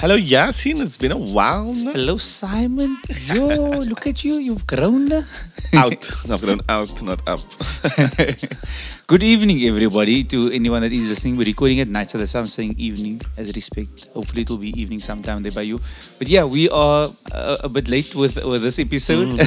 Hello, 0.00 0.16
Yaaseen. 0.16 0.80
It's 0.80 0.96
been 0.96 1.12
a 1.12 1.18
while 1.18 1.72
now. 1.72 1.92
Hello, 1.92 2.16
Simon. 2.18 2.98
Yo, 3.26 3.46
look 3.90 4.06
at 4.06 4.24
you. 4.24 4.34
You've 4.34 4.66
grown. 4.66 5.12
Out. 5.12 6.10
I've 6.30 6.40
grown 6.40 6.60
out, 6.68 7.02
not 7.02 7.20
up. 7.28 7.40
Good 9.06 9.22
evening, 9.22 9.62
everybody. 9.62 10.24
To 10.24 10.50
anyone 10.50 10.82
that 10.82 10.90
is 10.90 11.08
listening, 11.08 11.36
we're 11.36 11.46
recording 11.46 11.78
at 11.80 11.86
night, 11.88 12.10
so 12.10 12.18
that's 12.18 12.34
why 12.34 12.40
I'm 12.40 12.46
saying 12.46 12.74
evening 12.76 13.20
as 13.36 13.54
respect. 13.54 14.08
Hopefully, 14.14 14.42
it 14.42 14.50
will 14.50 14.58
be 14.58 14.74
evening 14.80 14.98
sometime 14.98 15.42
there 15.42 15.52
by 15.52 15.62
you. 15.62 15.78
But 16.18 16.28
yeah, 16.28 16.42
we 16.44 16.68
are 16.70 17.08
uh, 17.30 17.56
a 17.62 17.68
bit 17.68 17.88
late 17.88 18.14
with, 18.16 18.42
with 18.44 18.62
this 18.62 18.78
episode. 18.80 19.38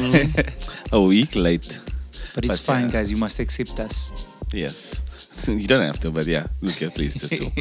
a 0.91 1.01
week 1.01 1.35
late. 1.35 1.79
but 2.35 2.45
it's 2.45 2.61
But, 2.61 2.73
fine, 2.73 2.85
uh, 2.85 2.91
guys. 2.91 3.11
You 3.11 3.17
must 3.17 3.39
accept 3.39 3.77
us. 3.79 4.25
Yes. 4.53 5.03
you 5.47 5.67
don't 5.67 5.85
have 5.85 5.99
to, 5.99 6.11
but 6.11 6.25
yeah. 6.25 6.47
Look 6.61 6.79
please 6.93 7.15
just 7.19 7.35
do. 7.35 7.51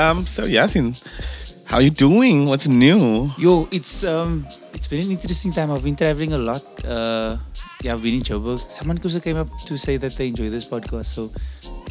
um, 0.00 0.26
so 0.26 0.44
Yaaseen, 0.44 0.96
how 1.66 1.76
are 1.76 1.82
you 1.82 1.90
doing? 1.90 2.46
What's 2.46 2.68
new? 2.68 3.30
Yo, 3.36 3.68
it's 3.70 4.04
um, 4.04 4.46
it's 4.72 4.86
been 4.86 5.02
an 5.02 5.10
interesting 5.10 5.52
time. 5.52 5.70
I've 5.70 5.84
been 5.84 5.96
traveling 5.96 6.32
a 6.32 6.38
lot. 6.38 6.64
Uh, 6.84 7.36
yeah, 7.82 7.94
I've 7.94 8.02
been 8.02 8.14
in 8.14 8.22
Joburg. 8.22 8.58
Someone 8.58 8.98
also 9.02 9.20
came 9.20 9.36
up 9.36 9.48
to 9.66 9.76
say 9.78 9.96
that 9.96 10.12
they 10.16 10.28
enjoy 10.28 10.50
this 10.50 10.68
podcast. 10.68 11.06
So, 11.06 11.30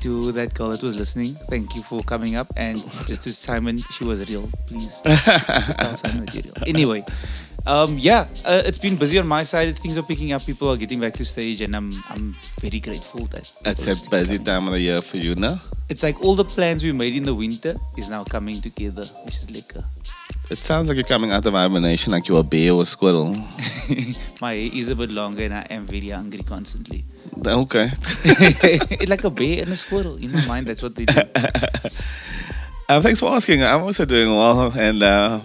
to 0.01 0.31
that 0.31 0.53
girl 0.53 0.69
that 0.69 0.81
was 0.81 0.95
listening, 0.95 1.33
thank 1.49 1.75
you 1.75 1.81
for 1.83 2.01
coming 2.03 2.35
up. 2.35 2.47
And 2.55 2.77
just 3.05 3.23
to 3.23 3.33
Simon, 3.33 3.77
she 3.91 4.03
was 4.05 4.23
real. 4.29 4.49
Please, 4.67 5.01
just 5.05 5.79
tell 5.79 5.95
Simon 5.95 6.25
that 6.25 6.35
real. 6.35 6.53
Anyway, 6.67 7.03
um, 7.65 7.97
yeah, 7.97 8.21
uh, 8.45 8.61
it's 8.65 8.77
been 8.77 8.95
busy 8.95 9.19
on 9.19 9.27
my 9.27 9.43
side. 9.43 9.77
Things 9.77 9.97
are 9.97 10.03
picking 10.03 10.31
up. 10.31 10.45
People 10.45 10.69
are 10.69 10.77
getting 10.77 10.99
back 10.99 11.13
to 11.15 11.25
stage, 11.25 11.61
and 11.61 11.75
I'm 11.75 11.89
I'm 12.09 12.35
very 12.61 12.79
grateful 12.79 13.25
that 13.27 13.51
It's 13.65 13.83
a 13.87 14.09
busy 14.09 14.37
coming. 14.37 14.43
time 14.45 14.67
of 14.67 14.73
the 14.73 14.79
year 14.79 15.01
for 15.01 15.17
you 15.17 15.35
now. 15.35 15.59
It's 15.89 16.03
like 16.03 16.21
all 16.23 16.35
the 16.35 16.45
plans 16.45 16.83
we 16.83 16.91
made 16.91 17.15
in 17.15 17.23
the 17.23 17.33
winter 17.35 17.75
is 17.97 18.09
now 18.09 18.23
coming 18.23 18.61
together, 18.61 19.03
which 19.25 19.37
is 19.37 19.47
lekker. 19.47 19.83
It 20.49 20.57
sounds 20.57 20.87
like 20.87 20.95
you're 20.95 21.03
coming 21.03 21.31
out 21.31 21.45
of 21.45 21.53
hibernation 21.53 22.11
like 22.11 22.27
you're 22.27 22.39
a 22.39 22.43
bear 22.43 22.73
or 22.73 22.81
a 22.81 22.85
squirrel. 22.85 23.35
My 24.41 24.53
hair 24.55 24.71
is 24.73 24.89
a 24.89 24.95
bit 24.95 25.11
longer 25.11 25.43
and 25.43 25.53
I 25.53 25.67
am 25.69 25.85
very 25.85 26.09
hungry 26.09 26.41
constantly. 26.41 27.05
Okay. 27.45 27.91
it's 28.23 29.09
like 29.09 29.23
a 29.23 29.29
bear 29.29 29.61
and 29.61 29.71
a 29.71 29.75
squirrel. 29.75 30.15
In 30.17 30.31
my 30.31 30.45
mind, 30.47 30.65
that's 30.65 30.81
what 30.81 30.95
they 30.95 31.05
do. 31.05 31.21
Um, 32.89 33.01
thanks 33.03 33.19
for 33.19 33.31
asking. 33.31 33.63
I'm 33.63 33.83
also 33.83 34.05
doing 34.05 34.29
well, 34.29 34.73
and 34.75 35.03
uh, 35.03 35.39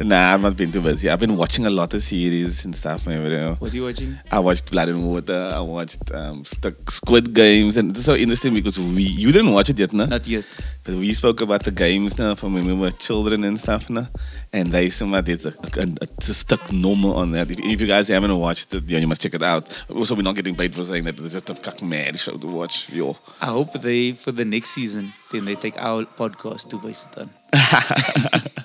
nah, 0.00 0.34
I've 0.34 0.40
not 0.40 0.56
been 0.56 0.72
too 0.72 0.80
busy. 0.80 1.08
I've 1.08 1.20
been 1.20 1.36
watching 1.36 1.66
a 1.66 1.70
lot 1.70 1.94
of 1.94 2.02
series 2.02 2.64
and 2.64 2.74
stuff. 2.74 3.06
Maybe, 3.06 3.24
you 3.24 3.36
know. 3.36 3.54
What 3.58 3.72
are 3.72 3.76
you 3.76 3.84
watching? 3.84 4.18
I 4.30 4.40
watched 4.40 4.70
Blood 4.70 4.88
and 4.88 5.06
Water. 5.06 5.52
I 5.54 5.60
watched 5.60 6.12
um, 6.12 6.44
the 6.60 6.74
Squid 6.88 7.34
Games, 7.34 7.76
and 7.76 7.90
it's 7.90 8.04
so 8.04 8.14
interesting 8.14 8.54
because 8.54 8.78
we 8.78 9.02
you 9.02 9.32
didn't 9.32 9.52
watch 9.52 9.70
it 9.70 9.78
yet, 9.78 9.92
no? 9.92 10.06
Not 10.06 10.26
yet. 10.26 10.44
But 10.84 10.94
we 10.94 11.12
spoke 11.14 11.40
about 11.40 11.64
the 11.64 11.70
games 11.70 12.18
now 12.18 12.34
from 12.34 12.54
when 12.54 12.66
we 12.66 12.74
were 12.74 12.90
children 12.90 13.44
and 13.44 13.58
stuff 13.58 13.88
now. 13.88 14.08
And 14.54 14.70
they 14.70 14.88
somehow 14.90 15.20
did 15.20 15.44
a, 15.44 15.52
a, 15.82 15.86
a, 16.00 16.22
stuck 16.22 16.72
normal 16.72 17.16
on 17.16 17.32
that. 17.32 17.50
If, 17.50 17.58
if 17.58 17.80
you 17.80 17.88
guys 17.88 18.06
haven't 18.06 18.36
watched 18.38 18.72
it, 18.72 18.84
yeah, 18.86 19.00
you 19.02 19.08
must 19.08 19.20
check 19.20 19.34
it 19.34 19.42
out. 19.42 19.64
Also, 19.90 20.14
we're 20.14 20.22
not 20.22 20.36
getting 20.36 20.54
paid 20.54 20.72
for 20.72 20.84
saying 20.84 21.04
that. 21.04 21.18
It's 21.18 21.32
just 21.32 21.50
a 21.50 21.54
cuck 21.54 21.82
mad 21.82 22.18
show 22.20 22.36
to 22.36 22.46
watch. 22.46 22.88
Yo. 22.88 23.16
I 23.40 23.46
hope 23.46 23.72
they, 23.72 24.12
for 24.12 24.30
the 24.30 24.44
next 24.44 24.70
season, 24.70 25.12
then 25.32 25.44
they 25.44 25.56
take 25.56 25.76
our 25.76 26.04
podcast 26.04 26.68
to 26.70 26.78
base 26.78 27.08
it 27.08 27.18
on. 27.18 27.30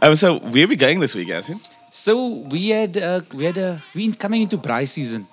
Um, 0.00 0.14
so 0.14 0.38
where 0.38 0.64
are 0.64 0.68
we 0.68 0.76
going 0.76 1.00
this 1.00 1.14
week, 1.14 1.28
Yaaseen? 1.28 1.58
So 1.90 2.46
we 2.50 2.68
had, 2.68 2.96
uh, 2.96 3.22
we 3.34 3.44
had 3.44 3.58
a, 3.58 3.82
we 3.94 4.04
in- 4.04 4.14
coming 4.14 4.42
into 4.42 4.56
braai 4.56 4.86
season. 4.86 5.26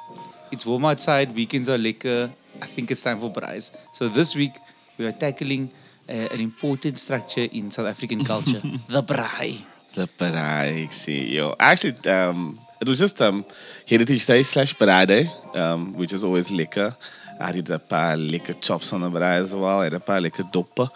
It's 0.51 0.65
warm 0.65 0.85
outside, 0.85 1.35
weekends 1.35 1.69
are 1.69 1.77
lekker. 1.77 2.31
I 2.61 2.65
think 2.65 2.89
it's 2.89 3.03
time 3.03 3.19
for 3.19 3.31
braais. 3.31 3.75
So 3.93 4.09
this 4.09 4.35
week, 4.35 4.53
we 4.97 5.05
are 5.05 5.11
tackling 5.11 5.69
uh, 6.09 6.13
an 6.13 6.39
important 6.39 6.97
structure 6.97 7.47
in 7.51 7.69
South 7.69 7.87
African 7.87 8.23
culture, 8.23 8.61
the 8.87 9.03
braai. 9.03 9.61
The 9.95 10.09
Braai, 10.17 10.91
see, 10.91 11.37
yo. 11.37 11.55
Actually, 11.57 11.95
um, 12.11 12.59
it 12.81 12.87
was 12.89 12.99
just 12.99 13.21
um, 13.21 13.45
Heritage 13.87 14.25
Day 14.25 14.43
slash 14.43 14.75
Braai 14.75 15.07
Day, 15.07 15.31
um, 15.53 15.93
which 15.93 16.11
is 16.11 16.21
always 16.21 16.49
lekker. 16.49 16.93
I 17.39 17.53
did 17.53 17.69
a 17.69 17.79
paar 17.79 18.17
lekker 18.17 18.61
chops 18.61 18.91
on 18.91 18.99
the 18.99 19.09
braai 19.09 19.41
as 19.41 19.55
well. 19.55 19.79
I 19.79 19.85
had 19.85 19.93
a 19.93 20.01
paar 20.01 20.19
lekker 20.19 20.51
doppen. 20.51 20.89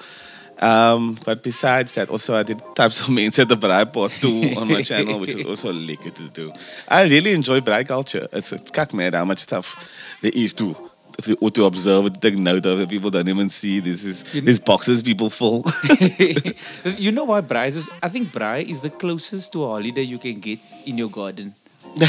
Um, 0.62 1.18
but 1.24 1.42
besides 1.42 1.94
that, 1.94 2.10
also 2.10 2.36
I 2.36 2.44
did 2.44 2.62
types 2.76 3.00
of 3.00 3.08
means 3.08 3.40
at 3.40 3.48
the 3.48 3.56
braai 3.56 3.92
pot 3.92 4.12
too 4.12 4.52
on 4.60 4.68
my 4.68 4.82
channel, 4.82 5.18
which 5.18 5.34
is 5.34 5.46
also 5.46 5.72
lekker 5.72 6.14
to 6.16 6.28
do. 6.28 6.52
I 6.90 7.04
really 7.04 7.31
enjoy 7.31 7.62
braai 7.62 7.88
culture. 7.88 8.28
It's 8.34 8.52
it's 8.52 8.70
kak 8.70 8.94
man 8.94 9.14
how 9.14 9.24
much 9.24 9.40
stuff 9.40 9.78
there 10.22 10.34
is 10.36 10.54
to 10.56 10.76
to, 11.22 11.35
or 11.41 11.52
to 11.52 11.66
observe 11.66 12.06
and 12.06 12.22
take 12.22 12.35
note 12.35 12.66
of 12.66 12.78
that 12.80 12.90
people 12.90 13.09
don't 13.09 13.28
even 13.28 13.50
see. 13.50 13.80
This 13.80 14.03
is 14.03 14.25
You- 14.34 14.41
these 14.41 14.59
boxes 14.59 15.02
people 15.03 15.30
full. 15.30 15.63
you 16.97 17.12
know 17.12 17.25
why 17.25 17.41
braai 17.41 17.68
is? 17.68 17.90
I 18.02 18.09
think 18.09 18.30
braai 18.31 18.63
is 18.69 18.80
the 18.81 18.90
closest 18.90 19.52
to 19.53 19.63
a 19.63 19.68
holiday 19.68 20.03
you 20.03 20.18
can 20.18 20.40
get 20.40 20.59
in 20.85 20.97
your 20.97 21.09
garden. 21.09 21.53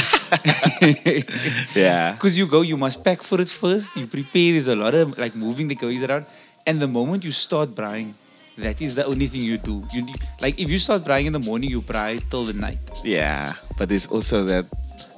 yeah. 1.75 2.13
Because 2.13 2.37
you 2.37 2.47
go, 2.47 2.61
you 2.61 2.77
must 2.77 3.03
pack 3.03 3.21
for 3.23 3.39
it 3.41 3.49
first. 3.49 3.95
You 3.95 4.07
prepare. 4.07 4.51
There's 4.51 4.67
a 4.67 4.75
lot 4.75 4.93
of 4.93 5.17
like 5.17 5.35
moving 5.35 5.67
the 5.67 5.75
goes 5.75 6.03
around, 6.03 6.25
and 6.67 6.79
the 6.81 6.87
moment 6.87 7.23
you 7.23 7.31
start 7.31 7.69
braaiing, 7.69 8.13
that 8.57 8.81
is 8.81 8.95
the 8.95 9.05
only 9.05 9.27
thing 9.27 9.41
you 9.41 9.57
do. 9.57 9.83
You 9.93 10.07
like 10.41 10.59
if 10.59 10.69
you 10.69 10.79
start 10.79 11.03
braaiing 11.03 11.25
in 11.27 11.33
the 11.33 11.39
morning, 11.39 11.69
you 11.69 11.81
braai 11.81 12.21
till 12.29 12.43
the 12.43 12.53
night. 12.53 12.79
Yeah, 13.03 13.53
but 13.77 13.89
there's 13.89 14.07
also 14.07 14.43
that. 14.43 14.65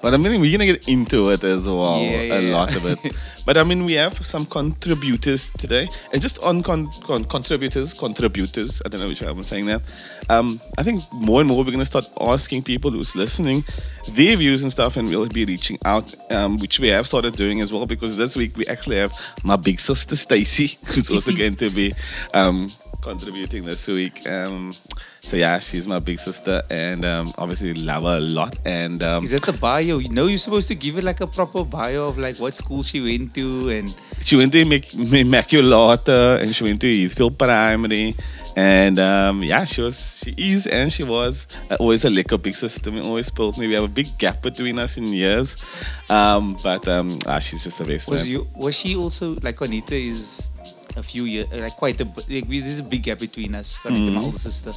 But 0.01 0.13
I 0.13 0.17
mean, 0.17 0.41
we're 0.41 0.51
gonna 0.51 0.65
get 0.65 0.87
into 0.89 1.29
it 1.29 1.43
as 1.45 1.65
well, 1.67 2.01
Yeah, 2.01 2.21
yeah, 2.21 2.33
a 2.35 2.41
yeah. 2.41 2.55
lot 2.55 2.75
of 2.75 2.85
it. 2.85 3.15
but 3.45 3.55
I 3.57 3.63
mean, 3.63 3.85
we 3.85 3.93
have 3.93 4.25
some 4.25 4.45
contributors 4.45 5.49
today, 5.51 5.87
and 6.11 6.21
just 6.21 6.43
on 6.43 6.61
con- 6.61 6.89
con- 7.03 7.23
contributors, 7.23 7.93
contributors. 7.93 8.81
I 8.85 8.89
don't 8.89 8.99
know 8.99 9.07
which 9.07 9.21
way 9.21 9.29
I'm 9.29 9.41
saying 9.45 9.67
that. 9.67 9.81
Um, 10.29 10.59
I 10.77 10.83
think 10.83 11.01
more 11.13 11.39
and 11.39 11.47
more 11.47 11.63
we're 11.63 11.71
gonna 11.71 11.85
start 11.85 12.05
asking 12.19 12.63
people 12.63 12.91
who's 12.91 13.15
listening 13.15 13.63
their 14.11 14.35
views 14.35 14.63
and 14.63 14.71
stuff, 14.73 14.97
and 14.97 15.07
we'll 15.07 15.27
be 15.29 15.45
reaching 15.45 15.77
out, 15.85 16.13
um, 16.31 16.57
which 16.57 16.79
we 16.81 16.89
have 16.89 17.07
started 17.07 17.37
doing 17.37 17.61
as 17.61 17.71
well. 17.71 17.85
Because 17.85 18.17
this 18.17 18.35
week 18.35 18.57
we 18.57 18.65
actually 18.67 18.97
have 18.97 19.13
my 19.45 19.55
big 19.55 19.79
sister 19.79 20.17
Stacey, 20.17 20.77
who's 20.87 21.09
also 21.09 21.31
going 21.37 21.55
to 21.55 21.69
be 21.69 21.93
um, 22.33 22.67
contributing 23.03 23.65
this 23.65 23.85
week. 23.87 24.27
Um, 24.27 24.71
so 25.19 25.37
yeah, 25.37 25.59
she's 25.59 25.85
my 25.85 25.99
big 25.99 26.19
sister, 26.19 26.63
and 26.69 27.05
um, 27.05 27.31
obviously 27.37 27.73
love 27.73 28.03
her 28.03 28.17
a 28.17 28.19
lot. 28.19 28.57
And 28.65 29.03
um, 29.03 29.23
Is 29.23 29.31
that 29.31 29.43
the 29.43 29.53
bio? 29.53 29.99
You 29.99 30.09
know, 30.09 30.27
you're 30.27 30.39
supposed 30.39 30.67
to 30.69 30.75
give 30.75 30.97
it 30.97 31.03
like 31.03 31.21
a 31.21 31.27
proper 31.27 31.63
bio 31.63 32.07
of 32.07 32.17
like 32.17 32.37
what 32.37 32.55
school 32.55 32.81
she 32.83 33.01
went 33.01 33.35
to 33.35 33.69
and 33.69 33.93
she 34.23 34.35
went 34.37 34.53
to 34.53 34.65
Mac- 34.65 34.95
Immaculata, 34.95 36.41
and 36.41 36.55
she 36.55 36.63
went 36.63 36.81
to 36.81 36.87
Heathfield 36.87 37.37
Primary. 37.37 38.15
And 38.55 38.99
um, 38.99 39.43
yeah, 39.43 39.65
she 39.65 39.81
was, 39.81 40.21
she 40.23 40.35
is, 40.37 40.67
and 40.67 40.93
she 40.93 41.03
was 41.03 41.47
uh, 41.71 41.77
always 41.79 42.05
a 42.05 42.09
lekker 42.09 42.39
big 42.41 42.55
sister 42.55 42.79
to 42.81 42.91
me. 42.91 43.01
Always 43.01 43.27
spoke 43.27 43.57
me. 43.57 43.67
We 43.67 43.73
have 43.73 43.83
a 43.83 43.87
big 43.87 44.15
gap 44.19 44.43
between 44.43 44.77
us 44.77 44.95
in 44.95 45.07
years, 45.07 45.65
um, 46.09 46.55
but 46.61 46.87
um, 46.87 47.17
ah, 47.25 47.39
she's 47.39 47.63
just 47.63 47.79
the 47.79 47.85
best. 47.85 48.09
was 48.09 48.19
man. 48.19 48.27
you 48.27 48.47
was 48.55 48.75
she 48.75 48.95
also 48.95 49.35
like 49.41 49.59
Anita? 49.61 49.95
is 49.95 50.51
a 50.95 51.03
few 51.03 51.23
years 51.23 51.47
uh, 51.51 51.57
like 51.57 51.73
quite 51.73 51.99
a 52.01 52.05
like 52.29 52.47
we, 52.47 52.59
there's 52.59 52.79
a 52.79 52.83
big 52.83 53.03
gap 53.03 53.19
between 53.19 53.55
us 53.55 53.77
Juanita 53.83 54.11
my 54.11 54.17
mm-hmm. 54.17 54.25
older 54.25 54.37
sister 54.37 54.71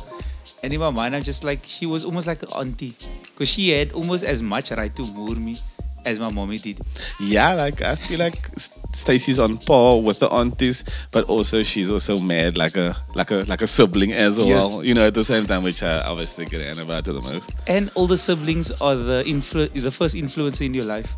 and 0.63 0.73
in 0.73 0.81
my 0.81 0.91
mind 0.91 1.15
I'm 1.15 1.23
just 1.23 1.45
like 1.45 1.61
she 1.65 1.87
was 1.87 2.05
almost 2.05 2.27
like 2.27 2.43
an 2.43 2.49
auntie 2.57 2.95
because 3.33 3.49
she 3.49 3.71
had 3.71 3.93
almost 3.93 4.25
as 4.25 4.43
much 4.43 4.71
right 4.71 4.95
to 4.97 5.03
moor 5.13 5.35
me 5.35 5.57
as 6.07 6.21
my 6.21 6.31
mommy 6.31 6.57
did 6.57 6.79
Yeah, 7.21 7.55
like 7.55 7.83
I 7.83 7.97
feel 7.97 8.21
like 8.21 8.51
Stacey's 8.93 9.39
on 9.39 9.59
par 9.59 10.01
with 10.01 10.21
the 10.21 10.29
aunties, 10.31 10.85
but 11.11 11.25
also 11.25 11.63
she's 11.63 11.91
also 11.91 12.19
mad 12.19 12.57
like 12.57 12.77
a 12.77 12.97
like 13.15 13.31
a 13.31 13.45
like 13.49 13.61
a 13.61 13.67
sibling 13.67 14.13
as 14.13 14.39
well. 14.39 14.47
Yes. 14.47 14.83
You 14.83 14.95
know, 14.95 15.09
at 15.09 15.15
the 15.15 15.25
same 15.25 15.47
time, 15.47 15.65
which 15.65 15.83
I 15.83 16.01
obviously 16.01 16.47
get 16.47 16.79
about 16.79 17.05
to 17.05 17.13
the 17.13 17.21
most. 17.21 17.51
and 17.67 17.91
older 17.95 18.17
siblings 18.17 18.71
are 18.81 18.95
the 18.95 19.25
influ- 19.27 19.73
the 19.73 19.91
first 19.91 20.15
influencer 20.15 20.65
in 20.65 20.73
your 20.73 20.85
life 20.85 21.17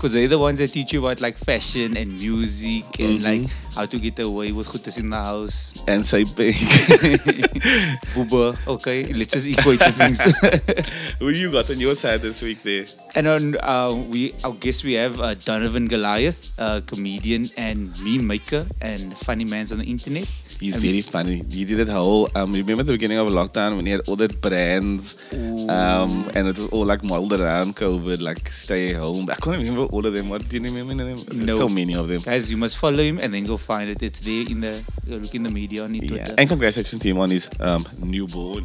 because 0.00 0.14
they're 0.14 0.28
the 0.28 0.38
ones 0.38 0.58
that 0.58 0.72
teach 0.72 0.94
you 0.94 1.00
about 1.04 1.20
like 1.20 1.36
fashion 1.36 1.94
and 1.94 2.18
music 2.18 2.98
and 2.98 3.22
like 3.22 3.44
how 3.76 3.84
to 3.84 3.98
get 3.98 4.18
away 4.18 4.50
with 4.50 4.66
goodies 4.72 4.96
in 4.96 5.10
the 5.10 5.22
house 5.22 5.84
And 5.86 6.06
say 6.06 6.24
big. 6.24 6.54
booba 8.16 8.56
okay 8.66 9.04
let's 9.12 9.32
just 9.32 9.46
equate 9.46 9.78
the 9.78 9.92
things 9.92 10.24
Who 11.20 11.28
you 11.28 11.52
got 11.52 11.68
on 11.68 11.78
your 11.78 11.94
side 11.94 12.22
this 12.22 12.40
week 12.40 12.62
there? 12.62 12.86
And 13.14 13.26
on 13.26 13.56
uh, 13.60 13.92
we, 14.08 14.32
I 14.42 14.50
guess 14.52 14.82
we 14.82 14.94
have 14.94 15.20
uh, 15.20 15.34
Donovan 15.34 15.86
Goliath, 15.86 16.58
a 16.58 16.80
comedian 16.80 17.44
and 17.58 17.92
meme 18.02 18.26
maker 18.26 18.64
and 18.80 19.16
funny 19.18 19.44
man's 19.44 19.70
on 19.70 19.80
the 19.80 19.84
internet. 19.84 20.24
He's 20.60 20.76
And 20.76 20.84
very 20.84 21.00
funny. 21.00 21.44
He 21.50 21.64
did 21.66 21.76
that 21.86 21.92
whole. 21.92 22.28
Um, 22.34 22.52
remember 22.52 22.84
the 22.84 22.92
beginning 22.92 23.18
of 23.18 23.28
lockdown 23.28 23.76
when 23.76 23.84
he 23.86 23.92
had 23.92 24.08
all 24.08 24.16
that 24.16 24.40
brands, 24.40 25.16
um, 25.32 26.30
and 26.34 26.48
it 26.48 26.58
was 26.58 26.68
all 26.68 26.84
like 26.86 27.02
modeled 27.02 27.34
around 27.40 27.76
COVID, 27.76 28.20
like 28.20 28.48
stay 28.48 28.94
at 28.94 28.96
home. 28.96 29.28
I 29.28 29.34
can't 29.34 29.58
remember 29.58 29.86
all 29.92 30.06
of 30.06 30.14
them. 30.14 30.28
What 30.28 30.48
do 30.48 30.56
you 30.56 30.62
remember? 30.62 30.94
Them? 31.04 31.46
No. 31.46 31.56
so 31.56 31.68
many 31.68 31.94
of 31.94 32.08
them. 32.08 32.20
Guys, 32.20 32.50
you 32.50 32.56
must 32.56 32.78
follow 32.78 33.02
him 33.02 33.18
and 33.18 33.32
then 33.34 33.44
go 33.44 33.56
find 33.56 33.90
it. 33.90 34.02
It's 34.02 34.20
there 34.20 34.46
in 34.48 34.60
the 34.60 34.70
uh, 34.70 35.16
look 35.16 35.34
in 35.34 35.42
the 35.42 35.50
media 35.50 35.84
on 35.84 35.94
it. 35.94 36.02
Yeah. 36.04 36.08
Twitter. 36.08 36.34
And 36.38 36.48
congratulations 36.48 37.02
to 37.02 37.08
him 37.08 37.18
on 37.18 37.30
his 37.30 37.50
um, 37.60 37.84
newborn. 37.98 38.64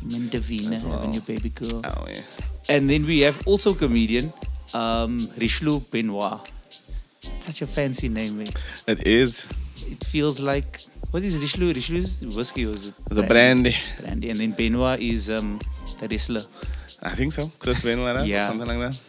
Him 0.00 0.14
and 0.14 0.30
Davina 0.30 0.80
have 0.82 1.04
a 1.04 1.08
new 1.08 1.20
baby 1.20 1.50
girl. 1.50 1.82
Oh, 1.84 2.06
yeah. 2.08 2.20
And 2.68 2.88
then 2.88 3.04
we 3.06 3.20
have 3.20 3.46
also 3.46 3.74
comedian 3.74 4.32
um, 4.74 5.28
Richelieu 5.38 5.80
Beaunoir. 5.80 6.40
Such 7.20 7.62
a 7.62 7.66
fancy 7.66 8.08
name. 8.08 8.40
Eh? 8.40 8.46
It 8.86 9.06
is 9.06 9.50
It 9.86 10.04
feels 10.04 10.40
like 10.40 10.80
what 11.10 11.22
is 11.22 11.38
Richelieu? 11.38 11.72
Richelieu's 11.72 12.20
whiskey 12.20 12.66
or 12.66 12.70
is 12.72 12.88
it 12.88 12.94
the 13.10 13.22
brandy. 13.22 13.76
Brandy. 14.00 14.30
And 14.30 14.38
then 14.38 14.52
Benoit 14.52 15.00
is 15.00 15.30
um, 15.30 15.58
the 15.98 16.08
wrestler. 16.08 16.42
I 17.02 17.14
think 17.14 17.32
so. 17.32 17.50
Chris 17.58 17.82
Benoit? 17.82 18.26
Yeah. 18.26 18.44
Or 18.44 18.48
something 18.48 18.68
like 18.68 18.78
that. 18.78 19.00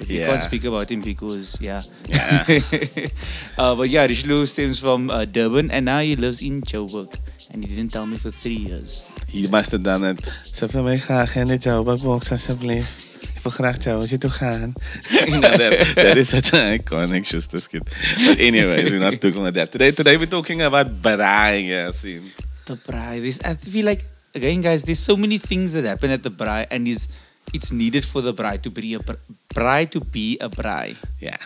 We 0.00 0.18
Yeah. 0.18 0.26
can't 0.26 0.42
speak 0.42 0.64
about 0.64 0.90
him 0.90 1.00
because 1.00 1.58
yeah. 1.60 1.80
Yeah. 2.08 2.44
uh, 3.58 3.74
but 3.76 3.88
yeah, 3.88 4.06
Richelieu 4.06 4.46
stems 4.46 4.78
from 4.80 5.08
uh, 5.10 5.24
Durban 5.24 5.70
and 5.70 5.84
now 5.86 6.00
he 6.00 6.16
lives 6.16 6.42
in 6.42 6.62
Joburg. 6.62 7.14
And 7.52 7.62
he 7.64 7.70
didn't 7.76 7.92
tell 7.92 8.06
me 8.06 8.16
for 8.16 8.30
three 8.32 8.56
years. 8.66 9.04
He 9.28 9.46
must 9.46 9.70
have 9.70 9.82
done 9.82 10.02
it. 10.04 10.18
Ze 10.54 10.66
wil 10.66 10.82
mij 10.82 10.98
graag 10.98 11.36
in 11.36 11.44
de 11.46 11.56
Joburg 11.56 12.04
alsjeblieft. 12.04 13.12
Ik 13.34 13.42
wil 13.42 13.52
graag 13.52 13.84
Joburg 13.84 14.18
toe 14.18 14.30
gaan. 14.30 14.72
you 15.10 15.38
know, 15.38 15.56
that, 15.56 16.16
is 16.16 16.28
such 16.28 16.52
an 16.52 16.80
iconic 16.80 17.24
Schuster 17.24 17.60
skit. 17.60 17.82
But 18.26 18.38
anyways, 18.38 18.90
we're 18.90 18.98
not 18.98 19.20
talking 19.20 19.36
about 19.40 19.54
that. 19.54 19.70
Today, 19.70 19.92
today 19.92 20.16
we're 20.16 20.26
talking 20.28 20.62
about 20.62 21.00
braai. 21.02 21.62
Yeah, 21.66 21.92
see. 21.92 22.20
The 22.64 22.76
braai. 22.76 23.20
This 23.20 23.40
I 23.44 23.54
feel 23.54 23.84
like 23.84 24.04
again, 24.34 24.60
guys. 24.60 24.82
There's 24.82 25.04
so 25.04 25.16
many 25.16 25.38
things 25.38 25.72
that 25.74 25.84
happen 25.84 26.10
at 26.10 26.22
the 26.22 26.30
braai, 26.30 26.66
and 26.70 26.88
is 26.88 27.08
it's 27.54 27.72
needed 27.72 28.04
for 28.04 28.20
the 28.20 28.32
bride 28.32 28.62
to 28.64 28.70
be 28.70 28.94
a 28.94 29.00
br- 29.00 29.22
braai 29.54 29.90
to 29.90 30.00
be 30.00 30.36
a 30.40 30.48
bride. 30.48 30.96
Yeah. 31.20 31.36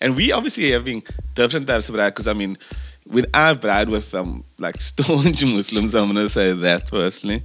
And 0.00 0.16
we 0.16 0.32
obviously 0.32 0.70
having 0.70 1.02
different 1.34 1.66
types 1.66 1.88
of 1.88 1.96
braai 1.96 2.08
because 2.08 2.28
I 2.28 2.32
mean, 2.32 2.56
when 3.04 3.26
I've 3.34 3.60
bride 3.60 3.88
with 3.88 4.04
some 4.04 4.44
like 4.58 4.80
staunch 4.90 5.44
Muslims, 5.44 5.94
I'm 5.94 6.06
gonna 6.08 6.28
say 6.28 6.52
that 6.52 6.88
personally, 6.88 7.42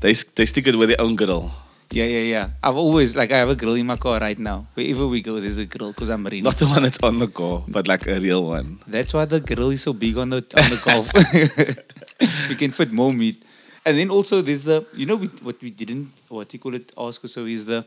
they 0.00 0.14
they 0.36 0.46
stick 0.46 0.66
it 0.66 0.76
with 0.76 0.88
their 0.88 1.00
own 1.00 1.16
grill. 1.16 1.50
Yeah, 1.90 2.06
yeah, 2.06 2.26
yeah. 2.26 2.46
I've 2.62 2.76
always 2.76 3.14
like 3.14 3.30
I 3.30 3.38
have 3.38 3.48
a 3.48 3.56
grill 3.56 3.74
in 3.74 3.86
my 3.86 3.96
car 3.96 4.18
right 4.18 4.38
now. 4.38 4.66
Wherever 4.74 5.06
we 5.06 5.20
go, 5.20 5.38
there's 5.38 5.58
a 5.58 5.66
grill 5.66 5.92
because 5.92 6.10
I'm 6.10 6.22
marine. 6.22 6.42
Not 6.42 6.56
the 6.56 6.66
one 6.66 6.82
that's 6.82 6.98
on 7.02 7.18
the 7.18 7.28
car, 7.28 7.62
but 7.68 7.86
like 7.86 8.06
a 8.06 8.18
real 8.18 8.44
one. 8.44 8.80
That's 8.86 9.14
why 9.14 9.26
the 9.26 9.40
grill 9.40 9.70
is 9.70 9.82
so 9.82 9.92
big 9.92 10.16
on 10.18 10.30
the 10.30 10.42
on 10.56 10.70
the 10.70 10.80
golf. 10.82 11.12
we 12.48 12.56
can 12.56 12.70
fit 12.70 12.92
more 12.92 13.12
meat. 13.12 13.42
And 13.86 13.98
then 13.98 14.10
also 14.10 14.40
there's 14.40 14.64
the 14.64 14.84
you 14.94 15.06
know 15.06 15.16
we, 15.16 15.26
what 15.42 15.60
we 15.60 15.70
didn't 15.70 16.10
what 16.28 16.52
you 16.52 16.58
call 16.58 16.74
it 16.74 16.92
ask 16.96 17.22
or 17.24 17.28
so 17.28 17.44
is 17.44 17.64
the 17.66 17.84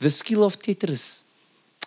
the 0.00 0.10
skill 0.10 0.44
of 0.44 0.58
Tetris. 0.58 1.22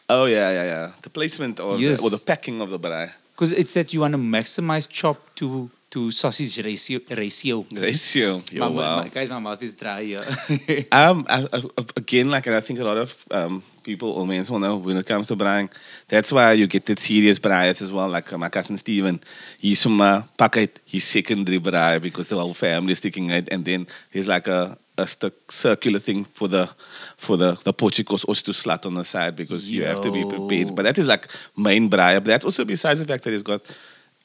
Oh 0.10 0.26
yeah, 0.26 0.50
yeah, 0.52 0.64
yeah. 0.64 0.92
The 1.02 1.10
placement 1.10 1.60
or, 1.60 1.78
Yes. 1.78 2.00
the, 2.00 2.06
or 2.06 2.10
the 2.10 2.24
packing 2.26 2.62
of 2.62 2.70
the 2.72 2.80
braai. 2.80 3.12
Because 3.36 3.52
it's 3.52 3.74
that 3.76 3.94
you 3.94 4.00
want 4.02 4.14
to 4.14 4.18
maximize 4.18 4.88
chop 4.90 5.18
to 5.36 5.70
to 5.92 6.12
sausage 6.12 6.64
ratio 6.64 7.00
ratio. 7.10 7.66
Ratio. 7.72 8.42
Yo, 8.52 8.62
my, 8.62 8.68
wow. 8.68 8.96
my- 9.02 9.10
guys, 9.10 9.30
my 9.30 9.40
mouth 9.40 9.62
is 9.64 9.74
dry 9.76 10.04
here. 10.04 10.24
Um, 10.92 11.26
I, 11.30 11.48
I, 11.52 11.64
again, 11.96 12.30
like 12.30 12.48
I 12.48 12.62
think 12.62 12.80
a 12.80 12.84
lot 12.84 12.98
of 12.98 13.26
um, 13.32 13.64
people 13.84 14.12
or 14.12 14.26
men 14.26 14.46
will 14.50 14.60
know 14.60 14.78
when 14.78 14.98
it 14.98 15.06
comes 15.06 15.28
to 15.28 15.36
braaiing, 15.36 15.72
that's 16.08 16.32
why 16.32 16.54
you 16.54 16.68
get 16.68 16.86
the 16.86 16.96
serious 16.98 17.40
braaiers 17.40 17.82
as 17.82 17.92
well. 17.92 18.08
Like 18.08 18.32
uh, 18.32 18.38
my 18.38 18.50
cousin 18.50 18.78
Steven, 18.78 19.20
he's 19.60 19.82
from 19.82 20.00
uh, 20.02 20.24
pack 20.38 20.58
he's 20.86 21.06
secondary 21.06 21.60
braai 21.60 22.02
because 22.02 22.28
the 22.28 22.38
whole 22.38 22.54
family 22.54 22.92
is 22.92 23.00
sticking 23.00 23.30
it, 23.32 23.50
and 23.52 23.66
then 23.66 23.88
there's 24.12 24.28
like 24.28 24.48
a 24.48 24.78
a 24.98 25.08
st- 25.08 25.34
circular 25.50 26.00
thing 26.00 26.26
for 26.26 26.48
the 26.48 26.70
for 27.18 27.38
the 27.38 27.54
the 27.64 27.74
Portuguese 27.74 28.24
also 28.26 28.44
to 28.44 28.54
slat 28.54 28.86
on 28.86 28.94
the 28.94 29.04
side 29.04 29.36
because 29.36 29.72
you 29.72 29.86
have 29.86 30.02
to 30.02 30.12
be 30.12 30.24
prepared. 30.24 30.76
But 30.76 30.84
that 30.84 30.98
is 30.98 31.08
like 31.08 31.28
main 31.58 31.90
braai. 31.90 32.16
But 32.16 32.26
that's 32.26 32.46
also 32.46 32.66
besides 32.66 33.00
the 33.00 33.08
fact 33.08 33.24
that 33.24 33.32
he's 33.32 33.44
got 33.44 33.62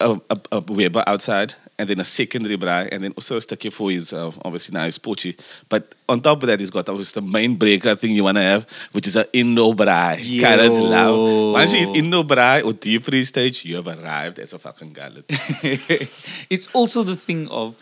a, 0.04 0.20
a, 0.30 0.40
a 0.52 0.60
Weber 0.72 1.02
outside 1.06 1.54
and 1.78 1.88
then 1.88 1.98
a 1.98 2.04
secondary 2.04 2.56
braai 2.56 2.88
and 2.92 3.02
then 3.02 3.12
also 3.12 3.36
a 3.36 3.40
stukje 3.40 3.72
for 3.72 3.90
his 3.90 4.12
uh, 4.12 4.30
obviously 4.44 4.72
now 4.74 4.84
his 4.84 4.98
potjie. 4.98 5.38
But 5.68 5.94
on 6.08 6.20
top 6.20 6.42
of 6.42 6.46
that 6.48 6.60
he's 6.60 6.70
got 6.70 6.88
obviously 6.88 7.20
the 7.20 7.26
main 7.26 7.56
breaker 7.56 7.96
thing 7.96 8.14
you 8.14 8.22
wanna 8.22 8.42
have, 8.42 8.66
which 8.92 9.06
is 9.06 9.16
an 9.16 9.26
indoor 9.32 9.74
braai. 9.74 10.40
Carrots 10.40 10.78
loud. 10.78 11.52
Once 11.52 11.72
you 11.72 11.88
eat 11.88 11.96
indoor 11.96 12.24
braai 12.24 12.64
or 12.64 12.72
deep 12.72 13.04
freeze 13.04 13.28
stage, 13.28 13.64
you 13.64 13.76
have 13.76 13.88
arrived 13.88 14.38
as 14.38 14.52
a 14.52 14.58
fucking 14.58 14.92
gullet. 14.92 15.24
it's 15.28 16.68
also 16.72 17.02
the 17.02 17.16
thing 17.16 17.48
of 17.48 17.76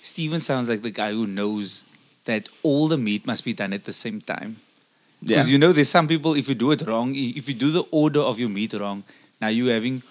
Steven 0.00 0.40
sounds 0.40 0.68
like 0.68 0.82
the 0.82 0.90
guy 0.90 1.12
who 1.12 1.26
knows 1.26 1.84
that 2.24 2.48
all 2.62 2.88
the 2.88 2.98
meat 2.98 3.26
must 3.26 3.44
be 3.44 3.52
done 3.52 3.72
at 3.72 3.84
the 3.84 3.92
same 3.92 4.20
time. 4.20 4.56
Yeah. 5.20 5.36
Because 5.36 5.50
you 5.50 5.58
know, 5.58 5.72
there's 5.72 5.88
some 5.88 6.08
people, 6.08 6.34
if 6.34 6.48
you 6.48 6.56
do 6.56 6.72
it 6.72 6.82
wrong, 6.86 7.12
if 7.14 7.48
you 7.48 7.54
do 7.54 7.70
the 7.70 7.84
order 7.92 8.20
of 8.20 8.40
your 8.40 8.48
meat 8.48 8.74
wrong, 8.74 9.04
now 9.40 9.48
you're 9.48 9.72
having 9.72 10.02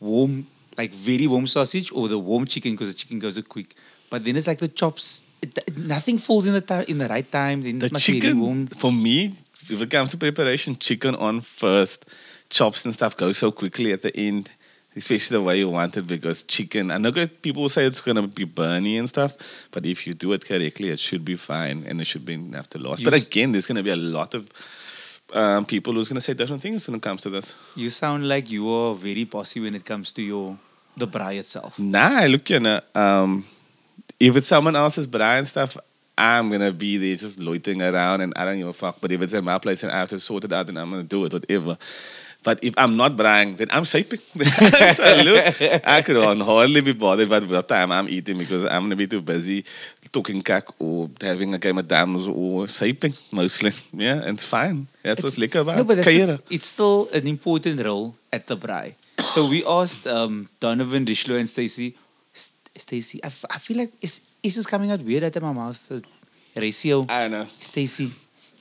warm, 0.00 0.46
like 0.76 0.92
very 0.92 1.26
warm 1.26 1.46
sausage 1.46 1.92
or 1.92 2.08
the 2.08 2.18
warm 2.18 2.46
chicken 2.46 2.72
because 2.72 2.88
the 2.92 2.98
chicken 2.98 3.18
goes 3.18 3.40
quick. 3.48 3.74
But 4.10 4.24
then 4.24 4.36
it's 4.36 4.46
like 4.46 4.58
the 4.58 4.68
chops, 4.68 5.24
it, 5.40 5.56
it- 5.58 5.78
nothing 5.78 6.18
falls 6.18 6.46
in 6.46 6.54
the 6.54 6.60
time 6.60 6.84
in 6.88 6.98
the 6.98 7.08
right 7.08 7.30
time. 7.30 7.62
Then 7.62 7.78
the 7.78 7.86
it 7.86 7.92
must 7.92 8.06
be 8.06 8.32
warm. 8.32 8.66
chicken 8.66 8.78
for 8.78 8.92
me, 8.92 9.34
if 9.68 9.80
it 9.80 9.90
comes 9.90 10.10
to 10.10 10.16
preparation, 10.16 10.76
chicken 10.76 11.14
on 11.14 11.42
first, 11.42 12.06
chops 12.48 12.84
and 12.84 12.92
stuff 12.92 13.16
go 13.16 13.30
so 13.32 13.52
quickly 13.52 13.92
at 13.92 14.02
the 14.02 14.16
end, 14.16 14.50
especially 14.96 15.36
the 15.36 15.42
way 15.42 15.58
you 15.58 15.68
want 15.68 15.96
it 15.96 16.06
because 16.08 16.42
chicken. 16.42 16.90
I 16.90 16.98
know 16.98 17.12
people 17.12 17.68
say 17.68 17.84
it's 17.84 18.00
gonna 18.00 18.26
be 18.26 18.44
burny 18.44 18.98
and 18.98 19.08
stuff, 19.08 19.36
but 19.70 19.86
if 19.86 20.06
you 20.06 20.14
do 20.14 20.32
it 20.32 20.44
correctly, 20.44 20.88
it 20.88 20.98
should 20.98 21.24
be 21.24 21.36
fine 21.36 21.84
and 21.86 22.00
it 22.00 22.06
should 22.06 22.24
be 22.26 22.34
enough 22.34 22.68
to 22.70 22.78
last. 22.78 23.00
You 23.00 23.08
but 23.10 23.14
again, 23.26 23.52
there's 23.52 23.66
gonna 23.68 23.84
be 23.84 23.90
a 23.90 23.96
lot 23.96 24.34
of 24.34 24.48
um, 25.32 25.64
people 25.64 25.92
who's 25.92 26.08
gonna 26.08 26.20
say 26.20 26.34
different 26.34 26.62
things 26.62 26.86
when 26.88 26.96
it 26.96 27.02
comes 27.02 27.22
to 27.22 27.30
this. 27.30 27.54
You 27.76 27.90
sound 27.90 28.28
like 28.28 28.50
you 28.50 28.68
are 28.68 28.94
very 28.94 29.24
bossy 29.24 29.60
when 29.60 29.74
it 29.74 29.84
comes 29.84 30.12
to 30.12 30.22
your 30.22 30.58
the 30.96 31.06
bra 31.06 31.28
itself. 31.28 31.78
Nah, 31.78 32.24
look, 32.26 32.50
you 32.50 32.60
know, 32.60 32.80
um, 32.94 33.46
if 34.18 34.36
it's 34.36 34.48
someone 34.48 34.76
else's 34.76 35.06
bra 35.06 35.36
and 35.36 35.48
stuff, 35.48 35.76
I'm 36.18 36.50
gonna 36.50 36.72
be 36.72 36.98
there 36.98 37.16
just 37.16 37.38
loitering 37.40 37.80
around 37.82 38.20
and 38.20 38.32
I 38.36 38.44
don't 38.44 38.58
give 38.58 38.68
a 38.68 38.72
fuck. 38.72 39.00
But 39.00 39.12
if 39.12 39.22
it's 39.22 39.32
in 39.32 39.44
my 39.44 39.58
place 39.58 39.82
and 39.82 39.90
I 39.90 40.00
have 40.00 40.10
to 40.10 40.20
sort 40.20 40.44
it 40.44 40.52
out, 40.52 40.66
then 40.66 40.76
I'm 40.76 40.90
gonna 40.90 41.02
do 41.02 41.24
it, 41.24 41.32
whatever. 41.32 41.78
But 42.42 42.58
if 42.64 42.72
I'm 42.78 42.96
not 42.96 43.16
braaiing, 43.16 43.58
then 43.58 43.68
I'm 43.70 43.84
shaping. 43.84 44.18
so 44.94 45.04
look, 45.24 45.60
I 45.86 46.00
could 46.02 46.16
hardly 46.40 46.80
be 46.80 46.92
bothered 46.92 47.26
about 47.26 47.44
what 47.48 47.68
time 47.68 47.92
I'm 47.92 48.08
eating 48.08 48.38
because 48.38 48.64
I'm 48.64 48.82
gonna 48.84 48.96
be 48.96 49.06
too 49.06 49.20
busy 49.20 49.64
talking 50.10 50.40
cack 50.40 50.64
or 50.78 51.10
having 51.20 51.54
a 51.54 51.58
game 51.58 51.76
of 51.78 51.86
dams 51.86 52.26
or 52.26 52.66
shaping 52.68 53.12
mostly. 53.30 53.72
Yeah, 53.92 54.24
and 54.24 54.36
it's 54.38 54.44
fine. 54.46 54.86
That's 55.02 55.22
what's 55.22 55.36
lekker 55.36 55.60
about 55.60 55.76
No, 55.76 55.84
but 55.84 55.98
it. 55.98 56.40
it's 56.50 56.66
still 56.66 57.08
an 57.12 57.26
important 57.26 57.84
role 57.84 58.14
at 58.32 58.46
the 58.46 58.56
braai. 58.56 58.94
So 59.18 59.46
we 59.48 59.64
asked 59.66 60.06
um, 60.06 60.48
Donovan, 60.60 61.04
Richelieu, 61.04 61.38
and 61.38 61.48
Stacey. 61.48 61.94
St- 62.32 62.56
Stacey, 62.76 63.22
I, 63.22 63.26
f- 63.26 63.44
I 63.50 63.58
feel 63.58 63.76
like 63.76 63.92
is 64.00 64.22
is 64.42 64.56
this 64.56 64.66
coming 64.66 64.90
out 64.90 65.02
weird 65.02 65.24
out 65.24 65.36
of 65.36 65.42
my 65.42 65.52
mouth? 65.52 65.92
Uh, 65.92 66.00
ratio, 66.56 67.04
I 67.08 67.22
don't 67.22 67.30
know. 67.32 67.46
Stacey. 67.58 68.10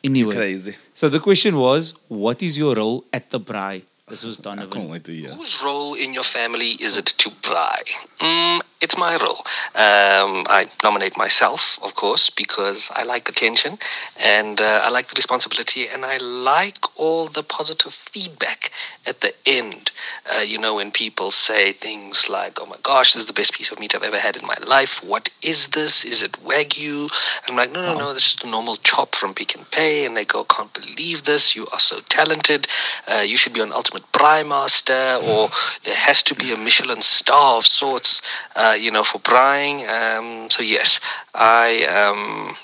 Anyway, 0.03 0.35
Crazy. 0.35 0.75
so 0.93 1.09
the 1.09 1.19
question 1.19 1.57
was, 1.57 1.93
what 2.07 2.41
is 2.41 2.57
your 2.57 2.75
role 2.75 3.03
at 3.11 3.29
the 3.31 3.39
braai? 3.39 3.83
This 4.07 4.23
was 4.23 4.39
I 4.39 4.43
can't 4.55 4.59
Donovan. 4.71 4.89
wait 4.89 5.03
to 5.05 5.11
hear. 5.13 5.29
Whose 5.31 5.61
role 5.63 5.93
in 5.93 6.13
your 6.13 6.23
family 6.23 6.71
is 6.81 6.97
it 6.97 7.05
to 7.05 7.29
braai? 7.29 7.83
Mm, 8.19 8.61
it's 8.81 8.97
my 8.97 9.17
role. 9.17 9.39
Um, 9.75 10.45
I 10.47 10.67
nominate 10.83 11.17
myself, 11.17 11.77
of 11.83 11.95
course, 11.95 12.29
because 12.29 12.91
I 12.95 13.03
like 13.03 13.27
attention 13.27 13.77
and 14.23 14.61
uh, 14.61 14.81
I 14.83 14.89
like 14.89 15.07
the 15.07 15.15
responsibility 15.15 15.87
and 15.87 16.05
I 16.05 16.17
like 16.17 16.77
all 16.97 17.27
the 17.27 17.43
positive 17.43 17.93
feedback 17.93 18.71
at 19.05 19.19
the 19.19 19.33
end. 19.45 19.91
Uh, 20.33 20.41
you 20.41 20.57
know, 20.57 20.75
when 20.75 20.91
people 20.91 21.29
say 21.29 21.73
things 21.73 22.29
like, 22.29 22.59
oh 22.61 22.65
my 22.67 22.77
gosh, 22.83 23.13
this 23.13 23.23
is 23.23 23.27
the 23.27 23.33
best 23.33 23.53
piece 23.53 23.69
of 23.71 23.79
meat 23.79 23.95
I've 23.95 24.03
ever 24.03 24.19
had 24.19 24.37
in 24.37 24.45
my 24.45 24.57
life. 24.65 25.03
What 25.03 25.29
is 25.41 25.69
this? 25.69 26.05
Is 26.05 26.23
it 26.23 26.33
Wagyu? 26.43 27.09
I'm 27.49 27.57
like, 27.57 27.71
no, 27.73 27.81
no, 27.81 27.97
no, 27.97 28.13
this 28.13 28.31
is 28.31 28.35
the 28.37 28.47
normal 28.47 28.77
chop 28.77 29.13
from 29.13 29.33
Pick 29.33 29.55
and 29.55 29.69
Pay. 29.71 30.05
And 30.05 30.15
they 30.15 30.25
go, 30.25 30.45
can't 30.45 30.73
believe 30.73 31.23
this. 31.23 31.53
You 31.55 31.67
are 31.73 31.79
so 31.79 31.99
talented. 32.07 32.67
Uh, 33.07 33.21
you 33.21 33.35
should 33.35 33.53
be 33.53 33.61
on 33.61 33.73
Ultimate 33.73 34.09
Braai 34.13 34.47
Master, 34.47 35.19
or 35.27 35.49
there 35.83 35.95
has 35.95 36.23
to 36.23 36.35
be 36.35 36.53
a 36.53 36.57
Michelin 36.57 37.01
star 37.01 37.57
of 37.57 37.65
sorts, 37.65 38.21
uh, 38.69 38.73
you 38.73 38.91
know, 38.91 39.03
for 39.03 39.19
braaiing. 39.19 39.87
Um, 39.87 40.49
so, 40.49 40.61
yes, 40.61 40.99
I, 41.33 41.83
um, 41.85 42.55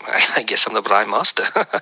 I 0.36 0.42
guess 0.42 0.66
I'm 0.66 0.74
the 0.74 0.82
Braai 0.82 1.08
Master. 1.08 1.44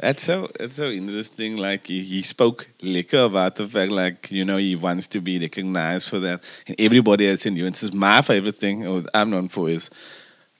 That's 0.00 0.22
so 0.22 0.48
that's 0.56 0.76
so 0.76 0.90
interesting. 0.90 1.56
Like 1.56 1.88
he, 1.88 2.04
he 2.04 2.22
spoke 2.22 2.68
lekker 2.80 3.26
about 3.26 3.56
the 3.56 3.66
fact, 3.66 3.90
like 3.90 4.30
you 4.30 4.44
know, 4.44 4.56
he 4.56 4.76
wants 4.76 5.08
to 5.08 5.20
be 5.20 5.40
recognized 5.40 6.08
for 6.08 6.20
that, 6.20 6.44
and 6.68 6.76
everybody 6.78 7.26
has 7.26 7.44
nuances. 7.46 7.92
My 7.92 8.22
favorite 8.22 8.54
thing, 8.54 8.86
or 8.86 9.02
I'm 9.12 9.30
known 9.30 9.48
for, 9.48 9.68
is 9.68 9.90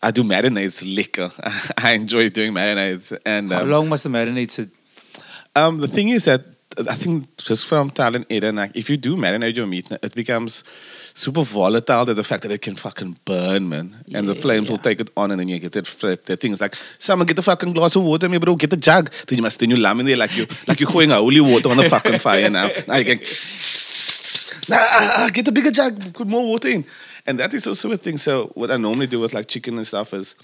I 0.02 0.10
do 0.10 0.24
marinades 0.24 0.82
lekker. 0.82 1.30
I 1.78 1.92
enjoy 1.92 2.30
doing 2.30 2.52
marinades, 2.52 3.16
and 3.24 3.52
How 3.52 3.62
um, 3.62 3.70
long 3.70 3.88
must 3.88 4.02
the 4.02 4.10
marinade 4.10 4.50
sit? 4.50 4.70
um, 5.54 5.78
the 5.78 5.86
thing 5.86 6.08
is 6.08 6.24
that 6.24 6.42
I 6.90 6.96
think 6.96 7.36
just 7.36 7.66
from 7.66 7.90
talent 7.90 8.26
Eden, 8.28 8.56
like 8.56 8.76
if 8.76 8.90
you 8.90 8.96
do 8.96 9.16
marinate 9.16 9.56
your 9.56 9.66
meat, 9.66 9.88
it 10.02 10.14
becomes 10.16 10.64
super 11.14 11.42
volatile 11.42 12.06
to 12.06 12.14
the 12.14 12.24
fact 12.24 12.42
that 12.42 12.52
it 12.52 12.62
can 12.62 12.76
fucking 12.76 13.18
burn, 13.24 13.68
man. 13.68 13.96
and 14.14 14.28
the 14.28 14.34
Yeah, 14.34 14.40
flames 14.40 14.70
will 14.70 14.78
take 14.78 15.00
it 15.00 15.10
on, 15.16 15.30
and 15.30 15.40
then 15.40 15.48
you 15.48 15.58
get 15.58 15.72
that, 15.72 15.86
that, 16.00 16.26
that 16.26 16.40
things 16.40 16.60
like, 16.60 16.74
someone 16.98 17.26
get 17.26 17.36
the 17.36 17.42
fucking 17.42 17.72
glass 17.72 17.96
of 17.96 18.02
water, 18.02 18.28
me 18.28 18.38
bro, 18.38 18.56
get 18.56 18.70
the 18.70 18.76
jug. 18.76 19.10
Then 19.26 19.38
you 19.38 19.42
must 19.42 19.58
then 19.60 19.70
you 19.70 19.76
lam 19.76 20.00
in 20.00 20.06
there 20.06 20.16
like 20.16 20.36
you 20.36 20.46
like 20.66 20.80
you're 20.80 20.90
pouring 20.90 21.10
holy 21.10 21.40
water 21.40 21.70
on 21.70 21.76
the 21.76 21.84
fucking 21.84 22.18
fire 22.18 22.50
now. 22.50 22.70
Now 22.86 22.96
you 22.96 23.04
can. 23.04 23.18
Nah, 24.70 24.76
ah, 24.76 25.12
ah, 25.16 25.30
get 25.32 25.48
a 25.48 25.52
bigger 25.52 25.70
jug, 25.70 26.12
put 26.14 26.26
more 26.26 26.46
water 26.46 26.68
in. 26.68 26.84
And 27.26 27.38
that 27.40 27.54
is 27.54 27.66
also 27.66 27.90
a 27.92 27.96
thing. 27.96 28.18
So 28.18 28.48
what 28.54 28.70
I 28.70 28.76
normally 28.76 29.06
do 29.06 29.20
with 29.20 29.32
like 29.32 29.48
chicken 29.48 29.76
and 29.76 29.86
stuff 29.86 30.12
is 30.14 30.34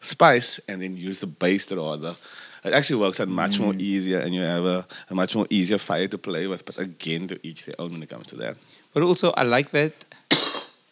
spice 0.00 0.60
and 0.68 0.80
then 0.80 0.96
use 0.96 1.20
the 1.20 1.26
base 1.26 1.70
rather. 1.72 2.16
It 2.64 2.72
actually 2.72 3.00
works 3.00 3.20
out 3.20 3.28
much 3.28 3.60
more 3.60 3.74
easier 3.74 4.20
and 4.20 4.34
you 4.34 4.40
have 4.40 4.64
a, 4.64 4.86
a 5.10 5.14
much 5.14 5.36
more 5.36 5.46
easier 5.50 5.76
fire 5.76 6.08
to 6.08 6.16
play 6.16 6.46
with. 6.46 6.64
But 6.64 6.78
again, 6.78 7.26
to 7.28 7.38
each 7.46 7.66
their 7.66 7.74
own 7.78 7.92
when 7.92 8.02
it 8.02 8.08
comes 8.08 8.26
to 8.28 8.36
that. 8.36 8.56
But 8.94 9.02
also, 9.02 9.32
I 9.32 9.42
like 9.42 9.70
that 9.72 9.92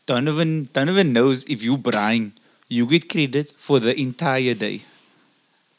Donovan 0.07 0.69
Donovan 0.73 1.13
knows 1.13 1.45
if 1.45 1.63
you 1.63 1.77
brine, 1.77 2.33
you 2.69 2.87
get 2.87 3.09
credit 3.09 3.53
for 3.57 3.79
the 3.79 3.99
entire 3.99 4.55
day. 4.55 4.83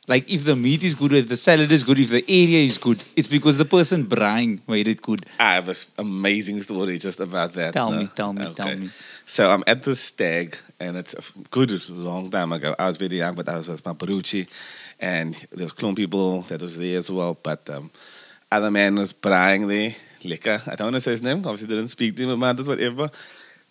Like 0.08 0.30
if 0.30 0.44
the 0.44 0.56
meat 0.56 0.84
is 0.84 0.96
good, 0.96 1.14
if 1.14 1.30
the 1.30 1.38
salad 1.38 1.72
is 1.72 1.84
good, 1.84 1.98
if 1.98 2.10
the 2.10 2.26
area 2.28 2.60
is 2.60 2.78
good, 2.78 3.02
it's 3.16 3.30
because 3.30 3.58
the 3.58 3.66
person 3.66 4.04
brine 4.04 4.62
made 4.68 4.88
it 4.90 5.02
good. 5.02 5.26
I 5.40 5.54
have 5.54 5.70
an 5.70 5.76
amazing 5.98 6.62
story 6.62 6.98
just 6.98 7.22
about 7.22 7.54
that. 7.54 7.74
Tell 7.74 7.92
no? 7.92 8.00
me, 8.00 8.08
tell 8.14 8.34
me, 8.34 8.54
tell 8.54 8.76
me. 8.76 8.90
So 9.26 9.50
I'm 9.50 9.64
at 9.66 9.84
the 9.84 9.96
stag, 9.96 10.58
and 10.80 10.98
it's 10.98 11.14
a 11.14 11.40
good 11.52 11.90
long 11.90 12.30
time 12.30 12.52
ago. 12.52 12.76
I 12.78 12.88
was 12.88 12.98
very 12.98 13.18
young, 13.18 13.36
but 13.36 13.48
I 13.48 13.56
was 13.56 13.70
with 13.70 13.86
my 13.86 13.94
Baruchi, 13.94 14.48
and 15.00 15.36
there 15.52 15.64
was 15.64 15.72
clone 15.72 15.96
people 15.96 16.42
that 16.44 16.62
was 16.62 16.78
there 16.78 16.98
as 16.98 17.10
well. 17.10 17.38
But 17.42 17.70
um, 17.70 17.90
other 18.52 18.72
man 18.72 18.96
was 18.96 19.14
buying 19.14 19.70
there, 19.70 19.96
lekker. 20.22 20.68
I 20.68 20.76
don't 20.76 20.88
want 20.88 20.96
to 20.96 21.02
say 21.02 21.12
his 21.12 21.22
name. 21.22 21.38
Obviously, 21.46 21.70
didn't 21.70 21.88
speak 21.88 22.18
to 22.18 22.24
him 22.24 22.32
about 22.32 22.60
it, 22.60 22.68
whatever. 22.68 23.10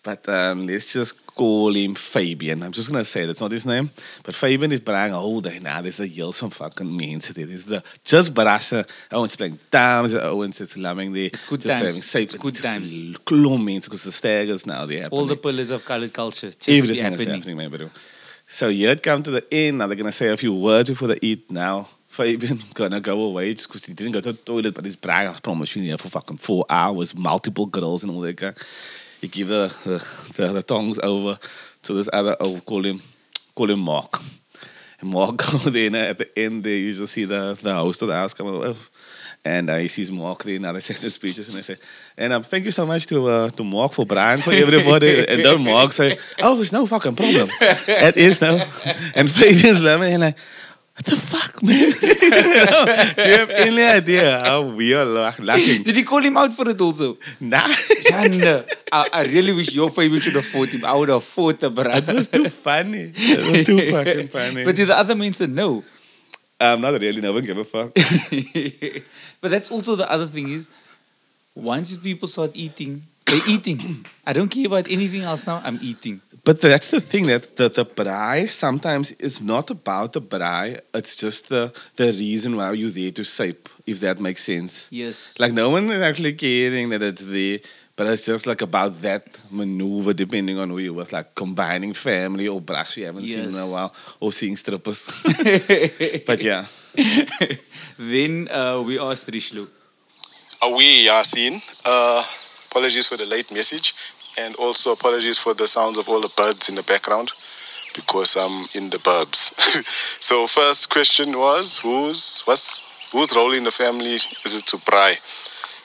But 0.03 0.27
um, 0.27 0.67
let's 0.67 0.91
just 0.91 1.25
call 1.25 1.73
him 1.73 1.95
Fabian. 1.95 2.61
I'm 2.61 2.73
just 2.73 2.91
gonna 2.91 3.05
say 3.05 3.25
that's 3.25 3.39
not 3.39 3.51
his 3.51 3.65
name. 3.65 3.89
But 4.23 4.35
Fabian 4.35 4.71
is 4.71 4.81
whole 4.85 5.39
day 5.41 5.59
now. 5.59 5.81
There's 5.81 5.99
a 5.99 6.05
heel 6.05 6.33
some 6.33 6.49
fucking 6.49 6.95
mense 6.95 7.29
there. 7.29 7.45
There's 7.45 7.65
the 7.65 7.81
just 8.03 8.33
Barassa. 8.33 8.87
Owens 9.11 9.35
playing 9.35 9.59
times. 9.71 10.13
Owens 10.13 10.59
is 10.59 10.77
lamming 10.77 11.13
there. 11.13 11.27
It's 11.27 11.45
good 11.45 11.61
just 11.61 11.79
times. 11.79 12.05
safe. 12.05 12.23
It's 12.23 12.35
good 12.35 12.53
just 12.55 12.67
times. 12.67 13.17
Clone 13.19 13.63
mense 13.63 13.85
because 13.85 14.03
the 14.03 14.11
staggers 14.11 14.65
now 14.65 14.85
they 14.85 15.05
All 15.07 15.25
the 15.25 15.37
pillars 15.37 15.71
of 15.71 15.85
colored 15.85 16.13
culture 16.13 16.51
just 16.51 16.69
Everything 16.69 16.89
be 16.95 16.99
is 16.99 17.03
happening. 17.03 17.35
happening, 17.35 17.57
man, 17.57 17.69
bro. 17.69 17.89
So 18.47 18.67
you 18.67 18.87
had 18.87 19.01
come 19.01 19.23
to 19.23 19.31
the 19.31 19.53
end. 19.53 19.77
Now 19.77 19.87
they're 19.87 19.95
gonna 19.95 20.11
say 20.11 20.29
a 20.29 20.37
few 20.37 20.53
words 20.53 20.89
before 20.89 21.07
they 21.07 21.19
eat. 21.21 21.49
Now 21.49 21.87
Fabian 22.07 22.61
gonna 22.73 22.99
go 22.99 23.21
away 23.21 23.53
just 23.53 23.69
because 23.69 23.85
he 23.85 23.93
didn't 23.93 24.11
go 24.11 24.19
to 24.19 24.33
the 24.33 24.37
toilet, 24.37 24.75
but 24.75 24.83
his 24.83 24.97
brain 24.97 25.27
I 25.29 25.39
promise 25.39 25.75
you 25.75 25.81
here 25.81 25.97
for 25.97 26.09
fucking 26.09 26.37
four 26.37 26.65
hours, 26.69 27.15
multiple 27.15 27.65
girls 27.65 28.03
and 28.03 28.11
all 28.11 28.21
that. 28.21 28.35
guy. 28.35 28.53
He 29.23 29.29
give 29.29 29.47
the 29.47 29.73
the, 29.85 30.05
the, 30.35 30.51
the 30.51 30.63
tongues 30.63 30.99
over 31.01 31.39
to 31.83 31.93
this 31.93 32.09
other 32.11 32.35
oh 32.41 32.59
call 32.59 32.85
him 32.85 33.01
call 33.55 33.71
him 33.71 33.79
Mark. 33.79 34.19
And 34.99 35.09
Mark 35.11 35.37
there 35.63 35.87
and 35.87 35.95
at 35.95 36.17
the 36.17 36.37
end 36.37 36.65
there 36.65 36.75
you 36.75 36.91
just 36.91 37.13
see 37.13 37.23
the 37.23 37.57
the 37.61 37.73
host 37.73 38.01
of 38.01 38.09
the 38.09 38.15
house 38.15 38.33
come 38.33 38.47
over. 38.47 38.75
And 39.45 39.69
uh, 39.69 39.77
he 39.77 39.87
sees 39.87 40.11
Mark 40.11 40.43
there. 40.43 40.59
Now 40.59 40.73
they 40.73 40.81
say 40.81 40.95
the 40.95 41.09
speeches 41.09 41.47
and 41.47 41.57
they 41.57 41.61
say, 41.61 41.77
and 42.17 42.33
um, 42.33 42.43
thank 42.43 42.65
you 42.65 42.71
so 42.71 42.85
much 42.85 43.07
to 43.07 43.25
uh, 43.27 43.49
to 43.51 43.63
Mark 43.63 43.93
for 43.93 44.05
Brian 44.05 44.41
for 44.41 44.51
everybody. 44.51 45.25
and 45.29 45.39
then 45.39 45.63
Mark 45.63 45.93
say, 45.93 46.17
oh, 46.41 46.61
it's 46.61 46.73
no 46.73 46.85
fucking 46.85 47.15
problem. 47.15 47.49
it 47.61 48.17
is 48.17 48.41
no. 48.41 48.55
And 49.15 49.31
Fabian's 49.31 49.81
laughing 49.81 50.15
and 50.15 50.21
like, 50.21 50.37
what 50.95 51.05
the 51.05 51.15
fuck, 51.17 51.63
man? 51.63 51.73
you 51.79 51.89
know, 52.29 52.85
do 53.15 53.29
you 53.29 53.37
have 53.37 53.49
any 53.49 53.81
idea 53.83 54.39
how 54.39 54.61
we 54.61 54.93
are 54.93 55.05
laugh- 55.05 55.39
laughing? 55.39 55.81
Did 55.83 55.95
he 55.95 56.03
call 56.03 56.21
him 56.21 56.37
out 56.37 56.53
for 56.53 56.69
it 56.69 56.79
also? 56.79 57.17
Nah, 57.39 57.67
Janda, 58.09 58.69
I, 58.91 59.09
I 59.11 59.23
really 59.23 59.53
wish 59.53 59.71
your 59.71 59.89
Fabian 59.89 60.21
should 60.21 60.35
have 60.35 60.45
fought 60.45 60.69
him. 60.69 60.85
I 60.85 60.93
would 60.93 61.09
have 61.09 61.23
fought 61.23 61.59
the 61.59 61.69
it 61.71 61.75
brother. 61.75 62.13
was 62.13 62.27
too 62.27 62.47
funny. 62.49 63.11
It 63.15 63.51
was 63.51 63.65
too 63.65 63.91
fucking 63.91 64.27
funny. 64.27 64.65
But 64.65 64.75
the 64.75 64.95
other 64.95 65.15
man 65.15 65.33
said 65.33 65.49
no. 65.49 65.83
I'm 66.61 66.75
um, 66.75 66.81
not 66.81 67.01
really. 67.01 67.19
No 67.19 67.33
one 67.33 67.43
give 67.43 67.57
a 67.57 67.63
fuck. 67.63 67.91
but 69.41 69.51
that's 69.51 69.71
also 69.71 69.95
the 69.95 70.09
other 70.09 70.27
thing 70.27 70.49
is 70.49 70.69
once 71.55 71.97
people 71.97 72.27
start 72.27 72.51
eating, 72.53 73.01
they're 73.25 73.41
eating. 73.49 74.05
I 74.25 74.33
don't 74.33 74.47
care 74.49 74.67
about 74.67 74.89
anything 74.89 75.21
else 75.23 75.47
now. 75.47 75.59
I'm 75.63 75.79
eating. 75.81 76.21
But 76.45 76.59
that's 76.59 76.91
the 76.91 76.99
thing 76.99 77.27
that 77.27 77.55
the, 77.55 77.69
the 77.69 77.85
braai 77.85 78.51
sometimes 78.51 79.11
is 79.13 79.41
not 79.41 79.69
about 79.69 80.11
the 80.11 80.21
braai. 80.21 80.81
It's 80.93 81.15
just 81.15 81.47
the 81.47 81.71
the 81.95 82.11
reason 82.11 82.57
why 82.57 82.73
you're 82.73 82.89
there 82.89 83.11
to 83.11 83.23
shape, 83.23 83.69
if 83.85 83.99
that 84.01 84.19
makes 84.19 84.43
sense. 84.43 84.89
Yes. 84.91 85.39
Like 85.39 85.53
no 85.53 85.69
one 85.69 85.89
is 85.89 86.01
actually 86.01 86.33
caring 86.33 86.89
that 86.89 87.01
it's 87.01 87.21
there, 87.21 87.59
but 87.95 88.07
it's 88.07 88.25
just 88.25 88.45
like 88.45 88.61
about 88.61 89.01
that 89.01 89.39
maneuver 89.51 90.13
depending 90.13 90.59
on 90.59 90.69
who 90.69 90.79
you 90.79 90.93
was, 90.93 91.13
like 91.13 91.33
combining 91.33 91.93
family 91.93 92.47
or 92.49 92.59
brass 92.59 92.97
you 92.97 93.05
haven't 93.05 93.27
seen 93.27 93.47
in 93.47 93.55
a 93.55 93.71
while, 93.71 93.95
or 94.19 94.33
seeing 94.33 94.57
strippers. 94.57 95.05
but 96.27 96.43
yeah. 96.43 96.65
then 97.97 98.49
uh, 98.49 98.81
we 98.85 98.99
asked 98.99 99.29
Richelieu. 99.31 99.67
We 100.75 101.07
Yaaseen. 101.07 101.61
Uh, 101.85 102.23
apologies 102.69 103.07
for 103.07 103.17
the 103.17 103.25
late 103.25 103.51
message, 103.51 103.93
and 104.37 104.55
also 104.55 104.91
apologies 104.91 105.39
for 105.39 105.53
the 105.53 105.67
sounds 105.67 105.97
of 105.97 106.09
all 106.09 106.21
the 106.21 106.33
birds 106.35 106.69
in 106.69 106.75
the 106.75 106.83
background 106.83 107.31
because 107.95 108.35
I'm 108.35 108.67
in 108.73 108.89
the 108.89 108.97
burbs. 108.97 109.53
so 110.21 110.47
first 110.47 110.89
question 110.89 111.37
was 111.37 111.79
whose 111.79 112.41
what's 112.41 112.81
whose 113.11 113.35
role 113.35 113.53
in 113.53 113.63
the 113.63 113.71
family 113.71 114.15
is 114.15 114.57
it 114.57 114.65
to 114.67 114.77
braai? 114.77 115.17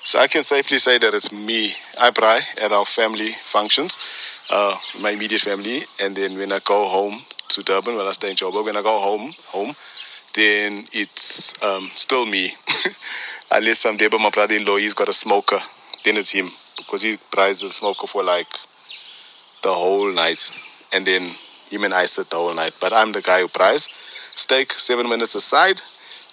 So 0.05 0.19
I 0.19 0.27
can 0.27 0.43
safely 0.43 0.79
say 0.79 0.97
that 0.99 1.13
it's 1.13 1.33
me. 1.33 1.73
I 2.01 2.11
braai 2.11 2.41
at 2.63 2.73
our 2.73 2.87
family 2.87 3.33
functions, 3.43 3.99
uh, 4.51 4.77
my 5.01 5.11
immediate 5.11 5.43
family, 5.43 5.81
and 6.01 6.17
then 6.17 6.39
when 6.39 6.53
I 6.53 6.61
go 6.65 6.87
home 6.87 7.21
to 7.49 7.63
Durban, 7.63 7.97
well 7.97 8.09
I 8.09 8.13
stay 8.13 8.31
in 8.31 8.37
Joburg, 8.37 8.65
when 8.65 8.77
I 8.77 8.83
go 8.83 8.99
home 8.99 9.35
home, 9.49 9.75
then 10.35 10.87
it's 10.93 11.63
um, 11.63 11.91
still 11.95 12.25
me. 12.25 12.53
Unless 13.51 13.81
someday, 13.81 14.09
but 14.09 14.21
my 14.21 14.31
brother-in-law, 14.31 14.77
he's 14.77 14.93
got 14.93 15.09
a 15.09 15.13
smoker, 15.13 15.59
then 16.05 16.17
it's 16.17 16.31
him 16.31 16.51
because 16.79 17.03
he 17.03 17.17
buys 17.35 17.61
the 17.61 17.71
smoker 17.71 18.07
for 18.07 18.23
like 18.25 18.53
the 19.63 19.73
whole 19.73 20.11
night, 20.13 20.51
and 20.93 21.07
then 21.07 21.35
him 21.69 21.85
and 21.85 21.95
I 21.95 22.07
sit 22.07 22.31
the 22.31 22.37
whole 22.37 22.55
night. 22.55 22.77
But 22.81 22.93
I'm 22.93 23.13
the 23.13 23.23
guy 23.23 23.41
who 23.41 23.49
buys 23.49 23.89
steak 24.35 24.73
seven 24.73 25.09
minutes 25.09 25.35
aside, 25.35 25.83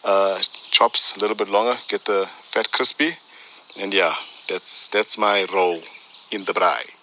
uh, 0.04 0.40
chops 0.72 1.18
a 1.18 1.20
little 1.20 1.36
bit 1.36 1.50
longer, 1.50 1.78
get 1.90 2.06
the 2.06 2.30
fat 2.42 2.72
crispy, 2.72 3.12
and 3.80 3.94
yeah, 3.94 4.14
that's 4.48 4.88
that's 4.90 5.18
my 5.18 5.46
role 5.54 5.82
in 6.32 6.46
the 6.46 6.54
braai. 6.54 6.96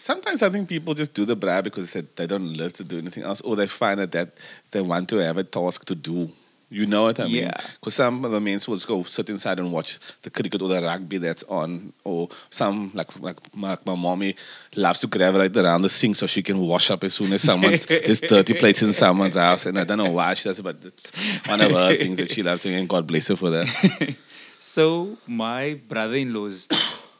Sometimes 0.00 0.42
I 0.42 0.50
think 0.50 0.68
people 0.68 0.92
just 0.92 1.14
do 1.14 1.24
the 1.24 1.36
braai 1.36 1.64
because 1.64 1.94
they, 1.94 2.26
don't 2.26 2.58
live 2.58 2.74
to 2.74 2.84
do 2.84 2.98
anything 2.98 3.22
else, 3.22 3.40
or 3.40 3.56
they 3.56 3.66
find 3.66 3.98
that, 4.00 4.12
that 4.12 4.28
they 4.70 4.82
want 4.82 5.08
to 5.08 5.16
have 5.16 5.38
a 5.38 5.44
task 5.44 5.86
to 5.86 5.94
do. 5.94 6.30
You 6.74 6.86
know 6.86 7.04
what 7.04 7.20
I 7.20 7.24
mean? 7.24 7.44
Yeah. 7.44 7.60
Because 7.74 7.94
some 7.94 8.24
of 8.24 8.32
the 8.32 8.40
men 8.40 8.58
will 8.66 8.74
just 8.74 8.88
go 8.88 9.04
sit 9.04 9.30
inside 9.30 9.60
and 9.60 9.70
watch 9.70 9.98
the 10.22 10.30
cricket 10.30 10.60
or 10.60 10.68
the 10.68 10.82
rugby 10.82 11.18
that's 11.18 11.44
on, 11.44 11.92
or 12.02 12.28
some 12.50 12.90
like 12.94 13.16
like 13.20 13.38
my, 13.54 13.78
my 13.86 13.94
mommy 13.94 14.34
loves 14.74 14.98
to 15.00 15.06
gravitate 15.06 15.56
around 15.56 15.82
the 15.82 15.90
sink 15.90 16.16
so 16.16 16.26
she 16.26 16.42
can 16.42 16.58
wash 16.58 16.90
up 16.90 17.04
as 17.04 17.14
soon 17.14 17.32
as 17.32 17.42
someone's 17.42 17.86
there's 18.06 18.20
dirty 18.20 18.54
plates 18.54 18.82
in 18.82 18.92
someone's 18.92 19.36
house, 19.36 19.66
and 19.66 19.78
I 19.78 19.84
don't 19.84 19.98
know 19.98 20.10
why 20.10 20.34
she 20.34 20.48
does 20.48 20.58
it, 20.58 20.64
but 20.64 20.78
it's 20.84 21.12
one 21.48 21.60
of 21.60 21.70
her 21.70 21.94
things 21.94 22.16
that 22.18 22.30
she 22.30 22.42
loves 22.42 22.62
doing, 22.62 22.76
and 22.76 22.88
God 22.88 23.06
bless 23.06 23.28
her 23.28 23.36
for 23.36 23.50
that. 23.50 24.16
So 24.66 25.18
my 25.26 25.74
brother-in-laws, 25.74 26.68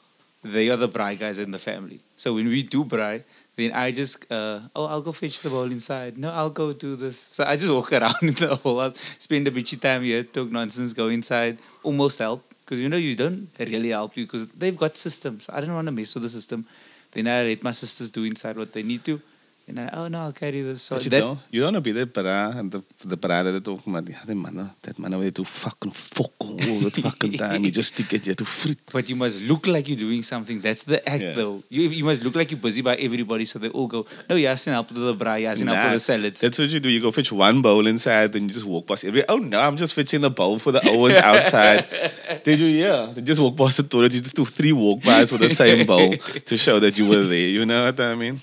they 0.43 0.71
are 0.71 0.79
the 0.79 0.89
braai 0.89 1.19
guys 1.19 1.39
in 1.39 1.51
the 1.51 1.59
family. 1.59 2.01
So 2.17 2.33
when 2.33 2.49
we 2.49 2.63
do 2.63 2.87
braai, 2.87 3.23
then 3.57 3.73
I 3.73 3.93
just, 3.93 4.31
uh, 4.31 4.61
oh, 4.75 4.87
I'll 4.87 5.01
go 5.03 5.13
fetch 5.13 5.41
the 5.41 5.51
bowl 5.51 5.71
inside. 5.71 6.19
No, 6.19 6.31
I'll 6.31 6.51
go 6.51 6.73
do 6.73 6.97
this. 6.97 7.19
So 7.19 7.45
I 7.45 7.57
just 7.57 7.71
walk 7.71 7.93
around 7.99 8.23
in 8.23 8.35
the 8.35 8.57
whole 8.57 8.81
house, 8.81 8.99
spend 9.19 9.47
a 9.49 9.51
bitchy 9.51 9.81
time 9.81 10.03
here, 10.03 10.25
talk 10.25 10.51
nonsense, 10.51 10.93
go 10.93 11.09
inside, 11.09 11.59
almost 11.83 12.19
help. 12.19 12.43
Because 12.65 12.81
you 12.81 12.89
know, 12.89 12.97
you 12.97 13.15
don't 13.15 13.49
really 13.59 13.91
help 13.91 14.17
you 14.17 14.25
because 14.25 14.49
they've 14.49 14.77
got 14.77 14.97
systems. 14.97 15.49
I 15.53 15.61
don't 15.61 15.75
want 15.75 15.87
to 15.87 15.93
mess 15.93 16.15
with 16.15 16.23
the 16.23 16.29
system. 16.31 16.67
Then 17.13 17.29
I 17.29 17.45
let 17.45 17.63
my 17.63 17.71
sisters 17.71 18.11
do 18.11 18.25
inside 18.25 18.57
what 18.57 18.73
they 18.73 18.83
need 18.83 19.05
to. 19.05 19.21
And 19.67 19.81
I, 19.81 19.89
oh 19.95 20.09
no, 20.09 20.19
I'll 20.21 20.33
carry 20.33 20.61
this. 20.61 20.83
So 20.83 20.97
But 20.97 21.05
you 21.05 21.11
that, 21.11 21.21
know, 21.21 21.39
you 21.51 21.61
don't 21.63 21.73
want 21.73 21.85
to 21.85 21.93
be 21.93 21.93
the 21.99 22.07
para 22.07 22.53
and 22.55 22.71
the 22.71 22.83
the 23.03 23.17
para 23.17 23.39
ah, 23.39 23.43
that 23.45 23.65
talk 23.65 23.87
maar 23.87 24.03
die 24.05 24.35
mannen, 24.35 24.71
that 24.83 24.99
mannen 24.99 25.19
they 25.21 25.31
do 25.31 25.43
fucking 25.43 25.91
fuck 25.93 26.33
all 26.39 26.55
the 26.57 26.91
fucking 27.03 27.33
time. 27.39 27.65
You 27.65 27.71
just 27.71 27.95
stick 27.95 28.13
it, 28.13 28.27
you 28.27 28.35
to 28.35 28.45
freak. 28.45 28.79
But 28.93 29.09
you 29.09 29.17
must 29.17 29.41
look 29.41 29.67
like 29.67 29.89
you're 29.89 29.97
doing 29.97 30.23
something. 30.23 30.61
That's 30.61 30.83
the 30.83 31.01
act, 31.09 31.23
Yeah. 31.23 31.33
though. 31.33 31.63
You, 31.71 31.89
you 31.89 32.05
must 32.05 32.23
look 32.23 32.35
like 32.37 32.51
you're 32.51 32.61
busy 32.61 32.83
by 32.83 32.95
everybody, 32.97 33.47
so 33.47 33.59
they 33.59 33.71
all 33.71 33.87
go, 33.87 34.05
"No, 34.29 34.37
Yaaseen, 34.37 34.73
help 34.73 34.91
with 34.93 35.01
the 35.03 35.15
bra. 35.15 35.33
braai, 35.37 35.45
Yaaseen, 35.49 35.67
help 35.73 35.85
with 35.85 35.93
the 35.95 35.99
salads." 36.01 36.41
That's 36.43 36.59
what 36.59 36.69
you 36.69 36.81
do. 36.81 36.91
You 36.91 37.01
go 37.01 37.11
fetch 37.11 37.33
one 37.33 37.63
bowl 37.63 37.87
inside, 37.87 38.37
and 38.37 38.49
you 38.49 38.53
just 38.53 38.67
walk 38.67 38.87
past 38.87 39.05
every. 39.07 39.25
Oh 39.29 39.39
no, 39.39 39.59
I'm 39.61 39.79
just 39.79 39.95
fetching 39.95 40.21
the 40.21 40.31
bowl 40.31 40.59
for 40.59 40.73
the 40.73 40.87
Owens 40.91 41.17
outside. 41.17 41.87
Did 42.45 42.61
you? 42.61 42.67
Yeah. 42.67 43.13
They 43.15 43.23
just 43.23 43.41
walk 43.41 43.57
past 43.57 43.79
the 43.79 43.85
toilet. 43.85 44.13
You 44.13 44.21
just 44.21 44.37
do 44.37 44.45
three 44.45 44.73
walk 44.73 45.01
bys 45.03 45.33
with 45.33 45.41
the 45.41 45.55
same 45.55 45.87
bowl 45.87 46.13
to 46.45 46.57
show 46.59 46.79
that 46.81 46.99
you 46.99 47.09
were 47.09 47.23
there. 47.25 47.49
You 47.49 47.65
know 47.65 47.87
what 47.87 47.99
I 47.99 48.15
mean? 48.15 48.41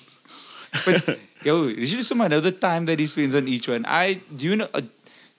But 0.85 1.19
yo, 1.43 1.69
also 1.69 2.15
know 2.15 2.39
the 2.39 2.51
time 2.51 2.85
that 2.85 2.99
he 2.99 3.05
spends 3.07 3.35
on 3.35 3.47
each 3.47 3.67
one. 3.67 3.85
I 3.87 4.21
do 4.35 4.47
you 4.49 4.55
know? 4.55 4.69
Uh, 4.73 4.81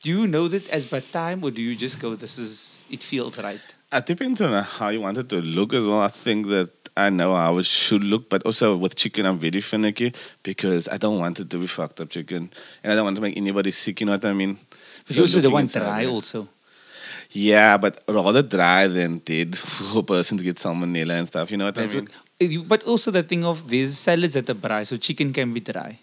do 0.03 0.11
you 0.11 0.27
know 0.27 0.49
that 0.49 0.69
as 0.69 0.85
by 0.87 1.01
time, 1.01 1.43
or 1.45 1.51
do 1.51 1.63
you 1.63 1.75
just 1.77 2.01
go, 2.01 2.15
"This 2.17 2.39
is 2.39 2.85
it 2.91 3.03
feels 3.03 3.39
right"? 3.39 3.61
It 3.93 4.07
depends 4.07 4.41
on 4.41 4.53
how 4.63 4.89
you 4.89 5.01
want 5.01 5.19
it 5.19 5.29
to 5.31 5.37
look 5.41 5.73
as 5.75 5.87
well. 5.87 6.01
I 6.03 6.09
think 6.09 6.49
that 6.49 6.71
I 6.97 7.09
know 7.11 7.35
how 7.35 7.59
it 7.59 7.67
should 7.67 8.05
look, 8.05 8.29
but 8.29 8.43
also 8.45 8.77
with 8.77 8.97
chicken, 8.97 9.27
I'm 9.27 9.39
very 9.39 9.61
finicky 9.61 10.13
because 10.43 10.89
I 10.89 10.97
don't 10.97 11.19
want 11.19 11.41
it 11.41 11.49
to 11.51 11.59
be 11.59 11.67
fucked 11.67 12.01
up 12.01 12.11
chicken, 12.11 12.51
and 12.83 12.93
I 12.93 12.97
don't 12.97 13.05
want 13.05 13.17
to 13.17 13.23
make 13.23 13.37
anybody 13.37 13.71
sick. 13.71 14.01
You 14.01 14.07
know 14.07 14.13
what 14.13 14.25
I 14.25 14.33
mean? 14.33 14.59
But 15.07 15.17
you 15.17 15.23
also 15.23 15.41
the 15.41 15.51
one 15.51 15.67
dry 15.67 16.07
also. 16.07 16.49
Yeah, 17.35 17.79
but 17.79 18.03
rather 18.09 18.43
dry 18.43 18.89
than 18.89 19.19
dead 19.19 19.57
for 19.59 20.01
a 20.01 20.03
person 20.03 20.37
to 20.39 20.45
get 20.45 20.57
salmonella 20.57 21.19
and 21.19 21.27
stuff. 21.27 21.51
You 21.51 21.57
know 21.57 21.65
what 21.67 21.75
That's 21.75 21.93
I 21.93 21.97
mean? 21.97 22.05
what- 22.05 22.22
but 22.69 22.83
also 22.85 23.11
the 23.11 23.23
thing 23.23 23.45
of 23.45 23.67
there's 23.69 23.97
salads 23.99 24.37
at 24.37 24.47
the 24.47 24.55
braai, 24.55 24.87
so 24.87 24.97
chicken 24.97 25.33
can 25.33 25.53
be 25.53 25.61
dry. 25.61 25.99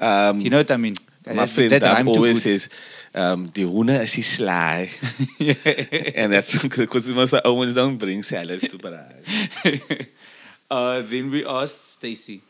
Um, 0.00 0.38
Do 0.38 0.44
you 0.44 0.50
know 0.50 0.58
what 0.58 0.70
I 0.70 0.76
mean? 0.76 0.94
my 1.26 1.34
That- 1.34 1.50
friend 1.50 1.70
that 1.72 1.80
Dab 1.80 1.94
rhyme 1.96 2.06
too 2.06 2.12
always 2.12 2.42
good. 2.44 2.60
says, 2.60 2.68
um, 3.14 3.48
"Die 3.48 3.62
hoene 3.62 3.90
is 4.04 4.12
die 4.14 4.22
sly," 4.22 4.90
and 6.20 6.32
that's 6.32 6.52
because 6.68 7.08
most 7.10 7.32
of 7.32 7.42
the 7.42 7.48
Owens 7.48 7.74
don't 7.74 7.96
bring 7.96 8.22
salads 8.22 8.66
to 8.68 8.76
braai. 8.78 9.14
uh, 10.70 11.00
then 11.02 11.30
we 11.30 11.44
asked 11.46 11.84
Stacey. 11.96 12.42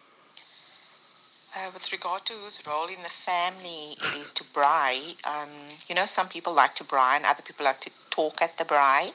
Uh, 1.56 1.70
with 1.72 1.86
regard 1.92 2.24
to 2.26 2.32
whose 2.32 2.58
role 2.66 2.88
in 2.88 3.00
the 3.04 3.08
family 3.08 3.94
it 4.02 4.18
is 4.20 4.32
to 4.32 4.42
braai, 4.52 5.14
um, 5.24 5.48
you 5.88 5.94
know, 5.94 6.04
some 6.06 6.26
people 6.28 6.52
like 6.52 6.74
to 6.74 6.82
braai 6.82 7.14
and 7.16 7.24
other 7.24 7.42
people 7.42 7.64
like 7.64 7.80
to 7.80 7.90
talk 8.10 8.42
at 8.42 8.58
the 8.58 8.64
braai. 8.64 9.12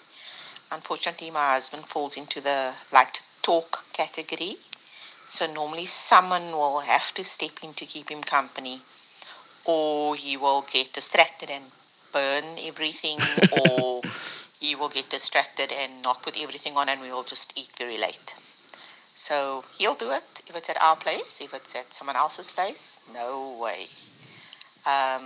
Unfortunately, 0.72 1.32
my 1.32 1.48
husband 1.56 1.84
falls 1.86 2.16
into 2.16 2.40
the 2.40 2.72
like 2.94 3.12
to 3.12 3.22
talk 3.50 3.84
category. 3.94 4.58
So 5.26 5.52
normally 5.52 5.88
someone 5.88 6.52
will 6.52 6.82
have 6.82 7.14
to 7.16 7.24
step 7.24 7.56
in 7.64 7.74
to 7.80 7.86
keep 7.86 8.10
him 8.10 8.22
company, 8.22 8.82
or 9.66 10.16
he 10.16 10.38
will 10.38 10.62
get 10.72 10.94
distracted 10.94 11.50
and 11.50 11.66
burn 12.14 12.46
everything, 12.70 13.20
or 13.52 14.04
he 14.60 14.76
will 14.76 14.90
get 14.90 15.10
distracted 15.10 15.72
and 15.72 16.04
not 16.04 16.22
put 16.22 16.36
everything 16.40 16.76
on, 16.78 16.90
and 16.90 17.02
we 17.02 17.12
will 17.12 17.24
just 17.24 17.58
eat 17.58 17.72
very 17.78 17.98
late. 17.98 18.36
So 19.16 19.64
he'll 19.78 19.96
do 20.06 20.12
it 20.12 20.44
if 20.48 20.56
it's 20.56 20.70
at 20.70 20.82
our 20.82 20.96
place. 20.96 21.42
If 21.42 21.54
it's 21.54 21.76
at 21.76 21.92
someone 21.92 22.16
else's 22.16 22.54
place, 22.54 23.02
no 23.12 23.58
way. 23.60 23.88
Um, 24.86 25.26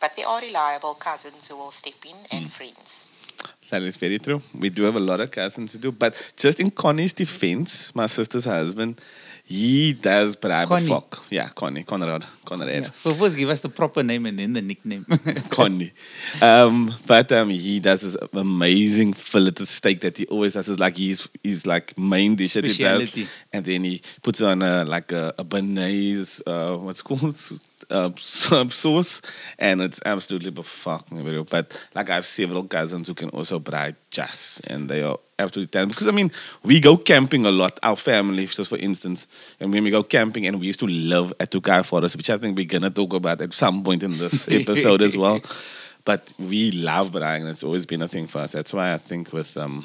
but 0.00 0.14
there 0.16 0.28
are 0.28 0.40
reliable 0.40 0.94
cousins 0.94 1.48
who 1.48 1.56
will 1.56 1.72
step 1.72 2.00
in 2.04 2.16
and 2.30 2.50
friends. 2.50 3.08
That 3.70 3.82
is 3.82 3.96
very 3.96 4.18
true. 4.18 4.42
We 4.58 4.70
do 4.70 4.84
have 4.84 4.96
a 4.96 5.00
lot 5.00 5.20
of 5.20 5.30
cousins 5.30 5.72
to 5.72 5.78
do, 5.78 5.92
but 5.92 6.32
just 6.36 6.60
in 6.60 6.70
Connie's 6.70 7.12
defense, 7.12 7.94
my 7.94 8.06
sister's 8.06 8.44
husband, 8.44 9.00
he 9.48 9.92
does 9.92 10.34
bribe 10.34 10.66
Connie. 10.66 10.88
fuck. 10.88 11.24
Yeah, 11.30 11.48
Connie, 11.48 11.84
Conrad, 11.84 12.24
Conrad. 12.44 12.82
Yeah. 12.82 12.90
So 12.90 13.14
first 13.14 13.36
give 13.36 13.48
us 13.48 13.60
the 13.60 13.68
proper 13.68 14.02
name 14.02 14.26
and 14.26 14.36
then 14.36 14.54
the 14.54 14.60
nickname. 14.62 15.06
Connie. 15.50 15.92
Um, 16.42 16.92
but 17.06 17.30
um, 17.30 17.50
he 17.50 17.78
does 17.78 18.00
this 18.00 18.16
amazing 18.32 19.12
fillet 19.12 19.52
steak 19.58 20.00
that 20.00 20.18
he 20.18 20.26
always 20.26 20.54
does. 20.54 20.68
It's 20.68 20.80
like 20.80 20.96
he's 20.96 21.28
he's 21.44 21.64
like 21.64 21.96
main 21.96 22.34
dish 22.34 22.54
that 22.54 22.64
he 22.64 22.82
does, 22.82 23.28
and 23.52 23.64
then 23.64 23.84
he 23.84 24.02
puts 24.22 24.40
on 24.40 24.62
a 24.62 24.84
like 24.84 25.12
a, 25.12 25.32
a 25.38 25.44
bearnaise, 25.44 26.42
uh, 26.44 26.76
what's 26.78 27.00
it 27.00 27.04
called 27.04 27.36
uh, 27.90 28.10
sub 28.16 28.72
sauce, 28.72 29.22
and 29.58 29.80
it's 29.80 30.00
absolutely 30.04 30.50
fucking 30.62 31.24
real. 31.24 31.44
But 31.44 31.78
like 31.94 32.10
I 32.10 32.14
have 32.14 32.26
several 32.26 32.64
cousins 32.64 33.08
who 33.08 33.14
can 33.14 33.30
also 33.30 33.58
braai 33.58 33.94
just, 34.10 34.66
and 34.66 34.88
they 34.88 35.02
are 35.02 35.18
absolutely 35.38 35.70
talented. 35.70 35.96
Because 35.96 36.08
I 36.08 36.12
mean, 36.12 36.32
we 36.62 36.80
go 36.80 36.96
camping 36.96 37.44
a 37.46 37.50
lot. 37.50 37.78
Our 37.82 37.96
family, 37.96 38.46
just 38.46 38.70
for 38.70 38.78
instance, 38.78 39.26
and 39.60 39.72
when 39.72 39.84
we 39.84 39.90
go 39.90 40.02
camping, 40.02 40.46
and 40.46 40.60
we 40.60 40.66
used 40.66 40.80
to 40.80 40.86
live 40.86 41.32
at 41.40 41.50
Tokai 41.50 41.82
Forest, 41.82 42.16
which 42.16 42.30
I 42.30 42.38
think 42.38 42.56
we're 42.56 42.66
gonna 42.66 42.90
talk 42.90 43.12
about 43.12 43.40
at 43.40 43.52
some 43.52 43.82
point 43.82 44.02
in 44.02 44.18
this 44.18 44.48
episode 44.50 45.02
as 45.02 45.16
well. 45.16 45.40
But 46.04 46.32
we 46.38 46.70
love 46.70 47.10
braaiing, 47.10 47.40
and 47.40 47.48
it's 47.48 47.64
always 47.64 47.84
been 47.84 48.02
a 48.02 48.08
thing 48.08 48.28
for 48.28 48.38
us. 48.38 48.52
That's 48.52 48.72
why 48.72 48.92
I 48.92 48.96
think 48.96 49.32
with 49.32 49.56
um 49.56 49.84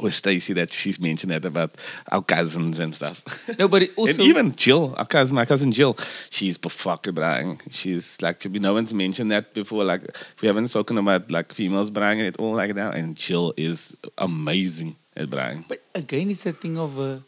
with 0.00 0.14
Stacey 0.14 0.52
that 0.54 0.72
she's 0.72 1.00
mentioned 1.00 1.32
that 1.32 1.44
about 1.44 1.74
our 2.12 2.22
cousins 2.22 2.78
and 2.78 2.94
stuff. 2.94 3.22
no, 3.58 3.68
but 3.68 3.82
it 3.82 3.90
also 3.96 4.22
and 4.22 4.28
even 4.28 4.54
Jill, 4.54 4.94
our 4.96 5.06
cousin, 5.06 5.34
my 5.34 5.44
cousin 5.44 5.72
Jill, 5.72 5.96
she's 6.30 6.56
fucking 6.56 7.14
braaiing. 7.14 7.60
She's 7.70 8.20
like, 8.22 8.44
no 8.46 8.74
one's 8.74 8.94
mentioned 8.94 9.32
that 9.32 9.52
before. 9.52 9.84
Like, 9.84 10.02
we 10.40 10.46
haven't 10.46 10.68
spoken 10.68 10.98
about 10.98 11.30
like 11.30 11.52
females 11.52 11.90
braaiing 11.90 12.26
at 12.26 12.36
all 12.36 12.54
like 12.54 12.74
that. 12.74 12.94
And 12.94 13.16
Jill 13.16 13.52
is 13.56 13.96
amazing 14.16 14.96
at 15.16 15.28
braaiing. 15.28 15.66
But 15.68 15.82
again, 15.94 16.30
it's 16.30 16.46
a 16.46 16.52
thing 16.52 16.78
of 16.78 16.98
uh, 16.98 17.18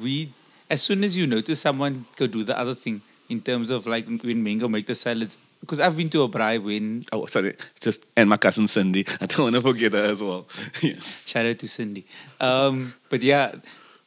we. 0.00 0.30
As 0.70 0.82
soon 0.82 1.02
as 1.02 1.16
you 1.16 1.26
notice 1.26 1.60
someone 1.60 2.04
go 2.16 2.28
do 2.28 2.44
the 2.44 2.56
other 2.56 2.76
thing 2.76 3.02
in 3.28 3.40
terms 3.40 3.70
of 3.70 3.88
like 3.88 4.06
when 4.06 4.42
men 4.42 4.58
go 4.58 4.68
make 4.68 4.86
the 4.86 4.94
salads, 4.94 5.36
because 5.60 5.80
I've 5.80 5.96
been 5.96 6.08
to 6.10 6.22
a 6.22 6.28
braai 6.28 6.62
when 6.62 7.04
Oh, 7.12 7.26
sorry, 7.26 7.54
just 7.80 8.06
and 8.16 8.28
my 8.28 8.36
cousin 8.36 8.66
Cindy. 8.66 9.06
I 9.20 9.26
don't 9.26 9.52
want 9.52 9.54
to 9.54 9.62
forget 9.62 9.92
her 9.92 10.04
as 10.04 10.22
well. 10.22 10.46
yes. 10.82 11.26
shout 11.26 11.46
out 11.46 11.58
to 11.58 11.68
Cindy. 11.68 12.04
Um, 12.40 12.94
but 13.08 13.22
yeah, 13.22 13.52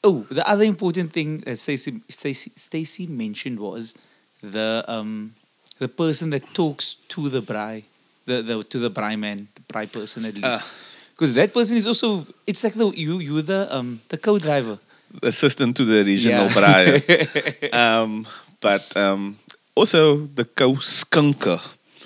oh, 0.03 0.25
the 0.29 0.47
other 0.47 0.63
important 0.63 1.11
thing 1.13 1.39
that 1.39 1.57
Stacey 1.57 2.01
Stacey 2.09 2.51
Stacey 2.55 3.07
mentioned 3.07 3.59
was 3.59 3.95
the 4.41 4.83
um 4.87 5.33
the 5.79 5.87
person 5.87 6.29
that 6.31 6.53
talks 6.53 6.95
to 7.09 7.29
the 7.29 7.41
braai, 7.41 7.83
the 8.25 8.41
the 8.41 8.63
to 8.63 8.79
the 8.79 8.91
braai 8.91 9.17
man, 9.17 9.47
the 9.55 9.61
braai 9.61 9.91
person 9.91 10.25
at 10.25 10.35
least. 10.35 10.45
Ah. 10.45 10.71
Because 11.13 11.33
that 11.35 11.53
person 11.53 11.77
is 11.77 11.85
also, 11.85 12.25
it's 12.47 12.63
like 12.63 12.73
the 12.73 12.89
you 12.89 13.19
you 13.19 13.41
the 13.41 13.73
um 13.73 14.01
the 14.09 14.17
co-driver. 14.17 14.79
Assistant 15.21 15.77
to 15.77 15.85
the 15.85 16.03
regional 16.03 16.49
Yeah. 16.49 17.69
um, 18.01 18.25
but 18.59 18.97
um, 18.97 19.37
also 19.75 20.17
the 20.27 20.45
co 20.45 20.73
skunker. 20.75 21.59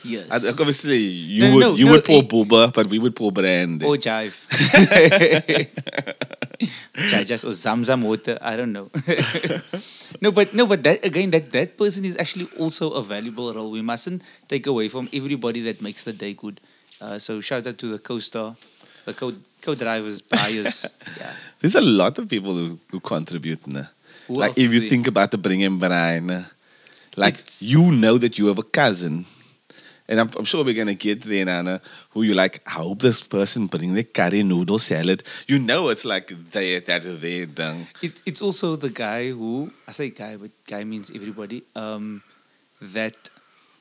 Yes. 0.03 0.29
Obviously, 0.59 0.99
you 1.03 1.41
No, 1.47 1.53
would 1.55 1.59
no, 1.61 1.75
you 1.75 1.85
no, 1.85 1.91
would 1.93 2.05
pour 2.05 2.19
it- 2.23 2.29
booba, 2.29 2.71
but 2.73 2.87
we 2.87 2.97
would 2.99 3.15
pour 3.15 3.31
brand. 3.31 3.83
or 3.83 3.97
jive. 3.97 4.35
Jajas 7.11 7.43
or 7.43 7.51
Zamzam 7.53 8.03
water. 8.03 8.37
I 8.41 8.55
don't 8.55 8.71
know. 8.71 8.89
no, 10.21 10.31
but 10.31 10.53
no, 10.53 10.65
but 10.65 10.83
that 10.83 11.05
again, 11.05 11.29
that 11.31 11.51
that 11.51 11.77
person 11.77 12.05
is 12.05 12.17
actually 12.17 12.47
also 12.57 12.91
a 12.91 13.03
valuable 13.03 13.53
role. 13.53 13.69
We 13.69 13.81
mustn't 13.81 14.23
take 14.47 14.65
away 14.65 14.87
from 14.89 15.09
everybody 15.13 15.61
that 15.61 15.81
makes 15.81 16.03
the 16.03 16.13
day 16.13 16.33
good. 16.33 16.59
Uh, 17.01 17.19
so 17.19 17.41
shout 17.41 17.67
out 17.67 17.77
to 17.77 17.87
the 17.87 17.99
co-star, 17.99 18.55
the 19.05 19.13
co 19.13 19.33
co-drivers, 19.61 20.21
buyers. 20.21 20.85
yeah. 21.19 21.33
There's 21.59 21.75
a 21.75 21.81
lot 21.81 22.17
of 22.17 22.27
people 22.29 22.55
who, 22.55 22.79
who 22.91 22.99
contribute. 22.99 23.67
Nah. 23.67 23.85
Who 24.27 24.35
like 24.39 24.57
if 24.57 24.71
you 24.73 24.79
think 24.81 25.07
about 25.07 25.31
the 25.31 25.37
bring 25.37 25.61
in 25.61 25.77
Brian. 25.77 26.45
Like 27.17 27.35
It's- 27.35 27.61
you 27.63 27.91
know 27.91 28.17
that 28.17 28.37
you 28.37 28.47
have 28.47 28.59
a 28.59 28.63
cousin. 28.63 29.25
And 30.09 30.21
I'm, 30.21 30.29
I'm 30.37 30.45
sure 30.45 30.63
we're 30.63 30.73
gonna 30.73 30.93
get 30.93 31.23
there, 31.23 31.43
Nana. 31.43 31.81
Who 32.11 32.23
you 32.23 32.33
like? 32.33 32.61
I 32.65 32.79
hope 32.79 32.99
this 32.99 33.19
person 33.19 33.67
bring 33.67 33.93
the 33.93 34.05
curry 34.05 34.41
noodle 34.41 34.79
salad. 34.79 35.21
You 35.47 35.59
know, 35.59 35.89
it's 35.89 36.05
like 36.05 36.31
they 36.51 36.79
that's 36.79 37.05
their 37.05 37.45
thing. 37.45 37.87
It, 38.01 38.21
it's 38.25 38.41
also 38.41 38.77
the 38.77 38.89
guy 38.89 39.31
who 39.31 39.69
I 39.85 39.91
say 39.91 40.09
guy, 40.11 40.37
but 40.37 40.51
guy 40.65 40.85
means 40.85 41.11
everybody. 41.13 41.63
Um, 41.75 42.23
that 42.81 43.15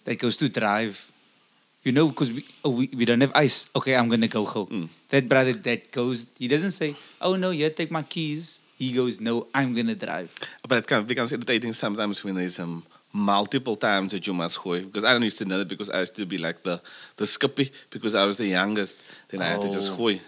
that 0.05 0.19
goes 0.19 0.37
to 0.39 0.49
drive. 0.49 1.13
You 1.85 1.93
know, 1.93 2.09
because 2.09 2.33
we, 2.33 2.45
oh, 2.65 2.71
we 2.71 2.91
we 2.97 3.05
don't 3.05 3.21
have 3.21 3.31
ice. 3.37 3.71
Okay, 3.77 3.95
I'm 3.95 4.09
gonna 4.09 4.27
go 4.27 4.45
home. 4.45 4.67
Mm. 4.67 4.89
That 5.11 5.29
brother 5.29 5.53
that 5.53 5.93
goes, 5.93 6.27
he 6.41 6.49
doesn't 6.49 6.73
say, 6.73 6.97
"Oh 7.21 7.37
no, 7.37 7.51
you 7.55 7.71
take 7.71 7.93
my 7.93 8.03
keys." 8.03 8.63
He 8.77 8.91
goes, 8.93 9.21
"No, 9.21 9.47
I'm 9.55 9.73
gonna 9.79 9.95
drive." 9.95 10.35
But 10.67 10.79
it 10.79 10.87
kind 10.89 10.99
of 11.03 11.07
becomes 11.07 11.31
irritating 11.31 11.73
sometimes 11.73 12.25
when 12.25 12.35
there's 12.35 12.59
um, 12.59 12.83
multiple 13.17 13.77
times 13.77 14.13
that 14.13 14.27
you 14.27 14.35
must 14.35 14.59
go. 14.63 14.79
Because 14.81 15.05
I 15.05 15.13
don't 15.13 15.23
used 15.23 15.39
to 15.39 15.45
know 15.45 15.59
that 15.59 15.69
because 15.69 15.91
I 15.91 16.01
used 16.01 16.15
to 16.17 16.27
be 16.27 16.39
like 16.39 16.63
the 16.63 16.81
the 17.17 17.27
skippy 17.27 17.71
because 17.91 18.15
I 18.15 18.27
was 18.27 18.37
the 18.37 18.47
youngest. 18.47 18.97
Then 19.29 19.41
I 19.43 19.49
had 19.53 19.63
to 19.63 19.69
just 19.73 19.91
Oh. 19.93 19.97
go. 19.97 20.19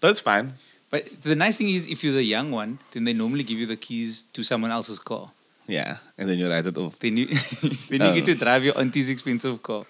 But 0.00 0.10
it's 0.10 0.20
fine. 0.20 0.52
But 0.90 1.02
the 1.22 1.34
nice 1.34 1.56
thing 1.58 1.68
is, 1.70 1.86
if 1.86 2.02
you're 2.04 2.14
the 2.14 2.22
young 2.36 2.52
one, 2.54 2.78
then 2.92 3.04
they 3.04 3.12
normally 3.14 3.42
give 3.44 3.58
you 3.58 3.66
the 3.66 3.76
keys 3.76 4.24
to 4.32 4.42
someone 4.44 4.70
else's 4.70 4.98
car. 4.98 5.30
Yeah, 5.66 5.96
and 6.18 6.28
then 6.28 6.38
you 6.38 6.48
write 6.48 6.66
it 6.66 6.76
off. 6.78 6.98
Then 6.98 7.16
you 7.16 7.26
then 7.88 8.00
you 8.00 8.10
Oh. 8.10 8.14
get 8.14 8.24
to 8.26 8.32
oh. 8.32 8.44
drive 8.44 8.64
your 8.64 8.78
auntie's 8.78 9.08
expensive 9.10 9.62
car. 9.62 9.84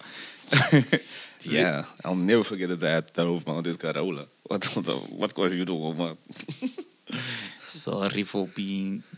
Yeah, 1.47 1.83
I'll 2.03 2.15
never 2.15 2.43
forget 2.43 2.69
that 2.69 2.83
I 2.83 2.89
had 2.91 3.13
daarover 3.13 3.53
maar 3.53 3.61
dis 3.61 3.77
Carola. 3.77 4.25
Wat 4.49 4.73
wat 4.73 4.85
wat 5.17 5.33
was 5.35 5.51
you 5.51 5.63
doing? 5.65 5.95
Maar 5.97 6.15
Sorry 7.67 8.23
for 8.23 8.47
being. 8.47 9.03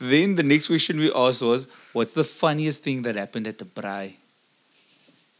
then 0.00 0.34
the 0.34 0.42
next 0.42 0.66
question 0.66 0.98
we 0.98 1.12
asked 1.12 1.42
was, 1.42 1.68
"What's 1.92 2.12
the 2.12 2.24
funniest 2.24 2.82
thing 2.82 3.02
that 3.02 3.16
happened 3.16 3.46
at 3.46 3.58
the 3.58 3.64
braai?" 3.64 4.14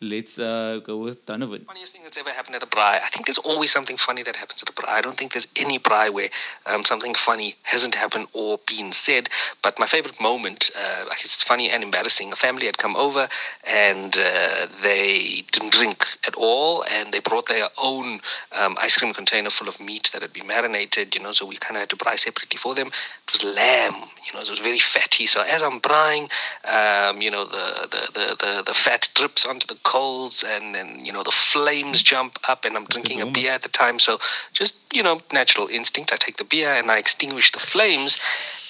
Let's 0.01 0.39
uh, 0.39 0.81
go 0.85 0.99
with 0.99 1.25
Donovan. 1.25 1.65
funniest 1.65 1.93
thing 1.93 2.03
that's 2.03 2.19
ever 2.19 2.31
happened 2.31 2.57
at 2.57 2.63
a 2.63 2.67
braai. 2.67 3.01
I 3.01 3.09
think 3.13 3.27
there's 3.27 3.39
always 3.39 3.71
something 3.71 3.97
funny 3.97 4.23
that 4.25 4.37
happens 4.37 4.63
at 4.63 4.69
a 4.69 4.73
braai. 4.73 4.89
I 4.89 5.01
don't 5.01 5.17
think 5.17 5.33
there's 5.33 5.47
any 5.57 5.79
braai 5.79 6.13
where 6.13 6.29
um, 6.67 6.85
something 6.85 7.15
funny 7.15 7.55
hasn't 7.63 7.95
happened 7.95 8.27
or 8.33 8.59
been 8.67 8.93
said. 8.93 9.29
But 9.63 9.79
my 9.79 9.87
favorite 9.87 10.21
moment, 10.21 10.71
uh, 10.77 11.05
it's 11.13 11.43
funny 11.45 11.71
and 11.71 11.83
embarrassing. 11.83 12.33
A 12.33 12.37
family 12.37 12.67
had 12.67 12.77
come 12.77 12.97
over 12.97 13.29
and 13.73 14.19
uh, 14.19 14.67
they 14.83 15.43
didn't 15.53 15.73
drink 15.73 16.05
at 16.27 16.35
all, 16.35 16.85
and 16.91 17.13
they 17.13 17.21
brought 17.21 17.47
their 17.47 17.69
own 17.83 18.21
um, 18.61 18.77
ice 18.81 18.99
cream 18.99 19.15
container 19.15 19.49
full 19.49 19.69
of 19.69 19.81
meat 19.81 20.11
that 20.13 20.23
had 20.23 20.33
been 20.33 20.47
marinated. 20.47 21.15
You 21.15 21.23
know, 21.23 21.33
so 21.33 21.47
we 21.47 21.57
kind 21.57 21.77
of 21.77 21.81
had 21.81 21.91
to 21.91 21.97
braai 21.97 22.19
separately 22.19 22.59
for 22.59 22.75
them. 22.75 22.89
It 22.89 23.33
was 23.33 23.45
lamb. 23.45 23.95
You 24.27 24.33
know, 24.33 24.41
it 24.41 24.49
was 24.51 24.59
very 24.59 24.79
fatty. 24.79 25.27
So 25.27 25.43
as 25.43 25.63
I'm 25.63 25.81
braaiing, 25.81 26.31
um, 26.65 27.21
you 27.21 27.31
know, 27.31 27.45
the, 27.45 27.89
the, 27.91 28.13
the, 28.13 28.37
the, 28.37 28.63
the 28.67 28.75
fat 28.75 29.09
drips 29.15 29.45
onto 29.45 29.67
the 29.67 29.79
coals 29.83 30.45
and 30.47 30.75
then, 30.75 31.05
you 31.05 31.13
know, 31.13 31.23
the 31.23 31.31
flames 31.31 32.03
jump 32.03 32.39
up 32.49 32.65
and 32.65 32.77
I'm 32.77 32.87
drinking 32.87 33.21
a 33.21 33.27
beer 33.27 33.53
at 33.53 33.63
the 33.63 33.69
time. 33.69 33.99
So 33.99 34.19
just, 34.53 34.77
you 34.95 35.03
know, 35.03 35.21
natural 35.33 35.67
instinct. 35.69 36.13
I 36.13 36.17
take 36.17 36.39
the 36.39 36.45
beer 36.45 36.71
and 36.71 36.91
I 36.91 36.99
extinguish 36.99 37.53
the 37.53 37.59
flames. 37.59 38.19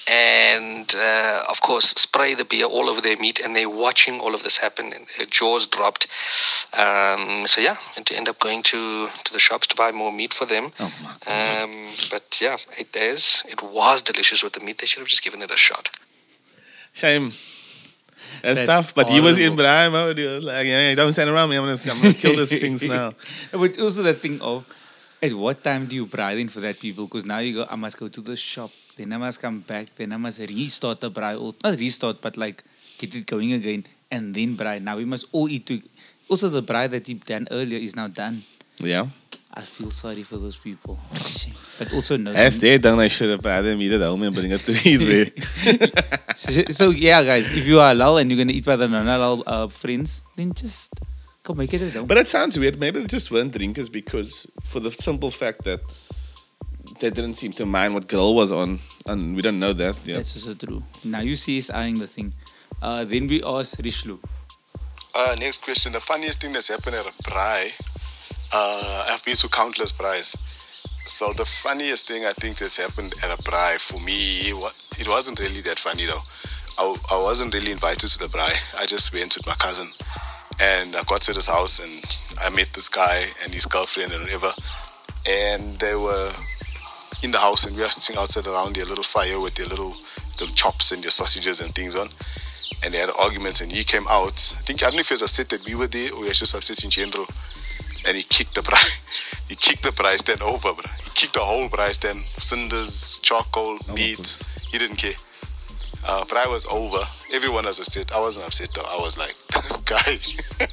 And 0.07 0.93
uh, 0.95 1.43
of 1.49 1.61
course 1.61 1.89
spray 1.91 2.35
the 2.35 2.45
beer 2.45 2.65
all 2.65 2.89
over 2.89 3.01
their 3.01 3.17
meat, 3.17 3.39
and 3.39 3.55
they're 3.55 3.69
watching 3.69 4.19
all 4.19 4.33
of 4.35 4.43
this 4.43 4.57
happen, 4.57 4.93
and 4.93 5.07
their 5.17 5.25
jaws 5.25 5.67
dropped. 5.67 6.07
Um, 6.73 7.47
so 7.47 7.61
yeah, 7.61 7.77
and 7.95 8.05
to 8.05 8.15
end 8.15 8.29
up 8.29 8.39
going 8.39 8.63
to 8.63 9.07
to 9.23 9.33
the 9.33 9.39
shops 9.39 9.67
to 9.67 9.75
buy 9.75 9.91
more 9.91 10.11
meat 10.11 10.33
for 10.33 10.45
them. 10.45 10.71
Oh 10.79 10.91
Um, 11.27 11.89
but 12.11 12.39
yeah, 12.41 12.57
eight 12.77 12.91
days. 12.91 13.43
It 13.47 13.61
was 13.61 14.01
delicious 14.01 14.43
with 14.43 14.53
the 14.53 14.63
meat. 14.63 14.77
They 14.79 14.85
should 14.85 14.99
have 14.99 15.07
just 15.07 15.23
given 15.23 15.41
it 15.41 15.51
a 15.51 15.57
shot. 15.57 15.89
Shame. 16.93 17.33
That's, 18.41 18.59
That's 18.59 18.67
tough. 18.67 18.95
But 18.95 19.09
he 19.09 19.21
was 19.21 19.37
in 19.37 19.43
horrible. 19.43 19.63
Brian 19.63 19.91
mode. 19.91 20.19
Like, 20.43 20.67
yeah, 20.67 20.95
don't 20.95 21.13
stand 21.13 21.29
around 21.29 21.49
me. 21.49 21.57
I'm 21.57 21.63
gonna, 21.63 21.77
I'm 21.91 22.01
gonna 22.01 22.13
kill 22.13 22.35
these 22.35 22.57
things 22.59 22.83
now. 22.97 23.13
But 23.51 23.79
also 23.79 24.03
that 24.03 24.19
thing 24.19 24.41
of 24.41 24.65
at 25.25 25.33
what 25.33 25.63
time 25.63 25.85
do 25.85 25.95
you 25.95 26.05
braai 26.05 26.35
then 26.35 26.47
for 26.47 26.59
that 26.61 26.79
people? 26.79 27.05
Because 27.05 27.25
now 27.25 27.39
you 27.39 27.55
go, 27.55 27.67
I 27.69 27.75
must 27.75 27.97
go 27.97 28.07
to 28.07 28.21
the 28.21 28.37
shop, 28.37 28.71
then 28.95 29.13
I 29.13 29.17
must 29.17 29.41
come 29.41 29.59
back, 29.59 29.93
then 29.95 30.13
I 30.13 30.17
must 30.17 30.39
restart 30.39 31.01
the 31.01 31.11
braai. 31.11 31.39
Or 31.41 31.53
not 31.63 31.79
restart, 31.79 32.21
but 32.21 32.37
like 32.37 32.63
get 32.97 33.15
it 33.15 33.25
going 33.25 33.53
again, 33.53 33.85
and 34.11 34.33
then 34.33 34.55
braai. 34.55 34.81
Now 34.81 34.97
we 34.97 35.05
must 35.05 35.25
all 35.31 35.49
eat. 35.49 35.65
To, 35.67 35.81
also, 36.29 36.49
the 36.49 36.63
braai 36.63 36.89
that 36.89 37.07
he 37.07 37.15
done 37.15 37.47
earlier 37.51 37.79
is 37.79 37.95
now 37.95 38.07
done. 38.07 38.43
Yeah. 38.77 39.07
I 39.57 39.61
feel 39.61 39.89
sorry 39.89 40.23
for 40.23 40.37
those 40.37 40.57
people. 40.57 40.99
But 41.79 41.93
also 41.93 42.17
no. 42.17 42.31
As 42.31 42.59
they 42.59 42.77
done, 42.77 42.99
I 42.99 43.07
should 43.07 43.29
have 43.29 43.45
rather 43.45 43.75
meet 43.75 43.93
at 43.93 44.01
home 44.01 44.23
and 44.23 44.35
bring 44.35 44.51
it 44.51 44.59
to 44.61 44.73
eat 44.83 45.31
so, 46.35 46.51
so 46.69 46.89
yeah, 46.89 47.23
guys, 47.23 47.49
if 47.49 47.65
you 47.65 47.79
are 47.79 47.93
halal 47.93 48.19
and 48.19 48.29
you're 48.29 48.37
gonna 48.37 48.51
eat 48.51 48.65
by 48.65 48.75
the 48.75 48.87
non-halal 48.87 49.43
uh, 49.47 49.67
friends, 49.67 50.23
then 50.35 50.51
just 50.53 50.91
go 51.45 51.53
make 51.53 51.73
it 51.73 51.81
at 51.81 51.93
home. 51.93 52.07
But 52.07 52.17
it 52.17 52.27
sounds 52.27 52.59
weird. 52.59 52.79
Maybe 52.79 52.99
they 52.99 53.07
just 53.07 53.31
weren't 53.31 53.53
drinkers 53.53 53.87
because, 53.89 54.45
for 54.63 54.81
the 54.81 54.91
simple 54.91 55.31
fact 55.31 55.63
that 55.63 55.79
they 56.99 57.09
didn't 57.09 57.35
seem 57.35 57.51
to 57.53 57.65
mind 57.65 57.93
what 57.93 58.07
girl 58.07 58.35
was 58.35 58.51
on, 58.51 58.79
and 59.05 59.35
we 59.35 59.41
don't 59.41 59.59
know 59.59 59.73
that. 59.73 59.95
Yeah. 60.03 60.15
That's 60.17 60.35
also 60.35 60.53
true. 60.53 60.83
Now 61.03 61.21
you 61.21 61.35
see 61.35 61.57
us 61.59 61.69
eyeing 61.69 61.99
the 61.99 62.07
thing. 62.07 62.33
Uh, 62.81 63.05
then 63.05 63.27
we 63.27 63.41
asked 63.43 63.79
Richelieu. 63.83 64.17
Uh, 65.13 65.35
next 65.39 65.61
question. 65.63 65.93
The 65.93 65.99
funniest 65.99 66.41
thing 66.41 66.51
that's 66.51 66.67
happened 66.67 66.95
at 66.97 67.05
a 67.05 67.13
braai. 67.23 67.71
Uh, 68.51 69.05
I've 69.09 69.23
been 69.23 69.35
to 69.37 69.47
countless 69.49 69.91
braais. 69.91 70.35
So 71.07 71.31
the 71.33 71.45
funniest 71.45 72.07
thing 72.07 72.25
I 72.25 72.33
think 72.33 72.57
that's 72.57 72.77
happened 72.77 73.13
at 73.23 73.39
a 73.39 73.41
braai 73.43 73.79
for 73.79 73.99
me, 74.01 74.49
it 74.99 75.07
wasn't 75.07 75.39
really 75.39 75.61
that 75.61 75.79
funny 75.79 76.05
though. 76.05 76.21
I, 76.77 76.95
I 77.11 77.21
wasn't 77.21 77.53
really 77.53 77.71
invited 77.71 78.09
to 78.09 78.19
the 78.19 78.25
braai. 78.25 78.55
I 78.81 78.85
just 78.85 79.13
went 79.13 79.37
with 79.37 79.45
my 79.45 79.53
cousin, 79.55 79.89
and 80.59 80.95
I 80.95 81.03
got 81.03 81.21
to 81.23 81.33
this 81.33 81.47
house 81.47 81.79
and 81.79 82.19
I 82.41 82.49
met 82.49 82.73
this 82.73 82.89
guy 82.89 83.25
and 83.43 83.53
his 83.53 83.65
girlfriend 83.65 84.11
and 84.11 84.23
whatever, 84.23 84.51
and 85.27 85.77
they 85.79 85.95
were 85.95 86.31
in 87.23 87.31
the 87.31 87.39
house 87.39 87.65
and 87.65 87.75
we 87.75 87.81
were 87.81 87.87
sitting 87.87 88.19
outside 88.21 88.47
around 88.47 88.75
their 88.75 88.85
little 88.85 89.03
fire 89.03 89.39
with 89.39 89.55
their 89.55 89.67
little 89.67 89.95
little 90.39 90.53
chops 90.53 90.91
and 90.91 91.03
their 91.03 91.11
sausages 91.11 91.61
and 91.61 91.73
things 91.73 91.95
on 91.95 92.09
and 92.85 92.93
they 92.93 92.99
had 92.99 93.09
arguments 93.17 93.61
and 93.61 93.71
he 93.71 93.83
came 93.83 94.05
out. 94.09 94.55
I 94.57 94.61
think 94.61 94.83
I 94.83 94.87
don't 94.87 94.95
know 94.95 94.99
if 94.99 95.09
he 95.09 95.13
was 95.13 95.23
upset 95.23 95.49
that 95.49 95.65
we 95.65 95.73
were 95.73 95.87
there 95.87 96.13
or 96.13 96.21
he 96.21 96.29
was 96.29 96.39
just 96.39 96.55
upset 96.55 96.83
in 96.83 96.91
general. 96.91 97.27
And 98.07 98.15
he 98.15 98.23
kicked 98.23 98.55
the 98.55 98.61
braai. 98.61 98.85
He 99.47 99.55
kicked 99.55 99.83
the 99.83 99.89
braai 99.89 100.17
stand 100.17 100.41
over, 100.41 100.73
bro. 100.73 100.91
He 101.03 101.09
kicked 101.13 101.33
the 101.33 101.39
whole 101.39 101.69
braai 101.69 101.93
stand. 101.93 102.25
Cinders, 102.25 103.19
charcoal, 103.21 103.77
meat. 103.93 104.43
He 104.71 104.77
didn't 104.77 104.97
care. 104.97 105.13
Uh, 106.07 106.25
I 106.35 106.47
was 106.47 106.65
over. 106.67 106.99
Everyone 107.31 107.65
was 107.65 107.79
upset. 107.79 108.11
I 108.11 108.19
wasn't 108.19 108.45
upset 108.45 108.69
though. 108.75 108.87
I 108.87 108.97
was 108.97 109.17
like, 109.17 109.35
this 109.61 109.77
guy, 109.77 110.65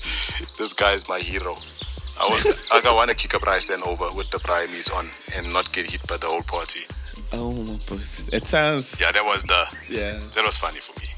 this 0.58 0.72
guy 0.72 0.92
is 0.92 1.08
my 1.08 1.18
hero. 1.20 1.56
I 2.20 2.26
was 2.28 2.44
like, 2.72 2.86
I 2.86 2.94
want 2.94 3.10
to 3.10 3.16
kick 3.16 3.34
a 3.34 3.38
braai 3.38 3.60
stand 3.60 3.82
over 3.82 4.08
with 4.14 4.30
the 4.30 4.38
braai 4.38 4.70
meat 4.70 4.90
on 4.92 5.08
and 5.34 5.52
not 5.52 5.72
get 5.72 5.90
hit 5.90 6.06
by 6.06 6.16
the 6.18 6.26
whole 6.26 6.42
party. 6.42 6.80
Oh 7.32 7.52
my 7.52 7.78
gosh. 7.86 8.28
It 8.32 8.46
sounds. 8.46 9.00
Yeah, 9.00 9.12
that 9.12 9.24
was 9.24 9.42
the 9.44 9.66
Yeah. 9.88 10.20
that 10.34 10.44
was 10.44 10.56
funny 10.58 10.80
for 10.80 10.98
me. 11.00 11.08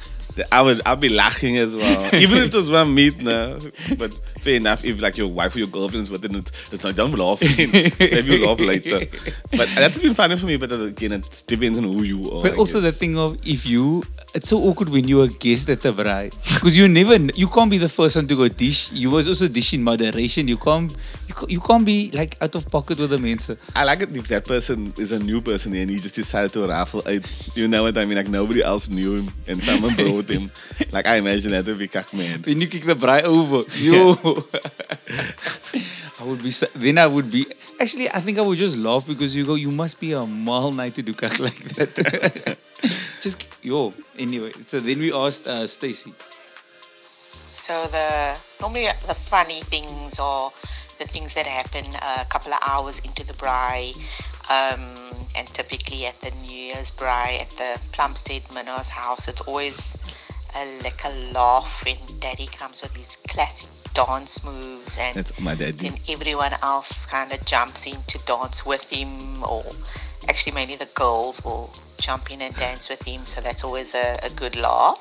I 0.50 0.62
would 0.62 0.80
I'd 0.84 0.98
be 1.00 1.08
laughing 1.10 1.58
as 1.58 1.76
well. 1.76 2.14
Even 2.14 2.38
if 2.38 2.46
it 2.46 2.54
was 2.54 2.68
one 2.70 2.92
meat 2.94 3.18
now. 3.22 3.56
But 3.96 4.12
fair 4.40 4.54
enough, 4.54 4.84
if 4.84 5.00
like 5.00 5.16
your 5.16 5.28
wife 5.28 5.54
or 5.54 5.60
your 5.60 5.68
girlfriend's 5.68 6.10
with 6.10 6.24
it, 6.24 6.34
it's, 6.34 6.72
it's 6.72 6.84
like 6.84 6.96
don't 6.96 7.12
laugh. 7.16 7.40
Maybe 7.40 8.36
you'll 8.36 8.48
laugh 8.48 8.58
later. 8.60 9.06
But 9.52 9.68
that's 9.76 10.00
been 10.02 10.14
funny 10.14 10.36
for 10.36 10.46
me, 10.46 10.56
but 10.56 10.72
again 10.72 11.12
it 11.12 11.42
depends 11.46 11.78
on 11.78 11.84
who 11.84 12.02
you 12.02 12.30
are. 12.32 12.42
But 12.42 12.52
I 12.54 12.56
also 12.56 12.80
guess. 12.80 12.92
the 12.92 12.98
thing 12.98 13.16
of 13.16 13.38
if 13.46 13.64
you, 13.66 14.02
it's 14.34 14.48
so 14.48 14.58
awkward 14.58 14.88
when 14.88 15.06
you're 15.06 15.26
a 15.26 15.28
guest 15.28 15.70
at 15.70 15.80
the 15.80 15.92
braai 15.92 16.32
because 16.54 16.76
you 16.76 16.88
never, 16.88 17.16
you 17.34 17.46
can't 17.46 17.70
be 17.70 17.78
the 17.78 17.88
first 17.88 18.16
one 18.16 18.26
to 18.26 18.34
go 18.34 18.48
dish. 18.48 18.90
You 18.90 19.10
must 19.10 19.28
also 19.28 19.46
dish 19.46 19.74
in 19.74 19.84
moderation. 19.84 20.48
You 20.48 20.56
can't, 20.56 20.90
you 21.28 21.34
can't, 21.34 21.50
you 21.50 21.60
can't 21.60 21.84
be 21.84 22.10
like 22.12 22.36
out 22.42 22.54
of 22.56 22.68
pocket 22.68 22.98
with 22.98 23.10
the 23.10 23.18
mensen. 23.18 23.56
I 23.76 23.84
like 23.84 24.00
it 24.00 24.16
if 24.16 24.26
that 24.28 24.44
person 24.44 24.92
is 24.98 25.12
a 25.12 25.20
new 25.20 25.40
person 25.40 25.72
and 25.74 25.88
he 25.88 26.00
just 26.00 26.16
decided 26.16 26.52
to 26.54 26.66
raffle 26.66 27.02
out. 27.06 27.56
You 27.56 27.68
know 27.68 27.84
what 27.84 27.96
I 27.96 28.04
mean? 28.06 28.16
Like 28.16 28.28
nobody 28.28 28.62
else 28.62 28.88
knew 28.88 29.16
him 29.16 29.32
and 29.46 29.62
someone 29.62 29.94
brought 29.94 30.28
him. 30.28 30.50
Like 30.90 31.06
I 31.06 31.16
imagine 31.16 31.50
that 31.52 31.66
would 31.66 31.78
be 31.78 31.88
kak 31.88 32.12
man. 32.14 32.42
When 32.42 32.60
you 32.60 32.68
kick 32.68 32.84
the 32.84 32.94
braai 32.94 33.22
over, 33.22 33.68
yo, 33.78 34.14
I 36.20 36.24
would 36.24 36.42
be. 36.42 36.50
Then 36.74 36.98
I 36.98 37.06
would 37.06 37.30
be. 37.30 37.46
Actually, 37.80 38.08
I 38.10 38.20
think 38.20 38.38
I 38.38 38.42
would 38.42 38.58
just 38.58 38.76
laugh 38.76 39.06
because 39.06 39.34
you 39.34 39.44
go. 39.44 39.54
You 39.54 39.70
must 39.70 39.98
be 39.98 40.12
a 40.12 40.24
mal 40.26 40.70
night 40.70 40.94
to 40.94 41.02
do 41.02 41.12
kak 41.12 41.40
like 41.40 41.58
that. 41.74 42.58
just 43.20 43.46
yo. 43.62 43.92
Anyway, 44.18 44.52
so 44.62 44.80
then 44.80 44.98
we 44.98 45.12
asked 45.12 45.46
uh, 45.46 45.66
Stacey. 45.66 46.12
So 47.50 47.86
the 47.86 48.36
normally 48.60 48.88
the 49.06 49.14
funny 49.14 49.60
things 49.62 50.18
or 50.18 50.52
the 50.98 51.06
things 51.06 51.34
that 51.34 51.46
happen 51.46 51.84
a 52.20 52.24
couple 52.26 52.52
of 52.52 52.58
hours 52.66 53.00
into 53.00 53.26
the 53.26 53.32
braai, 53.34 53.96
um, 54.50 54.82
and 55.36 55.46
typically 55.48 56.06
at 56.06 56.20
the 56.20 56.30
New 56.42 56.56
Year's 56.56 56.90
braai 56.90 57.40
at 57.40 57.50
the 57.50 57.80
Plumstead 57.92 58.42
Minnows 58.54 58.90
house, 58.90 59.28
it's 59.28 59.40
always 59.42 59.96
a, 60.56 60.82
like 60.82 61.00
a 61.04 61.32
laugh 61.32 61.82
when 61.84 61.96
Daddy 62.20 62.46
comes 62.46 62.82
with 62.82 62.94
his 62.96 63.16
classic 63.28 63.68
dance 63.94 64.44
moves 64.44 64.98
and 64.98 65.14
That's 65.14 65.38
my 65.38 65.54
daddy. 65.54 65.72
then 65.88 65.98
everyone 66.08 66.52
else 66.62 67.06
kind 67.06 67.32
of 67.32 67.44
jumps 67.44 67.86
in 67.86 67.96
to 68.08 68.18
dance 68.26 68.66
with 68.66 68.82
him 68.90 69.42
or 69.44 69.64
actually 70.28 70.52
mainly 70.52 70.74
the 70.74 70.86
girls 70.94 71.44
will 71.44 71.72
jump 72.06 72.30
in 72.32 72.40
and 72.46 72.54
dance 72.56 72.84
with 72.90 73.02
him 73.10 73.20
so 73.32 73.40
that's 73.46 73.62
always 73.64 73.90
a, 73.94 74.06
a 74.28 74.30
good 74.40 74.54
laugh 74.56 75.00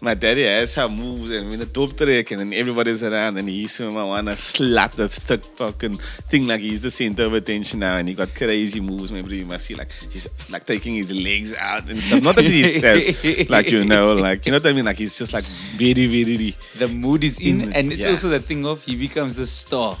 My 0.00 0.14
daddy 0.14 0.44
has 0.44 0.76
her 0.76 0.88
moves 0.88 1.30
and 1.36 1.48
when 1.50 1.58
the 1.58 1.66
dope 1.76 1.96
trick 1.96 2.30
and 2.30 2.38
then 2.40 2.52
everybody's 2.60 3.02
around 3.02 3.36
and 3.40 3.48
he's 3.48 3.80
I 3.80 3.88
wanna 3.88 4.36
slap 4.36 4.92
that 5.00 5.10
stick 5.10 5.42
fucking 5.60 5.96
thing 6.30 6.46
like 6.46 6.60
he's 6.60 6.82
the 6.82 6.90
center 6.90 7.24
of 7.24 7.34
attention 7.34 7.80
now 7.80 7.96
and 7.96 8.06
he 8.08 8.14
got 8.14 8.30
crazy 8.34 8.80
moves. 8.90 9.10
Maybe 9.10 9.38
you 9.38 9.46
must 9.52 9.66
see 9.66 9.74
like 9.74 9.90
he's 10.14 10.26
like 10.54 10.64
taking 10.72 10.94
his 10.94 11.10
legs 11.10 11.50
out 11.70 11.84
and 11.90 11.98
stuff. 11.98 12.22
Not 12.22 12.36
that 12.36 12.44
he 12.44 12.78
has 12.88 13.50
like 13.50 13.68
you 13.74 13.84
know, 13.84 14.12
like 14.14 14.46
you 14.46 14.52
know 14.52 14.58
what 14.58 14.66
I 14.66 14.72
mean? 14.72 14.84
Like 14.84 14.98
he's 14.98 15.18
just 15.18 15.32
like 15.32 15.44
very, 15.82 16.06
very 16.06 16.56
the 16.78 16.86
mood 16.88 17.24
is 17.24 17.40
in, 17.40 17.60
In- 17.62 17.72
and 17.72 17.92
it's 17.92 18.04
yeah. 18.04 18.10
also 18.14 18.28
the 18.28 18.40
thing 18.40 18.64
of 18.66 18.82
he 18.82 18.94
becomes 18.94 19.34
the 19.34 19.46
star. 19.46 19.98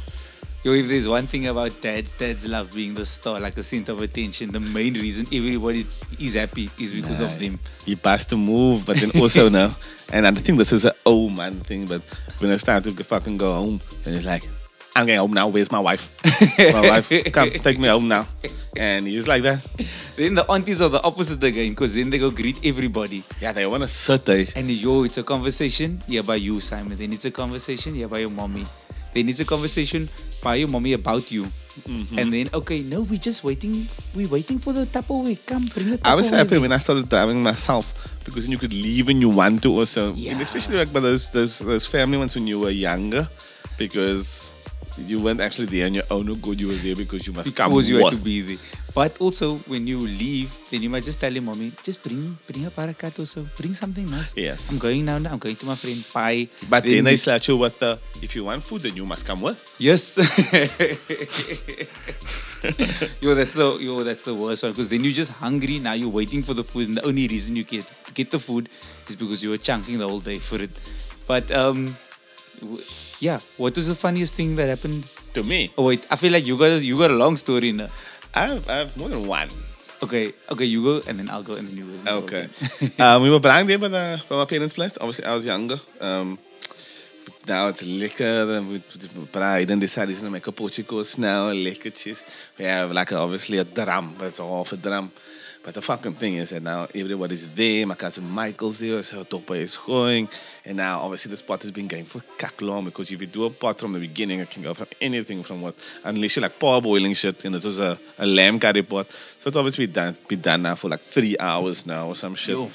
Yo, 0.66 0.72
if 0.72 0.88
there's 0.88 1.06
one 1.06 1.28
thing 1.28 1.46
about 1.46 1.80
dads, 1.80 2.10
dads 2.10 2.48
love 2.48 2.74
being 2.74 2.92
the 2.92 3.06
star, 3.06 3.38
like 3.38 3.54
the 3.54 3.62
center 3.62 3.92
of 3.92 4.02
attention. 4.02 4.50
The 4.50 4.58
main 4.58 4.94
reason 4.94 5.24
everybody 5.26 5.86
is 6.18 6.34
happy 6.34 6.68
is 6.76 6.92
because 6.92 7.20
of 7.20 7.38
them. 7.38 7.60
he 7.84 7.94
passed 7.94 8.30
the 8.30 8.36
move, 8.36 8.84
but 8.84 8.96
then 8.96 9.12
also 9.14 9.48
now, 9.60 9.76
and 10.12 10.26
I 10.26 10.32
think 10.32 10.58
this 10.58 10.72
is 10.72 10.84
an 10.84 10.94
old 11.04 11.36
man 11.36 11.60
thing, 11.60 11.86
but 11.86 12.02
when 12.40 12.50
I 12.50 12.56
start 12.56 12.82
to 12.82 12.90
fucking 12.90 13.36
go 13.36 13.54
home, 13.54 13.80
then 14.02 14.14
it's 14.14 14.26
like, 14.26 14.48
I'm 14.96 15.06
going 15.06 15.20
home 15.20 15.34
now. 15.34 15.46
Where's 15.46 15.70
my 15.70 15.78
wife? 15.78 16.18
my 16.58 16.80
wife, 16.80 17.32
come 17.32 17.48
take 17.50 17.78
me 17.78 17.86
home 17.86 18.08
now. 18.08 18.26
And 18.76 19.06
he's 19.06 19.28
like 19.28 19.44
that. 19.44 19.62
Then 20.16 20.34
the 20.34 20.50
aunties 20.50 20.82
are 20.82 20.88
the 20.88 21.00
opposite 21.04 21.44
again, 21.44 21.70
because 21.70 21.94
then 21.94 22.10
they 22.10 22.18
go 22.18 22.32
greet 22.32 22.58
everybody. 22.66 23.22
Yeah, 23.40 23.52
they 23.52 23.66
want 23.66 23.84
to 23.84 23.88
sit 23.88 24.24
there. 24.24 24.46
And 24.56 24.68
yo, 24.68 25.04
it's 25.04 25.18
a 25.18 25.22
conversation, 25.22 26.02
yeah, 26.08 26.22
by 26.22 26.34
you, 26.34 26.58
Simon. 26.58 26.98
Then 26.98 27.12
it's 27.12 27.24
a 27.24 27.30
conversation, 27.30 27.94
yeah, 27.94 28.08
by 28.08 28.18
your 28.18 28.30
mommy. 28.30 28.64
Then 29.16 29.30
it's 29.32 29.40
a 29.40 29.48
conversation 29.48 30.10
by 30.44 30.56
your 30.56 30.68
mommy 30.68 30.92
about 30.92 31.32
you. 31.32 31.48
Mm-hmm. 31.88 32.18
And 32.18 32.32
then, 32.32 32.50
okay, 32.52 32.82
no, 32.82 33.00
we're 33.00 33.18
just 33.18 33.42
waiting. 33.44 33.88
We're 34.14 34.28
waiting 34.28 34.58
for 34.58 34.74
the 34.74 34.84
Tupperware. 34.84 35.40
Come, 35.46 35.64
bring 35.72 35.88
the 35.88 35.96
Tupperware. 35.96 36.12
I 36.12 36.14
was 36.14 36.28
happy 36.28 36.60
then. 36.60 36.68
when 36.68 36.72
I 36.72 36.76
started 36.76 37.08
driving 37.08 37.42
myself 37.42 37.88
because 38.26 38.44
then 38.44 38.52
you 38.52 38.58
could 38.58 38.74
leave 38.74 39.06
when 39.06 39.22
you 39.22 39.30
want 39.30 39.62
to 39.62 39.72
also. 39.72 40.12
And 40.12 40.40
especially 40.44 40.76
like 40.76 40.92
by 40.92 41.00
those, 41.00 41.30
those 41.30 41.60
those 41.60 41.86
family 41.86 42.18
ones 42.18 42.34
when 42.34 42.46
you 42.46 42.60
were 42.60 42.68
younger 42.68 43.26
because 43.78 44.52
you 44.98 45.20
weren't 45.20 45.40
actually 45.40 45.66
there 45.66 45.86
on 45.86 45.94
your 45.94 46.04
own 46.10 46.32
good, 46.40 46.60
you 46.60 46.68
were 46.68 46.74
there 46.74 46.96
because 46.96 47.26
you 47.26 47.32
must 47.32 47.54
come 47.54 47.70
because 47.70 47.88
you 47.88 47.98
had 48.02 48.10
to 48.12 48.16
be 48.16 48.40
there. 48.42 48.56
But 48.94 49.20
also, 49.20 49.56
when 49.68 49.86
you 49.86 49.98
leave, 49.98 50.56
then 50.70 50.82
you 50.82 50.88
must 50.88 51.04
just 51.04 51.20
tell 51.20 51.30
your 51.32 51.42
mommy, 51.42 51.70
just 51.82 52.02
bring 52.02 52.38
bring 52.46 52.64
a 52.64 52.70
parakat 52.70 53.18
also, 53.18 53.46
bring 53.56 53.74
something 53.74 54.08
nice. 54.10 54.34
Yes. 54.36 54.70
I'm 54.70 54.78
going 54.78 55.04
now. 55.04 55.18
now 55.18 55.32
I'm 55.32 55.38
going 55.38 55.56
to 55.56 55.66
my 55.66 55.74
friend 55.74 56.02
Pai. 56.12 56.48
But 56.70 56.84
then, 56.84 57.04
they 57.04 57.12
we- 57.12 57.16
slap 57.16 57.46
you 57.46 57.56
with 57.58 57.78
the 57.78 57.98
if 58.22 58.34
you 58.34 58.44
want 58.44 58.62
food 58.64 58.82
then 58.82 58.96
you 58.96 59.04
must 59.04 59.26
come 59.26 59.42
with. 59.42 59.74
Yes. 59.78 60.16
yo, 63.20 63.34
that's 63.34 63.52
the 63.52 63.78
yo, 63.80 64.02
that's 64.02 64.22
the 64.22 64.34
worst 64.34 64.62
one 64.62 64.72
because 64.72 64.88
then 64.88 65.04
you're 65.04 65.12
just 65.12 65.32
hungry. 65.32 65.78
Now 65.78 65.92
you're 65.92 66.08
waiting 66.08 66.42
for 66.42 66.54
the 66.54 66.64
food, 66.64 66.88
and 66.88 66.96
the 66.96 67.04
only 67.04 67.28
reason 67.28 67.54
you 67.56 67.64
get 67.64 67.84
get 68.14 68.30
the 68.30 68.38
food 68.38 68.68
is 69.08 69.16
because 69.16 69.42
you 69.42 69.50
were 69.50 69.58
chunking 69.58 69.98
the 69.98 70.08
whole 70.08 70.20
day 70.20 70.38
for 70.38 70.56
it. 70.60 70.70
But 71.26 71.50
um, 71.52 71.96
w- 72.60 72.82
yeah, 73.20 73.40
what 73.56 73.76
was 73.76 73.88
the 73.88 73.94
funniest 73.94 74.34
thing 74.34 74.56
that 74.56 74.68
happened? 74.68 75.04
To 75.34 75.42
me, 75.42 75.70
Oh 75.76 75.86
wait, 75.86 76.06
I 76.10 76.16
feel 76.16 76.32
like 76.32 76.46
you 76.46 76.56
got 76.58 76.70
a, 76.70 76.84
you 76.84 76.96
got 76.98 77.10
a 77.10 77.14
long 77.14 77.36
story 77.36 77.72
now. 77.72 77.88
I 78.34 78.48
have, 78.48 78.68
I 78.68 78.74
have 78.76 78.96
more 78.96 79.08
than 79.08 79.26
one. 79.26 79.48
Okay, 80.02 80.32
okay, 80.52 80.64
you 80.64 80.82
go 80.82 81.00
and 81.08 81.18
then 81.18 81.30
I'll 81.30 81.42
go 81.42 81.54
and 81.54 81.68
then 81.68 81.76
you 81.76 81.86
go. 82.04 82.18
Okay. 82.18 82.48
um, 83.02 83.22
we 83.22 83.30
were 83.30 83.40
buying 83.40 83.66
there 83.66 83.78
by, 83.78 83.88
the, 83.88 84.22
by 84.28 84.36
my 84.36 84.44
parents' 84.44 84.74
place. 84.74 84.98
Obviously, 85.00 85.24
I 85.24 85.34
was 85.34 85.46
younger. 85.46 85.80
Um, 86.00 86.38
now 87.48 87.68
it's 87.68 87.82
lekker. 87.82 88.46
Then 88.46 88.68
we 88.68 88.82
bride 89.32 89.70
and 89.70 89.80
decided 89.80 90.16
to 90.18 90.30
make 90.30 90.46
a 90.46 90.52
potjiekos 90.52 91.18
now, 91.18 91.50
liquor 91.50 91.90
cheese. 91.90 92.24
We 92.58 92.66
have 92.66 92.92
like 92.92 93.12
a, 93.12 93.16
obviously 93.18 93.58
a 93.58 93.64
drum, 93.64 94.14
but 94.18 94.28
it's 94.28 94.38
half 94.38 94.72
a 94.72 94.76
drum. 94.76 95.10
But 95.66 95.74
the 95.74 95.82
fucking 95.82 96.14
thing 96.14 96.34
is 96.34 96.50
that 96.50 96.62
now 96.62 96.86
everybody's 96.94 97.52
there. 97.52 97.84
My 97.88 97.96
cousin 97.96 98.30
Michael's 98.30 98.78
there, 98.78 99.02
so 99.02 99.24
Topa 99.24 99.56
is 99.56 99.76
going. 99.76 100.28
And 100.64 100.76
now 100.76 101.00
obviously 101.00 101.30
the 101.30 101.36
spot 101.36 101.62
has 101.62 101.72
been 101.72 101.88
going 101.88 102.04
for 102.04 102.22
kak 102.38 102.62
long 102.62 102.84
because 102.84 103.10
if 103.10 103.20
you 103.20 103.26
do 103.26 103.46
a 103.46 103.50
pot 103.50 103.80
from 103.80 103.92
the 103.92 103.98
beginning, 103.98 104.38
it 104.38 104.48
can 104.48 104.62
go 104.62 104.74
from 104.74 104.86
anything 105.00 105.42
from 105.42 105.62
what 105.62 105.74
unless 106.04 106.36
you 106.36 106.42
like 106.42 106.56
parboiling 106.60 107.16
shit 107.16 107.44
and 107.44 107.56
it 107.56 107.64
was 107.64 107.80
a, 107.80 107.98
a 108.16 108.24
lamb 108.24 108.60
curry 108.60 108.84
pot. 108.84 109.10
So 109.40 109.48
it's 109.48 109.56
obviously 109.56 109.88
done 109.88 110.16
be 110.28 110.36
done 110.36 110.62
now 110.62 110.76
for 110.76 110.88
like 110.88 111.00
three 111.00 111.36
hours 111.40 111.84
now 111.84 112.06
or 112.06 112.14
some 112.14 112.36
shit. 112.36 112.54
Yo. 112.54 112.70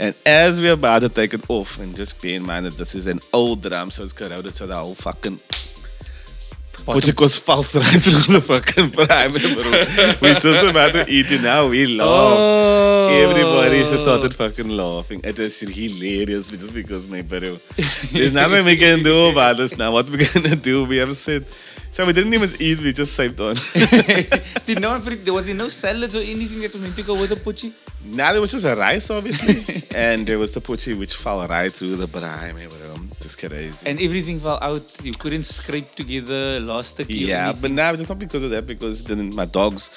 And 0.00 0.12
as 0.26 0.60
we're 0.60 0.72
about 0.72 1.02
to 1.02 1.08
take 1.08 1.32
it 1.32 1.48
off, 1.48 1.78
and 1.78 1.94
just 1.94 2.20
bear 2.20 2.34
in 2.34 2.42
mind 2.42 2.66
that 2.66 2.76
this 2.76 2.96
is 2.96 3.06
an 3.06 3.20
old 3.32 3.62
drum, 3.62 3.92
so 3.92 4.02
it's 4.02 4.12
corroded, 4.12 4.56
so 4.56 4.66
the 4.66 4.74
whole 4.74 4.96
fucking 4.96 5.38
Potjiekos 6.86 7.38
valt 7.44 7.74
right 7.74 8.02
through 8.02 8.34
the 8.36 8.40
fucking 8.40 8.90
prime, 8.92 9.32
bro. 9.32 10.18
We 10.22 10.34
just 10.34 10.64
about 10.64 10.92
to 10.92 11.04
eat 11.10 11.30
it 11.30 11.42
now. 11.42 11.68
We 11.68 11.86
laugh. 11.86 12.36
Oh. 12.38 13.08
Everybody 13.08 13.78
just 13.80 14.04
started 14.04 14.34
fucking 14.34 14.68
laughing. 14.68 15.20
It 15.24 15.38
was 15.38 15.58
hilarious 15.60 16.48
just 16.48 16.72
because 16.72 17.06
my 17.06 17.22
bro. 17.22 17.58
There's 18.12 18.32
nothing 18.32 18.64
we 18.64 18.76
can 18.76 19.02
do 19.02 19.26
about 19.26 19.56
this 19.56 19.76
now. 19.76 19.92
What 19.92 20.08
we're 20.10 20.26
gonna 20.32 20.56
do? 20.56 20.84
We 20.84 20.98
have 20.98 21.16
said. 21.16 21.44
So 21.96 22.04
we 22.04 22.12
didn't 22.12 22.34
even 22.34 22.50
eat, 22.60 22.78
we 22.80 22.92
just 22.92 23.14
saved 23.14 23.40
on. 23.40 23.54
Did 24.66 24.82
no 24.82 24.90
one 24.90 25.00
freak? 25.00 25.24
There 25.24 25.32
was 25.32 25.48
no 25.54 25.70
salads 25.70 26.14
or 26.14 26.18
anything 26.20 26.60
that 26.60 26.74
was 26.74 26.82
meant 26.82 26.94
to 26.96 27.02
go 27.02 27.18
with 27.18 27.30
the 27.30 27.36
potjie. 27.36 27.72
now 28.04 28.32
there 28.32 28.40
was 28.42 28.52
just 28.52 28.66
a 28.66 28.76
rice, 28.76 29.08
obviously. 29.08 29.82
and 29.96 30.26
there 30.26 30.38
was 30.38 30.52
the 30.52 30.60
potjie 30.60 30.94
which 30.98 31.16
fell 31.16 31.48
right 31.48 31.72
through 31.72 31.96
the 31.96 32.06
brine, 32.06 32.58
eh, 32.58 32.66
bro. 32.66 32.96
Just 33.26 33.38
crazy. 33.38 33.84
And 33.84 34.00
everything 34.00 34.38
fell 34.38 34.60
out. 34.62 34.86
You 35.02 35.10
couldn't 35.10 35.46
scrape 35.46 35.96
together, 35.96 36.60
lost 36.60 36.96
the 36.96 37.04
key. 37.04 37.26
Yeah, 37.26 37.52
but 37.52 37.72
now 37.72 37.90
it's 37.92 38.08
not 38.08 38.20
because 38.20 38.44
of 38.44 38.50
that, 38.50 38.68
because 38.68 39.02
then 39.02 39.34
my 39.34 39.46
dogs 39.46 39.90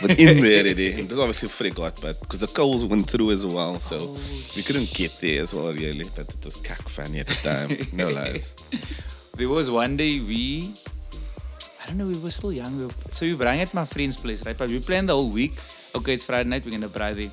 were 0.00 0.10
in 0.10 0.40
there 0.46 0.62
already. 0.62 0.86
It 0.94 1.08
was 1.08 1.18
obviously 1.18 1.48
forgot, 1.48 1.98
but 2.00 2.20
because 2.20 2.38
the 2.38 2.46
coals 2.46 2.84
went 2.84 3.10
through 3.10 3.32
as 3.32 3.44
well, 3.44 3.80
so 3.80 4.16
we 4.54 4.62
couldn't 4.62 4.94
get 4.94 5.18
there 5.18 5.42
as 5.42 5.52
well, 5.52 5.72
really. 5.72 6.06
But 6.14 6.32
it 6.32 6.44
was 6.44 6.54
cack 6.58 6.88
funny 6.88 7.18
at 7.18 7.26
the 7.26 7.34
time. 7.42 7.70
No 7.92 8.06
lies. 8.20 8.54
There 9.36 9.48
was 9.48 9.68
one 9.68 9.96
day 9.96 10.20
we, 10.20 10.72
I 11.82 11.86
don't 11.88 11.98
know, 11.98 12.06
we 12.06 12.18
were 12.18 12.30
still 12.30 12.52
young. 12.52 12.78
We 12.78 12.86
were, 12.86 12.94
so 13.10 13.26
we 13.26 13.34
brought 13.34 13.56
at 13.56 13.74
my 13.74 13.84
friend's 13.84 14.16
place, 14.16 14.46
right? 14.46 14.56
But 14.56 14.70
we 14.70 14.78
planned 14.78 15.08
the 15.08 15.14
whole 15.14 15.30
week. 15.30 15.54
Okay, 15.92 16.14
it's 16.14 16.24
Friday 16.24 16.48
night, 16.48 16.64
we're 16.64 16.70
gonna 16.70 16.86
buy 16.86 17.14
there. 17.14 17.32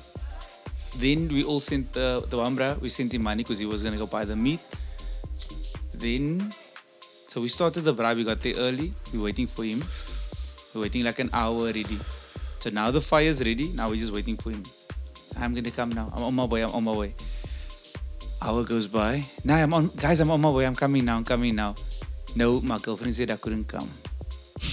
Then 0.96 1.28
we 1.28 1.44
all 1.44 1.60
sent 1.60 1.96
uh, 1.96 2.26
the 2.26 2.38
one 2.38 2.56
bra, 2.56 2.74
we 2.74 2.88
sent 2.88 3.14
him 3.14 3.22
money 3.22 3.44
because 3.44 3.60
he 3.60 3.66
was 3.66 3.84
gonna 3.84 3.96
go 3.96 4.06
buy 4.06 4.24
the 4.24 4.34
meat. 4.34 4.58
Then, 5.94 6.52
so 7.28 7.40
we 7.40 7.48
started 7.48 7.82
the 7.82 7.92
bra, 7.92 8.12
we 8.12 8.24
got 8.24 8.42
there 8.42 8.54
early, 8.56 8.92
we 9.12 9.18
waiting 9.18 9.46
for 9.46 9.64
him. 9.64 9.84
We're 10.74 10.82
waiting 10.82 11.04
like 11.04 11.18
an 11.18 11.30
hour 11.32 11.54
already. 11.54 11.98
So 12.58 12.70
now 12.70 12.90
the 12.90 13.00
fire's 13.00 13.44
ready, 13.44 13.72
now 13.74 13.88
we're 13.90 13.96
just 13.96 14.12
waiting 14.12 14.36
for 14.36 14.50
him. 14.50 14.62
I'm 15.38 15.54
gonna 15.54 15.70
come 15.70 15.90
now, 15.90 16.12
I'm 16.14 16.22
on 16.24 16.34
my 16.34 16.44
way, 16.44 16.62
I'm 16.62 16.70
on 16.70 16.84
my 16.84 16.92
way. 16.92 17.14
Hour 18.44 18.62
goes 18.64 18.86
by. 18.86 19.24
Now 19.42 19.56
I'm 19.56 19.72
on, 19.72 19.88
guys, 19.96 20.20
I'm 20.20 20.30
on 20.30 20.40
my 20.40 20.50
way. 20.50 20.66
I'm 20.66 20.76
coming 20.76 21.06
now. 21.06 21.16
I'm 21.16 21.24
coming 21.24 21.54
now. 21.54 21.74
No, 22.36 22.60
my 22.60 22.78
girlfriend 22.78 23.14
said 23.14 23.30
I 23.30 23.36
couldn't 23.36 23.64
come. 23.68 23.88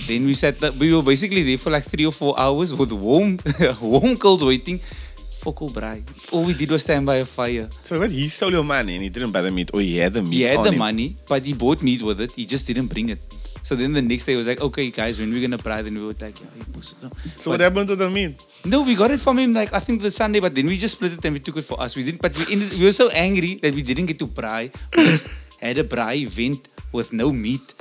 Then 0.08 0.26
we 0.26 0.34
sat. 0.34 0.60
That, 0.60 0.76
we 0.76 0.94
were 0.94 1.02
basically 1.02 1.44
there 1.44 1.58
for 1.58 1.70
like 1.70 1.84
three 1.84 2.06
or 2.06 2.12
four 2.12 2.38
hours 2.38 2.74
with 2.74 2.92
warm, 2.92 3.40
warm 3.82 4.18
coals 4.18 4.44
waiting 4.44 4.82
for 5.42 5.54
cool. 5.54 5.74
All 6.32 6.46
we 6.46 6.54
did 6.54 6.70
was 6.70 6.84
stand 6.84 7.06
by 7.06 7.16
a 7.16 7.26
fire. 7.26 7.68
So 7.82 8.00
what? 8.00 8.12
He 8.12 8.30
stole 8.30 8.52
your 8.52 8.64
money 8.64 8.96
and 8.96 9.04
he 9.04 9.10
didn't 9.10 9.32
buy 9.32 9.42
the 9.42 9.52
meat, 9.52 9.72
or 9.74 9.82
he 9.82 9.98
had 9.98 10.14
the 10.14 10.22
meat. 10.22 10.34
He 10.34 10.42
had 10.44 10.64
the 10.64 10.72
him. 10.72 10.78
money, 10.78 11.18
but 11.28 11.44
he 11.44 11.54
bought 11.54 11.82
meat 11.82 12.02
with 12.02 12.22
it. 12.22 12.32
He 12.34 12.46
just 12.46 12.68
didn't 12.68 12.88
bring 12.88 13.10
it. 13.10 13.20
So 13.64 13.76
then 13.76 13.94
the 13.94 14.02
next 14.02 14.26
day 14.26 14.34
he 14.34 14.38
was 14.38 14.48
like, 14.48 14.60
okay, 14.60 14.90
guys, 14.90 15.20
when 15.20 15.32
we're 15.32 15.42
gonna 15.42 15.58
braai, 15.58 15.84
then 15.84 15.94
we 15.94 16.02
were 16.02 16.16
like, 16.20 16.40
yeah, 16.40 16.48
no. 17.04 17.10
So 17.24 17.52
what 17.52 17.60
happened 17.60 17.90
to 17.90 17.96
the 17.96 18.10
meat? 18.10 18.44
No, 18.66 18.82
we 18.84 18.96
got 18.96 19.12
it 19.12 19.20
from 19.20 19.38
him 19.38 19.54
like 19.54 19.74
I 19.74 19.80
think 19.80 20.02
the 20.02 20.12
Sunday, 20.12 20.40
but 20.40 20.56
then 20.56 20.66
we 20.66 20.78
just 20.78 20.96
split 20.96 21.14
it 21.14 21.26
and 21.26 21.34
we 21.34 21.40
took 21.40 21.58
it 21.58 21.64
for 21.64 21.80
us. 21.80 21.96
We 21.96 22.04
didn't, 22.04 22.22
but 22.22 22.38
we 22.38 22.54
ended, 22.54 22.74
we 22.80 22.86
were 22.86 22.92
so 22.92 23.10
angry 23.10 23.56
that 23.62 23.74
we 23.74 23.84
didn't 23.84 24.08
get 24.08 24.18
to 24.20 24.28
braai. 24.28 24.74
We 24.96 25.06
just 25.06 25.32
had 25.60 25.78
a 25.78 25.84
braai 25.84 26.22
event 26.22 26.70
with 26.92 27.14
no 27.14 27.32
meat, 27.32 27.76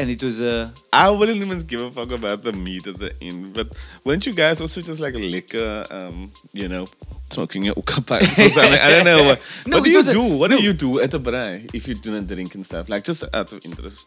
and 0.00 0.10
it 0.10 0.22
was 0.22 0.40
a 0.42 0.72
I 0.92 1.10
wouldn't 1.10 1.38
even 1.44 1.58
give 1.70 1.80
a 1.80 1.90
fuck 1.90 2.10
about 2.12 2.42
the 2.42 2.52
meat 2.52 2.86
at 2.86 2.98
the 2.98 3.12
end. 3.22 3.52
But 3.54 3.68
weren't 4.04 4.26
you 4.26 4.32
guys 4.32 4.60
also 4.60 4.80
just 4.80 5.00
like 5.00 5.14
liquor, 5.14 5.84
um, 5.90 6.32
you 6.52 6.68
know, 6.72 6.86
smoking 7.30 7.64
your 7.64 7.74
hookah 7.74 8.02
pipes 8.02 8.38
or 8.38 8.48
something? 8.48 8.80
I 8.80 8.88
don't 8.90 9.04
know. 9.04 9.22
What, 9.30 9.38
No, 9.66 9.76
what 9.78 9.84
do 9.84 9.90
you 9.92 10.00
a- 10.00 10.12
do? 10.18 10.22
what 10.40 10.50
no. 10.50 10.56
do 10.58 10.62
you 10.64 10.72
do 10.72 11.00
at 11.00 11.10
the 11.10 11.20
braai 11.20 11.68
if 11.74 11.86
you 11.88 11.94
do 11.94 12.10
not 12.16 12.26
drink 12.26 12.54
and 12.56 12.64
stuff? 12.64 12.88
Like 12.88 13.04
just 13.04 13.22
out 13.34 13.52
of 13.52 13.58
interest. 13.64 14.06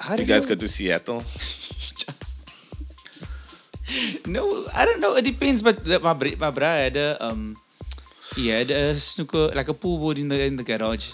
How 0.00 0.16
You 0.16 0.24
guys 0.24 0.44
you- 0.44 0.48
go 0.50 0.54
to 0.64 0.68
Seattle. 0.68 1.22
no. 4.26 4.66
I 4.74 4.84
don't 4.84 5.00
know. 5.00 5.14
It 5.16 5.24
depends. 5.24 5.62
But 5.62 5.84
the, 5.84 6.00
my 6.00 6.12
bra- 6.14 6.38
my 6.38 6.50
bra 6.50 6.74
had 6.88 6.96
a 6.96 7.16
um, 7.24 7.56
he 8.36 8.48
had 8.48 8.70
a 8.70 8.94
snooker 8.94 9.48
like 9.54 9.68
a 9.68 9.74
pool 9.74 9.98
board 9.98 10.18
in 10.18 10.28
the 10.28 10.40
in 10.42 10.56
the 10.56 10.64
garage. 10.64 11.12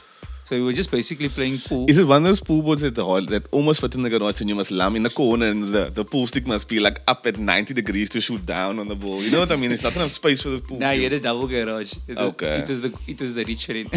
So 0.50 0.56
we 0.56 0.64
were 0.64 0.72
just 0.72 0.90
basically 0.90 1.28
playing 1.28 1.58
pool. 1.58 1.88
Is 1.88 1.96
it 1.96 2.08
one 2.08 2.16
of 2.16 2.24
those 2.24 2.40
pool 2.40 2.60
boards 2.60 2.82
at 2.82 2.96
the 2.96 3.04
hall 3.04 3.24
that 3.26 3.46
almost 3.52 3.80
fit 3.80 3.94
in 3.94 4.02
the 4.02 4.10
garage 4.10 4.40
and 4.40 4.50
you 4.50 4.56
must 4.56 4.72
lam 4.72 4.96
in 4.96 5.04
the 5.04 5.10
corner 5.10 5.46
and 5.46 5.68
the, 5.68 5.84
the 5.90 6.04
pool 6.04 6.26
stick 6.26 6.44
must 6.44 6.68
be 6.68 6.80
like 6.80 7.00
up 7.06 7.24
at 7.24 7.38
90 7.38 7.72
degrees 7.72 8.10
to 8.10 8.20
shoot 8.20 8.44
down 8.44 8.80
on 8.80 8.88
the 8.88 8.96
ball? 8.96 9.22
You 9.22 9.30
know 9.30 9.38
what 9.38 9.52
I 9.52 9.54
mean? 9.54 9.70
It's 9.70 9.84
not 9.84 9.94
enough 9.94 10.10
space 10.10 10.42
for 10.42 10.48
the 10.48 10.58
pool. 10.58 10.80
Nah, 10.80 10.90
cue. 10.90 11.04
had 11.04 11.12
a 11.12 11.20
double 11.20 11.46
garage. 11.46 11.94
It 12.08 12.16
was, 12.16 12.30
Okay. 12.30 12.56
It 12.56 12.68
was 12.68 12.80
the 12.80 12.98
it 13.06 13.20
was 13.20 13.34
the 13.34 13.44
rich 13.44 13.66
friend. 13.66 13.88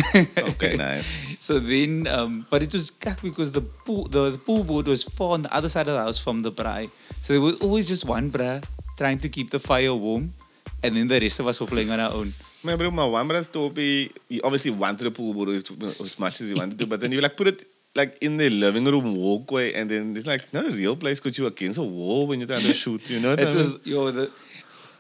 Okay, 0.51 0.77
nice. 0.77 1.35
So 1.39 1.57
then, 1.57 2.05
um, 2.05 2.45
but 2.51 2.61
it 2.61 2.71
was 2.71 2.91
cack 2.91 3.23
because 3.23 3.51
the 3.51 3.61
pool 3.61 4.03
the, 4.03 4.29
the 4.29 4.37
pool 4.37 4.63
board 4.63 4.85
was 4.85 5.01
far 5.01 5.31
on 5.31 5.41
the 5.41 5.51
other 5.51 5.69
side 5.69 5.87
of 5.87 5.95
the 5.95 6.03
house 6.03 6.19
from 6.19 6.43
the 6.43 6.51
braai. 6.51 6.91
So 7.21 7.33
there 7.33 7.41
was 7.41 7.55
always 7.61 7.87
just 7.87 8.05
one 8.05 8.29
bra 8.29 8.59
trying 8.95 9.17
to 9.25 9.27
keep 9.27 9.49
the 9.49 9.59
fire 9.59 9.95
warm, 9.95 10.35
and 10.83 10.95
then 10.95 11.07
the 11.07 11.19
rest 11.19 11.39
of 11.39 11.47
us 11.47 11.59
were 11.59 11.65
playing 11.65 11.89
on 11.89 11.99
our 11.99 12.13
own. 12.13 12.35
My 12.63 12.75
bro, 12.77 12.91
my 12.91 13.05
one 13.05 13.27
brother's 13.27 13.47
topi, 13.49 14.09
he 14.29 14.39
obviously 14.41 14.71
wanted 14.71 15.05
a 15.07 15.11
pool 15.11 15.33
board 15.33 15.49
as, 15.49 16.19
much 16.19 16.39
as 16.41 16.47
he 16.49 16.53
wanted 16.55 16.79
to, 16.79 16.87
but 16.87 16.99
then 17.01 17.11
you 17.11 17.19
like 17.19 17.35
put 17.35 17.47
it 17.47 17.65
like 17.95 18.17
in 18.21 18.37
the 18.37 18.49
living 18.49 18.85
room 18.85 19.15
walkway, 19.15 19.73
and 19.73 19.89
then 19.89 20.15
it's 20.15 20.25
like 20.25 20.51
not 20.53 20.65
a 20.65 20.71
real 20.71 20.95
place 20.95 21.19
because 21.19 21.37
you're 21.37 21.49
against 21.49 21.77
a 21.77 21.83
wall 21.83 22.25
when 22.27 22.39
you're 22.39 22.47
trying 22.47 22.61
to 22.61 22.73
shoot. 22.73 23.09
You 23.09 23.19
know 23.19 23.31
what 23.31 23.39
I 23.41 23.43
It 23.43 23.47
mean? 23.49 23.57
was 23.57 23.77
yo 23.83 24.11
the. 24.11 24.31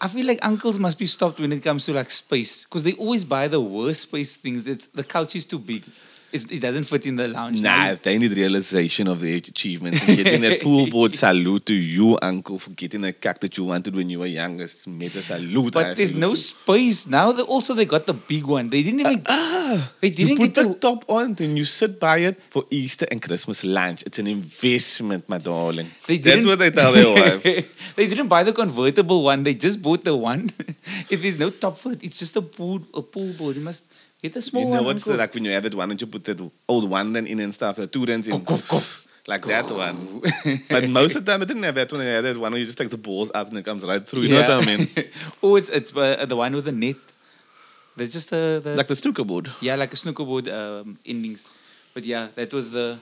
I 0.01 0.09
feel 0.09 0.25
like 0.27 0.39
uncles 0.41 0.77
must 0.79 0.99
be 0.99 1.05
stopped 1.05 1.39
when 1.39 1.53
it 1.53 1.63
comes 1.63 1.85
to 1.85 1.93
like 1.93 2.11
space 2.11 2.65
because 2.65 2.83
they 2.83 2.93
always 2.93 3.23
buy 3.23 3.47
the 3.47 3.61
worst 3.61 4.01
space 4.01 4.35
things. 4.35 4.67
It's 4.67 4.87
the 4.87 5.03
couch 5.03 5.35
is 5.37 5.45
too 5.45 5.59
big. 5.59 5.83
It's, 6.33 6.45
it 6.45 6.61
doesn't 6.61 6.85
fit 6.85 7.05
in 7.05 7.15
the 7.15 7.27
lounge. 7.27 7.61
Now 7.61 7.75
Nah, 7.77 7.89
you- 7.91 7.97
they 8.03 8.17
need 8.17 8.31
realization 8.33 9.07
of 9.07 9.19
their 9.21 9.35
achievements 9.37 9.99
and 10.07 10.17
getting 10.17 10.41
that 10.41 10.61
pool 10.65 10.87
board 10.89 11.13
salute 11.15 11.65
to 11.67 11.73
you, 11.73 12.17
uncle, 12.21 12.57
for 12.59 12.71
getting 12.71 13.01
that 13.01 13.21
cack 13.21 13.39
that 13.41 13.55
you 13.57 13.63
wanted 13.65 13.95
when 13.95 14.09
you 14.09 14.19
were 14.19 14.25
younger. 14.41 14.63
It's 14.63 14.87
made 14.87 15.15
a 15.15 15.21
salute. 15.21 15.75
I 15.75 15.83
But 15.83 15.97
there's 15.97 16.09
salute 16.09 16.21
no 16.21 16.29
you. 16.31 16.35
space 16.35 17.07
now. 17.07 17.31
They 17.31 17.43
also 17.43 17.73
they 17.75 17.85
got 17.85 18.07
the 18.07 18.13
big 18.15 18.45
one. 18.45 18.69
They 18.69 18.81
didn't 18.83 19.01
even. 19.01 19.21
Uh-uh. 19.25 19.87
they 20.01 20.09
didn't 20.09 20.37
put 20.37 20.53
get 20.53 20.55
the 20.55 20.69
the. 20.69 20.75
top 20.87 21.05
on 21.07 21.35
then 21.35 21.55
you 21.55 21.65
sit 21.65 21.99
by 21.99 22.17
it 22.29 22.41
for 22.49 22.65
Easter 22.71 23.05
and 23.11 23.21
Christmas 23.21 23.63
lunch. 23.63 24.03
It's 24.07 24.17
an 24.19 24.27
investment, 24.27 25.29
my 25.29 25.37
darling. 25.37 25.87
They 26.07 26.17
That's 26.17 26.37
didn't- 26.37 26.47
what 26.49 26.59
they 26.59 26.71
tell 26.71 26.93
their 26.93 27.13
wife. 27.13 27.43
they 27.95 28.07
didn't 28.07 28.27
buy 28.27 28.43
the 28.43 28.53
convertible 28.53 29.23
one. 29.23 29.43
They 29.43 29.53
just 29.53 29.81
bought 29.81 30.03
the 30.03 30.15
one. 30.15 30.49
if 31.13 31.21
there's 31.21 31.37
no 31.39 31.49
top 31.51 31.77
for 31.77 31.91
it, 31.93 32.03
it's 32.03 32.17
just 32.19 32.35
a 32.35 32.41
pool 32.41 32.81
a 32.93 33.01
pool 33.01 33.31
board. 33.33 33.55
You 33.55 33.61
must 33.63 33.85
get 34.23 34.33
the 34.33 34.41
small 34.41 34.63
You 34.63 34.69
know 34.69 34.75
one. 34.81 34.85
what's 34.85 35.03
the, 35.03 35.15
like 35.23 35.33
when 35.35 35.45
you 35.45 35.51
have 35.51 35.65
it 35.69 35.75
one 35.75 35.91
and 35.91 35.99
you 36.01 36.07
put 36.07 36.23
that 36.29 36.39
old 36.67 36.89
one 36.89 37.13
then 37.13 37.27
in 37.27 37.39
and 37.45 37.53
stuff, 37.53 37.75
the 37.75 37.87
two 37.87 38.05
rents 38.05 38.27
in. 38.27 38.43
Cough. 38.43 39.07
Like 39.25 39.45
that 39.45 39.69
one. 39.71 40.21
but 40.69 40.89
most 40.89 41.15
of 41.15 41.23
the 41.23 41.31
time 41.31 41.41
it 41.43 41.47
didn't 41.47 41.63
have 41.63 41.75
that 41.75 41.91
one. 41.93 42.01
It 42.01 42.11
had 42.15 42.25
that 42.25 42.37
one 42.37 42.51
where 42.51 42.59
you 42.59 42.65
just 42.65 42.77
take 42.77 42.89
the 42.89 42.97
balls 42.97 43.31
out 43.33 43.47
and 43.49 43.57
it 43.57 43.63
comes 43.69 43.83
right 43.91 44.05
through. 44.05 44.23
You 44.23 44.33
know 44.39 44.57
what 44.57 44.67
I 44.67 44.75
mean? 44.75 44.87
oh, 45.43 45.55
it's 45.55 45.69
it's 45.69 45.95
uh, 45.95 46.25
the 46.25 46.35
one 46.35 46.53
with 46.53 46.65
the 46.65 46.73
net. 46.73 46.97
There's 47.95 48.11
just 48.11 48.31
the, 48.31 48.59
the 48.63 48.75
Like 48.75 48.87
the 48.87 48.95
snooker 48.97 49.23
board. 49.23 49.49
yeah, 49.61 49.75
like 49.75 49.93
a 49.93 49.95
snooker 49.95 50.25
board 50.25 50.49
um, 50.49 50.97
endings. 51.05 51.45
But 51.93 52.03
yeah, 52.05 52.29
that 52.35 52.51
was 52.53 52.71
the 52.71 52.97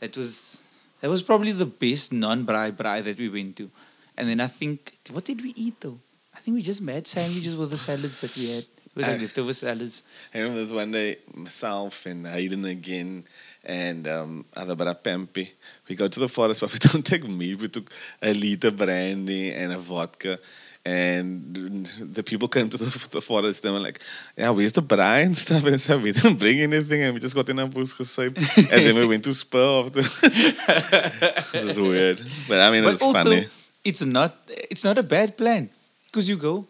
that 0.00 0.16
was 0.16 0.60
that 1.00 1.10
was 1.10 1.22
probably 1.22 1.52
the 1.52 1.66
best 1.66 2.12
non-braai 2.12 2.70
braai 2.72 3.02
that 3.02 3.18
we 3.18 3.28
went 3.28 3.56
to. 3.56 3.70
And 4.16 4.28
then 4.28 4.40
I 4.40 4.46
think 4.46 4.78
what 5.10 5.24
did 5.24 5.42
we 5.42 5.52
eat 5.56 5.80
though? 5.80 5.98
I 6.36 6.38
think 6.38 6.54
we 6.54 6.62
just 6.62 6.82
made 6.92 7.08
sandwiches 7.08 7.56
with 7.56 7.70
the 7.70 7.78
salads 7.78 8.20
that 8.20 8.36
we 8.36 8.50
had. 8.54 8.66
It 8.90 8.96
was 8.96 9.06
like 9.06 9.18
Uh, 9.18 9.22
leftover 9.22 9.52
salads. 9.52 10.02
I 10.34 10.38
remember 10.38 10.60
this 10.62 10.72
one 10.72 10.90
day, 10.90 11.16
myself 11.34 12.06
and 12.06 12.26
Hayden 12.26 12.64
again, 12.64 13.24
and 13.64 14.08
um, 14.08 14.44
other 14.56 14.74
brother 14.74 14.94
Pampi. 14.94 15.50
We 15.88 15.94
go 15.94 16.08
to 16.08 16.20
the 16.20 16.28
forest, 16.28 16.60
but 16.62 16.72
we 16.72 16.78
don't 16.78 17.06
take 17.06 17.26
meat. 17.28 17.58
We 17.58 17.68
took 17.68 17.90
a 18.20 18.34
liter 18.34 18.70
brandy 18.70 19.52
and 19.52 19.72
a 19.72 19.78
vodka. 19.78 20.38
And 20.84 21.86
the 22.00 22.22
people 22.22 22.48
came 22.48 22.70
to 22.70 22.78
the, 22.78 23.08
the 23.10 23.20
forest 23.20 23.64
and 23.64 23.74
were 23.74 23.80
like, 23.80 24.00
Yeah, 24.36 24.50
where's 24.50 24.72
the 24.72 24.82
and 24.98 25.36
stuff? 25.36 25.64
And 25.66 25.80
so 25.80 25.98
we 25.98 26.12
didn't 26.12 26.38
bring 26.38 26.60
anything 26.60 27.02
and 27.02 27.12
we 27.14 27.20
just 27.20 27.34
got 27.34 27.48
in 27.50 27.58
our 27.58 27.68
boots 27.68 27.92
gesaved. 27.94 28.38
and 28.72 28.86
then 28.86 28.94
we 28.96 29.06
went 29.06 29.22
to 29.24 29.34
Spur 29.34 29.84
after. 29.84 30.00
it 30.00 31.64
was 31.64 31.78
weird. 31.78 32.22
But 32.48 32.60
I 32.60 32.70
mean, 32.70 32.84
but 32.84 32.94
it's 32.94 33.02
also, 33.02 33.24
funny. 33.24 33.48
it's 33.84 34.02
not 34.02 34.34
it's 34.48 34.82
not 34.82 34.96
a 34.96 35.02
bad 35.02 35.36
plan 35.36 35.68
because 36.06 36.26
you 36.26 36.38
go, 36.38 36.66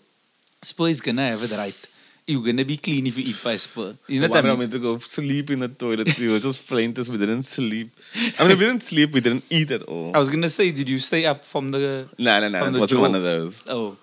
Spur 0.60 0.88
is 0.88 1.00
gonna 1.00 1.28
have 1.28 1.44
it 1.44 1.52
right. 1.52 1.86
You're 2.30 2.44
gonna 2.48 2.64
be 2.64 2.76
clean 2.86 3.06
if 3.10 3.16
you 3.18 3.24
eat 3.30 3.40
by 3.42 3.56
Spur. 3.56 3.90
You 4.06 4.20
know 4.20 4.28
what 4.28 4.44
I 4.44 4.48
mean? 4.48 4.58
we 4.58 4.64
had 4.66 4.70
to 4.78 4.78
go 4.88 4.98
sleep 4.98 5.50
in 5.54 5.60
the 5.64 5.68
toilet. 5.68 6.08
We 6.18 6.28
were 6.32 6.38
just 6.48 6.66
plaintiffs. 6.70 7.08
We 7.08 7.18
didn't 7.24 7.42
sleep. 7.56 7.88
I 8.38 8.46
mean, 8.46 8.58
we 8.60 8.64
didn't 8.68 8.82
sleep. 8.90 9.12
We 9.12 9.20
didn't 9.26 9.44
eat 9.58 9.70
at 9.78 9.82
all. 9.92 10.10
I 10.14 10.18
was 10.24 10.28
gonna 10.34 10.50
say, 10.58 10.70
did 10.70 10.88
you 10.88 10.98
stay 11.10 11.22
up 11.32 11.44
from 11.44 11.64
the 11.74 12.06
No, 12.18 12.40
no, 12.40 12.48
no. 12.48 12.58
It 12.66 12.72
wasn't 12.78 12.90
jaw? 12.90 13.00
one 13.08 13.14
of 13.20 13.22
those. 13.32 13.62
Oh. 13.68 13.96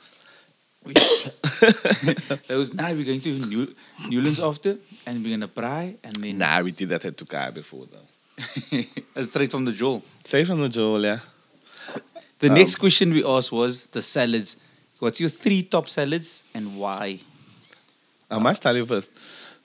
We- 0.84 0.94
Those 2.48 2.74
now 2.74 2.92
we're 2.94 3.06
going 3.12 3.22
to 3.22 3.34
New, 3.54 3.64
Newlands 4.10 4.40
after 4.40 4.78
and 5.06 5.24
we're 5.24 5.36
gonna 5.38 5.48
pry 5.48 5.96
and 6.04 6.16
then 6.18 6.38
Nah, 6.38 6.62
we 6.62 6.72
did 6.72 6.90
that 6.90 7.04
at 7.06 7.18
Tokai 7.18 7.52
before, 7.52 7.86
though. 7.94 9.24
straight 9.24 9.52
from 9.52 9.66
the 9.66 9.72
jaw. 9.74 10.00
Straight 10.24 10.48
from 10.48 10.62
the 10.62 10.70
jaw, 10.70 10.98
yeah. 10.98 11.20
The 12.40 12.50
Um, 12.50 12.54
next 12.56 12.76
question 12.76 13.12
we 13.14 13.24
asked 13.26 13.52
was 13.52 13.74
the 13.98 14.02
salads. 14.02 14.58
What's 15.00 15.20
your 15.20 15.30
three 15.30 15.64
top 15.64 15.90
salads 15.90 16.44
and 16.54 16.78
why? 16.78 17.20
I 18.30 18.40
must 18.40 18.62
tell 18.62 18.76
you 18.76 18.86
first. 18.86 19.12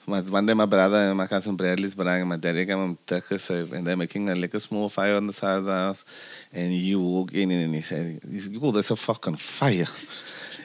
My, 0.05 0.19
one 0.21 0.45
day 0.45 0.53
my 0.53 0.65
brother 0.65 0.97
and 0.97 1.17
my 1.17 1.27
cousin 1.27 1.55
Bradley's 1.55 1.95
bringing 1.95 2.27
my 2.27 2.35
daddy 2.35 2.65
came 2.65 2.77
home 2.77 2.97
Texas 3.05 3.49
uh, 3.51 3.65
and 3.73 3.87
they're 3.87 3.95
making 3.95 4.29
a 4.29 4.35
like 4.35 4.53
a 4.53 4.59
small 4.59 4.89
fire 4.89 5.15
on 5.15 5.27
the 5.27 5.33
side 5.33 5.59
of 5.59 5.65
the 5.65 5.71
house 5.71 6.03
and 6.51 6.73
you 6.73 6.99
walk 6.99 7.33
in 7.33 7.51
and 7.51 7.73
he 7.73 7.81
said, 7.81 8.19
"Oh, 8.61 8.71
there's 8.71 8.91
a 8.91 8.97
fucking 8.97 9.37
fire." 9.37 9.87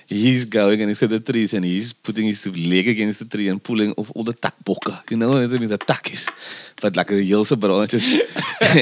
He's 0.08 0.46
going 0.46 0.80
and 0.80 0.88
he's 0.88 0.98
got 0.98 1.10
the 1.10 1.20
trees 1.20 1.52
and 1.52 1.66
he's 1.66 1.92
putting 1.92 2.24
his 2.24 2.46
leg 2.46 2.88
against 2.88 3.18
the 3.18 3.26
tree 3.26 3.48
and 3.48 3.62
pulling 3.62 3.92
off 3.92 4.10
all 4.14 4.24
the 4.24 4.32
takbokke. 4.32 5.10
You 5.10 5.18
know 5.18 5.28
what 5.28 5.42
I 5.42 5.46
mean? 5.46 5.68
The 5.68 5.76
takkies. 5.76 6.30
But 6.80 6.96
like 6.96 7.08
the 7.08 7.22
hills 7.22 7.52
of 7.52 7.60
branches. 7.60 8.22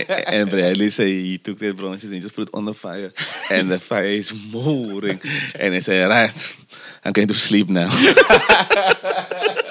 and 0.06 0.48
Bradley 0.50 0.88
said 0.90 1.08
he 1.08 1.38
took 1.38 1.58
the 1.58 1.72
branches 1.72 2.04
and 2.04 2.14
he 2.14 2.20
just 2.20 2.36
put 2.36 2.46
it 2.48 2.54
on 2.54 2.64
the 2.64 2.74
fire. 2.74 3.10
And 3.50 3.68
the 3.68 3.80
fire 3.80 4.04
is 4.04 4.32
moldering. 4.52 5.20
And 5.58 5.74
he 5.74 5.80
said, 5.80 6.08
right, 6.08 6.56
I'm 7.04 7.12
going 7.12 7.26
to 7.26 7.34
sleep 7.34 7.70
now. 7.70 7.90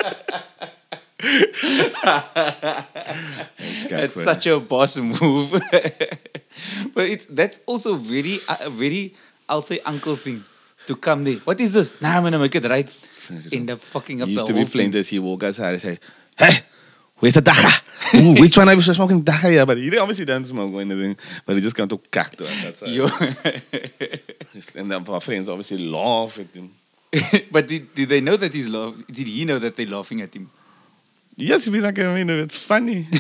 It's 3.88 4.22
such 4.22 4.48
a 4.48 4.60
boss 4.60 4.98
move. 4.98 5.52
but 6.94 7.06
it's 7.06 7.26
that's 7.26 7.60
also 7.66 7.96
very 7.96 8.38
uh, 8.48 8.70
very 8.70 9.14
I'll 9.48 9.62
say 9.62 9.80
uncle 9.86 10.16
thing 10.16 10.44
to 10.88 10.96
come 10.96 11.24
there. 11.24 11.38
What 11.40 11.60
is 11.60 11.74
this? 11.74 12.00
Nah, 12.02 12.18
I'm 12.18 12.24
gonna 12.24 12.40
make 12.40 12.56
it 12.56 12.64
right. 12.66 12.90
End 13.52 13.70
up 13.72 13.80
fucking 13.80 14.22
up 14.22 14.28
He 14.28 14.34
used 14.34 14.44
the 14.44 14.48
to 14.48 14.54
whole 14.54 14.64
be 14.66 14.70
playing 14.70 14.92
thing. 14.92 15.00
this. 15.00 15.10
He 15.10 15.20
walk 15.20 15.44
outside 15.44 15.74
and 15.74 15.82
say, 15.82 16.00
"Hey, 16.38 16.60
where's 17.20 17.34
the 17.36 17.42
dagga? 17.42 17.82
Ooh, 18.16 18.40
which 18.42 18.56
one 18.58 18.70
are 18.70 18.76
you 18.76 18.82
smoking 18.82 19.24
dagga 19.24 19.54
Yeah, 19.54 19.66
But 19.66 19.78
he 19.78 19.98
obviously 19.98 20.26
doesn't 20.26 20.46
smoke 20.46 20.74
or 20.74 20.82
anything. 20.82 21.18
But 21.46 21.56
he 21.56 21.62
just 21.62 21.76
come 21.76 21.88
to 21.90 21.98
cack 21.98 22.36
to 22.38 22.46
us 22.46 22.66
outside. 22.66 22.90
Yo. 22.90 23.08
And 24.76 24.90
then 24.90 25.06
our 25.10 25.20
friends 25.22 25.50
obviously 25.50 25.80
laugh 25.80 26.40
at 26.40 26.48
him. 26.56 26.72
but 27.52 27.68
did, 27.68 27.94
did 27.94 28.10
they 28.10 28.22
know 28.22 28.38
that 28.38 28.54
he's 28.54 28.70
laugh? 28.70 28.94
Did 29.12 29.28
he 29.28 29.44
know 29.46 29.60
that 29.60 29.76
they're 29.76 29.86
laughing 29.88 30.22
at 30.22 30.34
him? 30.34 30.50
Yes, 31.36 31.68
be 31.68 31.82
like, 31.82 32.00
I 32.00 32.14
mean, 32.16 32.30
it's 32.30 32.58
funny. 32.58 33.06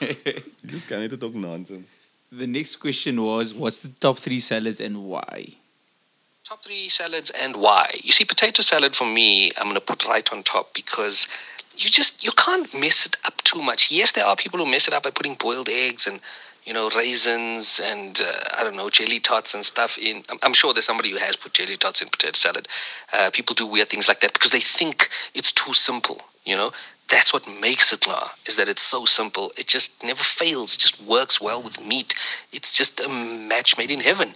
you 0.00 0.66
just 0.66 0.86
can't 0.88 1.08
to 1.08 1.16
talk 1.16 1.34
nonsense. 1.34 1.88
The 2.30 2.46
next 2.46 2.76
question 2.76 3.22
was, 3.22 3.54
what's 3.54 3.78
the 3.78 3.88
top 3.88 4.18
three 4.18 4.40
salads 4.40 4.80
and 4.80 5.04
why? 5.04 5.54
Top 6.44 6.62
three 6.62 6.90
salads 6.90 7.30
and 7.30 7.56
why? 7.56 7.90
You 8.02 8.12
see, 8.12 8.26
potato 8.26 8.60
salad 8.60 8.94
for 8.94 9.06
me, 9.06 9.50
I'm 9.56 9.64
going 9.64 9.76
to 9.76 9.80
put 9.80 10.04
right 10.06 10.30
on 10.30 10.42
top 10.42 10.74
because 10.74 11.26
you 11.74 11.88
just 11.88 12.22
you 12.22 12.32
can't 12.32 12.68
mess 12.78 13.06
it 13.06 13.16
up 13.24 13.38
too 13.44 13.62
much. 13.62 13.90
Yes, 13.90 14.12
there 14.12 14.26
are 14.26 14.36
people 14.36 14.58
who 14.58 14.70
mess 14.70 14.86
it 14.86 14.92
up 14.92 15.04
by 15.04 15.10
putting 15.10 15.36
boiled 15.36 15.70
eggs 15.70 16.06
and 16.06 16.20
you 16.66 16.74
know 16.74 16.90
raisins 16.90 17.80
and 17.82 18.20
uh, 18.20 18.58
I 18.58 18.62
don't 18.62 18.76
know 18.76 18.90
jelly 18.90 19.20
tots 19.20 19.54
and 19.54 19.64
stuff 19.64 19.96
in. 19.96 20.22
I'm, 20.28 20.38
I'm 20.42 20.52
sure 20.52 20.74
there's 20.74 20.84
somebody 20.84 21.08
who 21.12 21.16
has 21.16 21.34
put 21.34 21.54
jelly 21.54 21.78
tots 21.78 22.02
in 22.02 22.08
potato 22.08 22.36
salad. 22.36 22.68
Uh, 23.14 23.30
people 23.32 23.54
do 23.54 23.66
weird 23.66 23.88
things 23.88 24.06
like 24.06 24.20
that 24.20 24.34
because 24.34 24.50
they 24.50 24.60
think 24.60 25.08
it's 25.32 25.50
too 25.50 25.72
simple. 25.72 26.20
You 26.44 26.56
know, 26.56 26.72
that's 27.08 27.32
what 27.32 27.46
makes 27.60 27.92
it 27.92 28.06
la 28.06 28.30
is 28.46 28.56
that 28.56 28.68
it's 28.68 28.82
so 28.82 29.04
simple. 29.04 29.52
It 29.58 29.66
just 29.66 30.02
never 30.02 30.22
fails. 30.22 30.74
It 30.74 30.80
just 30.80 31.02
works 31.02 31.40
well 31.40 31.62
with 31.62 31.84
meat. 31.84 32.14
It's 32.52 32.76
just 32.76 33.00
a 33.00 33.08
match 33.08 33.76
made 33.76 33.90
in 33.90 34.00
heaven. 34.00 34.28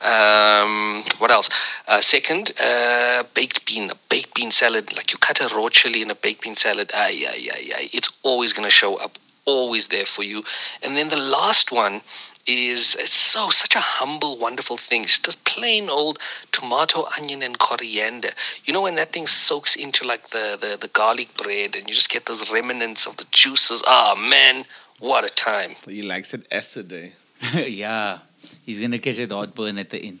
Um, 0.00 1.04
what 1.18 1.30
else? 1.30 1.48
Uh, 1.86 2.00
second, 2.00 2.52
uh, 2.60 3.24
baked 3.34 3.64
bean, 3.66 3.90
a 3.90 3.94
baked 4.08 4.34
bean 4.34 4.50
salad. 4.50 4.96
Like 4.96 5.12
you 5.12 5.18
cut 5.18 5.40
a 5.40 5.54
raw 5.54 5.68
chili 5.68 6.02
in 6.02 6.10
a 6.10 6.14
baked 6.14 6.42
bean 6.42 6.56
salad. 6.56 6.90
Ay, 6.94 7.26
ay, 7.28 7.48
ay, 7.54 7.70
ay. 7.76 7.90
It's 7.92 8.10
always 8.22 8.52
going 8.52 8.66
to 8.66 8.70
show 8.70 8.96
up. 8.96 9.18
Always 9.44 9.88
there 9.88 10.06
for 10.06 10.24
you. 10.24 10.42
And 10.82 10.96
then 10.96 11.08
the 11.08 11.16
last 11.16 11.70
one 11.70 12.00
is 12.46 12.96
it's 12.98 13.14
so 13.14 13.50
such 13.50 13.74
a 13.74 13.80
humble, 13.80 14.38
wonderful 14.38 14.76
thing. 14.76 15.02
It's 15.02 15.18
just 15.18 15.44
plain 15.44 15.88
old 15.88 16.18
tomato, 16.52 17.06
onion, 17.18 17.42
and 17.42 17.58
coriander. 17.58 18.30
You 18.64 18.72
know 18.72 18.82
when 18.82 18.94
that 18.96 19.12
thing 19.12 19.26
soaks 19.26 19.76
into 19.76 20.06
like 20.06 20.30
the, 20.30 20.56
the, 20.60 20.76
the 20.80 20.88
garlic 20.88 21.36
bread 21.36 21.74
and 21.76 21.88
you 21.88 21.94
just 21.94 22.10
get 22.10 22.26
those 22.26 22.52
remnants 22.52 23.06
of 23.06 23.16
the 23.16 23.26
juices. 23.30 23.82
Ah 23.86 24.14
man, 24.18 24.64
what 24.98 25.24
a 25.24 25.28
time. 25.28 25.76
He 25.86 26.02
likes 26.02 26.34
it 26.34 26.46
yesterday. 26.50 27.12
yeah, 27.54 28.18
he's 28.64 28.80
gonna 28.80 28.98
catch 28.98 29.18
a 29.18 29.26
heartburn 29.26 29.78
at 29.78 29.90
the 29.90 29.98
end. 29.98 30.20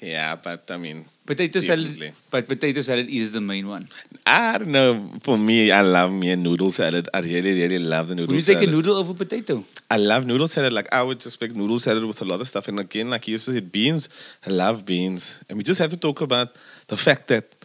Yeah, 0.00 0.36
but 0.36 0.70
I 0.70 0.76
mean, 0.76 1.06
Potato 1.28 1.60
Definitely. 1.60 1.94
salad, 1.98 2.14
but 2.30 2.48
potato 2.48 2.80
salad 2.80 3.06
is 3.10 3.32
the 3.32 3.40
main 3.42 3.68
one. 3.68 3.86
I 4.26 4.56
don't 4.56 4.72
know. 4.72 5.10
For 5.20 5.36
me, 5.36 5.70
I 5.70 5.82
love 5.82 6.10
me 6.10 6.30
a 6.30 6.36
noodle 6.36 6.70
salad. 6.70 7.06
I 7.12 7.20
really, 7.20 7.52
really 7.52 7.78
love 7.78 8.08
the 8.08 8.14
noodle 8.14 8.28
salad. 8.28 8.30
Would 8.30 8.36
you 8.36 8.40
salad. 8.40 8.60
take 8.60 8.68
a 8.68 8.72
noodle 8.72 8.96
over 8.96 9.12
potato? 9.12 9.62
I 9.90 9.98
love 9.98 10.24
noodle 10.24 10.48
salad. 10.48 10.72
Like 10.72 10.88
I 10.90 11.02
would 11.02 11.20
just 11.20 11.38
make 11.38 11.54
noodle 11.54 11.80
salad 11.80 12.04
with 12.06 12.22
a 12.22 12.24
lot 12.24 12.40
of 12.40 12.48
stuff. 12.48 12.66
And 12.68 12.80
again, 12.80 13.10
like 13.10 13.28
you 13.28 13.32
used 13.32 13.44
to 13.44 13.52
say, 13.52 13.60
beans. 13.60 14.08
I 14.46 14.48
love 14.48 14.86
beans. 14.86 15.44
And 15.50 15.58
we 15.58 15.64
just 15.64 15.78
have 15.80 15.90
to 15.90 15.98
talk 15.98 16.22
about 16.22 16.56
the 16.86 16.96
fact 16.96 17.28
that 17.28 17.57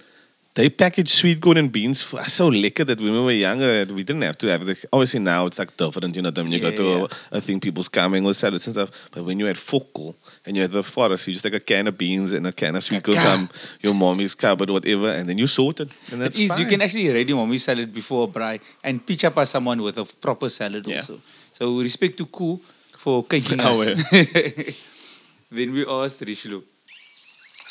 they 0.56 0.70
package 0.70 1.10
sweet 1.12 1.42
corn 1.42 1.58
and 1.58 1.72
beans 1.72 2.04
for 2.04 2.24
so 2.26 2.50
lekker 2.52 2.86
that 2.86 3.00
when 3.02 3.12
we 3.14 3.20
were 3.20 3.32
younger, 3.32 3.86
that 3.86 3.92
we 3.92 4.04
didn't 4.04 4.22
have 4.22 4.38
to 4.38 4.48
have 4.48 4.70
it. 4.70 4.86
Obviously 4.94 5.20
now 5.20 5.48
it's 5.48 5.58
like 5.58 5.76
different, 5.78 6.16
you 6.16 6.22
know, 6.22 6.32
when 6.36 6.52
you 6.52 6.60
Yeah, 6.60 6.70
go 6.70 6.76
to 6.76 6.84
yeah. 6.84 7.08
a, 7.32 7.38
a 7.38 7.42
thing, 7.42 7.60
people's 7.60 7.90
coming 7.90 8.24
with 8.24 8.38
salads 8.38 8.68
and 8.68 8.74
stuff. 8.76 8.92
But 9.12 9.24
when 9.26 9.40
you 9.40 9.48
had 9.48 9.56
Fokkel 9.56 10.14
and 10.46 10.56
you 10.56 10.62
had 10.62 10.72
the 10.72 10.84
forest, 10.84 11.26
you 11.28 11.34
just 11.34 11.44
take 11.44 11.56
a 11.56 11.60
can 11.60 11.88
of 11.88 11.98
beans 11.98 12.32
and 12.34 12.46
a 12.46 12.52
can 12.52 12.76
of 12.76 12.84
sweet 12.84 13.04
corn 13.04 13.18
from 13.18 13.50
your 13.82 13.96
mommy's 13.96 14.36
cupboard, 14.36 14.70
whatever, 14.70 15.10
and 15.12 15.28
then 15.28 15.40
you 15.40 15.48
sort 15.48 15.80
it. 15.80 15.90
And 16.12 16.22
that's 16.22 16.38
it 16.38 16.42
is. 16.44 16.50
You 16.50 16.56
fine. 16.66 16.70
can 16.70 16.82
actually 16.84 17.10
ready 17.10 17.34
mommy 17.34 17.58
salad 17.58 17.92
before 17.92 18.26
a 18.26 18.28
braai 18.28 18.62
and 18.84 19.04
pitch 19.04 19.26
up 19.26 19.36
as 19.40 19.50
someone 19.50 19.82
with 19.82 19.98
a 19.98 20.06
proper 20.22 20.50
salad 20.50 20.86
Yeah. 20.86 20.98
also. 20.98 21.20
So 21.52 21.80
respect 21.82 22.16
to 22.18 22.26
Koo 22.28 22.60
for 22.96 23.26
Oh, 23.32 23.82
us. 23.82 24.12
then 25.52 25.72
we 25.74 25.86
asked 25.88 26.22
Richelieu. 26.22 26.62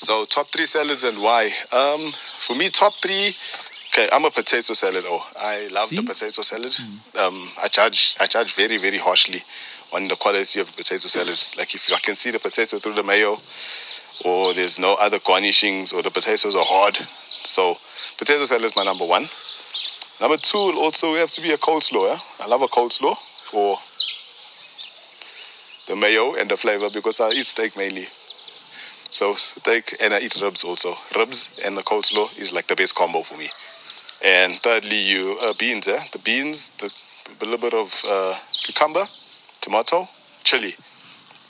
So 0.03 0.25
top 0.25 0.49
three 0.49 0.67
salads 0.67 1.05
and 1.05 1.23
why? 1.23 1.53
Um, 1.71 2.13
for 2.39 2.57
me, 2.57 2.71
top 2.71 2.93
three. 2.95 3.37
Okay, 3.87 4.09
I'm 4.13 4.25
a 4.25 4.33
potato 4.33 4.75
salad. 4.75 5.05
Oh, 5.07 5.25
I 5.39 5.69
love 5.71 5.91
See? 5.91 5.97
the 5.97 6.03
potato 6.03 6.43
salad. 6.43 6.75
Um, 7.23 7.49
I 7.63 7.69
charge, 7.69 8.17
I 8.19 8.27
charge 8.27 8.53
very, 8.57 8.79
very 8.79 8.99
harshly 8.99 9.45
on 9.95 10.09
the 10.09 10.17
quality 10.17 10.59
of 10.59 10.75
potato 10.77 11.07
salad. 11.07 11.39
Like 11.57 11.73
if 11.77 11.89
I 11.95 12.01
can 12.01 12.17
see 12.17 12.33
the 12.33 12.41
potato 12.41 12.81
through 12.81 12.95
the 12.95 13.05
mayo, 13.05 13.37
or 14.25 14.55
there's 14.55 14.81
no 14.81 14.97
other 15.01 15.21
garnishings, 15.21 15.95
or 15.95 16.03
the 16.03 16.11
potatoes 16.11 16.57
are 16.57 16.67
hard. 16.67 16.97
So, 16.97 17.77
potato 18.19 18.43
salad 18.43 18.65
is 18.65 18.75
my 18.75 18.83
number 18.83 19.07
one. 19.07 19.29
Number 20.21 20.37
two 20.37 20.59
will 20.59 20.81
also 20.81 21.15
have 21.15 21.31
to 21.31 21.41
be 21.41 21.53
a 21.53 21.57
coleslaw. 21.59 22.09
Yeah? 22.09 22.19
I 22.41 22.49
love 22.49 22.63
a 22.63 22.67
coleslaw 22.67 23.15
for 23.53 23.79
the 25.87 25.95
mayo 25.95 26.35
and 26.35 26.51
the 26.51 26.57
flavor 26.57 26.89
because 26.93 27.21
I 27.21 27.31
eat 27.31 27.47
steak 27.47 27.77
mainly. 27.77 28.09
So 29.13 29.35
steak 29.35 29.95
and 30.01 30.15
I 30.15 30.21
eat 30.21 30.41
ribs 30.41 30.65
also. 30.65 30.95
Ribs 31.15 31.61
and 31.63 31.77
the 31.77 31.83
coleslaw 31.83 32.35
is 32.39 32.55
like 32.55 32.67
the 32.67 32.75
best 32.75 32.95
combo 32.95 33.21
for 33.21 33.37
me. 33.37 33.51
And 34.25 34.59
thirdly, 34.61 34.97
you 35.03 35.37
uh, 35.43 35.53
beans. 35.59 35.87
Eh? 35.87 35.99
The 36.13 36.19
beans, 36.19 36.71
the, 36.79 36.87
a 37.29 37.45
little 37.45 37.59
bit 37.71 37.75
of 37.75 38.03
uh, 38.09 38.35
cucumber, 38.65 39.05
tomato, 39.61 40.09
chili. 40.45 40.75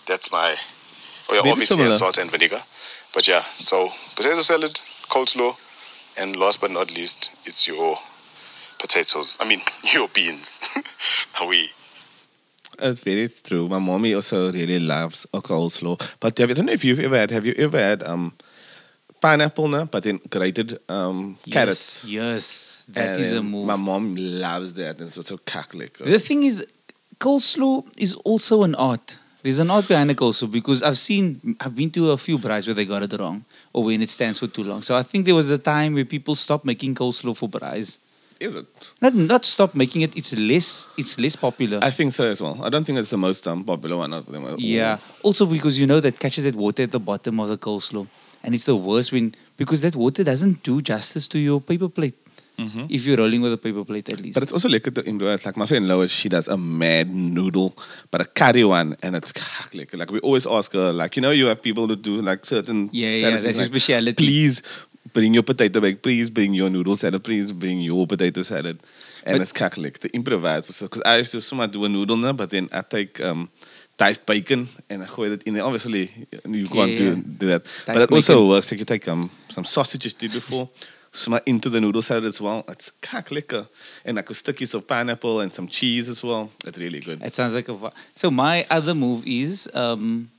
That's 0.06 0.32
my. 0.32 0.56
Oh 1.30 1.34
yeah, 1.34 1.42
Maybe 1.42 1.50
obviously 1.52 1.76
similar. 1.76 1.92
salt 1.92 2.18
and 2.18 2.28
vinegar. 2.32 2.58
But 3.14 3.28
yeah, 3.28 3.42
so 3.56 3.90
potato 4.16 4.40
salad, 4.40 4.72
coleslaw, 5.08 5.56
and 6.18 6.34
last 6.34 6.60
but 6.60 6.72
not 6.72 6.92
least, 6.96 7.30
it's 7.44 7.68
your 7.68 7.96
potatoes. 8.80 9.36
I 9.40 9.46
mean, 9.46 9.60
your 9.94 10.08
beans. 10.08 10.60
Are 11.40 11.46
we. 11.46 11.70
It's 12.78 13.00
very 13.00 13.28
true. 13.28 13.68
My 13.68 13.78
mommy 13.78 14.14
also 14.14 14.52
really 14.52 14.80
loves 14.80 15.26
a 15.32 15.40
coleslaw. 15.40 16.00
But 16.20 16.40
I 16.40 16.46
don't 16.46 16.66
know 16.66 16.72
if 16.72 16.84
you've 16.84 17.00
ever 17.00 17.18
had. 17.18 17.30
Have 17.30 17.46
you 17.46 17.54
ever 17.58 17.78
had 17.78 18.02
um, 18.02 18.32
pineapple, 19.20 19.68
no? 19.68 19.86
but 19.86 20.02
then 20.02 20.20
grated 20.28 20.78
um, 20.88 21.38
carrots? 21.50 22.04
Yes, 22.04 22.12
yes. 22.12 22.84
that 22.88 23.10
And 23.10 23.20
is 23.20 23.32
a 23.32 23.42
move. 23.42 23.66
My 23.66 23.76
mom 23.76 24.16
loves 24.16 24.72
that, 24.74 24.98
and 24.98 25.08
it's 25.08 25.16
also 25.16 25.38
cacklick. 25.38 25.98
The 25.98 26.18
thing 26.18 26.42
is, 26.44 26.66
coleslaw 27.18 27.86
is 27.96 28.14
also 28.16 28.64
an 28.64 28.74
art. 28.74 29.16
There's 29.42 29.58
an 29.58 29.70
art 29.70 29.88
behind 29.88 30.10
a 30.10 30.14
coleslaw 30.14 30.50
because 30.50 30.82
I've 30.82 30.98
seen, 30.98 31.56
I've 31.60 31.74
been 31.74 31.90
to 31.92 32.12
a 32.12 32.16
few 32.16 32.38
braais 32.38 32.66
where 32.66 32.74
they 32.74 32.84
got 32.84 33.02
it 33.02 33.18
wrong 33.18 33.44
or 33.72 33.84
when 33.84 34.00
it 34.00 34.10
stands 34.10 34.38
for 34.38 34.46
too 34.46 34.62
long. 34.62 34.82
So 34.82 34.96
I 34.96 35.02
think 35.02 35.24
there 35.24 35.34
was 35.34 35.50
a 35.50 35.58
time 35.58 35.94
where 35.94 36.04
people 36.04 36.36
stopped 36.36 36.64
making 36.64 36.94
coleslaw 36.94 37.36
for 37.36 37.48
braais. 37.48 37.98
Is 38.42 38.54
it? 38.56 38.66
Not 39.00 39.14
not 39.14 39.44
stop 39.44 39.74
making 39.74 40.02
it. 40.02 40.16
It's 40.16 40.32
less. 40.36 40.88
It's 40.98 41.18
less 41.18 41.36
popular. 41.36 41.78
I 41.82 41.90
think 41.90 42.12
so 42.12 42.24
as 42.24 42.42
well. 42.42 42.58
I 42.62 42.68
don't 42.68 42.84
think 42.84 42.98
it's 42.98 43.10
the 43.10 43.22
most 43.28 43.46
um, 43.46 43.64
popular 43.64 43.96
one 43.96 44.12
of 44.12 44.26
them. 44.26 44.42
yeah. 44.58 44.98
Also 45.22 45.46
because 45.46 45.78
you 45.80 45.86
know 45.86 46.00
that 46.00 46.18
catches 46.18 46.44
that 46.44 46.56
water 46.56 46.82
at 46.82 46.92
the 46.92 47.00
bottom 47.00 47.40
of 47.40 47.48
the 47.48 47.58
coleslaw. 47.58 48.06
and 48.42 48.54
it's 48.54 48.64
the 48.64 48.76
worst 48.76 49.12
when 49.12 49.34
because 49.56 49.80
that 49.82 49.94
water 49.94 50.24
doesn't 50.24 50.62
do 50.62 50.82
justice 50.82 51.26
to 51.28 51.38
your 51.38 51.60
paper 51.60 51.88
plate. 51.88 52.14
If 52.88 53.06
you're 53.06 53.16
rolling 53.16 53.42
with 53.42 53.52
a 53.52 53.56
paper 53.56 53.84
plate, 53.84 54.08
at 54.08 54.20
least. 54.20 54.34
But 54.34 54.44
it's 54.44 54.52
also 54.52 54.68
lekker 54.68 54.94
to 54.94 55.02
improvise. 55.02 55.44
Like 55.44 55.56
my 55.56 55.66
friend 55.66 55.88
Lois, 55.88 56.12
she 56.12 56.28
does 56.28 56.46
a 56.46 56.56
mad 56.56 57.12
noodle, 57.12 57.74
but 58.12 58.20
a 58.20 58.24
curry 58.24 58.62
one, 58.62 58.94
and 59.02 59.16
it's 59.16 59.32
lekker. 59.32 59.98
Like 59.98 60.12
we 60.12 60.20
always 60.20 60.46
ask 60.46 60.72
her, 60.74 60.92
like 60.92 61.16
you 61.16 61.22
know, 61.22 61.32
you 61.32 61.46
have 61.46 61.60
people 61.60 61.88
that 61.88 62.02
do 62.02 62.22
like 62.22 62.44
certain 62.44 62.88
Yeah, 62.92 63.08
yeah, 63.08 63.30
that's 63.30 63.44
like, 63.46 63.56
your 63.56 63.64
speciality. 63.64 64.24
Please 64.24 64.62
bring 65.12 65.34
your 65.34 65.42
potato 65.42 65.80
bag. 65.80 66.02
Please 66.02 66.30
bring 66.30 66.54
your 66.54 66.70
noodle 66.70 66.96
salad. 66.96 67.22
Please 67.22 67.52
bring 67.52 67.80
your 67.80 68.06
potato 68.06 68.42
salad. 68.42 68.80
And 69.24 69.38
But- 69.38 69.42
it's 69.42 69.52
cackling 69.52 69.92
to 69.92 70.08
improvise. 70.14 70.80
Because 70.80 71.02
I 71.04 71.18
used 71.18 71.32
to 71.32 71.40
so 71.40 71.56
much 71.56 71.72
do 71.72 71.84
a 71.84 71.88
noodle 71.88 72.16
now, 72.16 72.32
but 72.32 72.50
then 72.50 72.68
I 72.72 72.82
take 72.82 73.20
um, 73.20 73.50
diced 73.96 74.26
bacon 74.26 74.68
and 74.88 75.02
I 75.02 75.06
gooi 75.06 75.32
it 75.32 75.42
in 75.44 75.54
there. 75.54 75.64
Obviously, 75.64 76.10
you 76.48 76.66
can't 76.66 76.96
do, 76.96 77.04
yeah. 77.04 77.22
do 77.38 77.46
that. 77.48 77.62
but 77.86 77.96
it 77.96 78.12
also 78.12 78.48
works. 78.48 78.70
Like 78.70 78.80
you 78.80 78.84
take 78.84 79.06
um, 79.08 79.30
some 79.48 79.64
sausages 79.64 80.14
did 80.14 80.32
before. 80.32 80.68
Some 81.14 81.38
into 81.44 81.68
the 81.68 81.78
noodle 81.78 82.00
salad 82.00 82.24
as 82.24 82.40
well. 82.40 82.64
It's 82.68 82.90
kak 83.02 83.28
lekker. 83.28 83.68
And 84.04 84.16
like 84.16 84.28
stickies 84.28 84.74
of 84.74 84.88
pineapple 84.88 85.40
and 85.40 85.52
some 85.52 85.68
cheese 85.68 86.08
as 86.08 86.24
well. 86.24 86.50
It's 86.64 86.78
really 86.78 87.00
good. 87.00 87.22
It 87.22 87.34
sounds 87.34 87.54
like 87.54 87.68
a. 87.68 87.92
So 88.14 88.30
my 88.30 88.66
other 88.70 88.94
move 88.94 89.22
is 89.26 89.68
um, 89.74 90.30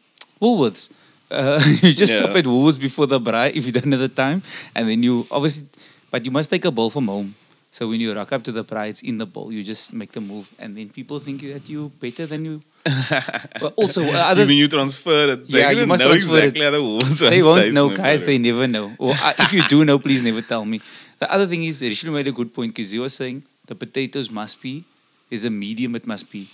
Woolworths. 0.42 0.92
Uh, 1.32 1.62
you 1.82 1.94
just 1.94 2.14
stop 2.14 2.36
at 2.36 2.46
Woolworths 2.46 2.80
before 2.80 3.08
the 3.08 3.20
braai 3.20 3.56
if 3.56 3.66
you 3.66 3.72
don't 3.72 3.92
have 3.92 4.00
the 4.00 4.10
time, 4.10 4.42
and 4.76 4.88
then 4.90 5.02
you 5.04 5.28
obviously, 5.32 5.68
but 6.12 6.26
you 6.26 6.32
must 6.32 6.50
take 6.50 6.66
a 6.66 6.72
bowl 6.72 6.90
from 6.90 7.08
home. 7.08 7.36
So 7.72 7.90
when 7.90 8.00
you 8.00 8.14
rock 8.14 8.32
up 8.32 8.44
to 8.44 8.52
the 8.52 8.64
braai, 8.64 8.90
it's 8.90 9.02
in 9.02 9.18
the 9.18 9.26
bowl. 9.26 9.52
You 9.52 9.64
just 9.64 9.94
make 9.94 10.12
the 10.12 10.22
move, 10.22 10.48
and 10.60 10.78
then 10.78 10.90
people 10.90 11.18
think 11.18 11.42
that 11.42 11.68
you 11.68 11.92
better 12.00 12.28
than 12.28 12.46
you. 12.46 12.62
but 12.86 13.74
also, 13.76 14.04
uh, 14.04 14.30
other 14.30 14.42
you 14.42 14.48
mean 14.48 14.58
you 14.58 14.68
transfer 14.68 15.30
it? 15.30 15.50
Yeah, 15.50 15.72
you 15.72 15.88
must 15.88 16.04
know 16.04 16.10
transfer 16.10 16.38
it. 16.38 16.54
exactly 16.54 16.66
how 16.66 16.72
the 16.72 17.30
they 17.30 17.42
won't 17.42 17.74
know, 17.74 17.90
guys. 17.90 18.24
They 18.24 18.38
never 18.38 18.68
know. 18.68 18.94
Or 19.00 19.14
uh, 19.18 19.34
if 19.40 19.54
you 19.54 19.68
do 19.70 19.86
know, 19.86 19.98
please 19.98 20.22
never 20.22 20.44
tell 20.44 20.66
me. 20.66 20.82
The 21.18 21.32
other 21.34 21.48
thing 21.48 21.64
is, 21.64 21.82
Richelieu 21.82 22.14
made 22.14 22.28
a 22.28 22.32
good 22.32 22.54
point 22.54 22.76
because 22.76 22.94
you 22.94 23.02
were 23.02 23.10
saying 23.10 23.42
the 23.66 23.74
potatoes 23.74 24.30
must 24.30 24.62
be 24.62 24.84
is 25.32 25.44
a 25.46 25.50
medium. 25.50 25.96
It 25.96 26.06
must 26.06 26.30
be. 26.30 26.50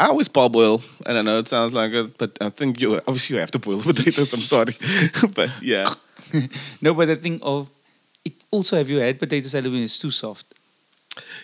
I 0.00 0.06
always 0.06 0.28
parboil. 0.28 0.82
I 1.04 1.12
don't 1.12 1.26
know. 1.26 1.38
It 1.38 1.48
sounds 1.48 1.74
like 1.74 1.92
it, 1.92 2.16
but 2.16 2.30
I 2.40 2.48
think 2.48 2.80
you 2.80 2.94
obviously 3.06 3.34
you 3.36 3.40
have 3.40 3.50
to 3.50 3.58
boil 3.58 3.82
potatoes. 3.90 4.32
I'm 4.32 4.40
sorry, 4.40 4.72
but 5.34 5.50
yeah, 5.60 5.92
no, 6.80 6.94
but 6.94 7.06
the 7.06 7.16
thing 7.16 7.38
of 7.42 7.68
it. 8.24 8.32
Also, 8.50 8.76
have 8.76 8.88
you 8.88 8.98
had 8.98 9.18
potato 9.18 9.46
salad 9.48 9.70
when 9.70 9.82
it's 9.82 9.98
too 9.98 10.10
soft? 10.10 10.46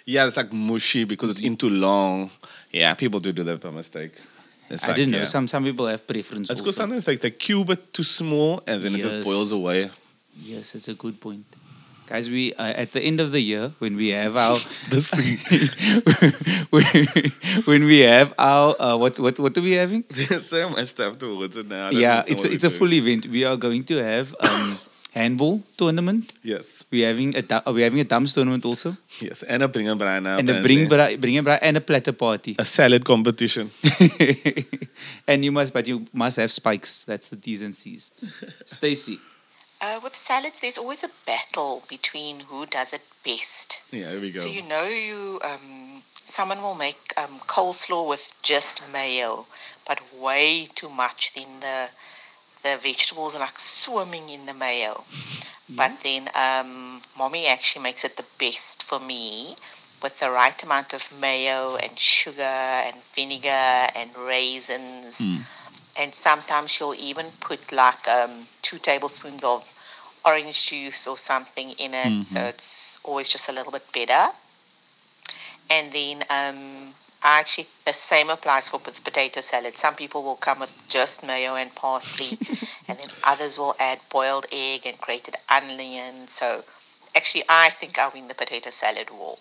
yeah. 0.07 0.27
It's 0.27 0.37
like 0.37 0.53
mushy 0.53 1.05
because 1.05 1.31
it's 1.31 1.43
in 1.43 1.57
too 1.57 1.69
long. 1.69 2.31
Yeah, 2.73 2.95
people 2.95 3.21
do 3.21 3.33
do 3.33 3.43
that 3.45 3.61
by 3.61 3.71
mistake. 3.71 4.13
It's 4.71 4.85
I 4.85 4.89
like, 4.89 4.97
didn't 4.97 5.13
know. 5.13 5.19
yeah. 5.19 5.25
Some 5.25 5.47
some 5.49 5.63
people 5.63 5.87
have 5.87 6.07
preference. 6.07 6.49
It's 6.51 6.61
because 6.63 6.77
sometimes 6.77 7.07
like 7.07 7.21
they 7.21 7.31
cube 7.33 7.69
it 7.71 7.93
too 7.93 8.05
small 8.05 8.63
and 8.67 8.83
then 8.83 8.95
it 8.95 9.01
just 9.03 9.23
boils 9.25 9.53
away. 9.53 9.91
Yes, 10.41 10.75
it's 10.75 10.89
a 10.89 10.95
good 10.95 11.21
point. 11.21 11.45
Guys, 12.07 12.31
we 12.31 12.55
uh, 12.55 12.63
at 12.63 12.93
the 12.93 13.03
end 13.03 13.19
of 13.21 13.33
the 13.33 13.41
year 13.41 13.73
when 13.81 13.97
we 13.97 14.11
have 14.11 14.37
our 14.37 14.57
This 14.91 15.09
thing. 15.11 15.37
when, 17.67 17.85
we 17.85 18.01
have 18.01 18.33
our 18.39 18.81
uh, 18.81 18.97
what 18.97 19.19
what 19.19 19.39
what 19.41 19.59
are 19.59 19.63
we 19.63 19.73
having? 19.73 20.05
There's 20.11 20.49
so 20.49 20.71
much 20.71 20.89
stuff 20.89 21.19
towards 21.19 21.57
it 21.57 21.67
now. 21.67 21.91
Yeah, 21.91 22.23
it's 22.27 22.45
a, 22.45 22.53
it's 22.53 22.65
a 22.65 22.71
full 22.71 22.93
event. 22.93 23.27
We 23.27 23.45
are 23.45 23.57
going 23.57 23.83
to 23.91 23.97
have 24.03 24.35
um, 24.39 24.79
handball 25.15 25.63
tournament. 25.77 26.33
Yes, 26.45 26.85
We're 26.93 27.09
having 27.09 27.35
a 27.37 27.43
du- 27.43 27.63
we're 27.67 27.85
having 27.85 28.01
a 28.01 28.05
dance 28.05 28.35
tournament 28.35 28.65
also, 28.65 28.97
yes, 29.21 29.43
and 29.43 29.63
a 29.65 29.69
bring 29.69 29.89
a 29.89 29.97
brand 29.97 30.25
now. 30.25 30.39
and 30.39 30.49
a 30.49 30.63
bring 30.63 30.89
bra, 30.89 31.17
bring 31.17 31.39
a 31.39 31.43
bra, 31.43 31.59
and 31.61 31.77
a 31.77 31.81
platter 31.81 32.13
party. 32.13 32.55
a 32.59 32.65
salad 32.65 33.05
competition. 33.05 33.71
and 35.27 35.45
you 35.45 35.51
must, 35.51 35.73
but 35.73 35.89
you 35.89 36.07
must 36.13 36.37
have 36.37 36.53
spikes. 36.53 37.05
That's 37.05 37.29
the 37.29 37.37
T's 37.37 37.63
and 37.63 37.75
C's. 37.75 38.13
Stacey, 38.65 39.19
Uh, 39.81 40.01
with 40.03 40.15
salads, 40.15 40.61
there's 40.61 40.79
always 40.79 41.05
a 41.05 41.11
battle 41.27 41.83
between 41.89 42.41
who 42.41 42.67
does 42.67 42.93
it 42.93 43.03
best. 43.25 43.83
Yeah, 43.91 44.11
here 44.11 44.21
we 44.21 44.31
go. 44.31 44.41
So 44.41 44.49
you 44.49 44.63
know, 44.63 44.85
you 44.85 45.41
um, 45.45 46.03
someone 46.25 46.63
will 46.63 46.75
make 46.75 47.13
um, 47.17 47.41
coleslaw 47.47 48.09
with 48.09 48.35
just 48.43 48.83
mayo, 48.93 49.47
but 49.87 50.01
way 50.15 50.69
too 50.75 50.89
much. 50.89 51.35
Then 51.35 51.61
the 51.61 51.91
the 52.63 52.79
vegetables 52.83 53.37
are 53.37 53.41
like 53.41 53.59
swimming 53.59 54.29
in 54.31 54.47
the 54.47 54.55
mayo. 54.55 55.05
But 55.69 56.01
then 56.03 56.31
um, 56.35 57.03
mommy 57.19 57.47
actually 57.47 57.83
makes 57.83 58.05
it 58.05 58.17
the 58.17 58.25
best 58.39 58.83
for 58.83 58.99
me 59.01 59.57
with 60.03 60.21
the 60.21 60.31
right 60.31 60.61
amount 60.63 60.95
of 60.95 61.03
mayo 61.21 61.77
and 61.77 61.99
sugar 61.99 62.43
and 62.43 62.97
vinegar 63.15 63.87
and 63.95 64.11
raisins. 64.17 65.21
And 65.99 66.15
sometimes 66.15 66.71
she'll 66.71 66.95
even 66.95 67.27
put 67.41 67.73
like 67.73 68.07
um, 68.09 68.47
two 68.63 68.79
tablespoons 68.79 69.43
of 69.45 69.73
orange 70.25 70.67
juice 70.67 71.07
or 71.07 71.17
something 71.17 71.71
in 71.73 71.95
it. 71.95 72.25
So 72.25 72.41
it's 72.41 73.01
always 73.05 73.29
just 73.29 73.49
a 73.49 73.53
little 73.53 73.73
bit 73.73 73.85
better. 73.93 74.33
And 75.71 75.93
then 75.93 76.23
um, 76.31 76.95
I 77.23 77.41
actually, 77.41 77.67
the 77.85 77.93
same 77.93 78.31
applies 78.31 78.69
for 78.69 78.81
with 78.85 79.03
potato 79.03 79.41
salad. 79.41 79.77
Some 79.77 79.95
people 79.95 80.23
will 80.23 80.37
come 80.37 80.61
with 80.61 80.77
just 80.89 81.27
mayo 81.27 81.55
and 81.57 81.75
parsley, 81.75 82.39
and 82.89 82.99
then 82.99 83.09
others 83.25 83.59
will 83.59 83.75
add 83.81 84.01
boiled 84.11 84.47
egg 84.53 84.87
and 84.87 84.99
grated 84.99 85.37
onion. 85.49 86.29
So 86.29 86.65
actually, 87.17 87.45
I 87.49 87.71
think 87.71 87.99
I 87.99 88.09
win 88.09 88.29
the 88.29 88.35
potato 88.35 88.71
salad 88.71 89.11
war. 89.11 89.39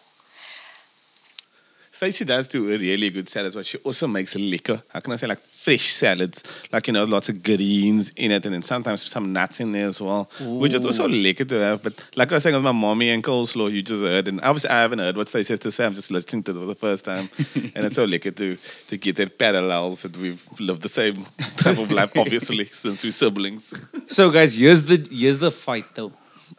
Stacey 1.96 2.26
does 2.26 2.50
do 2.50 2.74
a 2.74 2.78
really 2.78 3.10
good 3.10 3.30
salad, 3.30 3.54
but 3.54 3.66
she 3.66 3.78
also 3.78 4.06
makes 4.06 4.36
a 4.36 4.38
lekker. 4.38 4.84
How 4.90 5.00
can 5.00 5.14
I 5.14 5.16
say 5.16 5.28
like 5.28 5.40
fresh 5.40 5.94
salads? 5.94 6.44
Like 6.70 6.88
you 6.88 6.94
know, 6.94 7.06
lots 7.06 7.30
of 7.30 7.42
greens 7.42 8.10
in 8.18 8.32
it, 8.32 8.46
and 8.46 8.54
then 8.54 8.64
sometimes 8.64 9.10
some 9.10 9.32
nuts 9.32 9.62
in 9.62 9.72
there 9.72 9.88
as 9.88 10.02
well, 10.02 10.30
which 10.42 10.74
is 10.74 10.86
also 10.86 11.08
lekker 11.08 11.48
to 11.48 11.56
have. 11.56 11.84
But 11.84 11.94
like 12.18 12.34
I 12.34 12.36
was 12.36 12.44
saying 12.44 12.54
with 12.54 12.66
my 12.66 12.74
mommy 12.74 13.12
and 13.12 13.24
coleslaw, 13.24 13.72
you 13.72 13.82
just 13.82 14.04
heard, 14.04 14.28
and 14.28 14.42
obviously 14.42 14.72
I 14.72 14.82
haven't 14.82 15.00
heard 15.00 15.16
what 15.16 15.30
Stacey 15.30 15.54
has 15.54 15.60
to 15.60 15.72
say. 15.72 15.86
I'm 15.86 15.94
just 15.94 16.12
listening 16.12 16.44
to 16.44 16.52
it 16.52 16.56
for 16.56 16.66
the 16.66 16.76
first 16.76 17.06
time, 17.06 17.30
and 17.76 17.86
it's 17.86 17.96
so 17.96 18.06
lekker 18.06 18.36
to 18.36 18.58
to 18.90 18.98
get 18.98 19.16
that 19.16 19.40
parallels 19.40 20.02
that 20.02 20.18
we've 20.18 20.46
lived 20.60 20.82
the 20.82 20.90
same 20.90 21.16
type 21.56 21.78
of 21.78 21.90
life, 21.94 22.18
obviously, 22.18 22.66
since 22.74 23.06
we're 23.06 23.12
siblings. 23.12 23.74
so 24.08 24.30
guys, 24.30 24.56
here's 24.56 24.84
the 24.84 24.98
here's 25.10 25.38
the 25.38 25.50
fight 25.50 25.96
though. 25.96 26.12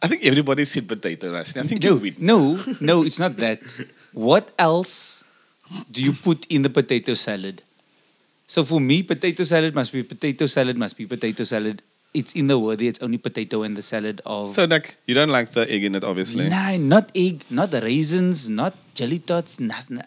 I 0.03 0.09
think 0.09 0.24
everybody's 0.24 0.72
hit 0.72 0.89
potato 0.89 1.30
rice. 1.30 1.55
I 1.59 1.64
think 1.64 1.84
No, 1.84 1.99
no, 2.57 2.76
no, 2.80 3.03
it's 3.05 3.18
not 3.18 3.37
that. 3.37 3.61
What 4.14 4.51
else 4.59 5.26
do 5.90 6.02
you 6.02 6.12
put 6.12 6.46
in 6.46 6.62
the 6.62 6.70
potato 6.70 7.14
salad? 7.14 7.62
So 8.46 8.64
for 8.64 8.80
me, 8.80 9.02
potato 9.02 9.44
salad 9.44 9.74
must 9.74 9.92
be 9.92 10.02
potato 10.02 10.46
salad 10.46 10.76
must 10.76 10.96
be 10.96 11.06
potato 11.06 11.44
salad. 11.44 11.82
It's 12.14 12.32
in 12.34 12.46
the 12.46 12.58
word. 12.58 12.80
It's 12.80 13.02
only 13.02 13.18
potato 13.18 13.62
and 13.62 13.76
the 13.76 13.82
salad 13.82 14.22
of. 14.24 14.50
So 14.50 14.64
like 14.64 14.96
you 15.06 15.14
don't 15.14 15.28
like 15.30 15.50
the 15.50 15.70
egg 15.70 15.84
in 15.84 15.94
it, 15.94 16.04
obviously. 16.04 16.48
Nah, 16.48 16.76
not 16.76 17.10
egg, 17.14 17.44
not 17.50 17.70
the 17.70 17.80
raisins, 17.82 18.48
not 18.48 18.74
jelly 18.94 19.18
tots, 19.18 19.58
nothing. 19.60 20.00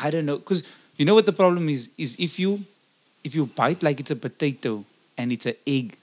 I 0.00 0.10
don't 0.10 0.26
know, 0.26 0.38
cause 0.38 0.62
you 0.96 1.04
know 1.06 1.14
what 1.14 1.24
the 1.26 1.32
problem 1.32 1.68
is? 1.68 1.88
Is 1.96 2.16
if 2.18 2.38
you, 2.38 2.64
if 3.24 3.34
you 3.34 3.46
bite 3.46 3.82
like 3.82 4.00
it's 4.00 4.10
a 4.10 4.16
potato 4.16 4.84
and 5.16 5.32
it's 5.32 5.46
an 5.46 5.54
egg, 5.66 5.96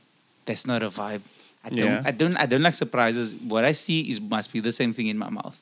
that's 0.45 0.65
not 0.65 0.81
a 0.81 0.89
vibe. 0.89 1.21
I 1.63 1.69
don't, 1.69 1.77
Yeah. 1.79 2.01
I 2.05 2.11
don't, 2.11 2.35
I 2.37 2.45
don't 2.45 2.63
like 2.63 2.75
surprises. 2.75 3.35
What 3.35 3.63
I 3.65 3.71
see 3.73 4.09
is 4.09 4.19
must 4.19 4.51
be 4.51 4.59
the 4.59 4.71
same 4.71 4.93
thing 4.93 5.07
in 5.07 5.17
my 5.17 5.29
mouth. 5.29 5.59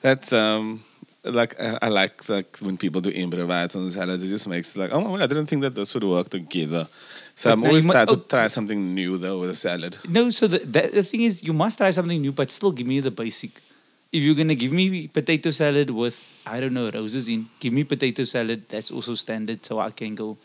That's 0.00 0.32
um 0.32 0.82
like 1.24 1.60
I, 1.60 1.78
I 1.82 1.88
like 1.88 2.28
like 2.28 2.58
when 2.58 2.76
people 2.76 3.00
do 3.00 3.10
improvise 3.10 3.74
on 3.76 3.90
salads. 3.90 4.24
It 4.24 4.28
just 4.28 4.48
makes 4.48 4.76
like 4.76 4.90
oh 4.92 5.12
well, 5.12 5.22
I 5.22 5.26
didn't 5.26 5.46
think 5.46 5.62
that 5.62 5.74
this 5.74 5.94
would 5.94 6.04
work 6.04 6.30
together. 6.30 6.88
So 7.34 7.50
But 7.50 7.52
I'm 7.52 7.64
always 7.64 7.86
trying 7.86 8.06
to 8.06 8.14
oh. 8.14 8.24
try 8.28 8.48
something 8.48 8.94
new 8.94 9.16
though 9.16 9.38
with 9.38 9.50
a 9.50 9.56
salad. 9.56 9.96
No, 10.08 10.30
so 10.30 10.46
the, 10.46 10.58
the 10.58 10.90
the 10.94 11.02
thing 11.02 11.22
is, 11.22 11.42
you 11.42 11.52
must 11.52 11.78
try 11.78 11.90
something 11.90 12.20
new, 12.20 12.32
but 12.32 12.50
still 12.50 12.72
give 12.72 12.86
me 12.86 13.00
the 13.00 13.10
basic. 13.10 13.60
If 14.10 14.22
you're 14.22 14.34
gonna 14.34 14.54
give 14.54 14.72
me 14.72 15.08
potato 15.08 15.50
salad 15.50 15.90
with 15.90 16.16
I 16.46 16.60
don't 16.60 16.72
know 16.72 16.90
roses 16.90 17.28
in, 17.28 17.46
give 17.60 17.72
me 17.72 17.84
potato 17.84 18.24
salad. 18.24 18.68
That's 18.68 18.90
also 18.90 19.14
standard, 19.14 19.64
so 19.64 19.78
I 19.80 19.90
can 19.90 20.14
go. 20.14 20.38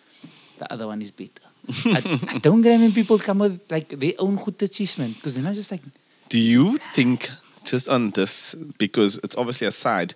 The 0.59 0.71
other 0.71 0.87
one 0.87 1.01
is 1.01 1.11
better. 1.11 1.41
I, 1.85 2.19
I 2.27 2.37
don't 2.39 2.61
get 2.61 2.79
when 2.79 2.91
people 2.91 3.17
come 3.17 3.39
with 3.39 3.61
like 3.71 3.89
their 3.89 4.13
own 4.19 4.35
good 4.35 4.61
achievement 4.61 5.15
because 5.15 5.35
then 5.35 5.47
I'm 5.47 5.53
just 5.53 5.71
like, 5.71 5.81
Do 6.29 6.39
you 6.39 6.77
think 6.93 7.29
just 7.63 7.87
on 7.87 8.11
this 8.11 8.53
because 8.77 9.17
it's 9.23 9.35
obviously 9.37 9.67
a 9.67 9.71
side? 9.71 10.13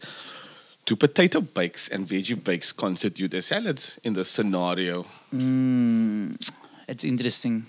Do 0.88 0.96
potato 0.96 1.42
bakes 1.42 1.90
and 1.90 2.08
veggie 2.08 2.42
bakes 2.42 2.72
constitute 2.72 3.34
as 3.34 3.48
salads 3.48 4.00
in 4.04 4.14
this 4.14 4.30
scenario? 4.30 5.06
mm, 5.34 6.32
it's 6.88 7.04
interesting. 7.04 7.66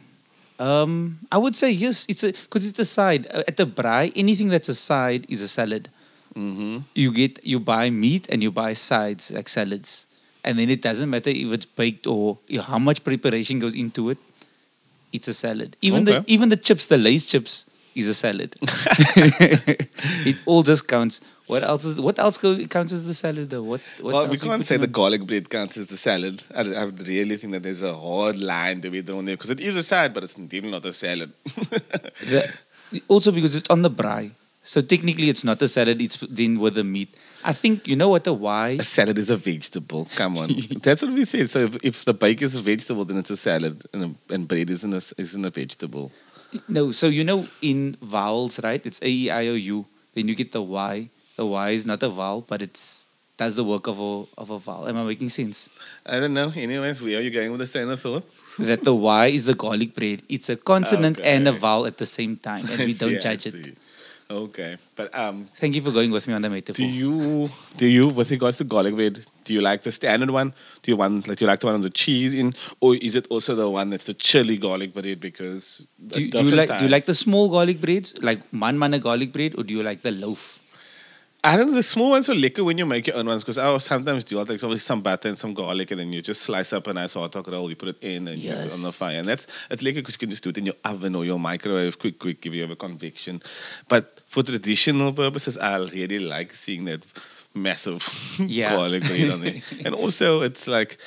Um, 0.60 1.18
I 1.30 1.38
would 1.38 1.54
say 1.56 1.70
yes. 1.72 2.06
It's 2.08 2.22
a 2.22 2.30
because 2.32 2.66
it's 2.70 2.78
a 2.78 2.84
side 2.84 3.26
Uh, 3.34 3.42
at 3.48 3.56
the 3.56 3.66
braai. 3.66 4.12
Anything 4.14 4.48
that's 4.54 4.68
a 4.68 4.74
side 4.74 5.26
is 5.28 5.42
a 5.42 5.48
salad. 5.48 5.88
Mm-hmm. 6.36 6.78
you 6.94 7.10
get 7.12 7.44
you 7.44 7.58
buy 7.58 7.90
meat 7.90 8.26
and 8.30 8.42
you 8.44 8.52
buy 8.52 8.72
sides 8.74 9.32
like 9.32 9.48
salads 9.48 10.06
and 10.44 10.56
then 10.58 10.70
it 10.70 10.80
doesn't 10.82 11.10
matter 11.10 11.30
if 11.30 11.50
it's 11.56 11.64
baked 11.64 12.06
or 12.06 12.38
how 12.62 12.78
much 12.78 13.02
preparation 13.02 13.58
goes 13.58 13.74
into 13.74 14.10
it 14.10 14.18
it's 15.10 15.26
a 15.26 15.34
salad 15.34 15.74
even 15.82 16.04
the 16.04 16.22
even 16.28 16.48
the 16.48 16.56
chips 16.56 16.86
the 16.86 16.98
lace 16.98 17.26
chips 17.26 17.66
is 17.98 18.08
a 18.08 18.14
salad. 18.14 18.54
it 18.62 20.40
all 20.46 20.62
just 20.62 20.86
counts. 20.88 21.20
What 21.46 21.62
else 21.62 21.84
is 21.84 22.00
what 22.00 22.18
else 22.18 22.36
counts 22.38 22.92
as 22.92 23.06
the 23.06 23.14
salad 23.14 23.48
though? 23.50 23.62
What, 23.62 23.80
what 24.00 24.14
well, 24.14 24.28
we 24.28 24.36
can't 24.36 24.64
say 24.64 24.76
the 24.76 24.86
garlic 24.86 25.26
bread 25.26 25.48
counts 25.48 25.78
as 25.78 25.86
the 25.86 25.96
salad. 25.96 26.44
I, 26.54 26.60
I 26.60 26.84
really 26.84 27.36
think 27.36 27.54
that 27.54 27.62
there's 27.62 27.82
a 27.82 27.94
hard 27.94 28.38
line 28.38 28.80
to 28.82 28.90
be 28.90 29.00
drawn 29.02 29.24
there 29.24 29.36
because 29.36 29.50
it 29.50 29.60
is 29.60 29.76
a 29.76 29.82
salad, 29.82 30.12
but 30.12 30.24
it's 30.24 30.34
definitely 30.34 30.72
not 30.72 30.84
a 30.84 30.92
salad. 30.92 31.32
The, 32.20 32.52
also 33.08 33.32
because 33.32 33.54
it's 33.54 33.70
on 33.70 33.82
the 33.82 33.90
braai. 33.90 34.32
So 34.62 34.82
technically 34.82 35.30
it's 35.30 35.44
not 35.44 35.62
a 35.62 35.68
salad, 35.68 36.02
it's 36.02 36.16
then 36.16 36.60
with 36.60 36.74
the 36.74 36.84
meat. 36.84 37.08
I 37.42 37.54
think 37.54 37.88
you 37.88 37.96
know 37.96 38.10
what 38.10 38.24
the 38.24 38.34
why 38.34 38.76
a 38.80 38.82
salad 38.82 39.16
is 39.16 39.30
a 39.30 39.36
vegetable. 39.36 40.08
Come 40.16 40.36
on, 40.36 40.50
that's 40.82 41.02
what 41.02 41.12
we 41.12 41.24
said. 41.24 41.48
So 41.48 41.60
if, 41.60 41.84
if 41.84 42.04
the 42.04 42.12
bake 42.12 42.42
is 42.42 42.54
a 42.54 42.60
vegetable, 42.60 43.06
then 43.06 43.16
it's 43.16 43.30
a 43.30 43.36
salad, 43.36 43.86
and, 43.94 44.04
a, 44.04 44.34
and 44.34 44.46
bread 44.46 44.68
isn't 44.68 44.92
a, 44.92 45.02
isn't 45.16 45.44
a 45.44 45.50
vegetable. 45.50 46.12
No, 46.68 46.92
so 46.92 47.08
you 47.08 47.24
know 47.24 47.46
in 47.60 47.96
vowels, 48.00 48.62
right? 48.62 48.84
It's 48.84 49.00
A 49.02 49.08
E 49.08 49.30
I 49.30 49.46
O 49.48 49.54
U. 49.54 49.86
Then 50.14 50.28
you 50.28 50.34
get 50.34 50.52
the 50.52 50.62
Y. 50.62 51.08
The 51.36 51.46
Y 51.46 51.70
is 51.70 51.86
not 51.86 52.02
a 52.02 52.08
vowel, 52.08 52.44
but 52.48 52.62
it's 52.62 53.06
does 53.36 53.54
the 53.54 53.64
work 53.64 53.86
of 53.86 54.00
a 54.00 54.24
of 54.36 54.50
a 54.50 54.58
vowel. 54.58 54.88
Am 54.88 54.96
I 54.96 55.04
making 55.04 55.28
sense? 55.28 55.70
I 56.04 56.18
don't 56.20 56.34
know. 56.34 56.50
Anyways, 56.54 57.00
where 57.00 57.18
are 57.18 57.20
you 57.22 57.30
going 57.30 57.50
with 57.52 57.60
this 57.60 57.70
train 57.70 57.88
of 57.88 58.00
thought? 58.00 58.24
that 58.58 58.82
the 58.82 58.94
Y 58.94 59.26
is 59.26 59.44
the 59.44 59.54
garlic 59.54 59.94
bread. 59.94 60.22
It's 60.28 60.48
a 60.48 60.56
consonant 60.56 61.20
and 61.20 61.46
a 61.46 61.52
vowel 61.52 61.86
at 61.86 61.98
the 61.98 62.06
same 62.06 62.36
time, 62.36 62.66
and 62.68 62.78
we 62.80 62.92
don't 63.02 63.20
judge 63.20 63.46
it. 63.46 63.76
Okay, 64.30 64.76
but 64.96 65.14
um, 65.14 65.44
Thank 65.56 65.74
you 65.76 65.80
for 65.80 65.90
going 65.90 66.10
with 66.10 66.26
me 66.28 66.34
on 66.34 66.42
the 66.42 66.50
metaphor. 66.50 66.74
do 66.74 66.84
you 66.84 67.48
do 67.76 67.86
you 67.86 68.08
with 68.08 68.30
regards 68.30 68.58
to 68.58 68.64
garlic 68.64 68.94
bread? 68.94 69.24
Do 69.48 69.54
you 69.54 69.62
like 69.62 69.82
the 69.82 69.92
standard 69.92 70.30
one? 70.30 70.52
Do 70.82 70.90
you 70.90 70.96
want 70.98 71.26
like 71.26 71.38
do 71.38 71.46
you 71.46 71.50
like 71.50 71.60
the 71.60 71.66
one 71.66 71.76
with 71.76 71.84
the 71.84 71.96
cheese 72.02 72.34
in, 72.34 72.54
or 72.80 72.96
is 72.96 73.14
it 73.16 73.26
also 73.30 73.54
the 73.54 73.68
one 73.70 73.88
that's 73.88 74.04
the 74.04 74.12
chili 74.12 74.58
garlic 74.58 74.92
bread? 74.92 75.20
Because 75.20 75.86
do, 76.06 76.22
at 76.22 76.32
do 76.32 76.44
you 76.44 76.54
like 76.54 76.78
do 76.78 76.84
you 76.84 76.90
like 76.90 77.06
the 77.06 77.14
small 77.14 77.48
garlic 77.48 77.80
breads, 77.80 78.14
like 78.20 78.52
man 78.52 78.76
mana 78.76 78.98
garlic 78.98 79.32
bread, 79.32 79.54
or 79.56 79.64
do 79.64 79.72
you 79.72 79.82
like 79.82 80.02
the 80.02 80.12
loaf? 80.12 80.60
I 81.42 81.56
don't 81.56 81.68
know. 81.68 81.76
The 81.76 81.82
small 81.82 82.10
ones 82.10 82.28
are 82.28 82.34
lekker 82.34 82.62
when 82.62 82.76
you 82.76 82.84
make 82.84 83.06
your 83.06 83.16
own 83.16 83.26
ones 83.26 83.42
because 83.42 83.56
I 83.56 83.78
sometimes 83.78 84.24
do 84.24 84.38
like 84.42 84.60
some 84.60 84.76
some 84.78 85.00
butter 85.00 85.28
and 85.28 85.38
some 85.38 85.54
garlic 85.54 85.92
and 85.92 86.00
then 86.00 86.12
you 86.12 86.20
just 86.20 86.42
slice 86.42 86.74
up 86.74 86.86
a 86.88 86.92
nice 86.92 87.14
hot 87.14 87.32
dog 87.32 87.48
roll. 87.48 87.70
You 87.70 87.76
put 87.76 87.88
it 87.88 88.02
in 88.02 88.28
and 88.28 88.38
you 88.38 88.50
put 88.50 88.66
it 88.66 88.72
on 88.74 88.82
the 88.82 88.92
fire, 88.92 89.18
and 89.20 89.26
that's 89.26 89.46
it's 89.70 89.82
lekker 89.82 90.02
because 90.02 90.16
you 90.16 90.18
can 90.18 90.30
just 90.30 90.44
do 90.44 90.50
it 90.50 90.58
in 90.58 90.66
your 90.66 90.74
oven 90.84 91.14
or 91.14 91.24
your 91.24 91.38
microwave, 91.38 91.98
quick, 91.98 92.18
quick, 92.18 92.44
if 92.44 92.52
you 92.52 92.60
have 92.60 92.70
a 92.70 92.76
convection. 92.76 93.40
But 93.88 94.20
for 94.26 94.42
traditional 94.42 95.14
purposes, 95.14 95.56
I 95.56 95.78
really 95.78 96.18
like 96.18 96.52
seeing 96.52 96.84
that 96.84 97.06
massive 97.58 98.02
Yeah. 98.38 98.70
garlic 98.74 99.02
bread 99.04 99.30
on 99.30 99.40
there, 99.40 99.60
and 99.84 99.94
also 99.94 100.42
it's 100.42 100.66
like. 100.68 100.98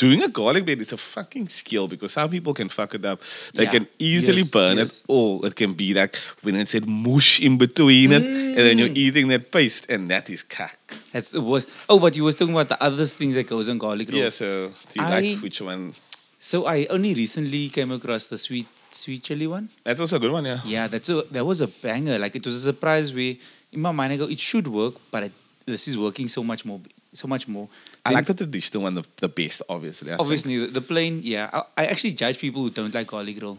Doing 0.00 0.22
a 0.22 0.28
garlic 0.28 0.64
bread 0.64 0.80
is 0.80 0.92
a 0.92 0.96
fucking 0.96 1.48
skill 1.48 1.88
because 1.88 2.12
some 2.12 2.30
people 2.30 2.54
can 2.54 2.68
fuck 2.68 2.94
it 2.94 3.04
up. 3.04 3.18
They 3.52 3.64
Yeah. 3.64 3.70
can 3.72 3.88
easily 3.98 4.42
Yes, 4.46 4.50
burn 4.52 4.76
yes. 4.78 5.00
it, 5.00 5.06
or 5.08 5.44
it 5.44 5.56
can 5.56 5.72
be 5.74 5.92
like 5.92 6.14
when 6.42 6.54
it's 6.54 6.70
said 6.70 6.86
mush 6.88 7.40
in 7.40 7.58
between 7.58 8.12
it, 8.12 8.22
and 8.22 8.56
then 8.56 8.76
Mm. 8.76 8.78
you're 8.78 8.94
eating 8.94 9.26
that 9.34 9.50
paste, 9.50 9.90
and 9.90 10.08
that 10.08 10.30
is 10.30 10.44
kak. 10.44 10.78
That's 11.10 11.32
the 11.32 11.40
worst. 11.42 11.68
Oh, 11.88 11.98
but 11.98 12.14
you 12.14 12.22
was 12.22 12.36
talking 12.36 12.54
about 12.54 12.68
the 12.68 12.80
other 12.80 13.06
things 13.06 13.34
that 13.34 13.48
goes 13.48 13.68
on 13.68 13.78
garlic 13.78 14.06
rolls. 14.12 14.22
Yeah, 14.22 14.28
so 14.30 14.46
do 14.94 15.02
you 15.02 15.04
I- 15.04 15.10
like 15.18 15.42
which 15.42 15.60
one? 15.60 15.94
So 16.38 16.66
I 16.66 16.86
only 16.90 17.12
recently 17.14 17.68
came 17.68 17.90
across 17.90 18.26
the 18.26 18.38
sweet 18.38 18.68
sweet 18.92 19.24
chili 19.24 19.48
one. 19.48 19.68
That's 19.82 20.00
also 20.00 20.14
a 20.14 20.20
good 20.20 20.30
one, 20.30 20.44
yeah. 20.44 20.60
Yeah, 20.64 20.86
that's 20.86 21.08
a 21.08 21.24
that 21.32 21.44
was 21.44 21.60
a 21.60 21.66
banger. 21.66 22.20
Like 22.20 22.36
it 22.38 22.46
was 22.46 22.54
a 22.54 22.60
surprise 22.70 23.12
where 23.12 23.34
in 23.72 23.80
my 23.82 23.90
mind 23.90 24.12
I 24.12 24.16
go, 24.16 24.28
it 24.30 24.38
should 24.38 24.68
work, 24.68 24.94
but 25.10 25.24
it, 25.24 25.32
this 25.70 25.88
is 25.88 25.96
working 25.96 26.28
so 26.28 26.42
much 26.42 26.64
more, 26.64 26.80
so 27.12 27.28
much 27.28 27.46
more. 27.48 27.68
I 28.04 28.10
Then 28.10 28.16
like 28.18 28.26
the 28.26 28.34
traditional 28.34 28.84
one 28.84 28.94
the, 28.94 29.04
the 29.16 29.28
best, 29.28 29.62
obviously. 29.68 30.12
I. 30.12 30.16
Obviously, 30.16 30.58
the, 30.58 30.66
the 30.66 30.80
plain. 30.80 31.20
Yeah, 31.22 31.50
I, 31.52 31.62
I 31.76 31.86
actually 31.86 32.12
judge 32.12 32.38
people 32.38 32.62
who 32.62 32.70
don't 32.70 32.94
like 32.94 33.06
garlic 33.06 33.42
roll. 33.42 33.58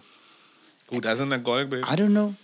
Who 0.89 1.01
doesn't 1.01 1.29
like 1.29 1.43
garlic 1.43 1.69
bread? 1.69 1.83
I 1.85 1.95
don't 1.95 2.13
know, 2.13 2.35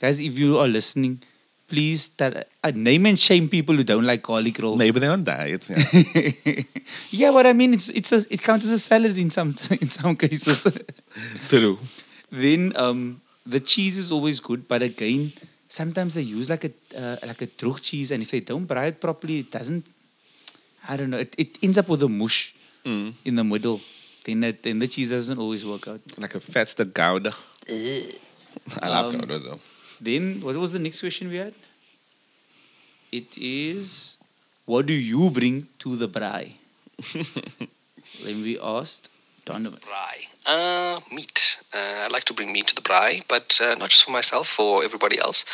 guys. 0.00 0.20
If 0.20 0.38
you 0.38 0.58
are 0.58 0.68
listening, 0.68 1.20
please 1.66 2.08
tell, 2.08 2.34
uh, 2.62 2.72
name 2.74 3.06
and 3.06 3.18
shame 3.18 3.48
people 3.48 3.74
who 3.74 3.84
don't 3.84 4.04
like 4.04 4.22
garlic 4.22 4.58
roll. 4.58 4.76
Maybe 4.76 5.00
they're 5.00 5.10
on 5.12 5.24
diet. 5.24 5.68
Yeah. 5.68 6.62
yeah, 7.10 7.32
but 7.32 7.46
I 7.46 7.52
mean, 7.52 7.74
it's 7.74 7.88
it's 7.88 8.12
a, 8.12 8.18
it 8.30 8.42
counts 8.42 8.66
as 8.66 8.72
a 8.72 8.78
salad 8.78 9.16
in 9.18 9.30
some 9.30 9.48
in 9.80 9.88
some 9.88 10.16
cases. 10.16 10.66
True. 11.48 11.78
then 12.30 12.72
um, 12.76 13.20
the 13.46 13.60
cheese 13.60 13.98
is 13.98 14.12
always 14.12 14.38
good, 14.40 14.68
but 14.68 14.82
again, 14.82 15.32
sometimes 15.70 16.14
they 16.18 16.26
use 16.36 16.50
like 16.50 16.64
a 16.68 16.72
uh, 17.02 17.16
like 17.30 17.42
a 17.42 17.48
droog 17.60 17.80
cheese, 17.88 18.10
and 18.12 18.20
if 18.26 18.30
they 18.34 18.40
don't 18.50 18.66
fry 18.66 18.86
it 18.92 19.00
properly, 19.00 19.40
it 19.46 19.50
doesn't. 19.50 19.86
I 20.88 20.96
don't 20.98 21.10
know. 21.14 21.18
It, 21.26 21.34
it 21.38 21.58
ends 21.62 21.78
up 21.78 21.88
with 21.88 22.02
a 22.02 22.08
mush 22.22 22.40
Mm. 22.84 23.12
in 23.28 23.34
the 23.36 23.44
middle. 23.44 23.78
Then 24.24 24.42
it, 24.44 24.62
then 24.62 24.78
the 24.78 24.88
cheese 24.88 25.10
doesn't 25.10 25.38
always 25.38 25.64
work 25.66 25.86
out. 25.88 26.00
Like 26.16 26.34
a 26.34 26.40
vetste 26.40 26.84
gouda. 26.94 27.32
I 27.68 28.88
love 28.88 29.12
Um, 29.14 29.20
gouda 29.20 29.38
though. 29.38 29.60
Then 30.00 30.40
what 30.40 30.56
was 30.56 30.72
the 30.72 30.78
next 30.78 31.00
question 31.00 31.28
we 31.28 31.36
had? 31.36 31.52
It 33.12 33.36
is, 33.36 34.16
what 34.64 34.86
do 34.86 34.94
you 34.94 35.28
bring 35.30 35.68
to 35.80 35.94
the 35.96 36.08
braai? 36.08 36.52
then 38.24 38.42
we 38.42 38.58
asked 38.58 39.09
Donovan. 39.50 39.80
Braai. 39.80 40.18
Uh, 40.46 41.00
meat. 41.12 41.58
Uh, 41.74 42.04
I 42.04 42.08
like 42.10 42.24
to 42.24 42.34
bring 42.34 42.52
meat 42.52 42.68
to 42.68 42.74
the 42.74 42.82
braai, 42.82 43.22
but 43.28 43.58
uh, 43.60 43.74
not 43.74 43.88
just 43.90 44.04
for 44.04 44.12
myself, 44.12 44.48
for 44.48 44.84
everybody 44.84 45.18
else. 45.18 45.44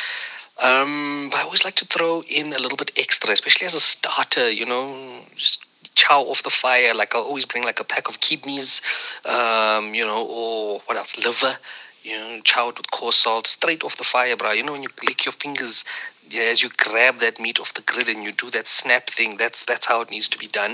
Um, 0.63 1.29
but 1.31 1.39
I 1.39 1.43
always 1.43 1.65
like 1.65 1.75
to 1.75 1.85
throw 1.85 2.23
in 2.29 2.53
a 2.53 2.59
little 2.59 2.77
bit 2.77 2.91
extra, 2.97 3.31
especially 3.31 3.65
as 3.65 3.75
a 3.75 3.79
starter. 3.79 4.49
You 4.51 4.65
know, 4.65 5.21
just 5.35 5.65
chow 5.95 6.21
off 6.21 6.43
the 6.43 6.49
fire. 6.49 6.93
Like 6.93 7.15
I'll 7.15 7.23
always 7.23 7.45
bring 7.45 7.63
like 7.63 7.79
a 7.79 7.83
pack 7.83 8.07
of 8.07 8.19
kidneys, 8.21 8.81
um, 9.25 9.93
you 9.95 10.05
know, 10.05 10.25
or 10.25 10.79
what 10.85 10.97
else? 10.97 11.17
Liver. 11.17 11.57
You 12.03 12.17
know, 12.17 12.39
chow 12.43 12.69
it 12.69 12.77
with 12.77 12.89
coarse 12.91 13.17
salt 13.17 13.47
straight 13.47 13.83
off 13.83 13.97
the 13.97 14.05
fire, 14.05 14.37
bro. 14.37 14.51
You 14.51 14.63
know, 14.63 14.71
when 14.71 14.83
you 14.83 14.89
lick 15.05 15.25
your 15.25 15.33
fingers 15.33 15.83
as 16.35 16.61
you 16.61 16.69
grab 16.77 17.19
that 17.19 17.39
meat 17.39 17.59
off 17.59 17.73
the 17.73 17.81
grill 17.81 18.09
and 18.09 18.23
you 18.23 18.31
do 18.31 18.49
that 18.51 18.67
snap 18.67 19.09
thing, 19.09 19.37
that's 19.37 19.65
that's 19.65 19.87
how 19.87 20.01
it 20.01 20.11
needs 20.11 20.27
to 20.29 20.37
be 20.37 20.47
done. 20.47 20.71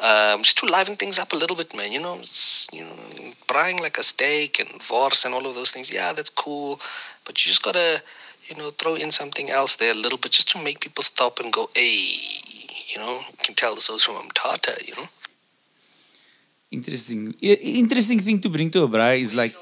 Um, 0.00 0.42
just 0.42 0.58
to 0.58 0.66
liven 0.66 0.96
things 0.96 1.18
up 1.18 1.32
a 1.32 1.36
little 1.36 1.56
bit, 1.56 1.74
man. 1.76 1.92
You 1.92 2.00
know, 2.00 2.16
it's, 2.18 2.68
you 2.72 2.84
know, 2.84 3.32
frying 3.48 3.80
like 3.80 3.98
a 3.98 4.02
steak 4.02 4.60
and 4.60 4.80
wors 4.90 5.24
and 5.24 5.34
all 5.34 5.46
of 5.46 5.54
those 5.54 5.70
things. 5.70 5.92
Yeah, 5.92 6.12
that's 6.12 6.30
cool, 6.30 6.80
but 7.24 7.44
you 7.44 7.48
just 7.48 7.62
gotta, 7.62 8.02
you 8.46 8.56
know, 8.56 8.70
throw 8.70 8.94
in 8.94 9.10
something 9.10 9.50
else 9.50 9.76
there 9.76 9.92
a 9.92 9.96
little 9.96 10.18
bit 10.18 10.32
just 10.32 10.50
to 10.50 10.62
make 10.62 10.80
people 10.80 11.04
stop 11.04 11.40
and 11.40 11.52
go, 11.52 11.70
hey, 11.74 12.18
you 12.88 12.98
know, 12.98 13.18
you 13.18 13.38
can 13.42 13.54
tell 13.54 13.74
this 13.74 13.90
was 13.90 14.04
from 14.04 14.28
Tata, 14.34 14.76
you 14.84 14.94
know. 14.94 15.08
Interesting. 16.70 17.34
Interesting 17.40 18.20
thing 18.20 18.40
to 18.40 18.48
bring 18.48 18.70
to 18.70 18.82
a 18.82 18.88
braai 18.88 19.20
is 19.20 19.34
like, 19.34 19.54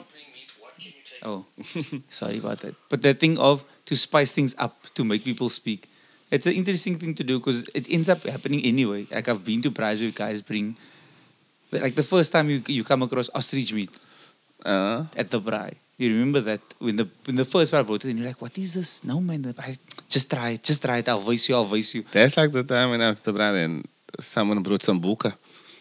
oh, 1.23 1.45
sorry 2.09 2.39
about 2.39 2.61
that. 2.61 2.75
But 2.89 3.03
the 3.03 3.15
thing 3.15 3.39
of 3.39 3.65
to 3.87 3.97
spice 3.97 4.33
things 4.33 4.55
up 4.59 4.75
to 4.95 5.05
make 5.05 5.25
people 5.25 5.49
speak. 5.49 5.89
It's 6.31 6.47
an 6.47 6.55
interesting 6.55 6.99
thing 6.99 7.15
to 7.17 7.25
do 7.25 7.39
because 7.39 7.65
it 7.75 7.87
ends 7.91 8.09
up 8.09 8.23
happening 8.25 8.65
anyway. 8.65 9.07
Like 9.11 9.29
I've 9.29 9.45
been 9.45 9.61
to 9.63 9.71
braais 9.71 10.01
where 10.01 10.11
guys 10.11 10.41
bring, 10.41 10.77
like 11.71 11.95
the 11.95 12.03
first 12.03 12.33
time 12.33 12.49
you 12.49 12.63
you 12.67 12.85
come 12.85 13.03
across 13.03 13.29
ostrich 13.35 13.73
meat 13.73 13.91
Uh, 14.65 15.05
at 15.17 15.29
the 15.31 15.41
braai. 15.41 15.75
You 15.99 16.09
remember 16.15 16.41
that 16.41 16.61
when 16.79 16.97
the 16.97 17.07
when 17.27 17.37
the 17.37 17.45
first 17.45 17.71
part 17.73 17.87
brought 17.87 18.05
it, 18.05 18.11
and 18.11 18.19
you're 18.19 18.29
like, 18.29 18.41
"What 18.41 18.57
is 18.57 18.75
this?" 18.75 19.05
No 19.05 19.21
man, 19.21 19.43
the 19.43 19.53
braai- 19.53 19.79
just 20.09 20.31
try 20.31 20.51
it, 20.57 20.63
just 20.63 20.81
try 20.83 20.99
it. 21.03 21.09
I'll 21.09 21.21
voice 21.21 21.49
you, 21.49 21.55
I'll 21.55 21.65
voice 21.77 21.95
you. 21.95 22.03
that's 22.13 22.37
like 22.37 22.53
the 22.53 22.63
time 22.65 22.91
when 22.91 23.01
I 23.03 23.09
was 23.11 23.21
to 23.27 23.33
brand 23.33 23.57
and 23.59 23.75
someone 24.19 24.63
brought 24.63 24.83
some 24.83 25.01
buka. 25.03 25.35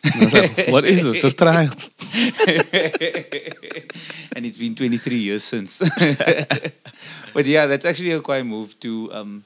I 0.03 0.25
was 0.25 0.33
like, 0.33 0.67
what 0.69 0.85
is 0.85 1.03
this? 1.03 1.21
Just 1.21 1.37
try 1.37 1.69
it. 1.69 1.89
and 4.35 4.45
it's 4.45 4.57
been 4.57 4.75
23 4.75 5.15
years 5.15 5.43
since. 5.43 5.79
but 7.33 7.45
yeah, 7.45 7.67
that's 7.67 7.85
actually 7.85 8.11
a 8.11 8.21
quite 8.21 8.45
move 8.45 8.79
to 8.79 9.13
um 9.13 9.43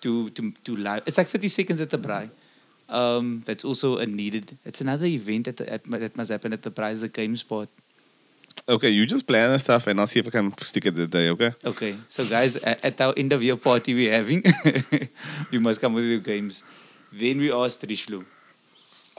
to 0.00 0.30
to 0.30 0.52
to 0.64 0.76
live. 0.76 1.02
It's 1.06 1.18
like 1.18 1.26
30 1.26 1.48
seconds 1.48 1.80
at 1.80 1.90
the 1.90 1.98
braai. 1.98 2.30
Um, 2.88 3.42
that's 3.46 3.64
also 3.64 3.98
a 3.98 4.06
needed. 4.06 4.56
It's 4.64 4.80
another 4.80 5.06
event 5.06 5.46
at 5.46 5.58
the, 5.58 5.72
at, 5.72 5.84
that 5.84 6.16
must 6.16 6.30
happen 6.30 6.52
at 6.52 6.62
the 6.62 6.72
prize, 6.72 7.00
the 7.00 7.08
game 7.08 7.36
spot. 7.36 7.68
Okay, 8.68 8.90
you 8.90 9.06
just 9.06 9.26
plan 9.26 9.50
and 9.50 9.60
stuff, 9.60 9.86
and 9.86 10.00
I'll 10.00 10.08
see 10.08 10.18
if 10.18 10.26
I 10.26 10.30
can 10.30 10.56
stick 10.58 10.86
it 10.86 10.96
that 10.96 11.10
day. 11.10 11.28
Okay. 11.30 11.52
Okay, 11.64 11.96
so 12.08 12.26
guys, 12.26 12.56
at, 12.56 12.84
at 12.84 13.00
our 13.00 13.14
end 13.16 13.32
of 13.32 13.42
year 13.42 13.56
party 13.56 13.94
we're 13.94 14.12
having, 14.12 14.42
you 15.52 15.60
must 15.60 15.80
come 15.80 15.94
with 15.94 16.04
your 16.04 16.18
games. 16.18 16.64
Then 17.12 17.38
we 17.38 17.52
asked 17.52 17.84
Richelieu. 17.88 18.24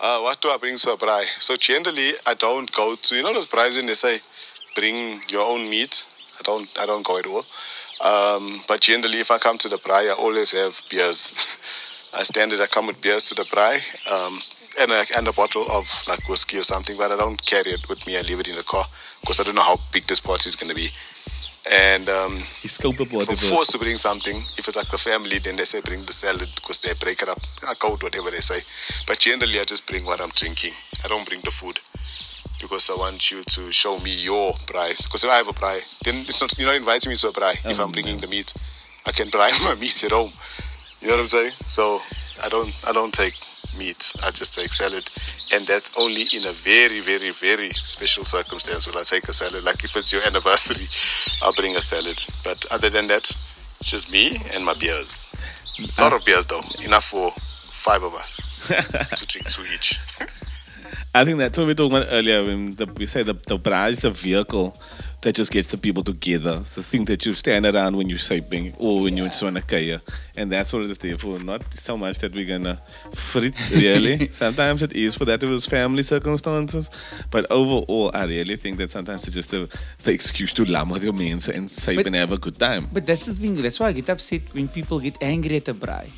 Uh, 0.03 0.19
what 0.19 0.41
do 0.41 0.49
I 0.49 0.57
bring 0.57 0.77
to 0.77 0.93
a 0.93 0.97
braai? 0.97 1.25
So 1.37 1.55
generally, 1.55 2.13
I 2.25 2.33
don't 2.33 2.71
go 2.71 2.95
to 2.95 3.15
you 3.15 3.21
know 3.21 3.33
those 3.33 3.45
braais 3.45 3.77
when 3.77 3.85
they 3.85 3.93
say 3.93 4.19
bring 4.73 5.21
your 5.29 5.47
own 5.47 5.69
meat. 5.69 6.07
I 6.39 6.41
don't 6.41 6.67
I 6.79 6.87
don't 6.87 7.05
go 7.05 7.19
at 7.19 7.27
all. 7.27 7.45
Um, 8.03 8.61
but 8.67 8.81
generally, 8.81 9.19
if 9.19 9.29
I 9.29 9.37
come 9.37 9.59
to 9.59 9.69
the 9.69 9.75
braai, 9.75 10.09
I 10.09 10.13
always 10.13 10.53
have 10.53 10.81
beers. 10.89 11.59
I 12.15 12.23
standard 12.23 12.59
I 12.59 12.65
come 12.65 12.87
with 12.87 12.99
beers 12.99 13.29
to 13.29 13.35
the 13.35 13.43
braai, 13.43 13.75
um, 14.11 14.39
and 14.81 14.91
a, 14.91 15.05
and 15.15 15.27
a 15.27 15.33
bottle 15.33 15.67
of 15.71 15.85
like 16.07 16.27
whiskey 16.27 16.57
or 16.57 16.63
something. 16.63 16.97
But 16.97 17.11
I 17.11 17.17
don't 17.17 17.45
carry 17.45 17.71
it 17.71 17.87
with 17.87 18.07
me. 18.07 18.17
I 18.17 18.21
leave 18.21 18.39
it 18.39 18.47
in 18.47 18.55
the 18.55 18.63
car 18.63 18.85
because 19.21 19.39
I 19.39 19.43
don't 19.43 19.53
know 19.53 19.61
how 19.61 19.77
big 19.93 20.07
this 20.07 20.19
party 20.19 20.47
is 20.47 20.55
going 20.55 20.69
to 20.69 20.75
be. 20.75 20.89
And 21.69 22.09
um, 22.09 22.43
You 22.63 22.69
scope 22.69 22.99
up 22.99 23.11
what 23.11 23.23
if 23.23 23.29
I'm 23.29 23.35
forced 23.37 23.71
to 23.71 23.77
bring 23.77 23.97
something, 23.97 24.37
if 24.57 24.67
it's 24.67 24.75
like 24.75 24.89
the 24.89 24.97
family, 24.97 25.37
then 25.39 25.55
they 25.57 25.63
say 25.63 25.79
bring 25.81 26.03
the 26.05 26.13
salad 26.13 26.49
because 26.55 26.79
they 26.81 26.93
break 26.95 27.21
it 27.21 27.29
up. 27.29 27.39
I 27.67 27.73
go 27.79 27.91
with 27.91 28.03
whatever 28.03 28.31
they 28.31 28.39
say. 28.39 28.61
But 29.05 29.19
generally, 29.19 29.59
I 29.59 29.65
just 29.65 29.85
bring 29.85 30.03
what 30.05 30.19
I'm 30.21 30.29
drinking. 30.35 30.73
I 31.03 31.07
don't 31.07 31.27
bring 31.27 31.41
the 31.41 31.51
food. 31.51 31.79
because 32.59 32.89
I 32.89 32.95
want 32.95 33.31
you 33.31 33.43
to 33.43 33.71
show 33.71 33.99
me 33.99 34.11
your 34.23 34.53
price. 34.67 35.07
Because 35.07 35.23
if 35.23 35.29
I 35.29 35.35
have 35.37 35.47
a 35.47 35.53
braai, 35.53 35.81
then 36.03 36.15
it's 36.27 36.41
not 36.41 36.57
you're 36.57 36.67
not 36.67 36.75
inviting 36.77 37.09
me 37.11 37.15
to 37.17 37.27
a 37.29 37.31
braai 37.31 37.53
if 37.69 37.79
Oh, 37.79 37.83
I'm 37.85 37.91
bringing 37.91 38.19
the 38.19 38.27
meat. 38.27 38.53
I 39.05 39.11
can 39.11 39.29
braai 39.33 39.51
my 39.63 39.75
meat 39.75 40.03
at 40.03 40.11
home. 40.11 40.31
You 41.01 41.07
know 41.07 41.13
what 41.13 41.21
I'm 41.21 41.27
saying? 41.27 41.53
So 41.67 41.99
I 42.43 42.49
don't 42.49 42.73
I 42.87 42.91
don't 42.91 43.13
take 43.13 43.33
meat. 43.77 44.13
I 44.23 44.31
just 44.31 44.53
take 44.53 44.73
salad, 44.73 45.09
and 45.51 45.65
that's 45.67 45.91
only 45.97 46.23
in 46.33 46.45
a 46.45 46.51
very 46.51 46.99
very 46.99 47.31
very 47.31 47.71
special 47.73 48.25
circumstance 48.25 48.87
will 48.87 48.97
I 48.97 49.03
take 49.03 49.27
a 49.27 49.33
salad. 49.33 49.63
Like 49.63 49.83
if 49.83 49.95
it's 49.95 50.11
your 50.11 50.21
anniversary, 50.25 50.87
I'll 51.41 51.53
bring 51.53 51.75
a 51.75 51.81
salad. 51.81 52.23
But 52.43 52.65
other 52.71 52.89
than 52.89 53.07
that, 53.07 53.35
it's 53.79 53.91
just 53.91 54.11
me 54.11 54.37
and 54.53 54.65
my 54.65 54.73
beers. 54.73 55.27
A 55.97 56.01
lot 56.01 56.13
of 56.13 56.23
beers 56.25 56.45
though, 56.45 56.61
enough 56.83 57.05
for 57.05 57.31
five 57.69 58.03
of 58.03 58.13
us 58.13 58.35
to 59.17 59.27
drink 59.27 59.49
two 59.49 59.63
each. 59.73 59.99
I 61.13 61.25
think 61.25 61.39
that's 61.39 61.57
what 61.57 61.67
we 61.67 61.75
talked 61.75 61.93
about 61.93 62.07
earlier 62.09 62.43
when 62.45 62.75
the, 62.75 62.85
we 62.85 63.05
say 63.05 63.23
the, 63.23 63.33
the 63.33 63.59
braai 63.59 63.91
is 63.91 63.99
the 63.99 64.11
vehicle 64.11 64.79
that 65.21 65.35
just 65.35 65.51
gets 65.51 65.69
the 65.69 65.77
people 65.77 66.03
together. 66.03 66.59
The 66.59 66.81
thing 66.83 67.05
that 67.05 67.25
you 67.25 67.33
stand 67.35 67.65
around 67.65 67.95
when 67.95 68.09
you're 68.09 68.17
shaping 68.17 68.73
or 68.79 69.01
when 69.03 69.17
you're 69.17 69.29
in 69.41 69.57
a 69.57 69.61
kaya. 69.61 70.01
And 70.35 70.51
that's 70.51 70.73
what 70.73 70.81
it's 70.83 70.97
there 70.97 71.17
for. 71.17 71.39
Not 71.39 71.61
so 71.73 71.95
much 71.95 72.19
that 72.19 72.33
we're 72.33 72.47
gonna 72.47 72.81
frit 73.13 73.53
really. 73.71 74.29
sometimes 74.31 74.81
it 74.81 74.93
is 74.93 75.15
for 75.15 75.25
that 75.25 75.43
it 75.43 75.47
was 75.47 75.65
family 75.65 76.03
circumstances. 76.03 76.89
But 77.29 77.49
overall 77.51 78.09
I 78.13 78.25
really 78.25 78.55
think 78.55 78.77
that 78.79 78.89
sometimes 78.89 79.25
it's 79.27 79.35
just 79.35 79.51
the, 79.51 79.69
the 80.03 80.11
excuse 80.11 80.53
to 80.53 80.65
lam 80.65 80.89
with 80.89 81.03
your 81.03 81.13
mates 81.13 81.47
and 81.49 81.69
But- 81.69 82.07
and 82.07 82.15
have 82.15 82.31
a 82.31 82.37
good 82.37 82.57
time. 82.57 82.89
But 82.91 83.05
that's 83.05 83.25
the 83.25 83.33
thing. 83.33 83.55
That's 83.61 83.79
why 83.79 83.87
I 83.87 83.93
get 83.93 84.09
upset 84.09 84.41
when 84.53 84.67
people 84.67 84.99
get 84.99 85.21
angry 85.21 85.57
at 85.57 85.67
a 85.67 85.73
braai. 85.73 86.11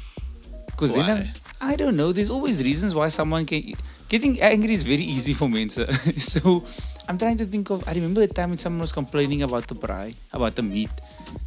Because 0.68 0.93
then 0.93 1.10
I'm? 1.10 1.30
I 1.62 1.76
don't 1.76 1.95
know. 1.95 2.12
There's 2.12 2.30
always 2.30 2.64
reasons 2.64 2.93
why 2.95 3.08
someone 3.10 3.45
can. 3.45 3.74
Getting 4.10 4.41
angry 4.41 4.74
is 4.74 4.84
very 4.84 5.01
easy 5.04 5.34
for 5.34 5.47
men, 5.47 5.70
sir. 5.70 5.88
so 6.34 6.66
I'm 7.08 7.18
trying 7.18 7.38
to 7.38 7.45
think 7.45 7.70
of. 7.70 7.84
I 7.88 7.93
remember 7.93 8.22
the 8.26 8.34
time 8.34 8.49
when 8.49 8.58
someone 8.60 8.82
was 8.82 8.91
complaining 8.91 9.41
about 9.43 9.68
the 9.68 9.76
braai, 9.76 10.16
about 10.32 10.56
the 10.56 10.64
meat. 10.64 10.89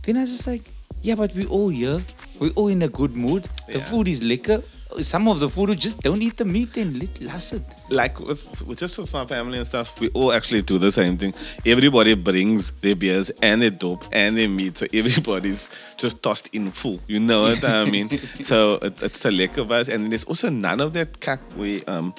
Then 0.03 0.17
I 0.19 0.21
was 0.21 0.31
just 0.31 0.47
like, 0.47 0.71
yeah, 1.03 1.15
but 1.15 1.35
we 1.35 1.47
all 1.47 1.69
here. 1.69 2.01
We're 2.39 2.51
all 2.51 2.69
in 2.69 2.83
a 2.83 2.89
good 2.89 3.17
mood. 3.17 3.49
The 3.69 3.79
Yeah. 3.79 3.85
food 3.85 4.09
is 4.09 4.23
lekker. 4.23 4.63
Some 5.03 5.29
of 5.29 5.41
the 5.41 5.49
food, 5.51 5.71
we 5.71 5.77
just 5.77 6.01
don't 6.01 6.23
eat 6.23 6.37
the 6.37 6.45
meat 6.45 6.77
and 6.77 6.99
let 6.99 7.21
lass 7.23 7.53
it. 7.53 7.63
like 7.91 8.19
with, 8.21 8.63
with 8.67 8.79
just 8.79 8.99
with 8.99 9.13
my 9.13 9.25
family 9.27 9.59
and 9.59 9.67
stuff, 9.67 9.99
we 10.01 10.09
all 10.11 10.33
actually 10.33 10.63
do 10.63 10.79
the 10.79 10.91
same 10.91 11.17
thing. 11.17 11.35
Everybody 11.65 12.15
brings 12.15 12.71
their 12.83 12.95
beers 12.95 13.31
and 13.43 13.61
their 13.63 13.71
dope 13.71 14.05
and 14.13 14.37
their 14.37 14.49
meat, 14.49 14.79
so 14.79 14.87
everybody's 14.93 15.71
just 15.97 16.23
tossed 16.23 16.49
in 16.55 16.71
full. 16.73 17.01
You 17.09 17.21
know 17.21 17.43
what 17.43 17.65
I 17.65 17.85
mean? 17.91 18.09
so 18.43 18.75
it's, 18.83 19.03
it's 19.03 19.25
a 19.25 19.31
lekker 19.31 19.67
buzz, 19.67 19.89
and 19.89 20.11
there's 20.11 20.25
also 20.25 20.51
none 20.51 20.81
of 20.81 20.93
that 20.95 21.21
kak 21.21 21.41
where 21.57 21.81
um. 21.89 22.15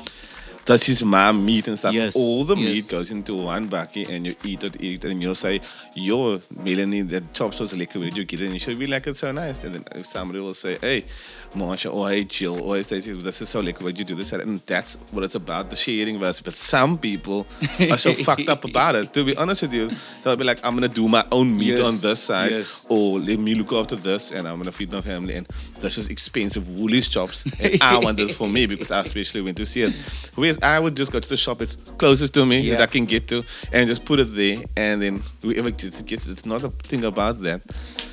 Does 0.68 0.84
his 0.84 1.02
mom 1.02 1.46
meat 1.46 1.66
and 1.70 1.80
stuff? 1.80 1.94
Yes, 1.94 2.14
All 2.18 2.44
the 2.44 2.58
meat 2.58 2.90
goes 2.90 3.10
into 3.10 3.36
one 3.36 3.68
bucket 3.68 4.10
and 4.10 4.26
you 4.28 4.36
eat 4.44 4.66
it, 4.66 4.84
eat 4.84 5.06
it, 5.06 5.12
and 5.12 5.22
you'll 5.22 5.34
say, 5.34 5.62
Yo, 5.96 6.42
Melanie, 6.62 7.04
that 7.04 7.34
chops 7.34 7.62
was 7.62 7.72
lekker. 7.72 8.02
Where 8.02 8.10
did 8.10 8.18
you 8.18 8.26
get 8.26 8.42
it? 8.42 8.46
And 8.48 8.54
you 8.54 8.60
should 8.60 8.78
be 8.78 8.86
like, 8.86 9.08
It's 9.08 9.20
so 9.20 9.32
nice. 9.32 9.64
And 9.64 9.76
then 9.76 10.04
somebody 10.04 10.42
will 10.42 10.54
say, 10.54 10.78
Hey, 10.82 11.06
Marsha, 11.52 11.94
or 11.94 12.10
hey, 12.10 12.24
Jill, 12.24 12.62
or 12.62 12.76
hey, 12.76 12.84
Stacey, 12.84 13.14
this 13.14 13.42
is 13.42 13.50
so 13.50 13.62
lekker. 13.62 13.82
Why'd 13.82 13.98
you 13.98 14.06
do 14.06 14.16
this? 14.16 14.32
And 14.32 14.60
that's 14.60 14.96
what 15.12 15.24
it's 15.24 15.36
about 15.36 15.70
the 15.70 15.76
sharing 15.76 16.20
verse. 16.20 16.40
But 16.42 16.56
some 16.56 16.98
people 16.98 17.46
are 17.92 17.98
so 17.98 18.14
fucked 18.28 18.50
up 18.50 18.66
about 18.66 18.96
it. 18.96 19.14
To 19.14 19.24
be 19.24 19.36
honest 19.38 19.62
with 19.64 19.74
you, 19.74 19.90
they'll 20.24 20.36
be 20.36 20.44
like, 20.44 20.60
I'm 20.64 20.78
to 20.82 20.88
do 20.88 21.08
my 21.08 21.26
own 21.32 21.58
meat 21.58 21.78
Yes, 21.78 21.88
on 21.88 22.10
this 22.10 22.22
side, 22.24 22.52
yes. 22.52 22.86
or 22.90 23.20
let 23.20 23.40
me 23.40 23.56
look 23.56 23.74
after 23.74 23.96
this, 23.96 24.32
and 24.32 24.48
I'm 24.48 24.62
to 24.64 24.72
feed 24.72 24.92
my 24.92 25.02
family. 25.02 25.36
And 25.36 25.48
this 25.80 25.98
is 25.98 26.10
expensive 26.10 26.68
Woolies 26.70 27.10
chops. 27.10 27.46
And 27.60 27.82
I 27.82 27.98
want 27.98 28.18
this 28.18 28.36
for 28.36 28.48
me 28.48 28.66
because 28.66 28.92
I 28.92 29.00
especially 29.02 29.42
went 29.42 29.58
to 29.58 29.66
see 29.66 29.82
it. 29.82 29.94
Whereas 30.36 30.60
I 30.62 30.80
would 30.80 30.96
just 30.96 31.12
go 31.12 31.20
to 31.20 31.30
the 31.30 31.38
shop 31.38 31.60
that's 31.60 31.76
closest 31.98 32.34
to 32.36 32.46
me 32.46 32.70
that 32.70 32.82
I 32.82 32.86
can 32.88 33.06
get 33.06 33.28
to 33.30 33.44
and 33.72 33.88
just 33.88 34.06
put 34.06 34.20
it 34.20 34.36
there. 34.36 34.58
And 34.76 35.02
then 35.02 35.24
whoever 35.42 35.72
gets 35.72 36.00
it, 36.00 36.06
gets 36.06 36.28
it. 36.28 36.32
It's 36.34 36.46
not 36.46 36.64
a 36.64 36.70
thing 36.70 37.04
about 37.04 37.42
that. 37.42 37.62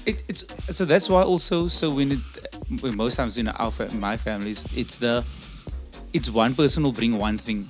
It, 0.07 0.23
it's 0.29 0.45
so 0.71 0.85
that's 0.85 1.09
why 1.09 1.23
also 1.23 1.69
so 1.69 1.91
when 1.95 2.13
it 2.13 2.19
when 2.83 2.95
most 2.97 3.17
times 3.25 3.39
in 3.39 3.49
our 3.49 3.71
fa- 3.71 3.89
my 3.95 4.17
families 4.21 4.69
it's 4.77 4.97
the 4.97 5.25
it's 6.13 6.29
one 6.29 6.55
person 6.55 6.83
will 6.85 6.93
bring 6.93 7.17
one 7.17 7.39
thing 7.39 7.67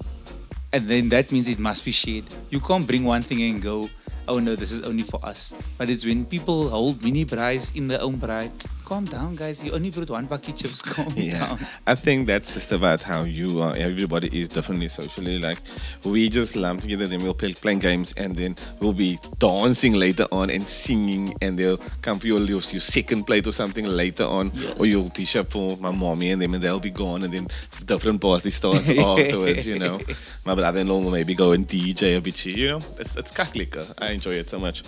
and 0.73 0.89
then 0.91 1.09
that 1.09 1.31
means 1.31 1.49
it 1.49 1.61
must 1.61 1.85
be 1.85 1.93
shared. 1.93 2.25
You 2.51 2.59
can't 2.59 2.85
bring 2.85 3.05
one 3.05 3.23
thing 3.23 3.41
and 3.43 3.63
go 3.63 3.89
oh 4.27 4.41
no 4.41 4.57
this 4.57 4.73
is 4.73 4.83
only 4.83 5.05
for 5.05 5.25
us. 5.25 5.55
But 5.79 5.89
it's 5.89 6.05
when 6.05 6.27
people 6.27 6.69
hold 6.69 7.01
mini 7.05 7.25
braais 7.25 7.77
in 7.77 7.87
their 7.87 8.03
own 8.03 8.19
braai 8.19 8.51
calm 8.85 9.05
down 9.07 9.35
guys 9.35 9.65
you 9.65 9.73
only 9.73 9.91
brought 9.91 10.11
one 10.11 10.27
bucket 10.27 10.57
chips 10.57 10.83
calm 10.93 11.13
Yeah, 11.17 11.39
down 11.39 11.59
I 11.87 11.95
think 11.95 12.27
that's 12.27 12.55
just 12.55 12.71
about 12.73 13.03
how 13.03 13.25
you 13.25 13.61
are. 13.63 13.75
Everybody 13.77 14.29
is 14.39 14.49
differently 14.49 14.89
socially. 14.89 15.39
Like 15.39 15.59
we 16.05 16.29
just 16.29 16.55
lump 16.57 16.83
together, 16.83 17.07
then 17.07 17.23
we'll 17.23 17.35
play 17.35 17.53
playing 17.55 17.79
games, 17.81 18.13
and 18.17 18.37
then 18.37 18.57
we'll 18.81 18.93
be 18.93 19.19
dancing 19.39 19.95
later 19.95 20.27
on 20.33 20.51
and 20.51 20.67
singing, 20.69 21.35
and 21.41 21.59
they'll 21.59 21.79
come 22.03 22.19
for 22.19 22.27
your 22.27 22.41
your, 22.41 22.61
your 22.61 22.81
second 22.81 23.25
plate 23.25 23.47
or 23.47 23.53
something 23.53 23.87
later 23.87 24.25
on, 24.25 24.51
yes. 24.55 24.81
or 24.81 24.87
Yes. 24.87 24.95
your 24.95 25.11
t-shirt 25.11 25.51
for 25.51 25.77
my 25.79 25.91
mommy, 25.91 26.31
and 26.31 26.41
them, 26.43 26.55
and 26.55 26.63
they'll 26.63 26.81
be 26.81 26.91
gone, 26.91 27.23
and 27.25 27.33
then 27.33 27.49
different 27.87 28.21
party 28.21 28.51
starts 28.51 28.91
afterwards. 28.99 29.67
You 29.67 29.79
know, 29.79 30.01
my 30.45 30.55
brother-in-law 30.55 31.01
will 31.01 31.11
maybe 31.11 31.35
go 31.35 31.53
and 31.53 31.67
DJ 31.67 32.17
a 32.17 32.21
bit. 32.21 32.45
You 32.47 32.69
know, 32.69 32.81
it's 32.99 33.17
it's 33.17 33.33
kaklikker. 33.33 33.87
I 33.99 34.11
enjoy 34.13 34.33
it 34.35 34.51
so 34.51 34.59
much. 34.59 34.83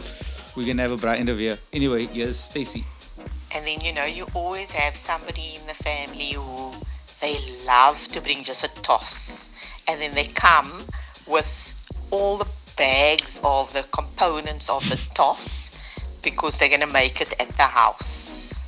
we're 0.57 0.66
gonna 0.66 0.82
have 0.82 0.92
a 0.92 0.97
bright 0.97 1.20
interview. 1.20 1.55
anyway 1.72 2.07
here's 2.07 2.38
Stacey 2.38 2.82
And 3.57 3.66
then, 3.66 3.80
you 3.80 3.94
know, 3.94 4.04
you 4.04 4.26
always 4.34 4.70
have 4.72 4.94
somebody 4.94 5.57
in 5.59 5.66
the 5.66 5.72
family 5.72 6.32
who 6.32 6.72
they 7.22 7.38
love 7.66 8.07
to 8.09 8.20
bring 8.20 8.44
just 8.44 8.62
a 8.64 8.82
toss. 8.82 9.48
And 9.88 9.98
then 9.98 10.14
they 10.14 10.24
come 10.24 10.84
with 11.26 11.48
all 12.11 12.36
the 12.36 12.46
bags 12.76 13.40
of 13.42 13.72
the 13.72 13.82
components 13.92 14.68
of 14.68 14.86
the 14.90 14.96
toss 15.14 15.70
because 16.22 16.59
they're 16.59 16.68
going 16.68 16.82
to 16.82 16.86
make 16.86 17.22
it 17.22 17.32
at 17.40 17.48
the 17.57 17.62
house. 17.62 18.66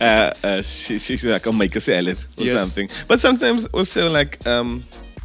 uh, 0.00 0.32
uh, 0.42 0.62
she, 0.62 0.98
she's 0.98 1.26
like, 1.26 1.46
I'll 1.46 1.52
make 1.52 1.76
a 1.76 1.80
salad 1.80 2.24
or 2.38 2.44
Yes. 2.44 2.58
something. 2.58 2.88
But 3.06 3.20
sometimes 3.20 3.66
also 3.66 4.08
like 4.10 4.46
um, 4.46 4.82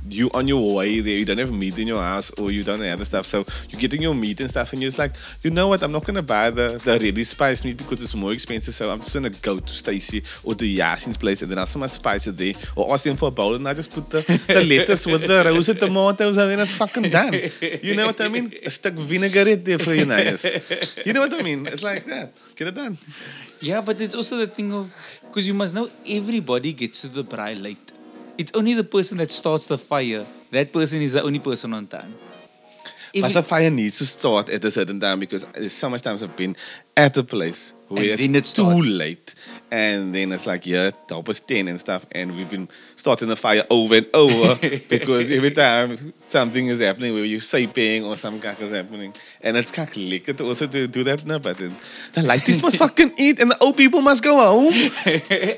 you 0.10 0.30
on 0.34 0.48
your 0.48 0.76
way 0.76 1.00
there, 1.00 1.16
you 1.16 1.26
don't 1.26 1.38
have 1.38 1.52
meat 1.52 1.78
in 1.80 1.88
your 1.88 2.02
house 2.02 2.30
or 2.32 2.52
you 2.52 2.64
don't 2.64 2.82
have 2.82 3.00
the 3.00 3.06
stuff. 3.06 3.26
So 3.26 3.46
you're 3.70 3.80
getting 3.80 4.02
your 4.02 4.16
meat 4.16 4.40
and 4.40 4.50
stuff, 4.50 4.74
and 4.74 4.82
you're 4.82 4.90
just 4.90 5.00
like, 5.00 5.14
you 5.42 5.52
know 5.52 5.68
what? 5.70 5.82
I'm 5.84 5.92
not 5.92 6.04
gonna 6.06 6.22
buy 6.22 6.50
the 6.50 6.82
the 6.84 7.00
ready 7.00 7.24
spiced 7.24 7.66
meat 7.66 7.78
because 7.78 8.02
it's 8.02 8.16
more 8.16 8.32
expensive. 8.32 8.76
So 8.76 8.92
I'm 8.92 9.00
just 9.00 9.14
gonna 9.14 9.30
go 9.30 9.60
to 9.60 9.74
Stacey 9.74 10.24
or 10.44 10.56
to 10.56 10.66
Yaaseen's 10.66 11.18
place, 11.18 11.42
and 11.42 11.52
then 11.52 11.58
I'll 11.58 11.66
some 11.66 11.88
spice 11.88 12.28
it 12.28 12.38
there, 12.38 12.54
or 12.76 12.94
ask 12.94 13.06
him 13.06 13.18
for 13.18 13.28
a 13.28 13.32
bowl, 13.32 13.56
and 13.56 13.68
I 13.68 13.74
just 13.74 13.92
put 13.92 14.10
the, 14.10 14.22
the 14.48 14.64
lettuce 14.70 15.06
with 15.06 15.22
the 15.22 15.44
roasted 15.46 15.80
tomatoes, 15.80 16.38
and 16.38 16.52
then 16.52 16.60
it's 16.60 16.74
fucking 16.74 17.10
done. 17.10 17.34
You 17.82 17.96
know 17.96 18.08
what 18.08 18.20
I 18.20 18.28
mean? 18.28 18.54
A 18.64 18.70
stick 18.70 18.94
vinaigrette 18.94 19.64
there 19.64 19.80
for 19.80 19.94
you, 19.94 20.06
nice. 20.06 21.00
You 21.06 21.14
know 21.14 21.22
what 21.22 21.34
I 21.34 21.42
mean? 21.42 21.68
It's 21.68 21.84
like 21.84 22.06
that. 22.06 22.34
Get 22.56 22.68
it 22.68 22.76
done. 22.76 22.98
Yeah, 23.62 23.80
but 23.80 24.02
it's 24.02 24.16
also 24.16 24.36
the 24.38 24.48
thing 24.48 24.74
of 24.74 24.92
because 25.22 25.48
you 25.48 25.54
must 25.54 25.74
know 25.74 25.90
everybody 26.08 26.74
gets 26.74 27.02
to 27.02 27.08
the 27.08 27.24
braai 27.24 27.56
late. 27.62 27.93
It's 28.38 28.52
only 28.54 28.74
the 28.74 28.84
person 28.84 29.18
that 29.20 29.32
starts 29.32 29.66
the 29.66 29.78
fire. 29.78 30.26
That 30.52 30.72
person 30.74 31.02
is 31.02 31.14
the 31.14 31.24
only 31.24 31.40
person 31.40 31.74
on 31.74 31.88
time. 31.88 32.16
But 33.22 33.34
the 33.34 33.44
fire 33.44 33.70
needs 33.70 34.00
to 34.00 34.08
start 34.08 34.50
at 34.50 34.66
a 34.66 34.72
certain 34.72 35.00
time 35.00 35.20
because 35.20 35.46
there's 35.54 35.74
so 35.74 35.88
much 35.88 36.02
times 36.02 36.24
I've 36.24 36.36
been 36.36 36.56
at 36.98 37.16
a 37.16 37.24
place 37.24 37.74
where 37.88 38.06
it's 38.06 38.26
it 38.26 38.46
too 38.56 38.82
late. 38.82 39.36
And 39.74 40.14
then 40.14 40.32
it's 40.32 40.46
like, 40.46 40.68
yeah, 40.68 40.92
top 41.08 41.28
is 41.30 41.40
10 41.40 41.68
and 41.68 41.80
stuff. 41.80 42.06
And 42.12 42.36
we've 42.36 42.48
been 42.48 42.70
starting 42.96 43.28
the 43.28 43.36
fire 43.36 43.66
over 43.72 43.96
and 43.96 44.08
over 44.14 44.54
because 44.88 45.32
every 45.32 45.50
time 45.50 46.14
something 46.20 46.68
is 46.68 46.80
happening 46.80 47.16
where 47.16 47.26
you're 47.26 47.42
saping 47.42 48.06
or 48.06 48.16
some 48.16 48.40
kak 48.40 48.62
is 48.62 48.70
happening. 48.70 49.16
And 49.42 49.58
it's 49.58 49.72
of 49.72 49.88
lekker 49.88 50.38
to 50.38 50.46
also 50.46 50.68
to 50.68 50.88
do 50.88 51.04
that 51.06 51.26
now. 51.26 51.40
But 51.40 51.58
then 51.58 51.76
the 52.14 52.22
ladies 52.22 52.62
must 52.62 52.78
fucking 52.86 53.14
eat 53.18 53.40
and 53.40 53.50
the 53.50 53.58
old 53.64 53.76
people 53.76 54.02
must 54.02 54.24
go 54.24 54.36
home. 54.36 54.74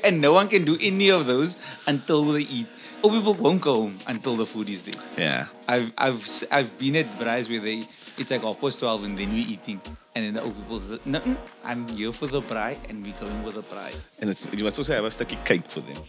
and 0.02 0.22
no 0.22 0.32
one 0.32 0.48
can 0.48 0.64
do 0.64 0.78
any 0.80 1.10
of 1.10 1.26
those 1.26 1.62
until 1.86 2.24
they 2.24 2.40
eat. 2.40 2.68
Or 3.02 3.10
people 3.10 3.34
won't 3.34 3.60
go 3.60 3.82
home 3.82 3.98
until 4.06 4.36
the 4.36 4.46
food 4.46 4.70
is 4.70 4.82
there. 4.82 4.94
Yeah. 5.18 5.44
I've 5.68 5.92
I've 5.98 6.26
I've 6.50 6.78
been 6.78 6.96
at 6.96 7.10
braais 7.20 7.50
where 7.50 7.60
they 7.60 7.84
it's 8.16 8.30
like 8.30 8.40
half 8.40 8.58
past 8.58 8.80
twelve 8.80 9.04
and 9.04 9.18
then 9.18 9.30
we 9.34 9.40
eating, 9.40 9.78
and 10.16 10.24
then 10.24 10.32
the 10.32 10.42
old 10.42 10.56
people 10.56 10.80
say, 10.80 10.98
"No, 11.04 11.20
mm, 11.20 11.36
I'm 11.62 11.86
here 11.92 12.10
for 12.10 12.26
the 12.26 12.40
braai 12.40 12.78
and 12.88 13.04
we're 13.04 13.20
going 13.20 13.44
with 13.44 13.56
the 13.60 13.62
braai." 13.62 13.92
And 14.20 14.30
it's, 14.32 14.48
you 14.50 14.64
must 14.64 14.78
also 14.80 14.94
have 14.96 15.04
a 15.04 15.10
sticky 15.10 15.36
cake 15.44 15.66
for 15.68 15.80
them. 15.84 16.00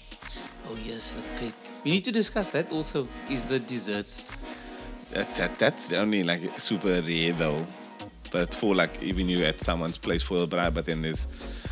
Oh 0.72 0.78
yes, 0.84 1.12
the 1.12 1.24
cake. 1.39 1.60
We 1.84 1.91
need 1.91 2.05
to 2.05 2.14
discuss 2.22 2.49
that 2.55 2.72
also. 2.72 3.08
Is 3.30 3.43
the 3.45 3.60
desserts? 3.60 4.32
That, 5.12 5.28
that 5.36 5.60
that's 5.60 5.91
only 5.91 6.24
like 6.24 6.41
super 6.60 7.01
rare 7.01 7.34
though. 7.34 7.66
But 8.32 8.53
for 8.55 8.76
like 8.76 9.01
even 9.03 9.28
you 9.30 9.43
at 9.45 9.60
someone's 9.62 9.97
place 9.97 10.24
for 10.24 10.38
a 10.43 10.47
braai, 10.47 10.74
but 10.74 10.86
then 10.86 11.01
there's 11.01 11.28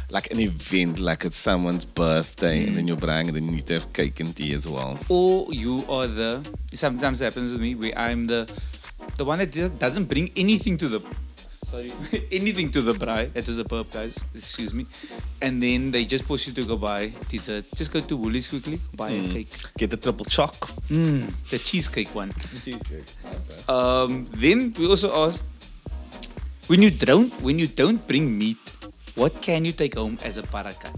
like 0.09 0.31
an 0.31 0.39
event, 0.39 0.99
like 0.99 1.25
it's 1.25 1.35
someone's 1.37 1.83
birthday, 1.83 2.65
and 2.65 2.75
then 2.75 2.87
you're 2.87 2.95
braaiing, 3.07 3.27
and 3.27 3.35
then 3.35 3.45
you 3.45 3.51
need 3.51 3.67
to 3.67 3.73
have 3.79 3.87
cake 3.91 4.19
and 4.19 4.35
tea 4.35 4.53
as 4.53 4.65
well. 4.67 4.99
or 5.09 5.53
you 5.53 5.83
are 5.89 6.07
the 6.07 6.31
sometimes 6.73 7.19
it 7.21 7.25
happens 7.25 7.51
with 7.53 7.61
me 7.61 7.75
where 7.75 7.95
I'm 7.97 8.27
the 8.27 8.41
the 9.17 9.25
one 9.25 9.39
that 9.39 9.51
just 9.51 9.77
doesn't 9.79 10.05
bring 10.05 10.31
anything 10.35 10.77
to 10.77 10.87
the 10.87 11.01
sorry 11.71 11.91
anything 12.39 12.69
to 12.75 12.81
the 12.81 12.93
braai 12.93 13.23
that 13.33 13.47
is 13.51 13.57
a 13.63 13.67
burp 13.71 13.89
guys 13.97 14.15
excuse 14.41 14.73
me 14.79 14.85
and 15.41 15.61
then 15.61 15.91
they 15.91 16.03
just 16.05 16.25
push 16.25 16.47
you 16.47 16.53
to 16.53 16.63
go 16.65 16.77
buy 16.77 17.11
dessert. 17.29 17.65
Just 17.75 17.91
go 17.93 17.99
to 18.01 18.17
Woolies 18.17 18.47
quickly, 18.49 18.79
buy 18.95 19.09
a 19.09 19.27
cake. 19.29 19.53
Get 19.77 19.89
the 19.89 19.97
triple 19.97 20.25
choc. 20.25 20.55
Mm, 20.89 21.31
the 21.49 21.59
cheesecake 21.59 22.13
one. 22.15 22.33
Um, 23.67 24.27
then 24.33 24.73
we 24.77 24.87
also 24.87 25.11
asked 25.25 25.45
when 26.67 26.81
you 26.81 26.91
don't 26.91 27.31
when 27.41 27.59
you 27.59 27.67
don't 27.67 28.05
bring 28.07 28.37
meat, 28.37 28.57
what 29.15 29.41
can 29.41 29.65
you 29.65 29.71
take 29.71 29.95
home 29.95 30.17
as 30.23 30.37
a 30.37 30.43
barakat? 30.43 30.95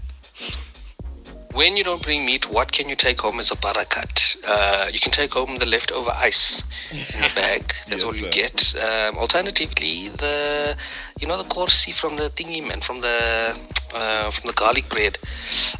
When 1.58 1.76
you 1.76 1.82
don't 1.82 2.00
bring 2.00 2.24
meat, 2.24 2.48
what 2.48 2.70
can 2.70 2.88
you 2.88 2.94
take 2.94 3.20
home 3.20 3.40
as 3.40 3.50
a 3.50 3.56
barakat? 3.56 4.36
Uh, 4.46 4.88
you 4.92 5.00
can 5.00 5.10
take 5.10 5.32
home 5.32 5.58
the 5.58 5.66
leftover 5.66 6.12
ice 6.14 6.62
in 6.92 7.24
a 7.24 7.34
bag. 7.34 7.62
That's 7.88 7.90
Yes, 7.90 8.02
all 8.04 8.14
you 8.14 8.26
sir. 8.26 8.30
get. 8.30 8.76
Um, 8.76 9.18
alternatively, 9.18 10.08
the 10.10 10.76
you 11.20 11.26
know 11.26 11.36
the 11.36 11.48
corsi 11.48 11.90
from 11.90 12.14
the 12.14 12.30
thingy 12.30 12.62
man 12.64 12.80
from 12.80 13.00
the 13.00 13.58
uh, 13.92 14.30
from 14.30 14.46
the 14.46 14.52
garlic 14.52 14.88
bread. 14.88 15.18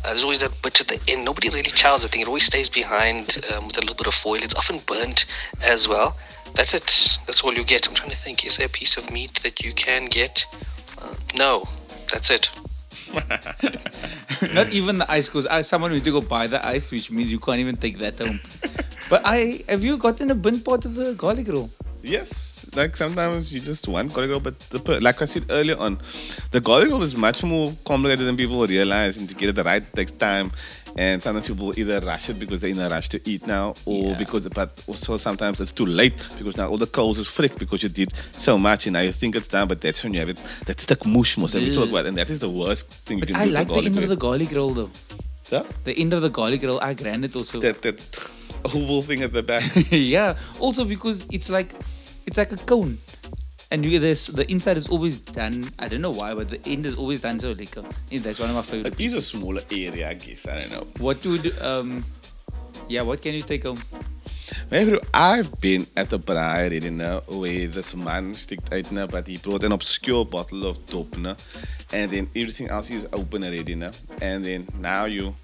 Uh, 0.02 0.08
there's 0.08 0.24
always 0.24 0.40
that 0.40 0.50
bit 0.62 0.80
at 0.80 0.88
the 0.88 0.98
end. 1.06 1.24
Nobody 1.24 1.48
really 1.48 1.70
chows 1.70 2.02
the 2.02 2.08
thing. 2.08 2.22
It 2.22 2.26
always 2.26 2.46
stays 2.46 2.68
behind 2.68 3.38
um, 3.54 3.68
with 3.68 3.78
a 3.78 3.80
little 3.80 3.94
bit 3.94 4.08
of 4.08 4.14
foil. 4.14 4.42
It's 4.42 4.56
often 4.56 4.80
burnt 4.84 5.26
as 5.62 5.86
well. 5.86 6.18
That's 6.56 6.74
it. 6.74 6.86
That's 7.26 7.44
all 7.44 7.54
you 7.54 7.62
get. 7.62 7.86
I'm 7.86 7.94
trying 7.94 8.10
to 8.10 8.16
think. 8.16 8.44
Is 8.44 8.56
there 8.56 8.66
a 8.66 8.74
piece 8.80 8.96
of 8.96 9.12
meat 9.12 9.34
that 9.44 9.60
you 9.64 9.72
can 9.74 10.06
get? 10.06 10.44
Uh, 11.00 11.14
no. 11.36 11.68
That's 12.12 12.30
it. 12.30 12.50
Not 14.54 14.72
even 14.72 14.98
the 14.98 15.06
ice, 15.08 15.28
because 15.28 15.66
someone 15.66 15.92
need 15.92 16.04
to 16.04 16.12
go 16.12 16.20
buy 16.20 16.46
the 16.46 16.64
ice, 16.64 16.92
which 16.92 17.10
means 17.10 17.32
you 17.32 17.38
can't 17.38 17.58
even 17.58 17.76
take 17.76 17.98
that 17.98 18.18
home. 18.18 18.40
but 19.10 19.22
I 19.24 19.62
have 19.68 19.84
you 19.84 19.96
gotten 19.96 20.30
a 20.30 20.34
bin 20.34 20.60
pot 20.60 20.84
of 20.84 20.94
the 20.94 21.14
garlic 21.14 21.48
roll? 21.48 21.70
Yes, 22.02 22.64
like 22.76 22.96
sometimes 22.96 23.52
you 23.52 23.60
just 23.60 23.88
want 23.88 24.12
garlic 24.12 24.30
roll, 24.30 24.40
but 24.40 24.58
the, 24.70 25.00
like 25.00 25.20
I 25.20 25.24
said 25.24 25.46
earlier 25.50 25.76
on, 25.78 26.00
the 26.52 26.60
garlic 26.60 26.90
roll 26.90 27.02
is 27.02 27.16
much 27.16 27.42
more 27.42 27.74
complicated 27.84 28.26
than 28.26 28.36
people 28.36 28.64
realize, 28.66 29.16
and 29.16 29.28
to 29.28 29.34
get 29.34 29.48
it 29.48 29.56
the 29.56 29.64
right 29.64 29.82
takes 29.94 30.12
time. 30.12 30.52
And 30.98 31.22
sometimes 31.22 31.46
people 31.46 31.78
either 31.78 32.00
rush 32.00 32.28
it 32.30 32.38
because 32.42 32.60
they're 32.60 32.70
in 32.70 32.78
a 32.80 32.88
rush 32.88 33.08
to 33.10 33.18
eat 33.32 33.46
now, 33.46 33.74
or 33.86 34.10
Yeah. 34.10 34.18
because, 34.18 34.48
but 34.60 34.70
also 34.88 35.16
sometimes 35.16 35.60
it's 35.60 35.70
too 35.80 35.86
late 35.86 36.14
because 36.38 36.56
now 36.56 36.66
all 36.70 36.76
the 36.86 36.88
coals 36.98 37.18
is 37.18 37.28
frick 37.28 37.54
because 37.56 37.80
you 37.84 37.88
did 37.88 38.10
so 38.32 38.58
much, 38.58 38.86
and 38.86 38.94
now 38.94 39.00
you 39.08 39.12
think 39.12 39.36
it's 39.36 39.46
done, 39.48 39.68
but 39.68 39.80
that's 39.80 40.02
when 40.02 40.12
you 40.14 40.20
have 40.20 40.28
it 40.34 40.40
that 40.66 40.80
stuck 40.80 41.06
mush 41.06 41.38
most 41.38 41.54
of 41.54 41.62
Ugh. 41.62 41.88
about, 41.88 42.06
and 42.06 42.16
that 42.18 42.28
is 42.30 42.40
the 42.40 42.50
worst 42.50 42.88
thing 43.06 43.18
you 43.18 43.20
But 43.26 43.28
can 43.28 43.36
I 43.36 43.44
do. 43.44 43.50
to 43.50 43.54
like 43.58 43.68
the 43.68 43.74
garlic 43.74 43.86
end 43.94 44.02
of 44.04 44.08
the 44.08 44.16
garlic 44.16 44.50
roll 44.52 44.72
though. 44.74 44.90
Yeah? 45.52 45.62
The 45.84 45.94
end 46.02 46.12
of 46.14 46.20
the 46.22 46.30
garlic 46.30 46.62
roll, 46.64 46.80
I 46.82 46.94
grand 46.94 47.24
it 47.24 47.36
also. 47.36 47.60
that 47.60 47.80
that 47.82 48.00
oval 48.74 49.02
thing 49.02 49.22
at 49.22 49.32
the 49.32 49.42
back. 49.42 49.62
yeah. 49.90 50.36
Also 50.58 50.84
because 50.84 51.26
it's 51.30 51.48
like 51.48 51.70
it's 52.26 52.38
like 52.38 52.52
a 52.52 52.56
cone. 52.72 52.98
And 53.70 53.84
you 53.84 53.98
this 53.98 54.28
the 54.28 54.50
inside 54.50 54.76
is 54.78 54.88
always 54.88 55.18
done. 55.18 55.70
I 55.78 55.88
don't 55.88 56.00
know 56.00 56.10
why, 56.10 56.34
but 56.34 56.48
the 56.48 56.60
end 56.66 56.86
is 56.86 56.94
always 56.94 57.20
done 57.20 57.38
so. 57.38 57.54
Yeah, 57.54 58.20
that's 58.20 58.40
one 58.40 58.48
of 58.48 58.56
my 58.56 58.62
favorite. 58.62 58.94
it 58.94 59.00
is 59.00 59.14
a 59.14 59.22
smaller 59.22 59.60
area, 59.70 60.08
I 60.08 60.14
guess. 60.14 60.48
I 60.48 60.60
don't 60.60 60.72
know. 60.72 60.86
What 60.98 61.24
would 61.26 61.58
um 61.60 62.04
yeah, 62.88 63.02
what 63.02 63.20
can 63.20 63.34
you 63.34 63.42
take 63.42 63.64
home? 63.64 63.82
Maybe 64.70 64.98
I've 65.12 65.60
been 65.60 65.86
at 65.94 66.12
a 66.14 66.18
braai 66.18 66.64
already 66.64 66.88
now 66.88 67.20
where 67.28 67.66
this 67.66 67.94
man 67.94 68.32
sticked 68.34 68.72
out 68.72 68.90
now, 68.90 69.06
but 69.06 69.26
he 69.26 69.36
brought 69.36 69.62
an 69.64 69.72
obscure 69.72 70.24
bottle 70.24 70.64
of 70.66 70.84
dope 70.86 71.18
now, 71.18 71.36
and 71.92 72.10
then 72.10 72.30
everything 72.34 72.68
else 72.68 72.90
is 72.90 73.06
open 73.12 73.44
already 73.44 73.74
now, 73.74 73.90
and 74.22 74.42
then 74.42 74.66
now 74.78 75.04
you 75.04 75.34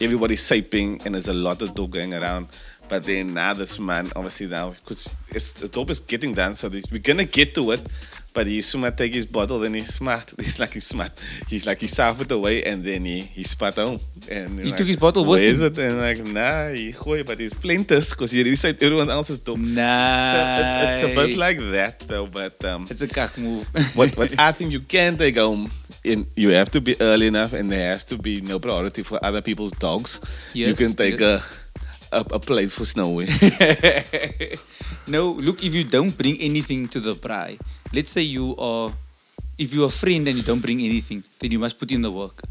everybody's 0.00 0.42
saping 0.42 1.00
and 1.04 1.14
there's 1.14 1.28
a 1.28 1.34
lot 1.34 1.62
of 1.62 1.74
dope 1.74 1.90
going 1.90 2.14
around. 2.14 2.48
But 2.90 3.04
then 3.04 3.34
now 3.34 3.54
this 3.54 3.78
man 3.78 4.10
obviously 4.16 4.46
now 4.48 4.70
because 4.70 5.08
it's, 5.30 5.52
the 5.54 5.68
dope 5.68 5.90
is 5.90 6.00
getting 6.00 6.34
done, 6.34 6.54
so 6.56 6.68
we're 6.90 6.98
gonna 6.98 7.24
get 7.24 7.54
to 7.54 7.70
it. 7.72 7.86
But 8.32 8.46
he 8.46 8.60
soon 8.62 8.82
might 8.82 8.96
take 8.96 9.12
his 9.12 9.26
bottle, 9.26 9.64
and 9.64 9.74
he's 9.74 9.92
smart. 9.92 10.32
He's 10.38 10.60
like 10.60 10.72
he's 10.74 10.86
smart. 10.86 11.10
He's 11.48 11.66
like 11.66 11.80
he 11.80 11.88
salved 11.88 12.20
it 12.22 12.30
away, 12.30 12.62
and 12.62 12.84
then 12.84 13.04
he 13.04 13.22
he 13.22 13.42
spat 13.42 13.74
home. 13.74 13.98
And 14.30 14.56
He 14.60 14.66
like, 14.66 14.76
took 14.76 14.86
his 14.86 14.96
bottle 14.98 15.22
with 15.24 15.40
Where 15.40 15.48
is 15.50 15.60
him? 15.60 15.66
it? 15.72 15.78
And 15.78 15.98
like 15.98 16.24
nah, 16.24 16.68
he 16.68 16.92
gooi, 16.92 17.26
but 17.26 17.40
he's 17.40 17.50
splinters 17.50 18.10
because 18.10 18.30
he 18.30 18.54
said 18.54 18.80
everyone 18.80 19.10
else's 19.10 19.40
dope. 19.40 19.58
Nice. 19.58 20.32
So 20.32 20.40
it's, 20.62 21.02
it's 21.02 21.12
a 21.12 21.26
bit 21.26 21.36
like 21.38 21.58
that 21.72 22.00
though, 22.06 22.26
but 22.26 22.64
um, 22.64 22.86
it's 22.88 23.02
a 23.02 23.08
cock 23.08 23.36
move. 23.36 23.66
what 23.96 24.16
what 24.16 24.38
I 24.38 24.52
think 24.52 24.70
you 24.70 24.80
can 24.80 25.18
take 25.18 25.36
home, 25.36 25.72
in 26.04 26.26
you 26.36 26.50
have 26.50 26.70
to 26.70 26.80
be 26.80 26.94
early 27.00 27.26
enough, 27.26 27.52
and 27.52 27.70
there 27.70 27.90
has 27.90 28.04
to 28.06 28.16
be 28.16 28.40
no 28.42 28.60
priority 28.60 29.02
for 29.02 29.18
other 29.24 29.42
people's 29.42 29.72
dogs. 29.72 30.20
you 30.54 30.68
Yes, 30.68 30.78
can 30.78 30.92
take 30.92 31.18
yes. 31.18 31.42
a, 31.42 31.59
a 32.12 32.38
plate 32.38 32.72
for 32.72 32.84
Snowy. 32.84 33.26
no, 35.06 35.32
look, 35.32 35.62
if 35.62 35.74
you 35.74 35.84
don't 35.84 36.16
bring 36.16 36.38
anything 36.40 36.88
to 36.88 37.00
the 37.00 37.14
braai, 37.14 37.58
let's 37.92 38.10
say 38.10 38.22
you 38.22 38.56
are, 38.58 38.92
if 39.58 39.72
you're 39.72 39.88
a 39.88 39.92
friend 39.92 40.26
and 40.26 40.36
you 40.36 40.42
don't 40.42 40.60
bring 40.60 40.80
anything, 40.80 41.22
then 41.38 41.50
you 41.50 41.58
must 41.58 41.78
put 41.78 41.90
in 41.92 42.02
the 42.02 42.10
work. 42.10 42.42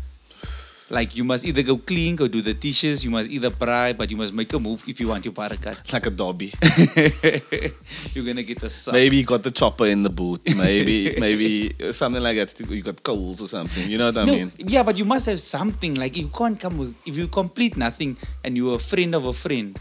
Like 0.89 1.15
you 1.15 1.23
must 1.23 1.45
either 1.45 1.61
go 1.61 1.77
clean, 1.77 2.15
go 2.15 2.27
do 2.27 2.41
the 2.41 2.53
dishes, 2.53 3.05
you 3.05 3.11
must 3.11 3.29
either 3.29 3.51
braai, 3.51 3.95
but 3.95 4.09
you 4.09 4.17
must 4.17 4.33
make 4.33 4.51
a 4.53 4.59
move 4.59 4.83
if 4.87 4.99
you 4.99 5.07
want 5.07 5.23
your 5.23 5.33
barakat. 5.33 5.93
like 5.93 6.05
a 6.05 6.09
dobby. 6.09 6.53
You're 8.13 8.25
gonna 8.25 8.43
get 8.43 8.63
a 8.63 8.69
suck. 8.69 8.93
Maybe 8.93 9.17
you 9.17 9.23
got 9.23 9.43
the 9.43 9.51
chopper 9.51 9.85
in 9.85 10.03
the 10.03 10.09
boot. 10.09 10.41
Maybe 10.57 11.15
maybe 11.19 11.75
something 11.91 12.21
like 12.21 12.37
that. 12.37 12.59
You 12.69 12.81
got 12.81 13.03
coals 13.03 13.41
or 13.41 13.47
something. 13.47 13.89
You 13.89 13.97
know 13.97 14.07
what 14.07 14.17
I 14.17 14.25
no, 14.25 14.33
mean? 14.33 14.51
yeah, 14.57 14.83
but 14.83 14.97
you 14.97 15.05
must 15.05 15.27
have 15.27 15.39
something. 15.39 15.95
Like 15.95 16.17
you 16.17 16.27
can't 16.29 16.59
come 16.59 16.77
with 16.77 16.95
if 17.05 17.15
you 17.15 17.27
complete 17.27 17.77
nothing 17.77 18.17
and 18.43 18.57
you're 18.57 18.75
a 18.75 18.79
friend 18.79 19.13
of 19.13 19.25
a 19.25 19.33
friend, 19.33 19.77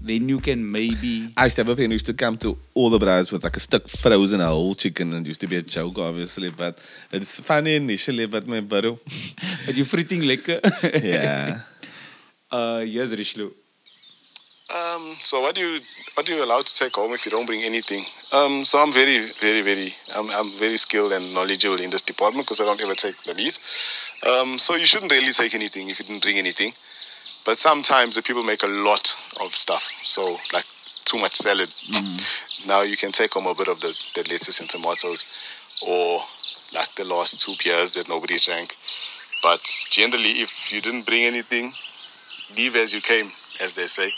then 0.00 0.28
you 0.28 0.40
can 0.40 0.70
maybe 0.70 1.32
I 1.36 1.44
used 1.44 1.56
to 1.56 1.62
have 1.62 1.68
a 1.68 1.76
friend 1.76 1.92
who 1.92 1.94
used 1.94 2.06
to 2.06 2.14
come 2.14 2.36
to 2.38 2.56
all 2.74 2.90
the 2.90 2.98
brides 2.98 3.30
with 3.30 3.44
like 3.44 3.56
a 3.56 3.60
stuck 3.60 3.86
frozen 3.88 4.40
whole 4.40 4.74
chicken 4.74 5.12
and 5.14 5.26
used 5.26 5.40
to 5.42 5.46
be 5.46 5.56
a 5.56 5.62
joke 5.62 5.98
obviously, 5.98 6.50
but 6.50 6.78
it's 7.12 7.38
funny 7.40 7.76
initially, 7.76 8.26
but 8.26 8.46
my 8.46 8.60
bro. 8.60 8.98
but 9.66 9.76
you're 9.76 9.86
fritting 9.86 10.22
lekker. 10.22 10.60
Yeah. 11.04 11.60
uh 12.52 12.82
yes, 12.84 13.12
Richelieu. 13.12 13.50
Um, 14.70 15.16
so 15.20 15.40
what 15.40 15.56
do 15.56 15.60
you 15.60 15.80
what 16.14 16.28
are 16.28 16.32
you 16.32 16.44
allowed 16.44 16.64
to 16.66 16.74
take 16.74 16.94
home 16.94 17.12
if 17.12 17.26
you 17.26 17.32
don't 17.32 17.46
bring 17.46 17.62
anything? 17.62 18.04
Um, 18.32 18.64
so 18.64 18.78
I'm 18.78 18.92
very 18.92 19.32
very 19.40 19.62
very 19.62 19.94
I'm, 20.14 20.30
I'm 20.30 20.52
very 20.58 20.76
skilled 20.76 21.12
and 21.12 21.34
knowledgeable 21.34 21.80
in 21.80 21.90
this 21.90 22.02
department 22.02 22.46
because 22.46 22.60
I 22.60 22.64
don't 22.64 22.80
ever 22.80 22.94
take 22.94 23.16
the 23.24 23.34
meat. 23.34 23.58
Um, 24.28 24.58
so 24.58 24.76
you 24.76 24.86
shouldn't 24.86 25.10
really 25.10 25.32
take 25.32 25.54
anything 25.54 25.88
if 25.88 25.98
you 25.98 26.04
didn't 26.04 26.22
bring 26.22 26.38
anything. 26.38 26.72
But 27.44 27.58
sometimes 27.58 28.16
the 28.16 28.22
people 28.22 28.42
make 28.42 28.62
a 28.62 28.68
lot 28.68 29.16
of 29.40 29.54
stuff, 29.54 29.90
so 30.02 30.36
like 30.52 30.64
too 31.04 31.18
much 31.18 31.34
salad. 31.34 31.68
Mm-hmm. 31.68 32.68
now 32.68 32.82
you 32.82 32.96
can 32.96 33.12
take 33.12 33.32
home 33.32 33.46
a 33.46 33.54
bit 33.54 33.68
of 33.68 33.80
the, 33.80 33.94
the 34.14 34.22
lettuce 34.30 34.60
and 34.60 34.68
tomatoes, 34.68 35.26
or 35.86 36.20
like 36.74 36.94
the 36.96 37.04
last 37.04 37.40
two 37.40 37.54
pears 37.62 37.94
that 37.94 38.08
nobody 38.08 38.38
drank. 38.38 38.76
But 39.42 39.62
generally, 39.90 40.40
if 40.40 40.72
you 40.72 40.80
didn't 40.80 41.06
bring 41.06 41.24
anything, 41.24 41.72
leave 42.56 42.76
as 42.76 42.92
you 42.92 43.00
came, 43.00 43.32
as 43.60 43.72
they 43.72 43.86
say. 43.86 44.12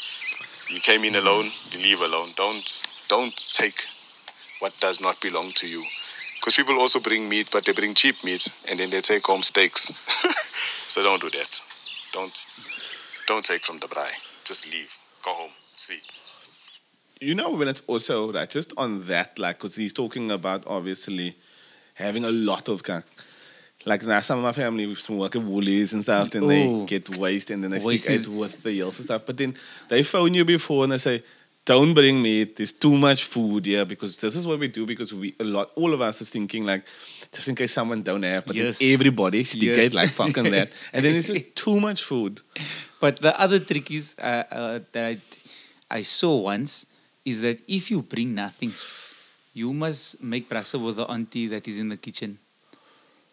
You 0.68 0.80
came 0.80 1.04
in 1.04 1.14
alone, 1.16 1.52
you 1.70 1.78
leave 1.78 2.00
alone. 2.00 2.30
Don't 2.36 2.82
don't 3.08 3.36
take 3.52 3.86
what 4.60 4.72
does 4.80 5.00
not 5.00 5.20
belong 5.20 5.50
to 5.52 5.68
you. 5.68 5.84
Because 6.36 6.56
people 6.56 6.80
also 6.80 6.98
bring 6.98 7.28
meat, 7.28 7.48
but 7.52 7.64
they 7.64 7.72
bring 7.72 7.94
cheap 7.94 8.24
meat, 8.24 8.48
and 8.68 8.80
then 8.80 8.90
they 8.90 9.00
take 9.00 9.24
home 9.26 9.42
steaks. 9.42 9.92
so 10.88 11.02
don't 11.02 11.20
do 11.20 11.30
that. 11.30 11.60
Don't 12.12 12.46
don't 13.26 13.44
take 13.44 13.64
from 13.64 13.78
the 13.78 13.86
braai. 13.86 14.10
Just 14.44 14.70
leave. 14.72 14.92
Go 15.22 15.32
home. 15.32 15.50
Sleep. 15.76 16.02
You 17.20 17.34
know, 17.34 17.50
when 17.50 17.68
it's 17.68 17.82
also 17.86 18.26
like 18.32 18.50
just 18.50 18.72
on 18.76 19.06
that, 19.06 19.38
like, 19.38 19.58
because 19.58 19.76
he's 19.76 19.92
talking 19.92 20.30
about 20.30 20.64
obviously 20.66 21.36
having 21.94 22.24
a 22.24 22.30
lot 22.32 22.68
of 22.68 22.82
kind 22.82 23.04
like 23.84 24.04
now 24.04 24.20
some 24.20 24.38
of 24.38 24.44
my 24.44 24.52
family 24.52 24.84
used 24.84 25.06
to 25.06 25.12
work 25.12 25.34
at 25.36 25.42
Woolies 25.42 25.92
and 25.92 26.02
stuff, 26.02 26.34
and 26.34 26.48
they 26.48 26.84
get 26.86 27.16
waste 27.18 27.50
and 27.50 27.64
then 27.64 27.70
they 27.72 27.80
Waste 27.80 28.04
stick 28.04 28.14
is- 28.16 28.28
out 28.28 28.34
with 28.34 28.62
the 28.62 28.70
heels 28.70 28.98
and 28.98 29.06
stuff. 29.06 29.22
But 29.26 29.36
then 29.36 29.56
they 29.88 30.02
phone 30.02 30.34
you 30.34 30.44
before 30.44 30.84
and 30.84 30.92
they 30.92 30.98
say, 30.98 31.22
Don't 31.64 31.94
bring 31.94 32.20
meat, 32.20 32.56
there's 32.56 32.72
too 32.72 32.96
much 32.98 33.22
food 33.24 33.66
here 33.66 33.84
because 33.84 34.16
this 34.16 34.34
is 34.34 34.46
what 34.48 34.58
we 34.58 34.66
do 34.66 34.84
because 34.84 35.14
we 35.14 35.32
a 35.38 35.44
lot 35.44 35.70
all 35.76 35.94
of 35.94 36.00
us 36.00 36.20
is 36.20 36.28
thinking 36.28 36.64
like 36.66 36.82
just 37.32 37.46
in 37.48 37.54
case 37.54 37.72
someone 37.72 38.02
don't 38.02 38.24
have, 38.24 38.44
but 38.46 38.56
then 38.56 38.66
Yes. 38.66 38.82
everybody 38.82 39.44
stick 39.44 39.62
Yes. 39.76 39.94
like 39.94 40.10
fucking 40.10 40.50
that. 40.50 40.72
And 40.92 41.04
then 41.04 41.14
it's 41.14 41.28
just 41.28 41.54
too 41.54 41.78
much 41.78 42.02
food. 42.02 42.40
But 43.00 43.20
the 43.20 43.38
other 43.40 43.60
trick 43.60 43.90
is 43.92 44.14
uh, 44.18 44.42
uh, 44.50 44.78
that 44.90 45.18
I 45.88 46.02
saw 46.02 46.36
once 46.36 46.84
is 47.24 47.40
that 47.42 47.60
if 47.68 47.92
you 47.92 48.02
bring 48.02 48.34
nothing, 48.34 48.72
you 49.54 49.72
must 49.72 50.20
make 50.22 50.48
prasa 50.50 50.82
with 50.82 50.96
the 50.96 51.06
auntie 51.06 51.46
that 51.46 51.68
is 51.68 51.78
in 51.78 51.90
the 51.90 51.96
kitchen. 51.96 52.38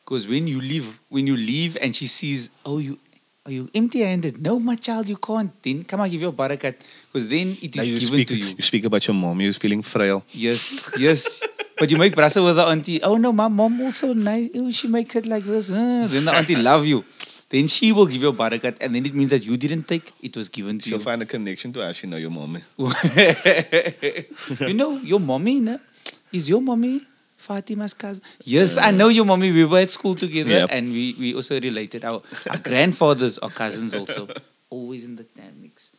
Because 0.06 0.28
when 0.28 0.46
you 0.48 0.62
leave, 0.62 1.00
when 1.10 1.26
you 1.26 1.36
leave 1.36 1.78
and 1.82 1.96
she 1.96 2.06
sees, 2.06 2.50
oh, 2.66 2.78
you 2.78 3.00
are 3.46 3.52
you 3.52 3.70
empty-handed? 3.74 4.38
No, 4.42 4.60
my 4.60 4.76
child, 4.76 5.10
you 5.10 5.18
can't. 5.18 5.50
Then 5.64 5.84
come 5.84 6.02
and 6.02 6.12
give 6.12 6.22
your 6.22 6.34
barakat. 6.34 6.76
Because 7.12 7.28
then 7.28 7.58
it 7.62 7.76
is 7.76 7.90
given 7.90 8.00
speak 8.00 8.28
to 8.28 8.36
you. 8.36 8.54
you 8.58 8.62
speak 8.62 8.86
about 8.86 9.08
your 9.08 9.16
mom, 9.16 9.42
you're 9.42 9.54
feeling 9.54 9.82
frail. 9.82 10.24
Yes, 10.30 10.92
yes. 10.98 11.44
But 11.78 11.90
you 11.90 11.98
make 11.98 12.14
prasa 12.14 12.44
with 12.46 12.56
the 12.56 12.66
auntie. 12.68 13.02
Oh 13.02 13.18
no, 13.18 13.32
my 13.34 13.48
mom 13.48 13.82
also 13.82 14.14
nice. 14.14 14.50
Oh, 14.56 14.70
she 14.70 14.88
makes 14.88 15.16
it 15.16 15.26
like 15.26 15.44
this. 15.44 15.72
Uh, 15.72 16.06
then 16.10 16.26
the 16.26 16.36
auntie 16.36 16.56
love 16.56 16.86
you. 16.86 17.04
Then 17.50 17.66
she 17.66 17.92
will 17.92 18.06
give 18.06 18.22
you 18.22 18.30
a 18.30 18.34
barakat, 18.34 18.78
and 18.80 18.94
then 18.94 19.06
it 19.08 19.14
means 19.16 19.32
that 19.32 19.44
you 19.44 19.58
didn't 19.58 19.88
take. 19.88 20.14
It 20.22 20.38
was 20.38 20.50
given 20.50 20.78
to 20.78 20.86
you. 20.86 20.98
She'll 20.98 21.04
find 21.04 21.22
a 21.24 21.26
connection 21.26 21.74
to 21.74 21.82
actually 21.82 22.10
know 22.14 22.18
your 22.18 22.30
mommy. 22.30 22.62
you 22.78 24.74
know, 24.78 24.98
your 25.02 25.20
mommy, 25.20 25.60
no? 25.60 25.80
Is 26.32 26.48
your 26.48 26.62
mommy 26.62 27.02
Fatima's 27.40 27.94
cousin. 27.96 28.22
Yes, 28.44 28.78
I 28.78 28.92
know 28.92 29.08
your 29.08 29.26
mommy. 29.26 29.52
We 29.52 29.64
were 29.66 29.80
at 29.80 29.90
school 29.90 30.14
together 30.14 30.50
Yep. 30.50 30.70
and 30.72 30.92
we, 30.92 31.16
we 31.18 31.34
also 31.34 31.60
related. 31.60 32.04
Our, 32.04 32.22
our 32.50 32.58
grandfathers 32.58 33.40
are 33.40 33.50
cousins 33.50 33.96
also. 33.96 34.28
Always 34.70 35.06
in 35.06 35.16
the 35.16 35.24
damn 35.24 35.62
mix. 35.62 35.94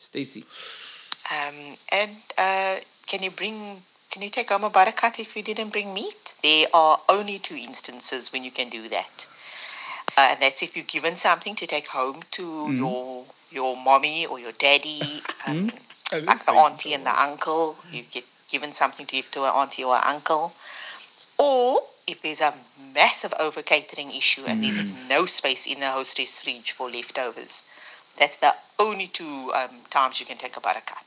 Stacey. 0.00 0.44
Um, 1.30 1.76
and 1.92 2.16
uh, 2.38 2.76
can 3.06 3.22
you 3.22 3.30
bring? 3.30 3.82
Can 4.10 4.22
you 4.22 4.30
take 4.30 4.48
home 4.48 4.64
a 4.64 4.70
barakat 4.70 5.20
if 5.20 5.36
you 5.36 5.42
didn't 5.42 5.70
bring 5.70 5.94
meat? 5.94 6.34
There 6.42 6.66
are 6.72 6.98
only 7.08 7.38
two 7.38 7.54
instances 7.54 8.32
when 8.32 8.42
you 8.42 8.50
can 8.50 8.70
do 8.70 8.88
that, 8.88 9.26
uh, 10.16 10.28
and 10.30 10.42
that's 10.42 10.62
if 10.62 10.74
you're 10.74 10.86
given 10.86 11.16
something 11.16 11.54
to 11.56 11.66
take 11.66 11.86
home 11.86 12.22
to 12.32 12.72
your 12.72 13.24
your 13.50 13.76
mommy 13.76 14.26
or 14.26 14.40
your 14.40 14.52
daddy, 14.52 15.22
um, 15.46 15.70
I 16.12 16.14
didn't 16.14 16.26
like 16.26 16.46
the 16.46 16.52
auntie 16.52 16.94
and 16.94 17.04
the 17.04 17.22
uncle. 17.22 17.76
You 17.92 18.02
get 18.10 18.24
given 18.48 18.72
something 18.72 19.06
to 19.06 19.12
give 19.14 19.30
to 19.32 19.44
an 19.44 19.50
auntie 19.50 19.84
or 19.84 19.94
an 19.96 20.02
uncle, 20.04 20.54
or 21.38 21.82
if 22.06 22.22
there's 22.22 22.40
a 22.40 22.54
massive 22.94 23.34
over 23.38 23.62
catering 23.62 24.10
issue 24.10 24.42
and 24.46 24.64
there's 24.64 24.82
no 25.08 25.26
space 25.26 25.66
in 25.66 25.78
the 25.78 25.90
hostess 25.90 26.42
fridge 26.42 26.72
for 26.72 26.90
leftovers. 26.90 27.62
That's 28.20 28.36
the 28.36 28.52
only 28.78 29.08
two 29.08 29.50
um, 29.56 29.76
times 29.90 30.20
you 30.20 30.26
can 30.26 30.36
take 30.36 30.56
about 30.56 30.76
a 30.76 30.80
barakat. 30.80 31.06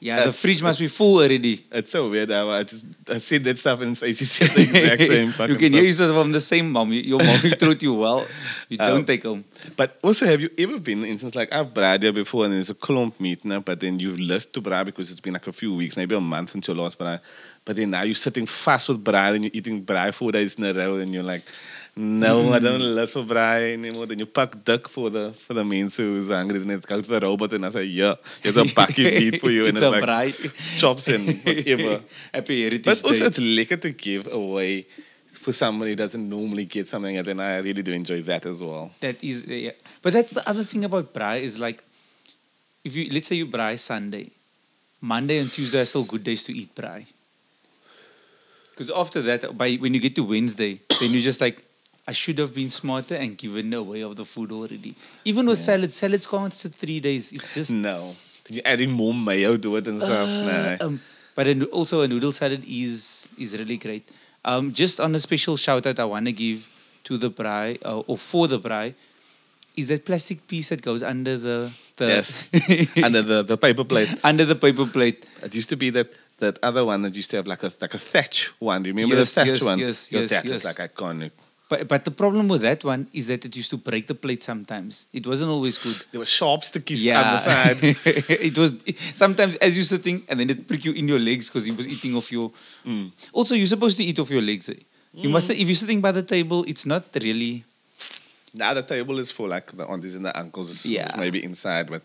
Yeah, 0.00 0.16
That's- 0.16 0.32
the 0.34 0.48
fridge 0.48 0.62
must 0.62 0.80
be 0.80 0.88
full 0.88 1.18
already. 1.22 1.64
It's 1.72 1.92
so 1.92 2.10
weird. 2.10 2.28
how 2.28 2.50
I 2.50 2.64
just 2.64 2.84
I 3.08 3.18
said 3.18 3.42
that 3.44 3.56
stuff 3.56 3.80
and 3.80 3.96
Stacey 3.96 4.24
said 4.26 4.48
the 4.50 4.62
exact 4.80 5.02
same. 5.02 5.26
you 5.26 5.32
fucking 5.32 5.56
can 5.56 5.72
hear 5.72 5.82
stuff. 5.92 6.08
yourself 6.08 6.22
from 6.22 6.32
the 6.32 6.40
same 6.42 6.70
mom. 6.72 6.92
You- 6.92 7.00
Your 7.02 7.20
mom 7.24 7.40
taught 7.62 7.80
you 7.82 7.94
well. 7.94 8.26
You 8.68 8.76
Oh. 8.80 8.86
don't 8.88 9.06
take 9.06 9.22
home. 9.22 9.44
But 9.76 9.96
also, 10.02 10.26
have 10.26 10.42
you 10.42 10.50
ever 10.58 10.78
been, 10.78 11.04
instance, 11.04 11.34
like 11.34 11.54
I've 11.54 11.72
bride 11.72 12.02
here 12.02 12.12
before 12.12 12.44
and 12.44 12.52
there's 12.52 12.68
a 12.68 12.74
clump 12.74 13.18
meet 13.20 13.44
now, 13.46 13.60
but 13.60 13.80
then 13.80 13.98
you've 13.98 14.20
lost 14.20 14.52
to 14.54 14.60
bride 14.60 14.86
because 14.86 15.10
it's 15.10 15.20
been 15.20 15.32
like 15.32 15.46
a 15.46 15.52
few 15.52 15.72
weeks, 15.74 15.96
maybe 15.96 16.14
a 16.16 16.20
month 16.20 16.50
since 16.50 16.66
your 16.68 16.76
last 16.76 16.98
bride. 16.98 17.20
But 17.64 17.76
then 17.76 17.90
now 17.92 18.02
you're 18.02 18.14
sitting 18.14 18.44
fast 18.46 18.88
with 18.90 19.02
bride 19.02 19.36
and 19.36 19.44
you're 19.44 19.54
eating 19.54 19.80
bride 19.80 20.14
four 20.14 20.32
days 20.32 20.58
in 20.58 20.64
a 20.64 20.74
row 20.74 20.96
and 20.96 21.14
you're 21.14 21.22
like, 21.22 21.44
no, 21.96 22.52
I 22.52 22.58
don't 22.58 22.80
love 22.80 23.10
for 23.10 23.22
bride 23.22 23.74
anymore. 23.74 24.06
Then 24.06 24.18
you 24.18 24.26
pack 24.26 24.64
duck 24.64 24.88
for 24.88 25.10
the 25.10 25.32
for 25.32 25.54
the 25.54 25.64
men 25.64 25.88
who's 25.88 26.28
hungry 26.28 26.60
and 26.60 26.70
it 26.72 26.86
goes 26.86 27.06
to 27.06 27.12
the 27.18 27.20
robot 27.20 27.52
and 27.52 27.64
I 27.66 27.70
say, 27.70 27.84
yeah, 27.84 28.14
here's 28.42 28.56
a 28.56 28.64
bucket 28.74 28.98
meat 29.14 29.40
for 29.40 29.50
you. 29.50 29.66
And 29.66 29.76
it's 29.76 29.82
it's, 29.82 29.88
a 29.88 29.90
like 29.90 30.02
bride. 30.04 30.34
chops 30.78 31.08
and 31.08 31.26
whatever. 31.44 32.02
Happy 32.32 32.62
Heritage 32.62 32.84
But 32.84 33.04
also, 33.04 33.20
Day. 33.20 33.26
it's 33.26 33.38
lekker 33.38 33.80
to 33.82 33.90
give 33.92 34.26
away 34.32 34.86
for 35.32 35.52
somebody 35.52 35.92
who 35.92 35.96
doesn't 35.96 36.28
normally 36.28 36.64
get 36.64 36.88
something, 36.88 37.16
and 37.16 37.26
then 37.26 37.38
I 37.38 37.58
really 37.58 37.82
do 37.82 37.92
enjoy 37.92 38.22
that 38.22 38.46
as 38.46 38.62
well. 38.62 38.90
That 39.00 39.22
is, 39.22 39.46
uh, 39.46 39.52
yeah. 39.52 39.70
But 40.02 40.14
that's 40.14 40.30
the 40.32 40.48
other 40.48 40.64
thing 40.64 40.84
about 40.84 41.12
braai 41.12 41.42
is 41.42 41.60
like, 41.60 41.84
if 42.82 42.96
you 42.96 43.08
let's 43.12 43.26
say 43.26 43.36
you 43.36 43.46
braai 43.46 43.78
Sunday, 43.78 44.30
Monday 45.00 45.38
and 45.38 45.50
Tuesday 45.50 45.80
are 45.80 45.84
still 45.84 46.04
good 46.04 46.24
days 46.24 46.42
to 46.44 46.52
eat 46.52 46.74
braai. 46.74 47.06
Because 48.70 48.90
after 48.90 49.22
that, 49.22 49.56
by 49.56 49.74
when 49.76 49.94
you 49.94 50.00
get 50.00 50.16
to 50.16 50.24
Wednesday, 50.24 50.80
then 51.00 51.10
you're 51.12 51.22
just 51.22 51.40
like, 51.40 51.62
I 52.06 52.12
should 52.12 52.38
have 52.38 52.54
been 52.54 52.70
smarter 52.70 53.14
and 53.14 53.36
given 53.38 53.72
away 53.72 54.02
of 54.02 54.16
the 54.16 54.24
food 54.26 54.52
already. 54.52 54.94
Even 55.24 55.46
with 55.46 55.58
salads, 55.58 55.94
salads 55.96 56.26
can't 56.26 56.52
sit 56.52 56.74
three 56.74 57.00
days. 57.00 57.32
It's 57.32 57.54
just 57.54 57.72
No. 57.72 58.14
You're 58.50 58.62
adding 58.66 58.90
more 58.90 59.14
mayo 59.14 59.56
to 59.56 59.76
it 59.76 59.86
and 59.88 60.02
stuff. 60.02 60.28
Uh, 60.28 60.76
nah. 60.80 60.86
um, 60.86 61.00
but 61.34 61.46
a, 61.46 61.64
also 61.66 62.02
a 62.02 62.08
noodle 62.08 62.30
salad 62.32 62.62
is 62.68 63.30
is 63.38 63.56
really 63.58 63.78
great. 63.78 64.06
Um, 64.44 64.72
just 64.74 65.00
on 65.00 65.14
a 65.14 65.18
special 65.18 65.56
shout 65.56 65.86
out, 65.86 65.98
I 65.98 66.04
want 66.04 66.26
to 66.26 66.32
give 66.32 66.68
to 67.04 67.16
the 67.16 67.30
braai 67.30 67.78
uh, 67.84 68.00
or 68.00 68.18
for 68.18 68.46
the 68.48 68.60
braai 68.60 68.92
is 69.76 69.88
that 69.88 70.04
plastic 70.04 70.46
piece 70.46 70.68
that 70.68 70.82
goes 70.82 71.02
under 71.02 71.38
the 71.38 71.70
the 71.96 72.06
Yes. 72.06 72.50
Under 73.02 73.22
the, 73.22 73.42
the 73.42 73.56
paper 73.56 73.84
plate. 73.84 74.12
under 74.22 74.44
the 74.44 74.54
paper 74.56 74.84
plate. 74.86 75.24
It 75.42 75.54
used 75.54 75.70
to 75.70 75.76
be 75.76 75.88
that 75.90 76.12
that 76.38 76.58
other 76.62 76.84
one 76.84 77.00
that 77.02 77.14
used 77.14 77.30
to 77.30 77.36
have 77.36 77.46
like 77.46 77.62
a 77.62 77.72
like 77.80 77.94
a 77.94 77.98
thatch 77.98 78.52
one. 78.58 78.82
Do 78.82 78.88
you 78.90 78.94
remember 78.94 79.16
Yes, 79.16 79.32
the 79.34 79.40
thatch 79.40 79.48
yes, 79.54 79.64
one? 79.64 79.78
yes, 79.78 80.12
Yo, 80.12 80.20
yes, 80.20 80.30
that 80.30 80.44
yes. 80.44 80.56
is 80.56 80.64
like 80.66 80.80
iconic. 80.92 81.30
But 81.74 81.88
but 81.88 82.04
the 82.04 82.10
problem 82.22 82.46
with 82.48 82.62
that 82.62 82.84
one 82.84 83.02
is 83.12 83.26
that 83.26 83.44
it 83.44 83.56
used 83.56 83.70
to 83.70 83.76
break 83.76 84.06
the 84.06 84.14
plate 84.14 84.42
sometimes. 84.50 85.06
It 85.12 85.26
wasn't 85.26 85.50
always 85.50 85.76
good. 85.86 85.98
There 86.12 86.20
were 86.20 86.32
sharp 86.40 86.60
stickies 86.62 87.02
on 87.20 87.26
the 87.34 87.40
side. 87.48 87.78
it 88.48 88.56
was 88.62 88.70
sometimes 89.14 89.56
as 89.56 89.74
you're 89.76 89.90
sitting 89.96 90.22
and 90.28 90.38
then 90.40 90.50
it 90.50 90.68
prick 90.68 90.84
you 90.84 90.92
in 90.92 91.08
your 91.08 91.18
legs 91.18 91.50
because 91.50 91.66
you 91.68 91.74
was 91.74 91.88
eating 91.94 92.14
off 92.14 92.30
your. 92.30 92.48
Mm. 92.86 93.10
Also, 93.32 93.54
you're 93.54 93.66
supposed 93.76 93.96
to 93.96 94.04
eat 94.04 94.18
off 94.22 94.30
your 94.30 94.42
legs. 94.42 94.68
Eh? 94.68 94.74
You 95.14 95.28
must. 95.28 95.50
If 95.50 95.66
you're 95.68 95.82
sitting 95.84 96.00
by 96.00 96.12
the 96.12 96.22
table, 96.22 96.64
it's 96.72 96.86
not 96.86 97.04
really. 97.26 97.64
now 98.54 98.72
the 98.72 98.82
table 98.82 99.18
is 99.18 99.30
for 99.32 99.48
like 99.48 99.66
the 99.72 99.84
aunties 99.92 100.14
and 100.14 100.24
the 100.24 100.34
uncles, 100.38 100.86
Yeah. 100.86 101.10
maybe 101.18 101.42
inside, 101.42 101.86
but 101.90 102.02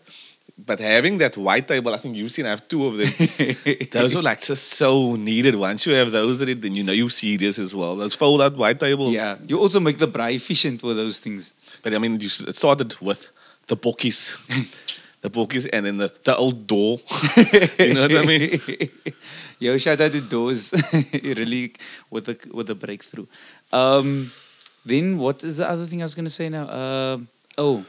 but 0.58 0.78
having 0.80 1.18
that 1.18 1.36
white 1.36 1.66
table, 1.68 1.92
I 1.94 1.96
think 1.98 2.16
you've 2.16 2.32
seen. 2.32 2.46
I 2.46 2.50
have 2.50 2.66
two 2.68 2.86
of 2.86 2.96
them. 2.96 3.08
those 3.92 4.16
are 4.16 4.22
like 4.22 4.40
just 4.40 4.68
so 4.68 5.16
needed. 5.16 5.54
Once 5.54 5.86
you 5.86 5.92
have 5.94 6.10
those, 6.10 6.38
then 6.40 6.74
you 6.74 6.82
know 6.82 6.92
you're 6.92 7.10
serious 7.10 7.58
as 7.58 7.74
well. 7.74 7.96
Those 7.96 8.14
fold 8.14 8.40
out 8.40 8.56
white 8.56 8.78
tables. 8.78 9.14
Yeah, 9.14 9.36
you 9.46 9.58
also 9.58 9.80
make 9.80 9.98
the 9.98 10.08
braai 10.08 10.34
efficient 10.34 10.80
for 10.80 10.94
those 10.94 11.18
things. 11.18 11.54
But 11.82 11.94
I 11.94 11.98
mean, 11.98 12.20
you, 12.20 12.28
it 12.48 12.56
started 12.56 13.00
with 13.00 13.30
the 13.66 13.76
bookies, 13.76 14.36
the 15.20 15.30
bookies, 15.30 15.66
and 15.66 15.86
then 15.86 15.96
the, 15.96 16.12
the 16.24 16.36
old 16.36 16.66
door. 16.66 17.00
you 17.78 17.94
know 17.94 18.02
what 18.02 18.16
I 18.16 18.22
mean? 18.24 18.60
Yo, 19.58 19.76
shout 19.78 20.00
out 20.00 20.12
to 20.12 20.20
Doors, 20.20 20.72
really 21.22 21.74
with 22.10 22.26
the 22.26 22.38
with 22.52 22.66
the 22.66 22.74
breakthrough. 22.74 23.26
Um, 23.72 24.30
then 24.84 25.18
what 25.18 25.44
is 25.44 25.58
the 25.58 25.68
other 25.68 25.86
thing 25.86 26.02
I 26.02 26.04
was 26.04 26.14
gonna 26.14 26.30
say 26.30 26.48
now? 26.48 26.68
Um, 26.70 27.28
oh, 27.58 27.84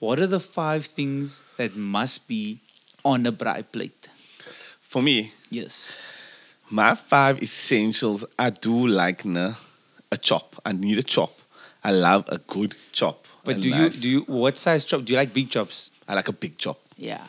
what 0.00 0.18
are 0.18 0.26
the 0.26 0.40
five 0.40 0.84
things 0.86 1.42
that 1.56 1.76
must 1.76 2.26
be 2.26 2.58
on 3.04 3.26
a 3.26 3.32
braai 3.32 3.62
plate? 3.70 4.08
For 4.80 5.02
me, 5.02 5.32
Yes. 5.50 5.96
my 6.68 6.94
five 6.94 7.42
essentials. 7.42 8.24
I 8.38 8.50
do 8.50 8.86
like 8.86 9.24
na, 9.24 9.54
a 10.10 10.16
chop. 10.16 10.56
I 10.64 10.72
need 10.72 10.98
a 10.98 11.02
chop. 11.02 11.30
I 11.84 11.92
love 11.92 12.24
a 12.28 12.38
good 12.38 12.74
chop. 12.92 13.26
But 13.44 13.56
A 13.56 13.60
do 13.60 13.70
nice- 13.70 13.96
you 13.96 14.00
do 14.02 14.08
you 14.08 14.20
what 14.40 14.56
size 14.58 14.84
chop? 14.84 15.04
Do 15.04 15.12
you 15.12 15.18
like 15.18 15.32
big 15.32 15.48
chops? 15.50 15.90
I 16.08 16.14
like 16.14 16.28
a 16.28 16.32
big 16.32 16.58
chop. 16.58 16.78
Yeah. 16.96 17.24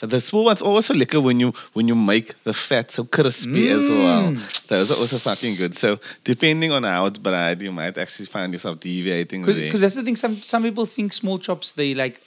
But 0.00 0.10
the 0.10 0.20
small 0.20 0.44
ones 0.44 0.60
also 0.60 0.94
lekker 0.94 1.22
when 1.22 1.40
you 1.40 1.52
when 1.72 1.88
you 1.88 1.94
make 1.94 2.34
the 2.44 2.52
fat 2.52 2.90
so 2.90 3.04
crispy 3.04 3.68
as 3.70 3.82
mm. 3.82 3.98
well. 4.04 4.36
Those 4.68 4.90
are 4.90 4.98
also 4.98 5.18
fucking 5.18 5.56
good. 5.56 5.74
So 5.74 5.98
depending 6.24 6.72
on 6.72 6.84
how 6.84 7.06
it's 7.06 7.18
fried, 7.18 7.62
you 7.62 7.72
might 7.72 7.98
actually 7.98 8.26
find 8.26 8.52
yourself 8.52 8.80
deviating. 8.80 9.44
Because 9.44 9.80
that's 9.80 9.94
the 9.94 10.02
thing. 10.02 10.16
Some 10.16 10.36
some 10.36 10.62
people 10.62 10.86
think 10.86 11.12
small 11.12 11.38
chops. 11.38 11.72
They 11.72 11.94
like 11.94 12.20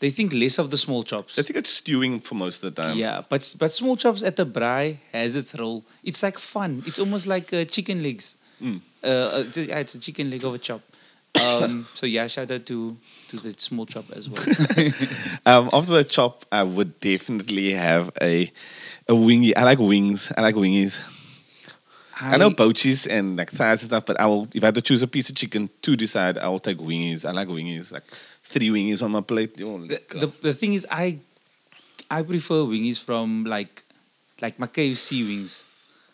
they 0.00 0.10
think 0.10 0.32
less 0.32 0.58
of 0.58 0.70
the 0.70 0.78
small 0.78 1.02
chops. 1.02 1.38
I 1.38 1.42
think 1.42 1.58
it's 1.58 1.70
stewing 1.70 2.20
for 2.20 2.34
most 2.34 2.62
of 2.62 2.74
the 2.74 2.82
time. 2.82 2.96
Yeah, 2.96 3.22
but 3.28 3.54
but 3.58 3.72
small 3.72 3.96
chops 3.96 4.22
at 4.22 4.36
the 4.36 4.46
braai 4.46 4.96
has 5.12 5.36
its 5.36 5.54
role. 5.58 5.84
It's 6.02 6.22
like 6.22 6.38
fun. 6.38 6.82
It's 6.86 6.98
almost 6.98 7.26
like 7.26 7.52
uh, 7.52 7.64
chicken 7.64 8.02
legs. 8.02 8.36
Mm. 8.62 8.80
Uh, 9.02 9.06
uh, 9.06 9.44
it's, 9.46 9.56
it's 9.56 9.94
a 9.94 10.00
chicken 10.00 10.30
leg 10.30 10.44
of 10.44 10.54
a 10.54 10.58
chop. 10.58 10.82
Um, 11.40 11.86
so 11.94 12.06
yeah, 12.06 12.26
shout 12.26 12.50
out 12.50 12.66
to 12.66 12.96
to 13.28 13.36
the 13.36 13.54
small 13.58 13.86
chop 13.86 14.10
as 14.12 14.28
well. 14.28 14.42
Um, 15.46 15.70
after 15.72 15.92
the 15.92 16.04
chop, 16.04 16.44
I 16.52 16.62
would 16.62 17.00
definitely 17.00 17.72
have 17.72 18.10
a 18.20 18.52
a 19.08 19.14
wingy. 19.14 19.56
I 19.56 19.64
like 19.64 19.78
wings. 19.78 20.32
I 20.36 20.40
like 20.42 20.54
wingies. 20.54 21.00
I, 22.20 22.36
know 22.36 22.50
poaches 22.50 23.06
and 23.06 23.36
like 23.36 23.50
thighs 23.50 23.82
and 23.82 23.90
stuff, 23.90 24.04
but 24.06 24.20
I 24.20 24.26
will 24.26 24.46
if 24.54 24.62
I 24.62 24.66
had 24.68 24.74
to 24.76 24.82
choose 24.82 25.02
a 25.02 25.08
piece 25.08 25.30
of 25.30 25.36
chicken 25.36 25.70
to 25.82 25.96
decide, 25.96 26.38
I 26.38 26.48
will 26.48 26.58
take 26.60 26.78
wingies. 26.78 27.24
I 27.24 27.32
like 27.32 27.48
wingies, 27.48 27.92
like 27.92 28.04
three 28.44 28.68
wingies 28.68 29.02
on 29.02 29.10
my 29.12 29.20
plate. 29.22 29.56
Oh, 29.62 29.78
the, 29.78 30.00
the 30.10 30.28
the 30.42 30.54
thing 30.54 30.74
is, 30.74 30.86
I 30.90 31.18
I 32.10 32.22
prefer 32.22 32.62
wingies 32.66 33.00
from 33.02 33.44
like 33.44 33.84
like 34.40 34.58
my 34.58 34.66
KFC 34.66 35.26
wings. 35.26 35.64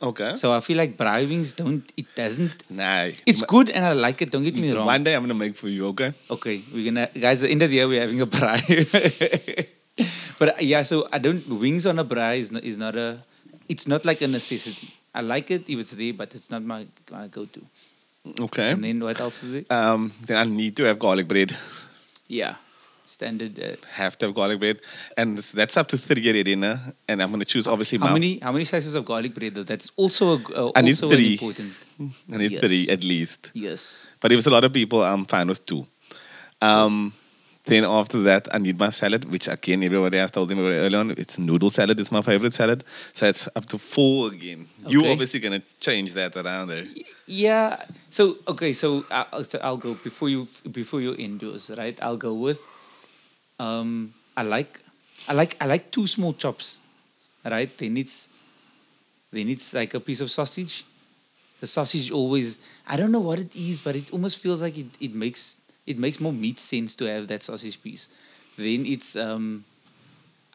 okay. 0.03 0.35
So 0.35 0.53
I 0.53 0.61
feel 0.61 0.77
like 0.77 0.97
braai 0.97 1.27
wings 1.27 1.53
don't. 1.53 1.83
It 1.97 2.07
doesn't. 2.15 2.65
nah, 2.71 3.09
It's 3.25 3.43
good 3.43 3.71
and 3.71 3.85
I 3.85 3.93
like 3.93 4.21
it. 4.23 4.31
Don't 4.31 4.45
get 4.45 4.55
me 4.55 4.71
wrong. 4.73 4.85
One 4.87 5.03
day 5.05 5.15
I'm 5.17 5.23
gonna 5.23 5.35
make 5.35 5.57
for 5.57 5.69
you. 5.69 5.87
Okay. 5.97 6.13
Okay, 6.31 6.61
we're 6.73 6.85
gonna 6.85 7.09
guys. 7.19 7.43
At 7.43 7.47
the 7.49 7.53
end 7.53 7.63
of 7.63 7.71
the 7.71 7.77
year, 7.81 7.89
we're 7.89 8.01
having 8.05 8.21
a 8.21 8.27
braai. 8.29 9.67
but 10.39 10.61
yeah, 10.63 10.83
so 10.83 11.09
I 11.13 11.19
don't 11.19 11.43
wings 11.49 11.87
on 11.87 11.99
a 11.99 12.05
braai 12.05 12.39
is 12.39 12.53
not, 12.53 12.63
is 12.63 12.77
not 12.79 12.95
a. 12.97 13.19
It's 13.69 13.89
not 13.89 14.05
like 14.05 14.21
a 14.23 14.29
necessity. 14.29 14.93
I 15.17 15.21
like 15.23 15.51
it 15.51 15.65
if 15.73 15.79
it's 15.83 15.93
there, 15.93 16.13
but 16.13 16.35
it's 16.35 16.51
not 16.51 16.63
my, 16.63 16.87
my 17.11 17.27
go-to. 17.29 17.63
Okay. 18.47 18.71
And 18.73 18.85
then 18.85 19.01
what 19.01 19.19
else 19.21 19.43
is 19.45 19.55
it? 19.55 19.71
Um, 19.73 20.13
then 20.27 20.37
I 20.37 20.45
need 20.45 20.77
to 20.77 20.85
have 20.85 20.99
garlic 20.99 21.27
bread. 21.29 21.57
Yeah, 22.29 22.57
standard. 23.07 23.55
Uh, 23.59 23.77
Have 23.93 24.19
to 24.19 24.27
have 24.27 24.35
garlic 24.35 24.59
bread, 24.59 24.79
and 25.17 25.39
this- 25.39 25.53
that's 25.53 25.77
up 25.77 25.87
to 25.93 25.97
three 25.97 26.29
at 26.41 26.45
dinner. 26.45 26.75
And 27.09 27.23
I'm 27.23 27.31
gonna 27.31 27.45
choose 27.55 27.67
obviously. 27.69 27.99
how 27.99 28.07
my- 28.09 28.13
many 28.19 28.33
how 28.43 28.53
many 28.53 28.65
slices 28.73 28.95
of 28.99 29.05
garlic 29.05 29.33
bread 29.39 29.55
though? 29.55 29.63
That's 29.73 29.91
also 29.97 30.25
a, 30.37 30.39
uh, 30.61 30.73
I 30.75 30.83
need 30.83 30.97
also 31.01 31.11
three. 31.15 31.33
important. 31.39 31.73
I 32.33 32.37
need 32.43 32.53
Yes. 32.53 32.61
three 32.67 32.83
at 32.91 33.03
least. 33.05 33.51
Yes. 33.55 34.11
But 34.21 34.33
if 34.33 34.39
it's 34.39 34.49
a 34.49 34.55
lot 34.59 34.65
of 34.65 34.73
people, 34.81 35.03
I'm 35.05 35.25
fine 35.25 35.49
with 35.49 35.65
two. 35.65 35.87
Um, 36.61 37.13
then 37.67 37.85
after 37.85 38.23
that, 38.23 38.49
I 38.55 38.59
need 38.59 38.79
my 38.79 38.91
salad, 38.91 39.25
which 39.31 39.49
again, 39.49 39.83
everybody 39.83 40.17
has 40.19 40.31
told 40.31 40.49
me 40.51 40.57
very 40.57 40.79
early 40.79 40.97
on, 40.97 41.11
it's 41.13 41.37
noodle 41.39 41.71
salad. 41.71 41.99
It's 42.01 42.13
my 42.13 42.23
favorite 42.23 42.55
salad. 42.55 42.85
So 43.13 43.27
it's 43.27 43.49
up 43.57 43.67
to 43.67 43.79
four 43.79 44.29
again. 44.33 44.69
You 44.87 45.01
Okay. 45.01 45.13
obviously 45.13 45.41
gonna 45.41 45.63
change 45.81 46.13
that 46.15 46.37
around 46.37 46.69
there. 46.69 46.87
Yeah. 47.27 47.83
So 48.09 48.39
okay. 48.47 48.73
So, 48.73 49.05
I, 49.11 49.43
so 49.43 49.59
I'll 49.63 49.77
go 49.77 49.95
before 49.95 50.29
you 50.29 50.47
before 50.71 51.01
you 51.01 51.15
end 51.19 51.43
yours, 51.43 51.71
right? 51.77 51.99
I'll 52.03 52.17
go 52.17 52.35
with. 52.35 52.61
Um, 53.59 54.15
I 54.37 54.43
like, 54.43 54.81
I 55.29 55.33
like, 55.33 55.57
I 55.61 55.67
like 55.67 55.91
two 55.91 56.07
small 56.07 56.35
chops, 56.35 56.81
right? 57.45 57.71
Then 57.79 57.97
it's, 57.97 58.29
then 59.33 59.49
it's 59.49 59.73
like 59.75 59.95
a 59.95 60.01
piece 60.01 60.21
of 60.21 60.31
sausage, 60.31 60.85
the 61.61 61.67
sausage 61.67 62.11
always. 62.11 62.61
I 62.87 62.97
don't 62.97 63.11
know 63.11 63.21
what 63.21 63.39
it 63.39 63.57
is, 63.57 63.81
but 63.81 63.97
it 63.97 64.13
almost 64.13 64.39
feels 64.39 64.61
like 64.63 64.77
it, 64.79 64.87
it 65.01 65.15
makes 65.15 65.57
it 65.87 65.99
makes 65.99 66.21
more 66.21 66.33
meat 66.33 66.59
sense 66.59 66.95
to 66.97 67.05
have 67.07 67.29
that 67.29 67.43
sausage 67.43 67.83
piece. 67.83 68.09
Then 68.57 68.87
it's 68.87 69.17
um, 69.17 69.65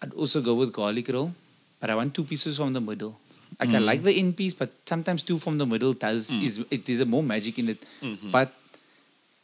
I'd 0.01 0.13
also 0.13 0.41
go 0.41 0.55
with 0.55 0.73
garlic 0.73 1.09
roll, 1.09 1.33
but 1.79 1.89
I 1.89 1.95
want 1.95 2.13
two 2.13 2.23
pieces 2.23 2.57
from 2.57 2.73
the 2.73 2.81
middle. 2.81 3.17
Like 3.59 3.69
I 3.69 3.73
mm. 3.73 3.85
like 3.85 4.03
the 4.03 4.13
end 4.13 4.35
piece, 4.37 4.53
but 4.53 4.71
sometimes 4.85 5.23
two 5.23 5.37
from 5.37 5.57
the 5.57 5.65
middle 5.65 5.93
does 5.93 6.31
mm. 6.31 6.41
is 6.41 6.65
it 6.71 6.87
is 6.89 7.01
a 7.01 7.05
more 7.05 7.23
magic 7.23 7.59
in 7.59 7.69
it. 7.69 7.85
Mm-hmm. 8.01 8.31
But 8.31 8.51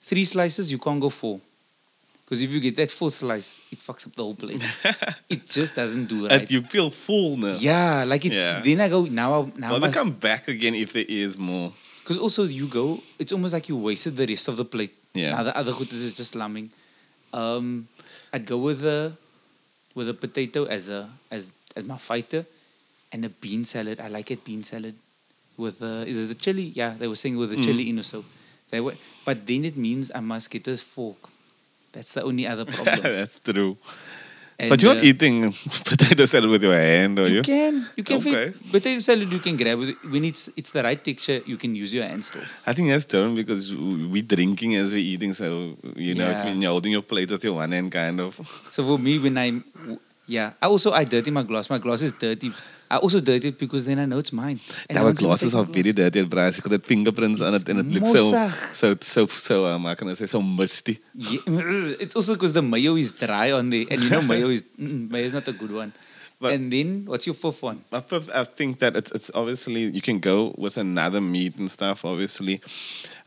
three 0.02 0.26
slices 0.26 0.72
you 0.72 0.80
can't 0.80 1.00
go 1.00 1.10
four. 1.10 1.40
Because 2.24 2.42
if 2.42 2.52
you 2.52 2.60
get 2.60 2.76
that 2.76 2.92
fourth 2.92 3.14
slice, 3.14 3.60
it 3.72 3.80
fucks 3.80 4.06
up 4.06 4.14
the 4.14 4.24
whole 4.24 4.36
plate. 4.36 4.62
it 5.30 5.48
just 5.48 5.76
doesn't 5.76 6.08
do 6.08 6.28
right. 6.28 6.42
And 6.42 6.52
you 6.52 6.62
feel 6.62 6.90
full 6.92 7.38
now. 7.38 7.56
Yeah, 7.58 8.04
like 8.06 8.26
it. 8.26 8.34
Yeah. 8.34 8.60
then 8.60 8.82
I 8.82 8.90
go 8.90 9.06
now 9.06 9.44
I- 9.44 9.52
now 9.56 9.72
Well, 9.72 9.80
they 9.80 9.88
must 9.88 9.98
come 9.98 10.12
back 10.12 10.48
again 10.50 10.76
if 10.76 10.94
there 10.94 11.06
is 11.08 11.38
more. 11.38 11.72
Because 12.08 12.24
also 12.24 12.46
you 12.46 12.68
go 12.68 13.04
it's 13.20 13.34
almost 13.34 13.52
like 13.54 13.68
you 13.68 13.76
wasted 13.76 14.16
the 14.16 14.26
rest 14.26 14.48
of 14.48 14.56
the 14.56 14.64
plate. 14.64 14.96
Yeah. 15.14 15.32
Now 15.32 15.44
the 15.44 15.58
other 15.58 15.74
goodies 15.74 16.04
is 16.08 16.14
just 16.14 16.32
slamming. 16.32 16.72
Um 17.34 17.90
I'd 18.32 18.46
go 18.46 18.58
with 18.58 18.86
a 18.86 19.12
with 19.94 20.08
a 20.08 20.14
potato 20.14 20.64
as 20.64 20.88
a 20.88 21.10
as 21.30 21.52
as 21.76 21.84
my 21.84 21.98
fighter 21.98 22.46
and 23.12 23.26
a 23.26 23.30
bean 23.30 23.66
salad. 23.66 24.00
I 24.00 24.08
like 24.08 24.32
it 24.32 24.46
bean 24.46 24.64
salad. 24.64 24.96
With 25.58 25.84
uh 25.84 26.08
is 26.08 26.16
it 26.24 26.28
the 26.28 26.40
chili? 26.40 26.72
Yeah, 26.80 26.96
they 26.98 27.10
were 27.10 27.20
saying 27.20 27.36
with 27.36 27.50
the 27.50 27.60
chili 27.60 27.90
in 27.90 28.00
or 28.00 28.04
so. 28.04 28.24
They 28.72 28.80
were 28.80 28.96
but 29.26 29.46
then 29.46 29.66
it 29.66 29.76
means 29.76 30.10
I 30.16 30.22
must 30.22 30.50
get 30.50 30.66
a 30.70 30.78
fork. 30.78 31.28
That's 31.92 32.14
the 32.14 32.24
only 32.24 32.48
other 32.48 32.64
problem. 32.78 33.04
That's 33.04 33.40
true. 33.40 33.76
And, 34.60 34.70
but 34.70 34.82
you're 34.82 34.96
not 34.96 35.04
uh, 35.04 35.06
eating 35.06 35.54
potato 35.86 36.26
salad 36.26 36.50
with 36.50 36.64
your 36.64 36.74
hand, 36.74 37.20
are 37.20 37.28
you? 37.30 37.36
You 37.38 37.42
can, 37.44 37.86
you 37.96 38.04
can 38.04 38.18
Okay. 38.18 38.54
potato 38.72 39.00
salad. 39.00 39.32
You 39.32 39.40
can 39.40 39.56
grab 39.56 39.80
it 39.82 39.98
when 40.10 40.26
it's 40.26 40.50
it's 40.58 40.72
the 40.72 40.82
right 40.82 40.98
texture. 41.04 41.42
You 41.46 41.58
can 41.58 41.76
use 41.76 41.94
your 41.94 42.06
hand 42.06 42.26
still. 42.26 42.42
I 42.66 42.74
think 42.74 42.90
that's 42.90 43.06
different 43.06 43.36
because 43.36 43.76
we're 43.76 44.24
drinking 44.24 44.74
as 44.76 44.92
we're 44.92 44.98
eating, 45.14 45.34
so 45.34 45.78
you 45.96 46.16
know, 46.16 46.32
you're 46.44 46.72
holding 46.72 46.92
your 46.94 47.04
plate 47.04 47.30
with 47.30 47.44
your 47.44 47.54
one 47.54 47.72
hand, 47.72 47.92
kind 47.92 48.20
of. 48.20 48.34
So 48.72 48.84
for 48.84 48.98
me, 48.98 49.20
when 49.20 49.38
I'm, 49.38 49.64
yeah, 50.28 50.54
I 50.62 50.68
also 50.68 50.92
I 50.92 51.04
dirty 51.04 51.32
my 51.32 51.44
glass. 51.44 51.70
My 51.70 51.80
glass 51.80 52.02
is 52.02 52.12
dirty. 52.12 52.52
I 52.90 52.98
also 52.98 53.20
dirty 53.20 53.50
it 53.50 53.60
because 53.60 53.86
then 53.86 54.00
I 54.00 54.06
know 54.06 54.20
it's 54.20 54.32
mine. 54.32 54.62
And 54.90 54.98
Our 54.98 55.12
glasses 55.12 55.54
are 55.54 55.66
very 55.66 55.92
dirty, 55.92 56.24
but 56.24 56.38
it's 56.48 56.62
got 56.62 56.84
fingerprints 56.84 57.42
on 57.42 57.54
it, 57.54 57.68
and 57.68 57.80
it 57.80 57.86
looks 57.86 58.12
so, 58.12 58.48
so, 58.74 58.96
so, 59.02 59.26
so, 59.26 59.66
um, 59.66 59.84
how 59.84 59.94
can 59.96 60.08
I 60.10 60.14
say, 60.14 60.26
so 60.26 60.42
musty. 60.42 61.00
Yeah, 61.14 61.40
it's 62.00 62.16
also 62.16 62.34
because 62.36 62.54
the 62.54 62.62
mayo 62.62 62.96
is 62.96 63.12
dry 63.12 63.52
on 63.52 63.70
there, 63.72 63.86
and 63.92 64.02
you 64.02 64.10
know 64.10 64.22
mayo 64.22 64.48
is 64.48 64.64
mm, 64.80 65.10
mayo 65.12 65.26
is 65.26 65.34
not 65.34 65.48
a 65.48 65.54
good 65.54 65.72
one. 65.72 65.92
But- 66.40 66.54
and 66.54 66.72
then 66.72 67.06
what's 67.06 67.26
your 67.26 67.34
fourth 67.34 67.64
one? 67.64 67.84
My 67.92 68.00
fifth, 68.00 68.30
I 68.34 68.44
think 68.44 68.80
that 68.80 68.96
it's 68.96 69.12
it's 69.12 69.32
obviously 69.34 69.82
you 69.84 70.02
can 70.02 70.20
go 70.20 70.54
with 70.58 70.78
another 70.78 71.20
meat 71.20 71.58
and 71.58 71.70
stuff. 71.70 72.06
Obviously, 72.06 72.62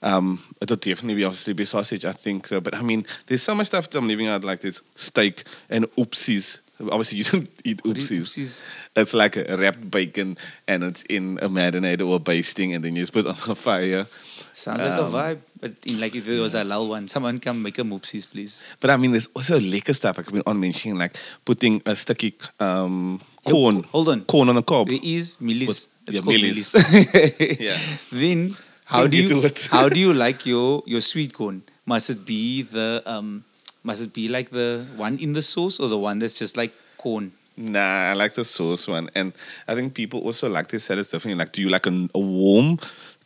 um, 0.00 0.40
it'll 0.62 0.76
definitely 0.76 1.16
be 1.16 1.24
obviously 1.24 1.52
be 1.52 1.64
sausage. 1.64 2.04
I 2.04 2.12
think 2.12 2.46
so. 2.46 2.60
But 2.60 2.76
I 2.76 2.82
mean, 2.82 3.04
there's 3.26 3.42
so 3.42 3.54
much 3.54 3.66
stuff 3.66 3.90
that 3.90 3.98
I'm 3.98 4.06
leaving 4.06 4.28
out, 4.28 4.44
like 4.44 4.60
this 4.60 4.80
steak 4.94 5.42
and 5.68 5.84
oopsies. 5.96 6.60
Obviously, 6.80 7.18
you 7.18 7.24
don't 7.24 7.48
eat 7.64 7.82
oopsies. 7.82 8.20
oopsies? 8.20 8.62
It's 8.96 9.12
like 9.14 9.36
a 9.36 9.56
wrapped 9.56 9.90
bacon, 9.90 10.36
and 10.66 10.82
it's 10.84 11.02
in 11.04 11.38
a 11.42 11.48
marinade 11.48 12.00
or 12.06 12.18
basting, 12.20 12.72
and 12.74 12.84
then 12.84 12.96
you 12.96 13.02
just 13.02 13.12
put 13.12 13.26
it 13.26 13.28
on 13.28 13.36
the 13.46 13.54
fire. 13.54 14.06
Sounds 14.52 14.82
like 14.82 14.98
a 14.98 15.04
Um, 15.04 15.12
vibe, 15.12 15.38
but 15.60 15.72
in 15.86 16.00
like 16.00 16.14
if 16.16 16.26
it 16.26 16.40
was 16.40 16.54
a 16.54 16.64
lull 16.64 16.88
one, 16.88 17.06
someone 17.06 17.38
come 17.38 17.62
make 17.62 17.78
a 17.78 17.82
moopsies, 17.82 18.30
please. 18.30 18.64
But 18.80 18.90
I 18.90 18.96
mean, 18.96 19.12
there's 19.12 19.28
also 19.34 19.60
liquor 19.60 19.92
stuff. 19.94 20.18
I 20.18 20.22
could 20.22 20.34
be 20.34 20.42
on 20.46 20.58
mentioning 20.58 20.98
like 20.98 21.16
putting 21.44 21.82
a 21.86 21.94
sticky 21.94 22.34
um, 22.58 23.20
corn. 23.44 23.82
co- 23.82 23.88
hold 23.92 24.08
on. 24.08 24.24
corn 24.24 24.48
on 24.48 24.54
the 24.56 24.62
cob. 24.62 24.88
There 24.88 24.98
is 25.02 25.36
mielies. 25.36 25.88
It's 26.06 26.16
yeah, 26.16 26.20
called 26.20 26.36
mielies. 26.36 26.74
mielies. 26.74 27.60
Yeah. 27.60 27.76
Then 28.20 28.56
how 28.84 29.06
do 29.06 29.16
you 29.16 29.40
it. 29.44 29.68
how 29.70 29.88
do 29.88 30.00
you 30.00 30.12
like 30.12 30.44
your 30.46 30.82
your 30.86 31.00
sweet 31.00 31.32
corn? 31.32 31.62
Must 31.86 32.10
it 32.10 32.26
be 32.26 32.62
the 32.62 33.02
um 33.06 33.44
must 33.82 34.02
it 34.02 34.12
be 34.12 34.28
like 34.28 34.50
the 34.50 34.86
one 34.96 35.18
in 35.18 35.32
the 35.32 35.42
sauce 35.42 35.80
or 35.80 35.88
the 35.88 35.98
one 35.98 36.18
that's 36.18 36.34
just 36.38 36.56
like 36.56 36.72
corn? 36.96 37.32
Nah, 37.56 38.10
I 38.10 38.14
like 38.14 38.34
the 38.34 38.44
sauce 38.44 38.88
one, 38.88 39.10
and 39.14 39.32
I 39.68 39.74
think 39.74 39.92
people 39.94 40.20
also 40.20 40.48
like 40.48 40.68
their 40.68 40.80
salads 40.80 41.10
differently. 41.10 41.38
Like, 41.38 41.52
do 41.52 41.60
you 41.60 41.68
like 41.68 41.86
a, 41.86 42.08
a 42.14 42.18
warm 42.18 42.78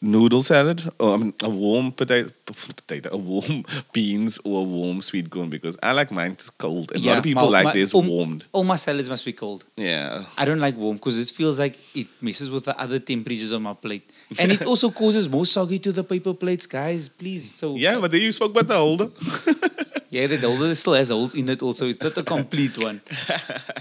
noodle 0.03 0.43
salad, 0.43 0.83
or 0.99 1.15
I 1.15 1.17
mean, 1.19 1.35
a 1.45 1.49
warm 1.49 1.93
potato, 1.93 2.31
potato, 2.47 3.11
a 3.13 3.17
warm 3.17 3.65
beans, 3.93 4.39
or 4.45 4.61
a 4.61 4.65
warm 4.65 5.03
sweet 5.03 5.31
corn? 5.31 5.51
Because 5.51 5.77
I 5.83 5.93
like 5.93 6.11
mine 6.11 6.37
cold, 6.59 6.91
and 6.93 7.05
a 7.05 7.09
lot 7.09 7.19
of 7.19 7.23
people 7.25 7.45
my- 7.45 7.49
like 7.49 7.65
my- 7.67 7.73
theirs 7.75 7.95
all- 7.95 8.03
warmed. 8.03 8.43
All 8.51 8.65
my 8.65 8.75
salads 8.77 9.09
must 9.09 9.25
be 9.25 9.33
cold. 9.35 9.67
Yeah, 9.77 10.25
I 10.37 10.45
don't 10.45 10.59
like 10.59 10.77
warm 10.77 10.97
because 10.97 11.17
it 11.19 11.33
feels 11.33 11.61
like 11.61 11.79
it 11.95 12.09
messes 12.21 12.51
with 12.51 12.65
the 12.65 12.77
other 12.81 12.99
temperatures 12.99 13.53
on 13.53 13.63
my 13.63 13.75
plate, 13.75 14.11
and 14.39 14.51
it 14.51 14.63
also 14.63 14.91
causes 14.91 15.29
more 15.29 15.47
soggy 15.47 15.79
to 15.81 15.93
the 15.93 16.03
paper 16.03 16.35
plates, 16.35 16.67
guys. 16.67 17.09
Please, 17.09 17.55
so 17.55 17.77
yeah, 17.77 18.01
but 18.01 18.11
then 18.11 18.23
you 18.23 18.33
spoke 18.33 18.51
about 18.51 18.67
the 18.67 18.77
holder. 18.77 19.11
Yeah, 20.15 20.29
the 20.29 20.47
holder 20.47 20.73
still 20.77 20.95
has 20.95 21.11
holes 21.11 21.35
in 21.35 21.49
it 21.49 21.61
also. 21.61 21.89
It's 21.89 22.01
not 22.01 22.17
a 22.19 22.23
complete 22.23 22.79
one. 22.79 23.01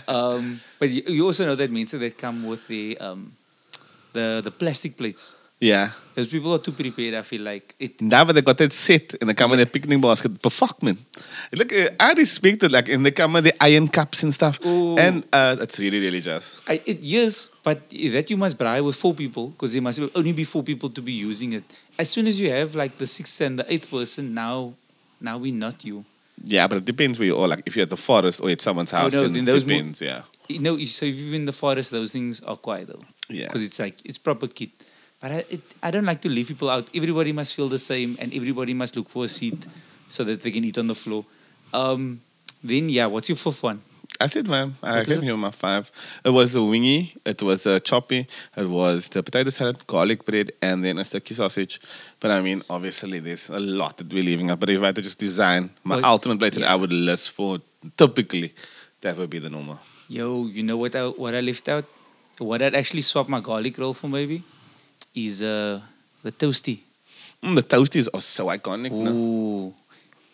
Um, 0.07 0.59
but 0.79 0.89
you, 0.89 1.01
you 1.07 1.25
also 1.25 1.45
know 1.45 1.55
that 1.55 1.71
mense 1.71 1.91
that 1.91 2.17
come 2.17 2.45
with 2.45 2.67
the 2.67 2.97
um, 2.97 3.31
the 4.13 4.41
the 4.43 4.51
plastic 4.51 4.97
plates. 4.97 5.35
yeah. 5.59 5.89
Those 6.15 6.27
people 6.27 6.53
are 6.53 6.59
too 6.59 6.73
prepared, 6.73 7.13
I 7.15 7.21
feel 7.21 7.41
like. 7.41 7.73
It 7.79 8.01
Now 8.01 8.23
they 8.25 8.41
got 8.41 8.57
that 8.57 8.73
set 8.73 9.15
and 9.19 9.29
they 9.29 9.33
come 9.33 9.53
in 9.53 9.59
a 9.59 9.65
picnic 9.65 10.01
basket. 10.01 10.41
But 10.41 10.51
fuck, 10.51 10.81
man. 10.83 10.97
Look, 11.51 11.71
uh, 11.73 11.89
I 11.99 12.13
respect 12.13 12.63
it. 12.63 12.71
Like, 12.71 12.89
and 12.89 13.05
they 13.05 13.11
come 13.11 13.33
with 13.33 13.45
the 13.45 13.55
iron 13.63 13.87
cups 13.87 14.23
and 14.23 14.33
stuff. 14.33 14.59
Ooh. 14.65 14.97
And 14.97 15.23
uh, 15.31 15.55
it's 15.61 15.79
really, 15.79 15.99
really 15.99 16.21
just. 16.21 16.61
I, 16.67 16.81
it 16.85 16.99
yes, 17.01 17.49
but 17.63 17.77
that 17.89 18.29
you 18.29 18.37
must 18.37 18.57
buy 18.57 18.81
with 18.81 18.95
four 18.95 19.13
people 19.13 19.45
because 19.53 19.73
there 19.73 19.81
must 19.81 19.99
only 20.13 20.33
be 20.33 20.43
four 20.43 20.63
people 20.63 20.89
to 20.89 21.01
be 21.01 21.13
using 21.13 21.53
it. 21.53 21.63
As 21.97 22.09
soon 22.09 22.27
as 22.27 22.39
you 22.41 22.49
have 22.49 22.75
like 22.75 22.97
the 22.97 23.07
sixth 23.07 23.39
and 23.41 23.57
the 23.59 23.65
eighth 23.73 23.89
person, 23.89 24.33
now 24.33 24.73
now 25.21 25.37
we 25.37 25.51
not 25.51 25.85
you. 25.85 26.03
Yeah, 26.43 26.67
but 26.67 26.77
it 26.79 26.85
depends 26.85 27.17
where 27.19 27.25
you 27.27 27.37
are. 27.37 27.47
Like, 27.47 27.63
if 27.65 27.75
you're 27.75 27.83
at 27.83 27.89
the 27.89 27.97
forest 27.97 28.41
or 28.41 28.49
at 28.49 28.61
someone's 28.61 28.91
house, 28.91 29.15
Oh, 29.15 29.21
no, 29.21 29.27
then 29.29 29.45
those 29.45 29.63
depends. 29.63 30.01
yeah. 30.01 30.23
You 30.49 30.59
know, 30.59 30.77
so 30.79 31.05
if 31.05 31.15
you're 31.15 31.35
in 31.35 31.45
the 31.45 31.53
forest, 31.53 31.91
those 31.91 32.11
things 32.11 32.41
are 32.43 32.57
quiet 32.57 32.87
though. 32.87 33.01
Yeah. 33.29 33.45
Because 33.47 33.63
it's 33.63 33.79
like 33.79 33.95
it's 34.03 34.17
proper 34.17 34.47
kit. 34.47 34.71
But 35.21 35.31
I, 35.31 35.35
it, 35.49 35.61
I 35.81 35.89
don't 35.89 36.03
like 36.05 36.21
to 36.23 36.29
leave 36.29 36.49
people 36.49 36.69
out. 36.69 36.89
Everybody 36.93 37.31
must 37.31 37.55
feel 37.55 37.69
the 37.69 37.79
same, 37.79 38.17
and 38.19 38.33
everybody 38.33 38.73
must 38.73 38.95
look 38.97 39.07
for 39.07 39.23
a 39.23 39.27
seat 39.29 39.65
so 40.09 40.25
that 40.25 40.41
they 40.43 40.51
can 40.51 40.65
eat 40.65 40.77
on 40.77 40.87
the 40.87 40.95
floor. 40.95 41.23
Um, 41.73 42.19
then 42.61 42.89
yeah, 42.89 43.05
what's 43.05 43.29
your 43.29 43.37
fourth 43.37 43.63
one? 43.63 43.81
I 44.19 44.27
said, 44.27 44.47
man, 44.47 44.75
I 44.83 44.97
What 44.97 45.07
gave 45.07 45.23
you 45.23 45.35
my 45.35 45.51
five. 45.51 45.91
It 46.23 46.29
was 46.29 46.55
a 46.55 46.63
wingy, 46.63 47.13
it 47.25 47.41
was 47.41 47.65
a 47.65 47.79
tjoppie, 47.81 48.27
it 48.55 48.69
was 48.69 49.07
the 49.09 49.21
potato 49.23 49.49
salad, 49.49 49.85
garlic 49.87 50.23
bread, 50.23 50.51
and 50.61 50.83
then 50.83 50.97
a 50.99 51.03
sticky 51.03 51.33
sausage. 51.33 51.81
But 52.19 52.31
I 52.31 52.41
mean, 52.41 52.61
obviously, 52.69 53.19
there's 53.19 53.49
a 53.49 53.59
lot 53.59 53.97
that 53.97 54.13
we're 54.13 54.23
leaving 54.23 54.51
out. 54.51 54.59
But 54.59 54.69
if 54.69 54.81
I 54.81 54.87
had 54.87 54.95
to 54.95 55.01
just 55.01 55.19
design 55.19 55.71
my 55.83 55.95
Well, 55.95 56.05
ultimate 56.05 56.39
plate 56.39 56.53
that. 56.53 56.69
I 56.69 56.75
would 56.75 56.93
list 56.93 57.31
for, 57.31 57.59
typically, 57.97 58.53
that 59.01 59.17
would 59.17 59.29
be 59.29 59.39
the 59.39 59.49
normal. 59.49 59.79
Yo, 60.07 60.45
you 60.47 60.63
know 60.63 60.77
what 60.77 60.95
I 60.95 61.07
what 61.07 61.33
I 61.33 61.41
left 61.41 61.67
out? 61.67 61.85
What 62.37 62.61
I'd 62.61 62.75
actually 62.75 63.01
swap 63.01 63.27
my 63.27 63.39
garlic 63.41 63.77
roll 63.77 63.93
for 63.93 64.07
maybe 64.07 64.43
is 65.15 65.41
uh 65.43 65.81
the 66.23 66.31
toasty. 66.31 66.79
Mm, 67.41 67.55
the 67.55 67.63
toasties 67.63 68.07
are 68.13 68.21
so 68.21 68.47
iconic. 68.47 68.91
no? 68.91 69.11
Ooh, 69.11 69.73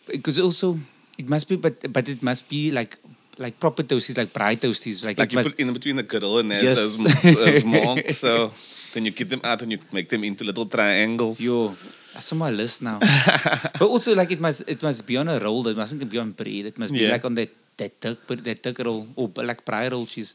because 0.06 0.38
also 0.38 0.78
it 1.18 1.28
must 1.28 1.48
be, 1.48 1.56
but 1.56 1.92
but 1.92 2.08
it 2.08 2.22
must 2.22 2.48
be 2.48 2.70
like 2.70 2.96
like 3.40 3.56
proper 3.56 3.82
toasties, 3.82 4.18
like 4.20 4.32
braai 4.36 4.54
toasties, 4.60 5.00
like, 5.04 5.16
Like 5.18 5.32
you 5.32 5.38
must, 5.40 5.56
put 5.56 5.60
in 5.60 5.72
between 5.72 5.96
the 5.96 6.04
grill 6.04 6.38
and 6.44 6.50
there's 6.52 6.62
Yes. 6.62 7.00
those, 7.00 7.36
those 7.40 7.64
marks. 7.76 8.18
So 8.20 8.52
then 8.92 9.08
you 9.08 9.12
get 9.16 9.30
them 9.32 9.40
out 9.42 9.62
and 9.64 9.72
you 9.72 9.78
make 9.96 10.08
them 10.12 10.22
into 10.28 10.44
little 10.44 10.66
triangles. 10.68 11.40
Yo, 11.40 11.72
that's 12.12 12.28
on 12.32 12.38
my 12.44 12.50
list 12.52 12.82
now. 12.84 12.98
but 13.80 13.88
also, 13.88 14.12
like 14.14 14.30
it 14.30 14.40
must 14.44 14.68
it 14.68 14.82
must 14.84 15.06
be 15.08 15.16
on 15.16 15.28
a 15.32 15.38
roll. 15.40 15.64
It 15.72 15.76
mustn't 15.76 16.04
be 16.04 16.18
on 16.20 16.32
bread. 16.36 16.66
It 16.68 16.76
must 16.78 16.92
be 16.92 17.00
Yeah. 17.08 17.16
like 17.16 17.24
on 17.24 17.34
that 17.40 17.48
that 17.80 17.96
tuck 18.00 18.18
that 18.28 18.58
tuck 18.62 18.78
roll 18.84 19.08
or 19.16 19.30
like 19.40 19.64
braai 19.64 19.88
roll 19.90 20.04
cheese. 20.04 20.34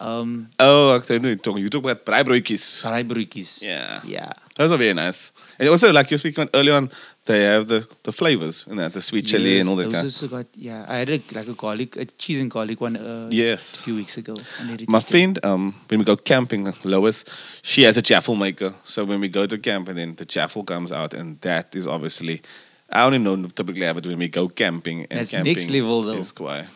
Um, 0.00 0.46
Oh, 0.62 0.94
ek 0.94 1.02
sê 1.02 1.18
nou 1.18 1.34
tog 1.42 1.58
you 1.58 1.68
talk 1.74 1.82
about 1.82 2.04
braaibroodjies. 2.06 2.64
braai 2.86 3.02
broodjies. 3.02 3.66
Yeah. 3.66 3.98
yeah. 4.06 4.30
Those 4.54 4.70
are 4.70 4.78
very 4.78 4.94
nice. 4.94 5.32
And 5.58 5.68
also, 5.74 5.90
like 5.92 6.06
you 6.08 6.14
were 6.14 6.22
speaking 6.22 6.46
about 6.46 6.54
earlier 6.54 6.78
on, 6.78 6.86
they 7.28 7.40
have 7.52 7.64
the, 7.72 7.80
the 8.08 8.12
flavors 8.20 8.56
and 8.68 8.76
that, 8.80 8.92
the 8.96 9.02
sweet 9.02 9.26
chili 9.30 9.50
Yes, 9.54 9.60
and 9.60 9.68
all 9.70 9.76
that 9.76 9.84
those 9.84 9.92
kind. 9.94 10.04
also 10.04 10.26
got 10.36 10.46
yeah. 10.68 10.86
I 10.88 10.96
had 11.02 11.10
a, 11.16 11.18
like 11.38 11.48
a 11.54 11.56
garlic, 11.64 11.90
a 11.96 12.04
cheese 12.22 12.40
and 12.42 12.50
garlic 12.50 12.78
one. 12.86 12.96
Uh, 12.96 13.28
a 13.30 13.34
Yes. 13.44 13.62
few 13.84 13.94
weeks 14.00 14.16
ago. 14.22 14.34
My 14.88 15.00
friend, 15.00 15.34
um, 15.44 15.64
when 15.88 15.98
we 16.00 16.04
go 16.12 16.16
camping, 16.16 16.62
Lois, 16.84 17.24
she 17.62 17.80
has 17.86 17.96
a 17.96 18.02
jaffle 18.10 18.34
maker. 18.34 18.70
So 18.84 19.04
when 19.10 19.20
we 19.20 19.28
go 19.28 19.46
to 19.52 19.56
camp, 19.58 19.88
and 19.90 19.96
then 20.00 20.10
the 20.16 20.24
jaffle 20.34 20.64
comes 20.64 20.90
out, 20.90 21.10
and 21.14 21.28
that 21.42 21.66
is 21.76 21.86
obviously, 21.86 22.36
I 22.90 23.04
only 23.04 23.18
know 23.18 23.36
typically 23.58 23.84
have 23.86 23.98
it 23.98 24.06
when 24.06 24.18
we 24.18 24.28
go 24.28 24.48
camping. 24.48 24.98
And 25.10 25.18
That's 25.20 25.32
camping 25.32 25.52
next 25.52 25.70
level, 25.70 26.02
though. 26.02 26.20
Is 26.24 26.32
quite. 26.32 26.66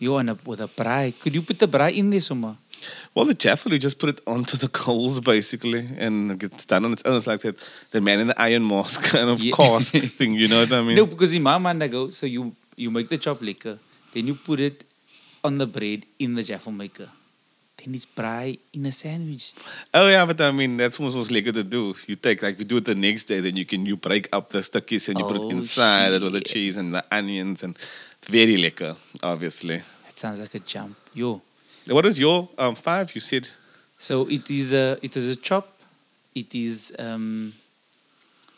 You 0.00 0.14
on 0.14 0.28
a 0.28 0.36
with 0.46 0.60
a 0.60 0.68
braai? 0.68 1.12
Could 1.22 1.34
you 1.34 1.42
put 1.42 1.58
the 1.58 1.66
braai 1.66 1.92
in 2.00 2.10
there 2.10 2.20
somewhere? 2.20 2.56
Well, 3.14 3.24
the 3.24 3.34
jaffle, 3.34 3.72
you 3.72 3.78
just 3.78 3.98
put 3.98 4.08
it 4.10 4.20
onto 4.26 4.56
the 4.56 4.68
coals 4.68 5.20
basically, 5.20 5.86
and 5.98 6.30
it 6.32 6.38
gets 6.38 6.64
done 6.64 6.84
on 6.84 6.92
its 6.92 7.02
own. 7.04 7.16
It's 7.16 7.26
like 7.26 7.40
that, 7.42 7.56
the 7.90 8.00
man 8.00 8.20
in 8.20 8.26
the 8.28 8.40
iron 8.40 8.66
mask 8.66 9.02
kind 9.14 9.28
of 9.30 9.40
Yeah. 9.40 9.52
cast 9.54 9.96
thing, 10.18 10.32
you 10.34 10.48
know 10.48 10.60
what 10.60 10.72
I 10.72 10.82
mean? 10.82 10.96
No, 10.96 11.06
because 11.06 11.34
in 11.34 11.42
my 11.42 11.58
mind 11.58 11.82
I 11.82 11.88
go, 11.88 12.10
so 12.10 12.26
you 12.26 12.54
you 12.76 12.90
make 12.90 13.08
the 13.08 13.18
chop 13.18 13.40
liquor, 13.40 13.78
then 14.12 14.26
you 14.28 14.34
put 14.34 14.60
it 14.60 14.84
on 15.42 15.56
the 15.58 15.66
bread 15.66 16.04
in 16.18 16.34
the 16.34 16.42
jaffle 16.42 16.72
maker. 16.72 17.08
then 17.78 17.94
it's 17.94 18.06
braai 18.06 18.58
in 18.74 18.86
a 18.86 18.92
sandwich. 18.92 19.52
Oh 19.94 20.08
yeah, 20.08 20.24
but 20.26 20.40
I 20.40 20.50
mean 20.50 20.76
that's 20.76 20.98
almost 20.98 21.16
what's 21.16 21.30
lekker 21.30 21.52
to 21.54 21.62
do. 21.64 21.94
You 22.08 22.16
take 22.16 22.42
like 22.42 22.58
we 22.58 22.64
do 22.64 22.76
it 22.78 22.84
the 22.84 22.94
next 22.94 23.24
day, 23.24 23.38
then 23.40 23.56
you 23.56 23.64
can 23.64 23.86
you 23.86 23.96
break 23.96 24.28
up 24.32 24.50
the 24.50 24.58
stukkies 24.70 25.08
and 25.08 25.18
you 25.18 25.24
put 25.24 25.36
it 25.36 25.42
Oh, 25.46 25.50
inside 25.50 26.12
it 26.14 26.22
with 26.22 26.32
the 26.32 26.40
cheese 26.40 26.76
and 26.76 26.92
the 26.94 27.04
onions 27.10 27.62
and 27.62 27.76
it's 28.18 28.28
very 28.28 28.56
lekker, 28.56 28.96
obviously. 29.22 29.76
It 30.08 30.18
sounds 30.18 30.40
like 30.40 30.54
a 30.54 30.58
jump. 30.60 30.96
Yo. 31.14 31.40
What 31.88 32.04
is 32.06 32.18
your 32.18 32.48
um 32.58 32.74
five? 32.74 33.14
You 33.14 33.20
said 33.20 33.48
So 33.98 34.28
it 34.28 34.50
is 34.50 34.72
a 34.72 34.98
it 35.02 35.16
is 35.16 35.28
a 35.28 35.36
chop. 35.36 35.66
It 36.34 36.54
is 36.54 36.94
um 36.98 37.52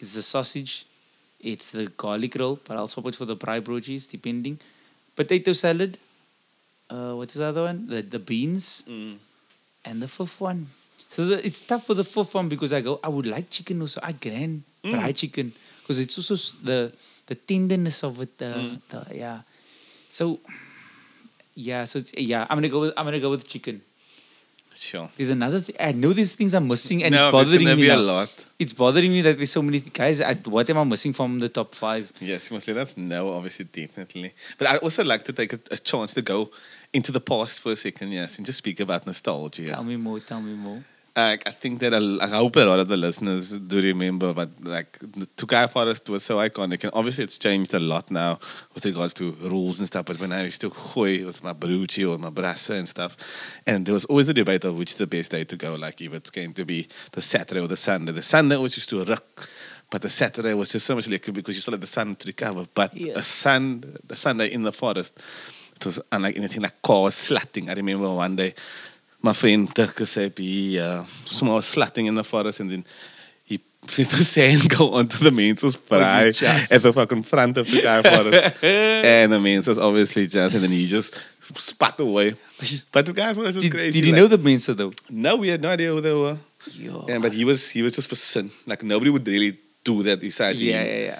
it's 0.01 0.17
a 0.17 0.23
sausage. 0.23 0.87
It's 1.41 1.71
the 1.71 1.87
garlic 1.97 2.37
roll, 2.39 2.59
but 2.65 2.77
I'll 2.77 2.89
swap 2.89 3.07
it 3.07 3.17
for 3.17 3.25
the 3.25 3.37
braai 3.37 3.61
broodjies, 3.61 4.11
depending. 4.11 4.59
Potato 5.17 5.53
salad. 5.53 5.97
Uh, 6.91 7.15
what 7.15 7.29
is 7.29 7.35
the 7.37 7.47
other 7.47 7.63
one? 7.63 7.87
The 7.87 8.03
the 8.03 8.19
beans. 8.19 8.85
And 9.85 10.03
the 10.03 10.09
fifth 10.09 10.41
one. 10.41 10.67
So 11.09 11.25
the, 11.27 11.45
it's 11.47 11.61
tough 11.63 11.87
for 11.87 11.95
the 11.95 12.05
fifth 12.05 12.35
one 12.35 12.49
because 12.49 12.73
I 12.73 12.81
go, 12.83 13.01
I 13.03 13.09
would 13.09 13.27
like 13.27 13.49
chicken 13.49 13.81
also. 13.81 14.01
I 14.03 14.13
gran 14.13 14.63
braai 14.85 15.15
chicken 15.17 15.53
because 15.81 15.99
it's 15.99 16.19
also 16.19 16.37
the 16.63 16.93
the 17.27 17.35
tenderness 17.37 18.03
of 18.03 18.21
it. 18.21 18.37
The, 18.39 18.79
the 18.91 19.07
yeah. 19.17 19.41
So 20.09 20.41
yeah, 21.55 21.85
so 21.85 21.99
it's 21.99 22.13
yeah. 22.17 22.47
I'm 22.49 22.57
gonna 22.59 22.69
go 22.69 22.81
with 22.81 22.93
I'm 22.97 23.05
gonna 23.05 23.21
go 23.21 23.31
with 23.31 23.47
chicken. 23.47 23.83
sure. 24.75 25.11
There's 25.17 25.31
another 25.31 25.61
thing. 25.61 25.77
I 25.79 25.93
know 25.93 26.13
these 26.13 26.35
things 26.35 26.55
I'm 26.55 26.67
missing, 26.69 27.03
and 27.05 27.13
no, 27.13 27.19
it's 27.21 27.31
bothering 27.31 27.65
me 27.67 27.75
be 27.75 27.89
a 27.89 27.97
now. 27.97 28.03
lot. 28.03 28.47
It's 28.59 28.73
bothering 28.73 29.11
me 29.13 29.21
that 29.23 29.37
there's 29.37 29.51
so 29.51 29.63
many 29.63 29.81
th- 29.81 29.93
guys. 29.93 30.21
I, 30.21 30.35
what 30.35 30.69
am 30.71 30.79
I 30.79 30.85
missing 30.85 31.13
from 31.13 31.41
the 31.41 31.49
top 31.49 31.75
five? 31.75 32.13
Yes, 32.21 32.51
you 32.51 32.55
must 32.55 32.69
let 32.69 32.77
us 32.77 32.97
know, 32.97 33.33
obviously, 33.33 33.65
definitely. 33.67 34.33
But 34.59 34.69
I 34.69 34.77
also 34.79 35.03
like 35.05 35.25
to 35.27 35.33
take 35.33 35.53
a, 35.53 35.61
a 35.71 35.77
chance 35.79 36.15
to 36.15 36.23
go 36.23 36.51
into 36.93 37.11
the 37.13 37.21
past 37.21 37.61
for 37.61 37.73
a 37.73 37.77
second, 37.77 38.13
yes, 38.13 38.37
and 38.39 38.47
just 38.47 38.59
speak 38.59 38.81
about 38.81 39.07
nostalgia. 39.07 39.69
Tell 39.69 39.85
me 39.85 39.97
more. 39.97 40.21
Tell 40.21 40.41
me 40.41 40.55
more. 40.55 40.83
Like, 41.21 41.47
I 41.47 41.51
think 41.51 41.81
that 41.81 41.93
I 41.95 42.29
hope 42.29 42.57
a 42.57 42.61
lot 42.61 42.81
of 42.81 42.89
the 42.89 42.97
listeners 42.97 43.53
do 43.53 43.77
remember, 43.83 44.33
but 44.33 44.49
like 44.63 44.99
the 45.01 45.27
Tokai 45.37 45.67
Forest 45.67 46.09
was 46.09 46.23
so 46.25 46.39
iconic, 46.39 46.83
and 46.85 46.93
obviously 46.95 47.25
it's 47.25 47.39
changed 47.39 47.75
a 47.75 47.81
lot 47.81 48.11
now 48.11 48.39
with 48.75 48.85
regards 48.87 49.13
to 49.15 49.33
rules 49.55 49.79
and 49.81 49.87
stuff. 49.87 50.07
But 50.07 50.19
when 50.19 50.33
I 50.33 50.45
used 50.45 50.63
to 50.63 50.71
gooi 50.71 51.27
with 51.27 51.43
my 51.43 51.53
Baruchi 51.53 52.11
or 52.11 52.17
my 52.17 52.31
brasse 52.31 52.71
and 52.71 52.89
stuff, 52.89 53.17
and 53.67 53.85
there 53.85 53.93
was 53.93 54.07
always 54.07 54.29
a 54.31 54.35
debate 54.35 54.65
of 54.65 54.79
which 54.79 54.93
is 54.93 54.99
the 54.99 55.07
best 55.07 55.31
day 55.31 55.45
to 55.45 55.57
go, 55.57 55.75
like 55.75 56.01
if 56.01 56.15
it's 56.15 56.31
going 56.31 56.55
to 56.55 56.65
be 56.65 56.89
the 57.13 57.23
Saturday 57.23 57.61
or 57.61 57.69
the 57.69 57.77
Sunday. 57.77 58.13
The 58.13 58.23
Sunday 58.23 58.57
always 58.57 58.77
used 58.77 58.89
to 58.91 59.05
rock. 59.05 59.49
But 59.91 60.03
the 60.03 60.11
Saturday 60.11 60.55
was 60.55 60.71
just 60.73 60.87
so 60.87 60.95
much 60.95 61.09
liquor 61.09 61.33
because 61.33 61.55
you 61.57 61.61
still 61.61 61.75
had 61.75 61.81
the 61.81 61.87
sun 61.99 62.15
to 62.15 62.27
recover. 62.27 62.65
But 62.73 62.95
a 62.95 63.23
sun, 63.23 63.97
the 64.07 64.15
Sunday 64.15 64.53
in 64.53 64.63
the 64.63 64.73
forest, 64.73 65.21
it 65.75 65.85
was 65.85 66.01
unlike 66.13 66.37
anything 66.37 66.63
like 66.63 66.81
cars 66.81 67.17
slatting. 67.17 67.69
I 67.69 67.75
remember 67.75 68.09
one 68.09 68.37
day, 68.37 68.55
my 69.23 69.33
friend 69.33 69.73
Dirk 69.75 69.99
said 70.07 70.33
he 70.37 70.79
uh, 70.79 71.05
someone 71.27 71.57
was 71.57 71.67
slatting 71.67 72.07
in 72.07 72.15
the 72.15 72.25
forest 72.25 72.61
and 72.61 72.71
then 72.71 72.85
he 73.45 73.61
let 73.99 74.09
the 74.09 74.25
sand 74.25 74.69
go 74.69 74.93
onto 74.95 75.19
the 75.23 75.31
men's 75.31 75.63
braai 75.63 76.33
Oh, 76.43 76.75
at 76.75 76.83
the 76.83 76.93
fucking 76.93 77.23
front 77.25 77.59
of 77.59 77.67
the 77.71 77.83
guy 77.83 78.03
forest. 78.03 78.63
and 78.65 79.33
the 79.33 79.41
men's 79.41 79.67
was 79.69 79.79
obviously 79.79 80.27
just, 80.27 80.55
and 80.55 80.65
then 80.65 80.71
he 80.71 80.87
just 80.87 81.21
spat 81.57 81.99
away. 82.01 82.35
But 82.93 83.07
the 83.07 83.13
guy 83.13 83.35
forest 83.35 83.57
was 83.57 83.65
Did, 83.65 83.73
crazy. 83.73 84.01
did 84.01 84.07
you 84.07 84.13
like- 84.15 84.23
know 84.23 84.29
the 84.29 84.39
mense 84.39 84.67
though? 84.67 84.93
No, 85.11 85.37
we 85.37 85.49
had 85.49 85.61
no 85.61 85.71
idea 85.71 85.91
who 85.91 86.01
they 86.01 86.15
were. 86.15 86.37
Yo. 86.73 87.05
Yeah, 87.09 87.19
but 87.19 87.33
he 87.33 87.45
was 87.45 87.71
he 87.71 87.83
was 87.83 87.95
just 87.95 88.09
for 88.09 88.17
sin. 88.17 88.51
Like 88.67 88.83
nobody 88.83 89.11
would 89.11 89.27
really 89.27 89.59
do 89.83 90.03
that 90.05 90.21
besides 90.21 90.63
yeah, 90.63 90.81
him. 90.83 90.87
yeah, 90.87 91.05
yeah. 91.07 91.19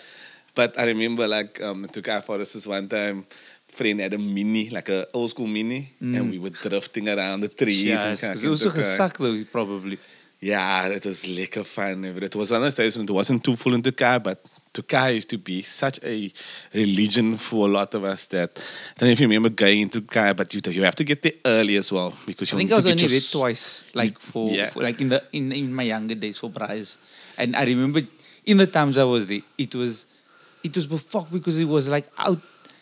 But 0.55 0.79
I 0.79 0.85
remember 0.85 1.27
like 1.27 1.61
um 1.63 1.87
Tokai 1.89 2.21
Forest 2.21 2.55
this 2.55 2.67
one 2.67 2.89
time 2.89 3.25
friend 3.73 4.01
had 4.01 4.15
a 4.15 4.19
mini, 4.19 4.71
like 4.71 4.89
a 4.89 5.07
old 5.13 5.31
school 5.31 5.47
mini, 5.47 5.93
and 6.01 6.17
mm. 6.17 6.31
we 6.31 6.39
were 6.39 6.51
drifting 6.51 7.09
around 7.09 7.41
the 7.41 7.49
trees. 7.49 7.83
and 7.83 7.89
Yes, 7.89 8.21
because 8.21 8.45
it 8.45 8.49
was 8.49 8.63
so 8.63 8.71
to 8.71 8.77
Guy. 8.77 8.83
gesak 8.83 9.19
though, 9.19 9.45
probably. 9.51 9.99
Yeah, 10.43 10.87
it 10.87 11.05
was 11.05 11.25
lekker 11.25 11.67
fun. 11.67 12.03
It 12.03 12.35
was 12.35 12.51
one 12.51 12.59
of 12.59 12.63
those 12.63 12.75
days 12.75 12.97
when 12.97 13.05
it 13.05 13.13
wasn't 13.13 13.45
too 13.45 13.57
full 13.57 13.75
in 13.75 13.83
Tokai, 13.83 14.19
but 14.21 14.39
Tokai 14.73 15.11
used 15.11 15.29
to 15.31 15.37
be 15.37 15.61
such 15.61 16.01
a 16.03 16.33
religion 16.73 17.37
for 17.37 17.69
a 17.69 17.71
lot 17.71 17.93
of 17.95 18.05
us 18.05 18.25
that 18.27 18.59
I 18.59 19.01
don't 19.01 19.09
know 19.09 19.13
if 19.13 19.21
you 19.21 19.27
remember 19.27 19.51
going 19.51 19.81
into 19.81 20.01
Tokai, 20.01 20.33
but 20.33 20.55
you 20.55 20.63
you 20.73 20.83
have 20.85 20.97
to 20.97 21.05
get 21.05 21.23
there 21.23 21.33
early 21.45 21.77
as 21.77 21.93
well 21.93 22.15
because 22.25 22.49
I 22.49 22.57
you 22.57 22.59
think 22.59 22.71
want 22.71 22.73
I 22.73 22.77
was 22.77 22.87
only 22.87 23.07
there 23.07 23.21
twice, 23.21 23.85
like 23.95 24.19
for, 24.19 24.51
Yeah. 24.51 24.71
for 24.71 24.83
like 24.83 24.99
in 25.03 25.11
the 25.11 25.23
in 25.33 25.53
in 25.53 25.75
my 25.75 25.83
younger 25.83 26.15
days 26.15 26.39
for 26.39 26.49
prize, 26.49 26.97
and 27.37 27.55
I 27.55 27.65
remember 27.67 28.01
in 28.47 28.57
the 28.57 28.67
times 28.67 28.97
I 28.97 29.05
was 29.05 29.27
there, 29.27 29.43
it 29.59 29.75
was 29.75 30.07
it 30.65 30.75
was 30.75 30.87
fuck 31.03 31.31
because 31.31 31.59
it 31.59 31.69
was 31.69 31.89
like 31.89 32.09
out 32.17 32.41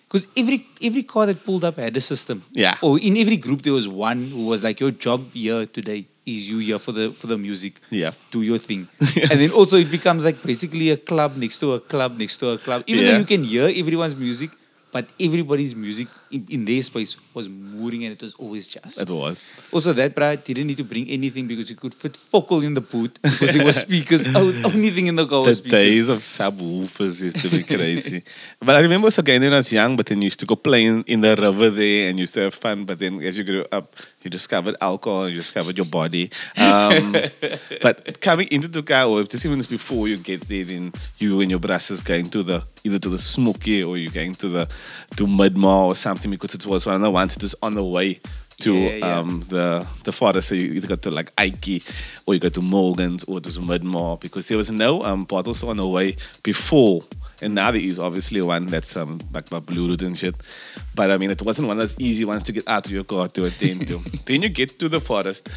because 0.08 0.26
every 0.36 0.66
every 0.82 1.02
car 1.02 1.26
that 1.26 1.44
pulled 1.44 1.64
up 1.64 1.76
had 1.76 1.96
a 1.96 2.00
system. 2.00 2.42
Yeah. 2.52 2.76
Or 2.82 2.98
in 2.98 3.16
every 3.16 3.36
group 3.36 3.62
there 3.62 3.72
was 3.74 3.86
one 3.86 4.30
who 4.30 4.46
was 4.46 4.64
like, 4.64 4.80
your 4.80 4.90
job 4.90 5.32
here 5.32 5.66
today 5.66 6.06
is 6.26 6.48
you 6.48 6.58
here 6.58 6.78
for 6.78 6.92
the 6.92 7.10
for 7.12 7.26
the 7.26 7.36
music. 7.38 7.80
Yeah. 7.90 8.12
Do 8.30 8.42
your 8.42 8.58
thing, 8.58 8.88
and 9.30 9.40
then 9.40 9.50
also 9.50 9.76
it 9.76 9.90
becomes 9.90 10.24
like 10.24 10.42
basically 10.42 10.90
a 10.90 10.96
club 10.96 11.36
next 11.36 11.58
to 11.60 11.72
a 11.74 11.80
club 11.80 12.18
next 12.18 12.38
to 12.38 12.50
a 12.50 12.58
club. 12.58 12.82
Even 12.86 13.04
Yeah. 13.04 13.12
though 13.12 13.18
you 13.18 13.24
can 13.24 13.44
hear 13.44 13.68
everyone's 13.74 14.16
music. 14.16 14.50
But 14.90 15.04
everybody's 15.20 15.74
music 15.76 16.08
in, 16.30 16.64
their 16.64 16.82
space 16.82 17.16
was 17.34 17.48
moving 17.48 18.04
and 18.04 18.12
it 18.12 18.22
was 18.22 18.34
always 18.34 18.68
just. 18.68 19.00
It 19.00 19.10
was. 19.10 19.46
Also, 19.72 19.92
that 19.92 20.14
Brad 20.14 20.44
didn't 20.44 20.66
need 20.66 20.76
to 20.76 20.84
bring 20.84 21.08
anything 21.08 21.46
because 21.46 21.70
you 21.70 21.76
could 21.76 21.94
fit 21.94 22.16
focal 22.16 22.62
in 22.62 22.74
the 22.74 22.80
boot 22.80 23.18
because 23.22 23.56
it 23.56 23.64
was 23.64 23.76
speakers. 23.86 24.26
Only 24.26 24.90
thing 24.90 25.06
in 25.06 25.16
the 25.16 25.26
car 25.26 25.42
The 25.42 25.50
was 25.50 25.58
speakers. 25.58 25.70
days 25.72 26.08
of 26.08 26.18
subwoofers 26.18 27.22
used 27.22 27.40
to 27.42 27.48
be 27.48 27.62
crazy. 27.62 28.22
but 28.60 28.76
I 28.76 28.80
remember 28.80 29.06
also 29.06 29.22
again 29.22 29.40
when 29.40 29.52
I 29.52 29.56
was 29.56 29.72
young, 29.72 29.96
but 29.96 30.06
then 30.06 30.20
you 30.20 30.26
used 30.26 30.40
to 30.40 30.46
go 30.46 30.56
playing 30.56 31.04
in, 31.06 31.20
the 31.20 31.36
river 31.36 31.70
there 31.70 32.08
and 32.08 32.18
you 32.18 32.22
used 32.22 32.34
to 32.34 32.40
have 32.42 32.54
fun. 32.54 32.84
But 32.84 32.98
then 32.98 33.22
as 33.22 33.38
you 33.38 33.44
grew 33.44 33.64
up, 33.72 33.94
you 34.22 34.30
discovered 34.30 34.76
alcohol 34.80 35.24
and 35.24 35.34
you 35.34 35.40
discovered 35.40 35.76
your 35.76 35.86
body. 35.86 36.30
Um, 36.56 37.14
but 37.82 38.20
coming 38.20 38.48
into 38.50 38.68
Tokai, 38.68 39.04
or 39.04 39.22
just 39.24 39.44
even 39.46 39.58
before 39.58 40.08
you 40.08 40.16
get 40.16 40.48
there, 40.48 40.64
then 40.64 40.92
you 41.18 41.40
and 41.40 41.50
your 41.50 41.60
brothers 41.60 42.00
going 42.00 42.28
to 42.30 42.42
the 42.42 42.64
either 42.84 42.98
to 42.98 43.08
the 43.08 43.18
smoky 43.18 43.82
or 43.82 43.96
you're 43.96 44.12
going 44.12 44.34
to 44.34 44.48
the 44.48 44.68
to 45.16 45.26
Mudmore 45.26 45.86
or 45.86 45.94
something 45.94 46.17
because 46.26 46.54
it 46.54 46.66
was 46.66 46.86
one 46.86 46.94
of 46.96 47.00
the 47.00 47.10
ones 47.10 47.34
that 47.34 47.42
was 47.42 47.54
on 47.62 47.74
the 47.74 47.84
way 47.84 48.20
to 48.60 48.74
Yeah, 48.74 48.94
yeah. 48.96 49.18
um 49.18 49.44
the 49.48 49.86
the 50.04 50.12
forest. 50.12 50.48
So 50.48 50.54
you 50.54 50.72
either 50.74 50.88
go 50.88 50.96
to 50.96 51.10
like 51.10 51.30
Ike 51.38 51.82
or 52.26 52.34
you 52.34 52.40
go 52.40 52.48
to 52.48 52.60
Morgan's 52.60 53.24
or 53.24 53.40
to 53.40 53.50
Mudmore 53.60 54.18
because 54.20 54.48
there 54.48 54.56
was 54.58 54.70
no 54.70 55.02
um 55.02 55.24
bottle 55.24 55.54
store 55.54 55.70
on 55.70 55.76
the 55.76 55.86
way 55.86 56.16
before. 56.42 57.02
And 57.40 57.54
now 57.54 57.70
there 57.70 57.80
is 57.80 58.00
obviously 58.00 58.42
one 58.42 58.66
that's 58.66 58.96
um 58.96 59.20
like 59.32 59.48
by 59.48 59.60
Blue 59.60 59.86
Route 59.88 60.02
and 60.02 60.18
shit. 60.18 60.34
But 60.94 61.10
I 61.12 61.18
mean 61.18 61.30
it 61.30 61.40
wasn't 61.42 61.68
one 61.68 61.76
of 61.76 61.82
those 61.88 61.96
easy 62.00 62.24
ones 62.24 62.42
to 62.44 62.52
get 62.52 62.66
out 62.68 62.86
of 62.86 62.92
your 62.92 63.04
car 63.04 63.28
to 63.28 63.44
attend 63.44 63.86
to. 63.88 63.98
then 64.26 64.42
you 64.42 64.48
get 64.48 64.78
to 64.80 64.88
the 64.88 65.00
forest 65.00 65.48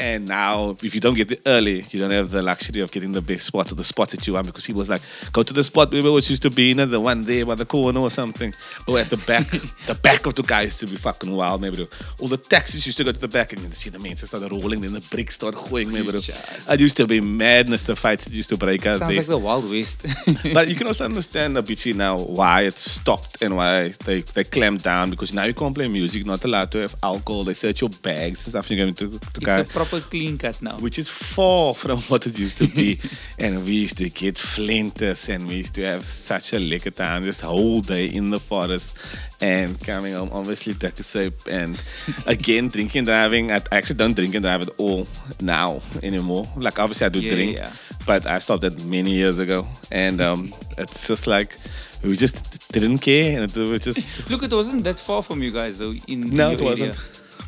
and 0.00 0.26
now 0.26 0.70
if 0.82 0.94
you 0.94 1.00
don't 1.00 1.12
get 1.12 1.30
it 1.30 1.42
early, 1.44 1.84
you 1.90 2.00
don't 2.00 2.10
have 2.10 2.30
the 2.30 2.40
luxury 2.42 2.80
of 2.80 2.90
getting 2.90 3.12
the 3.12 3.20
best 3.20 3.44
spots 3.44 3.70
or 3.70 3.74
the 3.74 3.84
spots 3.84 4.12
that 4.12 4.26
you 4.26 4.32
want 4.32 4.46
because 4.46 4.64
people 4.64 4.78
was 4.78 4.88
like, 4.88 5.02
go 5.30 5.42
to 5.42 5.52
the 5.52 5.62
spot 5.62 5.92
where 5.92 6.10
which 6.10 6.30
used 6.30 6.40
to 6.40 6.48
be, 6.48 6.70
you 6.70 6.74
know, 6.74 6.86
the 6.86 6.98
one 6.98 7.22
there 7.24 7.44
by 7.44 7.54
the 7.54 7.66
corner 7.66 8.00
or 8.00 8.08
something. 8.08 8.54
Or 8.88 8.98
at 8.98 9.10
the 9.10 9.18
back. 9.18 9.46
the 9.86 9.94
back 9.94 10.24
of 10.24 10.36
the 10.36 10.42
guy 10.42 10.62
used 10.62 10.80
to 10.80 10.86
be 10.86 10.96
fucking 10.96 11.30
wild, 11.30 11.60
maybe. 11.60 11.86
All 12.18 12.28
the 12.28 12.38
taxis 12.38 12.86
used 12.86 12.96
to 12.96 13.04
go 13.04 13.12
to 13.12 13.18
the 13.18 13.28
back 13.28 13.52
and 13.52 13.60
you 13.62 13.70
see 13.72 13.90
the 13.90 13.98
men 13.98 14.16
started 14.16 14.50
rolling, 14.50 14.80
then 14.80 14.94
the 14.94 15.02
bricks 15.02 15.34
start 15.34 15.54
going, 15.54 15.92
maybe. 15.92 16.08
It 16.08 16.80
used 16.80 16.96
to 16.96 17.06
be 17.06 17.20
madness, 17.20 17.82
the 17.82 17.94
fights 17.94 18.24
that 18.24 18.32
used 18.32 18.48
to 18.48 18.56
break 18.56 18.86
out 18.86 18.96
Sounds 18.96 19.10
there. 19.10 19.20
like 19.20 19.26
the 19.26 19.36
Wild 19.36 19.68
West. 19.70 20.06
but 20.54 20.66
you 20.66 20.76
can 20.76 20.86
also 20.86 21.04
understand 21.04 21.58
a 21.58 21.62
bit 21.62 21.84
now 21.94 22.16
why 22.16 22.62
it 22.62 22.78
stopped 22.78 23.42
and 23.42 23.54
why 23.54 23.88
they, 24.06 24.22
they 24.22 24.44
clamped 24.44 24.82
down 24.82 25.10
because 25.10 25.34
now 25.34 25.44
you 25.44 25.52
can't 25.52 25.74
play 25.74 25.88
music, 25.88 26.24
not 26.24 26.42
allowed 26.42 26.72
to 26.72 26.78
have 26.78 26.96
alcohol. 27.02 27.44
They 27.44 27.52
search 27.52 27.82
your 27.82 27.90
bags 28.02 28.46
and 28.46 28.52
stuff. 28.52 28.70
You're 28.70 28.86
going 28.86 28.94
to, 28.94 29.18
to 29.18 29.26
it's 29.36 29.44
guy 29.44 29.58
a 29.58 29.64
proper 29.90 30.04
clean 30.08 30.38
cut 30.38 30.62
now. 30.62 30.78
which 30.78 30.98
is 30.98 31.08
far 31.08 31.74
from 31.74 31.98
what 32.02 32.26
it 32.26 32.38
used 32.38 32.58
to 32.58 32.66
be. 32.68 32.98
and 33.38 33.64
we 33.64 33.72
used 33.72 33.98
to 33.98 34.08
get 34.08 34.38
flinters 34.38 35.28
and 35.28 35.46
we 35.48 35.56
used 35.56 35.74
to 35.74 35.82
have 35.82 36.04
such 36.04 36.52
a 36.52 36.56
lekker 36.56 36.94
time 36.94 37.22
this 37.24 37.40
whole 37.40 37.80
day 37.80 38.06
in 38.06 38.30
the 38.30 38.38
forest 38.40 38.96
and 39.40 39.78
coming 39.80 40.12
home 40.14 40.28
obviously 40.32 40.74
a 40.82 41.02
sip 41.02 41.34
and 41.50 41.82
again 42.26 42.68
drinking 42.68 43.00
and 43.00 43.06
driving. 43.06 43.50
I 43.50 43.60
actually 43.72 43.96
don't 43.96 44.14
drink 44.14 44.34
and 44.34 44.42
drive 44.42 44.62
at 44.62 44.70
all 44.78 45.06
now 45.40 45.80
anymore. 46.02 46.48
Like 46.56 46.78
obviously 46.78 47.06
I 47.06 47.08
do 47.10 47.20
Yeah, 47.20 47.34
drink, 47.34 47.56
yeah. 47.56 47.72
but 48.06 48.26
I 48.26 48.38
stopped 48.38 48.62
that 48.62 48.84
many 48.84 49.12
years 49.12 49.38
ago. 49.38 49.66
And 49.90 50.20
um, 50.20 50.52
it's 50.78 51.06
just 51.08 51.26
like 51.26 51.56
we 52.02 52.16
just 52.16 52.72
didn't 52.72 52.98
care 52.98 53.40
and 53.40 53.50
it 53.56 53.68
was 53.68 53.80
just 53.80 54.30
Look, 54.30 54.42
it 54.42 54.52
wasn't 54.52 54.84
that 54.84 55.00
far 55.00 55.22
from 55.22 55.42
you 55.42 55.50
guys 55.50 55.78
though. 55.78 55.92
In, 55.92 56.02
in 56.08 56.36
no 56.36 56.50
your 56.50 56.60
it 56.60 56.64
wasn't. 56.64 56.90
area. 56.96 57.00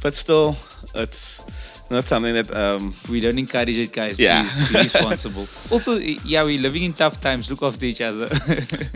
But 0.02 0.14
still 0.16 0.56
it's 0.94 1.44
not 1.92 2.08
something 2.08 2.34
that 2.34 2.54
um, 2.54 2.94
We 3.08 3.20
don't 3.20 3.38
encourage 3.38 3.78
it, 3.78 3.92
guys. 3.92 4.18
Yeah. 4.18 4.42
Please 4.42 4.68
be 4.72 4.78
responsible. 4.78 5.46
also, 5.70 5.98
yeah, 5.98 6.42
we're 6.42 6.60
living 6.60 6.82
in 6.82 6.92
tough 6.92 7.20
times. 7.20 7.50
Look 7.50 7.62
after 7.62 7.86
each 7.86 8.00
other. 8.00 8.28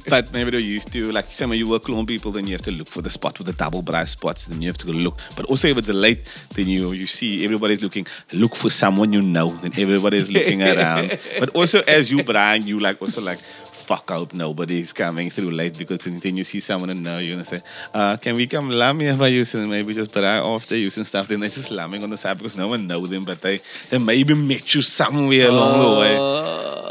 But 0.09 0.33
maybe 0.33 0.51
they're 0.53 0.61
used 0.61 0.93
to, 0.93 1.11
like 1.11 1.33
some 1.33 1.51
of 1.51 1.59
you 1.59 1.69
work 1.69 1.85
clone 1.85 2.07
people, 2.07 2.31
then 2.31 2.47
you 2.47 2.53
have 2.53 2.63
to 2.63 2.71
look 2.71 2.87
for 2.87 3.03
the 3.03 3.11
spot 3.11 3.39
with 3.39 3.47
the 3.49 3.53
double 3.53 3.83
brass 3.83 4.11
spots, 4.11 4.45
then 4.45 4.63
you 4.63 4.69
have 4.69 4.79
to 4.79 4.87
go 4.87 4.93
look. 4.93 5.19
But 5.35 5.47
also 5.47 5.67
if 5.67 5.79
it's 5.79 5.89
late, 5.89 6.25
then 6.55 6.69
you 6.69 6.93
you 6.93 7.07
see 7.09 7.45
everybody's 7.45 7.83
looking, 7.83 8.07
look 8.33 8.55
for 8.55 8.71
someone 8.71 9.13
you 9.13 9.21
know, 9.21 9.49
then 9.49 9.73
everybody's 9.77 10.31
looking 10.31 10.63
around. 10.73 11.19
But 11.41 11.51
also 11.57 11.83
as 11.89 12.11
you 12.11 12.23
Brian, 12.23 12.67
you 12.67 12.79
like 12.79 13.03
also 13.03 13.21
like 13.21 13.41
fuck, 13.87 14.11
I 14.11 14.15
hope 14.15 14.35
nobody's 14.35 14.93
coming 14.93 15.31
through 15.31 15.51
late 15.51 15.79
because 15.79 16.01
then 16.05 16.37
you 16.37 16.45
see 16.45 16.61
someone 16.61 16.91
and 16.91 17.03
know 17.05 17.19
you're 17.19 17.33
gonna 17.33 17.45
say, 17.45 17.63
uh, 17.95 18.17
can 18.17 18.35
we 18.35 18.47
come 18.47 18.69
lam 18.71 18.99
here 19.01 19.17
by 19.17 19.29
you 19.29 19.45
and 19.55 19.71
maybe 19.71 19.95
just 19.95 20.11
braai 20.11 20.43
after 20.55 20.77
you 20.77 20.91
and 20.97 21.07
stuff. 21.07 21.29
Then 21.29 21.41
they're 21.41 21.49
just 21.49 21.71
lamming 21.71 22.03
on 22.03 22.11
the 22.11 22.17
side 22.17 22.39
because 22.39 22.57
no 22.57 22.69
one 22.69 22.87
knows 22.87 23.09
them, 23.11 23.25
but 23.25 23.41
they, 23.43 23.61
they 23.91 23.99
maybe 23.99 24.35
met 24.35 24.75
you 24.75 24.83
somewhere 24.83 25.49
along 25.49 25.75
the 25.85 26.01
way. 26.01 26.17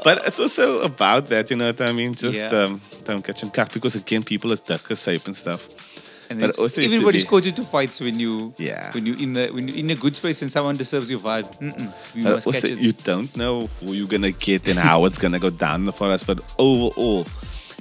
But 0.05 0.25
it's 0.27 0.39
also 0.39 0.81
about 0.81 1.27
that, 1.29 1.49
you 1.49 1.57
know 1.57 1.67
what 1.67 1.81
I 1.81 1.91
mean? 1.91 2.13
Just 2.13 2.39
Yeah. 2.39 2.63
um, 2.63 2.81
don't 3.03 3.23
catch 3.23 3.43
and 3.43 3.53
cut 3.53 3.73
because 3.73 3.95
again, 3.95 4.23
people 4.23 4.51
is 4.51 4.61
dikker 4.61 4.95
safe 4.97 5.25
and 5.27 5.35
stuff. 5.35 5.67
And 6.29 6.39
But 6.39 6.57
also 6.57 6.81
everybody's 6.81 7.23
be- 7.23 7.29
caught 7.29 7.45
you 7.45 7.51
to 7.51 7.61
fights 7.63 7.99
when 8.01 8.19
you 8.19 8.53
Yeah. 8.57 8.91
when 8.93 9.05
you 9.05 9.15
in 9.15 9.33
the 9.33 9.49
when 9.49 9.67
you 9.67 9.75
in 9.75 9.89
a 9.91 9.95
good 9.95 10.15
space 10.15 10.41
and 10.41 10.51
someone 10.51 10.75
disturbs 10.77 11.09
your 11.11 11.19
vibe. 11.19 11.47
You 12.15 12.23
But 12.23 12.33
must 12.35 12.47
also, 12.47 12.67
you 12.67 12.93
don't 13.03 13.35
know 13.37 13.69
who 13.79 13.93
you're 13.93 14.07
gonna 14.07 14.31
get 14.31 14.67
and 14.67 14.79
how 14.79 15.05
it's 15.05 15.17
gonna 15.19 15.39
go 15.39 15.49
down 15.49 15.91
for 15.91 16.09
us. 16.11 16.23
But 16.23 16.39
overall, 16.57 17.25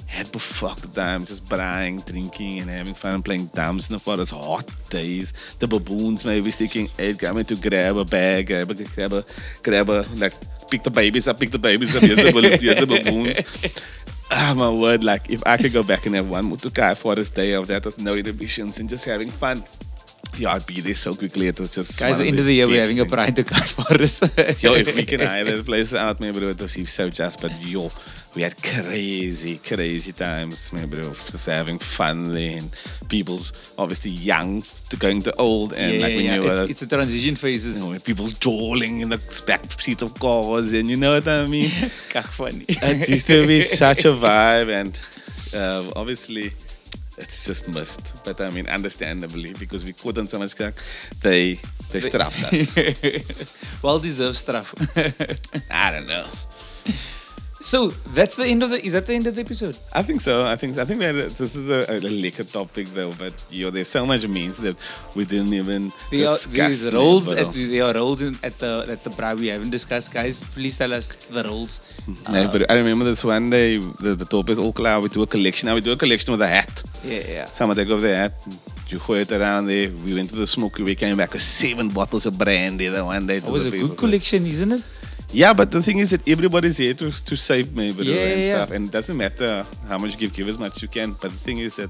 had 0.07 0.27
befucked 0.31 0.93
time 0.93 1.25
just 1.25 1.49
buying, 1.49 1.99
drinking, 2.01 2.59
and 2.59 2.69
having 2.69 2.93
fun 2.93 3.21
playing 3.23 3.47
dams 3.55 3.89
in 3.89 3.93
the 3.93 3.99
forest. 3.99 4.31
Hot 4.31 4.69
days. 4.89 5.33
The 5.59 5.67
baboons 5.67 6.23
maybe 6.23 6.51
sticking 6.51 6.87
out, 6.99 7.17
coming 7.17 7.45
to 7.45 7.55
grab 7.55 7.97
a 7.97 8.05
bag, 8.05 8.47
grab 8.47 8.69
a, 8.69 8.75
grab 8.75 9.13
a, 9.13 9.25
grab 9.63 9.89
a, 9.89 10.05
like, 10.15 10.33
pick 10.69 10.83
the 10.83 10.91
babies 10.91 11.27
up, 11.27 11.39
pick 11.39 11.49
the 11.51 11.59
babies 11.59 11.95
up. 11.95 12.03
Here's 12.03 12.17
the, 12.21 12.57
here's 12.61 12.79
the 12.79 12.85
baboons. 12.87 13.39
Ah, 14.31 14.53
my 14.55 14.69
word, 14.71 15.03
like, 15.03 15.29
if 15.29 15.43
I 15.45 15.57
could 15.57 15.71
go 15.71 15.83
back 15.83 16.05
and 16.05 16.15
have 16.15 16.27
one 16.29 16.45
Mutukai 16.49 16.97
Forest 16.97 17.35
day 17.35 17.53
of 17.53 17.67
that 17.67 17.85
with 17.85 17.99
no 18.01 18.15
inhibitions 18.15 18.79
and 18.79 18.89
just 18.89 19.05
having 19.05 19.29
fun. 19.29 19.63
Yeah, 20.37 20.53
I'd 20.53 20.65
be 20.65 20.81
there 20.81 20.95
so 20.95 21.13
quickly. 21.13 21.47
It 21.47 21.59
was 21.59 21.73
just 21.73 21.97
Guys, 21.97 22.15
one 22.17 22.23
the 22.23 22.27
end 22.29 22.39
of 22.39 22.45
the 22.45 22.53
year 22.53 22.67
we're 22.67 22.81
having 22.81 22.99
a 22.99 23.03
things. 23.03 23.13
pride 23.13 23.35
to 23.37 23.43
car 23.43 23.61
for 23.63 24.01
us. 24.01 24.21
Yo, 24.61 24.73
if 24.73 24.93
we 24.95 25.05
can 25.05 25.21
hire 25.21 25.45
that 25.45 25.65
place 25.65 25.93
out, 25.93 26.19
man, 26.19 26.33
bro, 26.33 26.49
it 26.49 26.59
was 26.61 26.75
so 26.89 27.09
just. 27.09 27.41
But 27.41 27.53
yo, 27.61 27.89
we 28.35 28.41
had 28.41 28.61
crazy, 28.61 29.57
crazy 29.59 30.11
times, 30.11 30.73
man, 30.73 30.89
bro. 30.89 31.01
Just 31.01 31.45
having 31.45 31.79
fun 31.79 32.33
there, 32.33 32.57
and 32.57 32.69
people's 33.07 33.53
obviously 33.77 34.11
young 34.11 34.63
to 34.89 34.97
going 34.97 35.21
to 35.21 35.35
old, 35.37 35.73
and 35.73 35.93
yeah, 35.93 36.01
like 36.01 36.15
when 36.15 36.25
yeah. 36.25 36.35
you 36.35 36.41
were. 36.41 36.63
It's, 36.63 36.71
it's 36.71 36.81
a 36.81 36.87
transition 36.87 37.35
phases. 37.35 37.83
you 37.83 37.93
know, 37.93 37.99
people's 37.99 38.33
jawling 38.33 38.99
in 38.99 39.09
the 39.09 39.43
back 39.47 39.79
seat 39.79 40.01
of 40.01 40.13
cars, 40.19 40.73
and 40.73 40.89
you 40.89 40.97
know 40.97 41.13
what 41.13 41.27
I 41.27 41.45
mean. 41.45 41.71
it's 41.75 42.05
kak 42.09 42.25
funny. 42.25 42.65
it 42.67 43.09
used 43.09 43.27
to 43.27 43.47
be 43.47 43.61
such 43.61 44.03
a 44.03 44.09
vibe, 44.09 44.69
and 44.69 44.99
uh, 45.53 45.89
obviously 45.95 46.51
it's 47.17 47.45
just 47.45 47.69
missed. 47.69 48.13
But 48.25 48.41
I 48.41 48.49
mean, 48.49 48.67
understandably, 48.67 49.53
because 49.53 49.85
we 49.85 49.93
caught 49.93 50.17
on 50.17 50.27
so 50.27 50.39
much 50.39 50.55
crack, 50.55 50.75
they 51.21 51.59
they 51.91 52.01
strapped 52.01 52.43
us. 52.43 52.75
well 53.81 53.99
deserved 53.99 54.35
stuff. 54.35 54.75
I 55.71 55.91
don't 55.91 56.07
know. 56.07 56.25
So 57.65 57.87
that's 58.13 58.35
the 58.35 58.45
end 58.45 58.61
of 58.61 58.69
the. 58.69 58.77
Is 58.85 58.93
that 58.93 59.07
the 59.07 59.15
end 59.15 59.25
of 59.25 59.33
the 59.33 59.41
episode? 59.41 59.75
I 59.91 60.03
think 60.03 60.21
so. 60.21 60.45
I 60.45 60.55
think 60.55 60.77
I 60.77 60.85
think 60.85 60.99
we 60.99 61.05
had 61.05 61.15
a, 61.15 61.29
this 61.41 61.55
is 61.55 61.67
a, 61.67 61.79
a 61.89 61.99
liquor 61.99 62.43
topic 62.43 62.85
though, 62.89 63.11
but 63.13 63.33
yo, 63.49 63.71
there's 63.71 63.87
so 63.87 64.05
much 64.05 64.27
means 64.27 64.57
that 64.57 64.77
we 65.15 65.25
didn't 65.25 65.51
even 65.61 65.91
There 66.11 66.27
are, 66.27 66.35
discuss. 66.35 66.55
there's 66.55 66.87
in 66.89 66.93
roles 66.95 67.31
at 67.33 67.51
bro. 67.51 67.65
there 67.73 67.83
are 67.85 67.93
roles 67.95 68.21
in, 68.21 68.37
at 68.43 68.59
the 68.59 68.85
at 68.87 69.03
the 69.03 69.09
braai 69.09 69.33
we 69.39 69.47
haven't 69.47 69.71
discussed, 69.71 70.13
guys. 70.13 70.43
Please 70.43 70.77
tell 70.77 70.93
us 70.93 71.15
the 71.15 71.43
roles. 71.43 71.79
Mm-hmm. 72.05 72.33
No, 72.33 72.51
but 72.51 72.69
I 72.69 72.75
remember 72.75 73.03
this 73.05 73.23
one 73.23 73.49
day 73.49 73.77
the, 73.77 74.13
the 74.13 74.25
top 74.25 74.47
is 74.51 74.59
all. 74.59 74.71
We 75.01 75.09
do 75.09 75.23
a 75.23 75.27
collection. 75.27 75.65
Now 75.67 75.73
we 75.73 75.81
do 75.81 75.91
a 75.91 75.97
collection 75.97 76.33
with 76.33 76.43
a 76.43 76.47
hat. 76.47 76.83
Yeah, 77.03 77.23
yeah. 77.27 77.45
Someone 77.45 77.75
take 77.77 77.89
off 77.89 78.01
the 78.01 78.15
hat. 78.15 78.33
You 78.89 78.99
throw 78.99 79.15
it 79.15 79.31
around 79.31 79.65
there. 79.65 79.89
We 80.05 80.13
went 80.13 80.29
to 80.29 80.35
the 80.35 80.45
smoky. 80.45 80.83
We 80.83 80.93
came 80.93 81.17
back 81.17 81.33
with 81.33 81.41
seven 81.41 81.89
bottles 81.89 82.27
of 82.27 82.37
brandy 82.37 82.87
the 82.89 83.03
one 83.03 83.25
day. 83.25 83.37
It 83.37 83.45
was 83.45 83.65
a 83.65 83.71
people. 83.71 83.87
good 83.89 83.97
collection, 83.97 84.45
isn't 84.45 84.71
it? 84.71 84.83
Yeah, 85.31 85.53
but 85.53 85.71
the 85.71 85.81
thing 85.81 85.99
is 85.99 86.11
that 86.11 86.27
everybody's 86.27 86.77
here 86.77 86.93
to, 86.93 87.11
to 87.25 87.35
save 87.35 87.75
me, 87.75 87.89
Yeah, 87.89 88.15
and 88.15 88.41
yeah, 88.41 88.55
stuff. 88.55 88.71
And 88.71 88.87
it 88.87 88.91
doesn't 88.91 89.17
matter 89.17 89.65
how 89.87 89.97
much 89.97 90.11
you 90.13 90.17
give, 90.17 90.33
give 90.33 90.47
as 90.47 90.57
much 90.57 90.81
you 90.81 90.87
can. 90.87 91.11
But 91.13 91.31
the 91.31 91.37
thing 91.37 91.57
is 91.57 91.75
that 91.75 91.89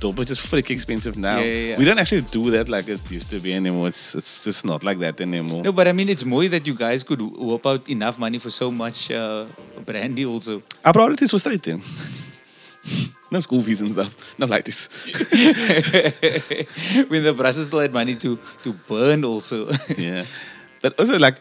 dope 0.00 0.18
is 0.20 0.28
just 0.28 0.46
freaking 0.50 0.70
expensive 0.72 1.16
now. 1.16 1.40
Yeah. 1.40 1.78
We 1.78 1.84
don't 1.84 1.98
actually 1.98 2.22
do 2.22 2.50
that 2.52 2.68
like 2.68 2.88
it 2.88 3.00
used 3.10 3.30
to 3.30 3.40
be 3.40 3.52
anymore. 3.54 3.88
It's 3.88 4.14
it's 4.14 4.44
just 4.44 4.64
not 4.64 4.84
like 4.84 4.98
that 5.00 5.20
anymore. 5.20 5.62
No, 5.64 5.72
but 5.72 5.88
I 5.88 5.92
mean, 5.92 6.08
it's 6.08 6.24
more 6.24 6.46
that 6.48 6.66
you 6.66 6.74
guys 6.74 7.02
could 7.02 7.20
whoop 7.20 7.66
out 7.66 7.88
enough 7.88 8.18
money 8.18 8.38
for 8.38 8.50
so 8.50 8.70
much 8.70 9.10
uh, 9.10 9.46
brandy 9.84 10.24
also. 10.26 10.62
Our 10.84 10.92
priorities 10.92 11.32
were 11.32 11.38
straight 11.40 11.62
then. 11.62 11.82
no 13.30 13.40
school 13.40 13.62
fees 13.62 13.80
and 13.80 13.90
stuff. 13.90 14.38
Not 14.38 14.50
like 14.50 14.64
this. 14.64 14.88
when 17.08 17.22
the 17.22 17.34
brasses 17.36 17.68
still 17.68 17.80
had 17.80 17.92
money 17.92 18.14
to 18.16 18.38
to 18.62 18.72
burn 18.88 19.24
also. 19.24 19.68
yeah. 19.96 20.24
But 20.84 21.00
also 21.00 21.18
like 21.18 21.36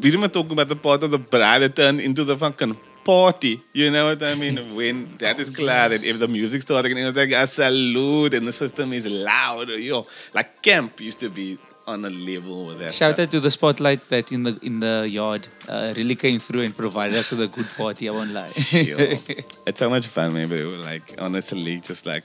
we 0.00 0.10
didn't 0.10 0.30
talk 0.30 0.50
about 0.50 0.68
the 0.68 0.76
part 0.88 1.02
of 1.02 1.10
the 1.10 1.18
braai 1.18 1.60
that 1.60 1.76
turned 1.76 2.00
into 2.00 2.24
the 2.24 2.34
fucking 2.34 2.78
party. 3.04 3.60
You 3.74 3.90
know 3.90 4.06
what 4.06 4.22
I 4.22 4.34
mean? 4.34 4.74
When 4.74 5.18
that 5.18 5.38
is 5.38 5.50
clear 5.50 5.92
and 5.96 6.02
if 6.12 6.18
the 6.18 6.26
music 6.26 6.62
started 6.62 6.92
and 6.92 7.00
it 7.00 7.04
was 7.04 7.14
like 7.14 7.32
a 7.32 7.46
salute 7.46 8.32
and 8.32 8.48
the 8.48 8.52
system 8.52 8.94
is 8.94 9.06
loud, 9.06 9.68
yo, 9.68 10.06
like 10.32 10.62
camp 10.62 10.98
used 11.02 11.20
to 11.20 11.28
be 11.28 11.58
on 11.86 12.06
a 12.06 12.08
level 12.08 12.68
with 12.68 12.78
that. 12.78 12.94
Shout 12.94 13.18
out 13.18 13.30
to 13.32 13.38
the 13.38 13.50
spotlight 13.50 14.08
that 14.08 14.32
in 14.32 14.44
the 14.44 14.58
in 14.62 14.80
the 14.80 15.06
yard 15.06 15.46
uh, 15.68 15.92
really 15.94 16.16
came 16.16 16.38
through 16.38 16.62
and 16.62 16.74
provided 16.74 17.18
us 17.18 17.30
with 17.32 17.42
a 17.42 17.48
good 17.48 17.68
party. 17.76 18.08
I 18.08 18.12
won't 18.12 18.30
lie. 18.30 18.50
Yo, 18.72 18.96
it's 19.68 19.78
so 19.78 19.90
much 19.90 20.06
fun, 20.06 20.32
man. 20.32 20.48
But 20.48 20.60
like 20.90 21.16
honestly, 21.18 21.80
just 21.80 22.06
like 22.06 22.24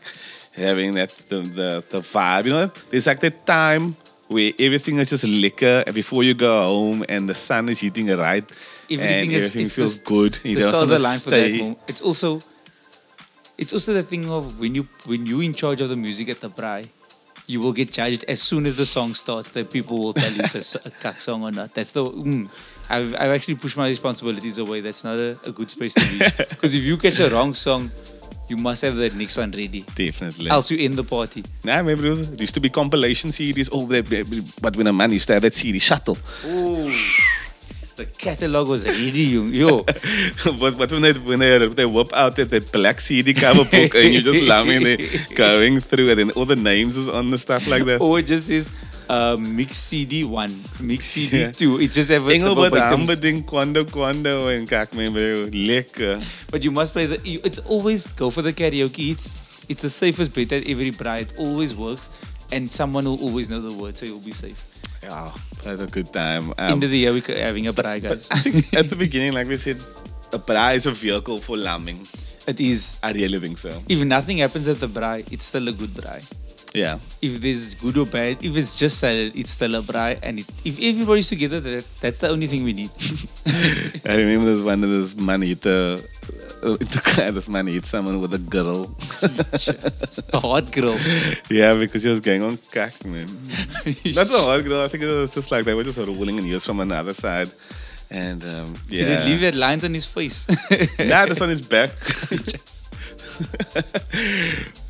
having 0.54 0.94
that 0.94 1.10
the, 1.28 1.40
the 1.42 1.84
the 1.90 2.00
vibe. 2.00 2.46
You 2.46 2.54
know, 2.54 2.72
there's 2.90 3.08
like 3.08 3.20
the 3.20 3.32
time 3.32 3.98
where 4.32 4.54
everything 4.58 4.98
is 4.98 5.10
just 5.10 5.26
liquor 5.26 5.84
and 5.86 5.94
before 5.94 6.24
you 6.24 6.34
go 6.34 6.66
home 6.66 7.04
and 7.10 7.28
the 7.28 7.36
sun 7.36 7.70
is 7.70 7.82
hitting 7.82 8.08
right. 8.08 8.44
Everything 8.90 9.00
and 9.00 9.32
is 9.32 9.46
everything 9.46 9.70
feels 9.70 10.00
the, 10.00 10.06
good. 10.06 10.40
You 10.44 10.56
the 10.56 10.62
stars 10.62 10.90
align 10.90 11.20
for 11.20 11.30
that 11.32 11.52
moment. 11.52 11.80
It's 11.88 12.02
also 12.02 12.42
it's 13.58 13.74
also 13.74 13.94
the 13.94 14.04
thing 14.04 14.30
of 14.30 14.60
when 14.60 14.74
you 14.74 14.88
when 15.06 15.26
you 15.26 15.42
in 15.42 15.54
charge 15.54 15.82
of 15.82 15.90
the 15.90 15.96
music 15.96 16.30
at 16.30 16.40
the 16.40 16.50
braai, 16.50 16.88
you 17.48 17.60
will 17.60 17.74
get 17.74 17.92
judged 17.92 18.24
as 18.28 18.42
soon 18.42 18.66
as 18.66 18.76
the 18.78 18.86
song 18.86 19.14
starts. 19.14 19.50
That 19.52 19.70
people 19.70 19.98
will 20.00 20.14
tell 20.14 20.32
you 20.32 20.42
it's 20.44 20.76
a 20.76 20.90
kak 20.90 21.20
song 21.20 21.44
or 21.44 21.52
not. 21.52 21.74
That's 21.74 21.92
the. 21.92 22.06
Mm, 22.06 22.50
I've, 22.90 23.14
I've 23.16 23.32
actually 23.32 23.56
pushed 23.56 23.78
my 23.78 23.88
responsibilities 23.88 24.58
away. 24.58 24.82
That's 24.82 25.04
not 25.04 25.18
a, 25.18 25.38
a 25.46 25.52
good 25.52 25.70
space 25.70 25.94
to 25.94 26.02
be. 26.02 26.18
Because 26.50 26.76
if 26.80 26.84
you 26.84 26.98
catch 26.98 27.20
a 27.20 27.30
wrong 27.30 27.54
song, 27.54 27.92
you 28.52 28.58
must 28.58 28.82
have 28.84 28.96
the 28.96 29.10
next 29.12 29.38
one 29.38 29.50
ready. 29.52 29.84
Definitely. 29.96 30.50
Else 30.50 30.70
you 30.72 30.78
end 30.86 30.96
the 30.98 31.04
party. 31.04 31.44
Nah, 31.64 31.82
maybe 31.82 32.08
it 32.08 32.12
was- 32.12 32.30
it 32.36 32.40
used 32.42 32.54
to 32.54 32.60
be 32.60 32.70
compilation 32.70 33.32
series. 33.32 33.70
Oh, 33.72 33.86
but 34.66 34.76
when 34.78 34.88
a 34.88 34.94
man 34.94 35.12
used 35.12 35.28
to 35.28 35.34
have 35.34 35.42
that 35.44 35.56
CD 35.56 35.80
shuttle. 35.80 36.18
Ooh. 36.46 36.92
The 38.02 38.08
catalog 38.18 38.68
was 38.68 38.86
ready, 38.86 39.24
yo. 39.36 39.44
yo. 39.44 39.84
but, 40.60 40.78
but 40.78 40.92
when 40.92 41.02
they 41.02 41.14
when 41.14 41.40
they, 41.40 41.68
they 41.68 41.86
whip 41.86 42.12
out 42.14 42.36
that, 42.38 42.50
that 42.50 42.72
black 42.72 43.00
CD 43.00 43.34
cover 43.34 43.64
book 43.64 43.94
and 43.96 44.14
you 44.14 44.22
just 44.22 44.42
loving 44.44 44.82
it 44.86 45.36
going 45.36 45.80
through 45.80 46.10
it 46.10 46.20
and 46.20 46.32
all 46.32 46.46
the 46.46 46.56
names 46.56 46.98
is 46.98 47.08
on 47.08 47.30
the 47.30 47.38
stuff 47.38 47.68
like 47.68 47.86
that. 47.86 48.02
Or 48.02 48.18
it 48.20 48.26
just 48.26 48.48
says 48.48 48.72
uh, 49.10 49.38
mix 49.40 49.78
CD 49.78 50.24
one, 50.24 50.64
mix 50.80 51.10
CD 51.10 51.42
Yeah. 51.42 51.52
two. 51.52 51.80
It 51.80 51.92
just 51.92 52.10
have 52.10 52.28
a 52.28 52.34
Engelbert. 52.34 52.74
Humperdinck, 52.74 53.46
Quando 53.46 53.86
Quando 53.86 54.48
en 54.48 54.66
kijk 54.66 54.94
me 54.94 55.10
bro. 55.10 55.48
Lekker. 55.52 56.24
But 56.50 56.64
you 56.64 56.72
must 56.72 56.94
play 56.94 57.06
the. 57.06 57.20
You, 57.24 57.40
it's 57.44 57.60
always 57.60 58.08
go 58.08 58.30
for 58.32 58.42
the 58.42 58.54
karaoke. 58.54 59.12
It's 59.12 59.36
it's 59.70 59.82
the 59.84 59.90
safest 59.90 60.34
bet 60.34 60.52
at 60.52 60.68
every 60.68 60.92
braai. 60.92 61.28
Always 61.38 61.76
works, 61.76 62.10
and 62.52 62.72
someone 62.72 63.06
will 63.06 63.20
always 63.22 63.50
know 63.50 63.62
the 63.62 63.74
words, 63.78 64.00
so 64.00 64.06
you'll 64.06 64.20
be 64.20 64.32
safe. 64.32 64.66
Yeah, 65.04 65.32
that's 65.64 65.82
a 65.82 65.88
good 65.88 66.14
time. 66.14 66.52
Um, 66.58 66.74
End 66.74 66.84
of 66.84 66.90
the 66.92 66.98
year, 66.98 67.12
we're 67.14 67.38
having 67.38 67.68
a 67.68 67.74
braai, 67.74 68.02
guys. 68.02 68.30
At 68.74 68.90
the 68.90 68.96
beginning, 68.96 69.34
like 69.34 69.48
we 69.48 69.58
said, 69.58 69.78
a 70.32 70.38
braai 70.38 70.76
is 70.76 70.86
a 70.86 70.92
vehicle 70.92 71.38
for 71.40 71.58
lambing. 71.58 72.06
it 72.48 72.60
is. 72.62 73.00
I 73.04 73.12
really 73.12 73.40
think 73.40 73.58
so. 73.58 73.82
If 73.90 74.04
nothing 74.06 74.38
happens 74.38 74.68
at 74.68 74.80
the 74.80 74.88
braai, 74.88 75.32
it's 75.32 75.46
still 75.46 75.68
a 75.68 75.72
good 75.72 75.90
braai. 75.90 76.22
Yeah. 76.74 77.00
If 77.22 77.42
there's 77.42 77.76
good 77.76 77.98
or 77.98 78.06
bad, 78.06 78.44
if 78.44 78.56
it's 78.56 78.76
just 78.76 78.98
salad, 79.00 79.34
it's 79.36 79.52
still 79.52 79.76
a 79.76 79.82
braai. 79.82 80.20
And 80.24 80.40
it, 80.40 80.48
if 80.64 80.80
everybody's 80.82 81.28
together, 81.28 81.60
that, 81.60 81.86
that's 82.00 82.20
the 82.20 82.30
only 82.30 82.48
thing 82.48 82.64
we 82.64 82.74
need. 82.74 82.90
I 84.06 84.16
remember 84.16 84.46
this 84.46 84.62
one 84.64 84.84
of 84.84 84.90
this 84.90 85.16
man 85.16 85.42
hit 86.62 87.20
uh, 87.20 87.24
uh, 87.24 87.32
this 87.32 87.48
man 87.48 87.68
hit 87.68 87.86
someone 87.86 88.22
with 88.22 88.34
a 88.34 88.38
girl. 88.38 88.96
a 90.34 90.40
hot 90.40 90.72
girl. 90.72 90.98
yeah, 91.50 91.74
because 91.76 92.04
he 92.04 92.10
was 92.10 92.20
going 92.20 92.44
on 92.44 92.58
kak, 92.72 93.04
man. 93.06 93.26
Not 94.06 94.30
a 94.30 94.38
hot 94.38 94.64
girl. 94.64 94.82
I 94.84 94.88
think 94.88 95.04
it 95.04 95.08
was 95.08 95.34
just 95.34 95.52
like 95.52 95.66
they 95.66 95.74
were 95.74 95.84
just 95.84 95.98
rolling 95.98 96.38
and 96.38 96.46
he 96.46 96.54
was 96.54 96.66
from 96.66 96.80
another 96.80 97.14
side. 97.14 97.52
And 98.10 98.44
um, 98.44 98.76
yeah. 98.90 99.06
Did 99.06 99.22
it 99.22 99.26
leave 99.26 99.42
that 99.42 99.56
lines 99.56 99.84
on 99.84 99.94
his 99.94 100.06
face? 100.06 100.48
nah, 101.00 101.26
that's 101.26 101.42
on 101.42 101.50
his 101.50 101.62
back. 101.62 101.92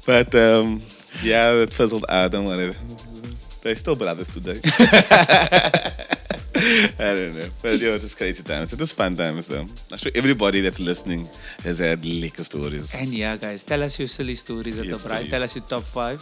but 0.06 0.34
um, 0.36 0.82
yeah, 1.22 1.54
that 1.54 1.74
fizzled 1.74 2.06
out. 2.10 2.32
Don't 2.32 2.46
worry. 2.46 2.74
They're 3.62 3.76
still 3.76 3.96
brothers 3.96 4.30
today. 4.30 4.60
I 7.00 7.14
don't 7.16 7.34
know. 7.36 7.50
But 7.62 7.80
yeah, 7.80 7.96
it 7.98 8.02
was 8.04 8.16
crazy 8.16 8.44
times. 8.44 8.74
It 8.74 8.80
was 8.80 8.92
fun 8.92 9.16
times 9.16 9.46
though. 9.48 9.66
I'm 9.92 9.98
sure 9.98 10.12
everybody 10.16 10.62
that's 10.62 10.80
listening 10.80 11.28
has 11.64 11.80
had 11.80 12.06
liquor 12.06 12.44
stories. 12.44 12.94
And 12.96 13.10
yeah, 13.14 13.36
guys, 13.38 13.64
tell 13.64 13.82
us 13.84 13.98
your 14.00 14.08
silly 14.08 14.36
stories 14.36 14.80
at 14.80 14.86
Yes, 14.86 15.04
the 15.04 15.10
braai. 15.10 15.22
please. 15.22 15.30
Tell 15.32 15.44
us 15.44 15.56
your 15.56 15.66
top 15.66 15.84
five, 15.84 16.20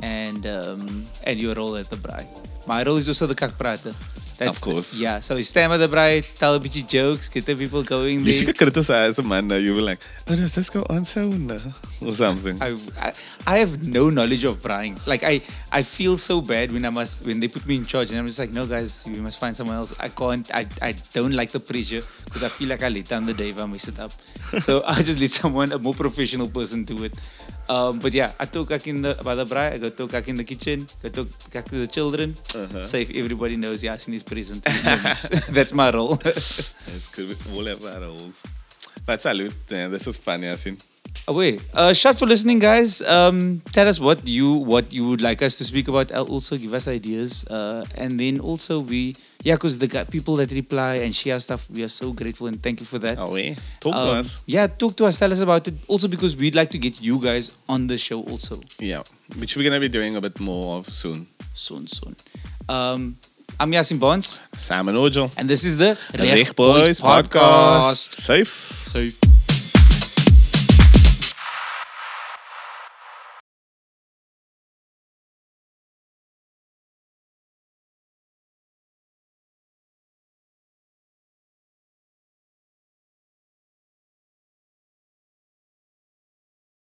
and 0.00 0.46
um, 0.46 1.06
and 1.24 1.38
your 1.40 1.54
role 1.54 1.76
at 1.76 1.88
the 1.90 1.96
braai. 1.96 2.26
My 2.66 2.82
role 2.82 2.96
is 2.96 3.08
also 3.08 3.26
the 3.26 3.34
kak 3.34 3.56
prater. 3.58 3.94
That's 4.38 4.58
Of 4.58 4.62
course. 4.62 4.92
The, 4.92 4.98
yeah. 4.98 5.20
So 5.20 5.36
at 5.36 5.44
the 5.44 5.88
braai, 5.88 6.22
tell 6.38 6.54
a 6.54 6.60
bit 6.60 6.76
of 6.76 6.86
jokes, 6.86 7.28
get 7.28 7.46
the 7.46 7.54
people 7.54 7.82
going 7.82 8.24
You 8.24 8.32
should 8.32 8.56
criticize 8.56 9.18
a 9.18 9.22
man 9.22 9.44
uh, 9.44 9.54
now. 9.54 9.60
You 9.60 9.74
were 9.74 9.82
like, 9.82 10.00
oh, 10.28 10.36
does 10.36 10.54
this 10.54 10.70
go 10.70 10.84
on 10.90 11.04
sound? 11.04 11.52
Uh, 11.52 11.58
or 12.02 12.12
something. 12.12 12.60
I, 12.60 12.76
I 12.98 13.12
I 13.46 13.58
have 13.58 13.86
no 13.86 14.10
knowledge 14.10 14.44
of 14.44 14.62
braaiing. 14.62 14.98
Like 15.06 15.22
I 15.22 15.40
I 15.70 15.82
feel 15.82 16.16
so 16.16 16.40
bad 16.40 16.72
when 16.72 16.84
I 16.84 16.90
must 16.90 17.26
when 17.26 17.40
they 17.40 17.48
put 17.48 17.66
me 17.66 17.76
in 17.76 17.84
charge 17.84 18.10
and 18.10 18.18
I'm 18.18 18.26
just 18.26 18.38
like 18.38 18.50
no 18.50 18.66
guys 18.66 19.04
we 19.06 19.20
must 19.20 19.40
find 19.40 19.56
someone 19.56 19.76
else. 19.76 19.94
I 19.98 20.08
can't 20.08 20.52
I, 20.54 20.66
I 20.82 20.94
don't 21.12 21.32
like 21.32 21.50
the 21.52 21.60
pressure 21.60 22.02
because 22.24 22.42
I 22.42 22.48
feel 22.48 22.68
like 22.68 22.82
I 22.82 22.88
let 22.88 23.06
down 23.06 23.26
the 23.26 23.34
day 23.34 23.50
if 23.50 23.60
I 23.60 23.66
mess 23.66 23.88
it 23.88 23.98
up. 23.98 24.12
So 24.60 24.82
I 24.86 25.02
just 25.02 25.20
let 25.20 25.30
someone 25.30 25.72
a 25.72 25.78
more 25.78 25.94
professional 25.94 26.48
person 26.48 26.84
do 26.84 27.04
it. 27.04 27.12
Um, 27.68 27.98
but 27.98 28.12
yeah, 28.12 28.32
I 28.38 28.44
took 28.44 28.68
back 28.68 28.86
in 28.86 29.02
the 29.02 29.14
by 29.24 29.34
the 29.34 29.44
braai. 29.46 29.72
I 29.74 29.78
go 29.78 29.88
to 29.90 30.06
back 30.06 30.28
in 30.28 30.36
the 30.36 30.44
kitchen. 30.44 30.86
Go 31.02 31.08
to 31.08 31.24
back 31.52 31.64
to 31.66 31.76
the 31.78 31.86
children. 31.86 32.36
Uh-huh. 32.54 32.82
Safe. 32.82 33.10
Everybody 33.10 33.56
knows 33.56 33.82
Yaaseen 33.82 34.14
is 34.14 34.22
present. 34.22 34.66
in 34.66 34.72
the 34.84 35.00
mix. 35.02 35.28
That's 35.56 35.72
my 35.72 35.90
role. 35.90 36.16
That's 36.16 37.08
good. 37.08 37.36
We 37.46 37.56
all 37.56 37.66
have 37.66 37.84
our 37.84 38.00
roles. 38.00 38.42
But 39.06 39.22
salute. 39.22 39.54
Yeah, 39.68 39.88
this 39.88 40.06
was 40.06 40.16
fun, 40.16 40.42
Yaaseen. 40.42 40.76
Away. 41.26 41.58
Uh, 41.72 41.92
shout 41.94 42.18
for 42.18 42.26
listening, 42.26 42.58
guys. 42.58 43.00
Um, 43.02 43.62
tell 43.72 43.88
us 43.88 43.98
what 43.98 44.26
you 44.28 44.52
what 44.54 44.92
you 44.92 45.08
would 45.08 45.22
like 45.22 45.40
us 45.40 45.56
to 45.58 45.64
speak 45.64 45.88
about. 45.88 46.12
Also, 46.12 46.56
give 46.58 46.74
us 46.74 46.86
ideas. 46.86 47.46
Uh, 47.48 47.84
and 47.96 48.20
then 48.20 48.40
also 48.40 48.80
we 48.80 49.16
yeah, 49.42 49.54
because 49.54 49.78
the 49.78 49.86
guy, 49.88 50.04
people 50.04 50.36
that 50.36 50.52
reply 50.52 50.94
and 51.04 51.14
share 51.14 51.40
stuff, 51.40 51.68
we 51.70 51.82
are 51.82 51.88
so 51.88 52.12
grateful 52.12 52.46
and 52.46 52.62
thank 52.62 52.80
you 52.80 52.86
for 52.86 52.98
that. 52.98 53.16
Away. 53.18 53.56
Talk 53.80 53.92
to 53.94 53.98
Um, 53.98 54.08
us. 54.20 54.42
Yeah, 54.46 54.66
talk 54.66 54.96
to 54.96 55.04
us. 55.06 55.18
Tell 55.18 55.32
us 55.32 55.40
about 55.40 55.66
it. 55.68 55.74
Also, 55.88 56.08
because 56.08 56.36
we'd 56.36 56.54
like 56.54 56.70
to 56.70 56.78
get 56.78 57.00
you 57.00 57.18
guys 57.18 57.56
on 57.68 57.86
the 57.86 57.96
show 57.98 58.20
also 58.22 58.60
Yeah. 58.78 59.02
Which 59.38 59.56
we're 59.56 59.70
to 59.70 59.80
be 59.80 59.88
doing 59.88 60.16
a 60.16 60.20
bit 60.20 60.38
more 60.40 60.78
of 60.78 60.88
soon. 60.90 61.26
soon, 61.54 61.86
soon. 61.86 62.16
Um, 62.68 63.16
I'm 63.60 63.70
Yaaseen 63.70 64.00
Barnes, 64.00 64.42
Sam 64.56 64.88
and 64.88 64.98
Ojal. 64.98 65.30
and 65.38 65.48
this 65.48 65.64
is 65.64 65.76
the 65.76 65.96
Reg 66.18 66.54
Boys 66.56 67.00
podcast. 67.00 68.14
Safe. 68.20 68.82
Safe. 68.88 69.20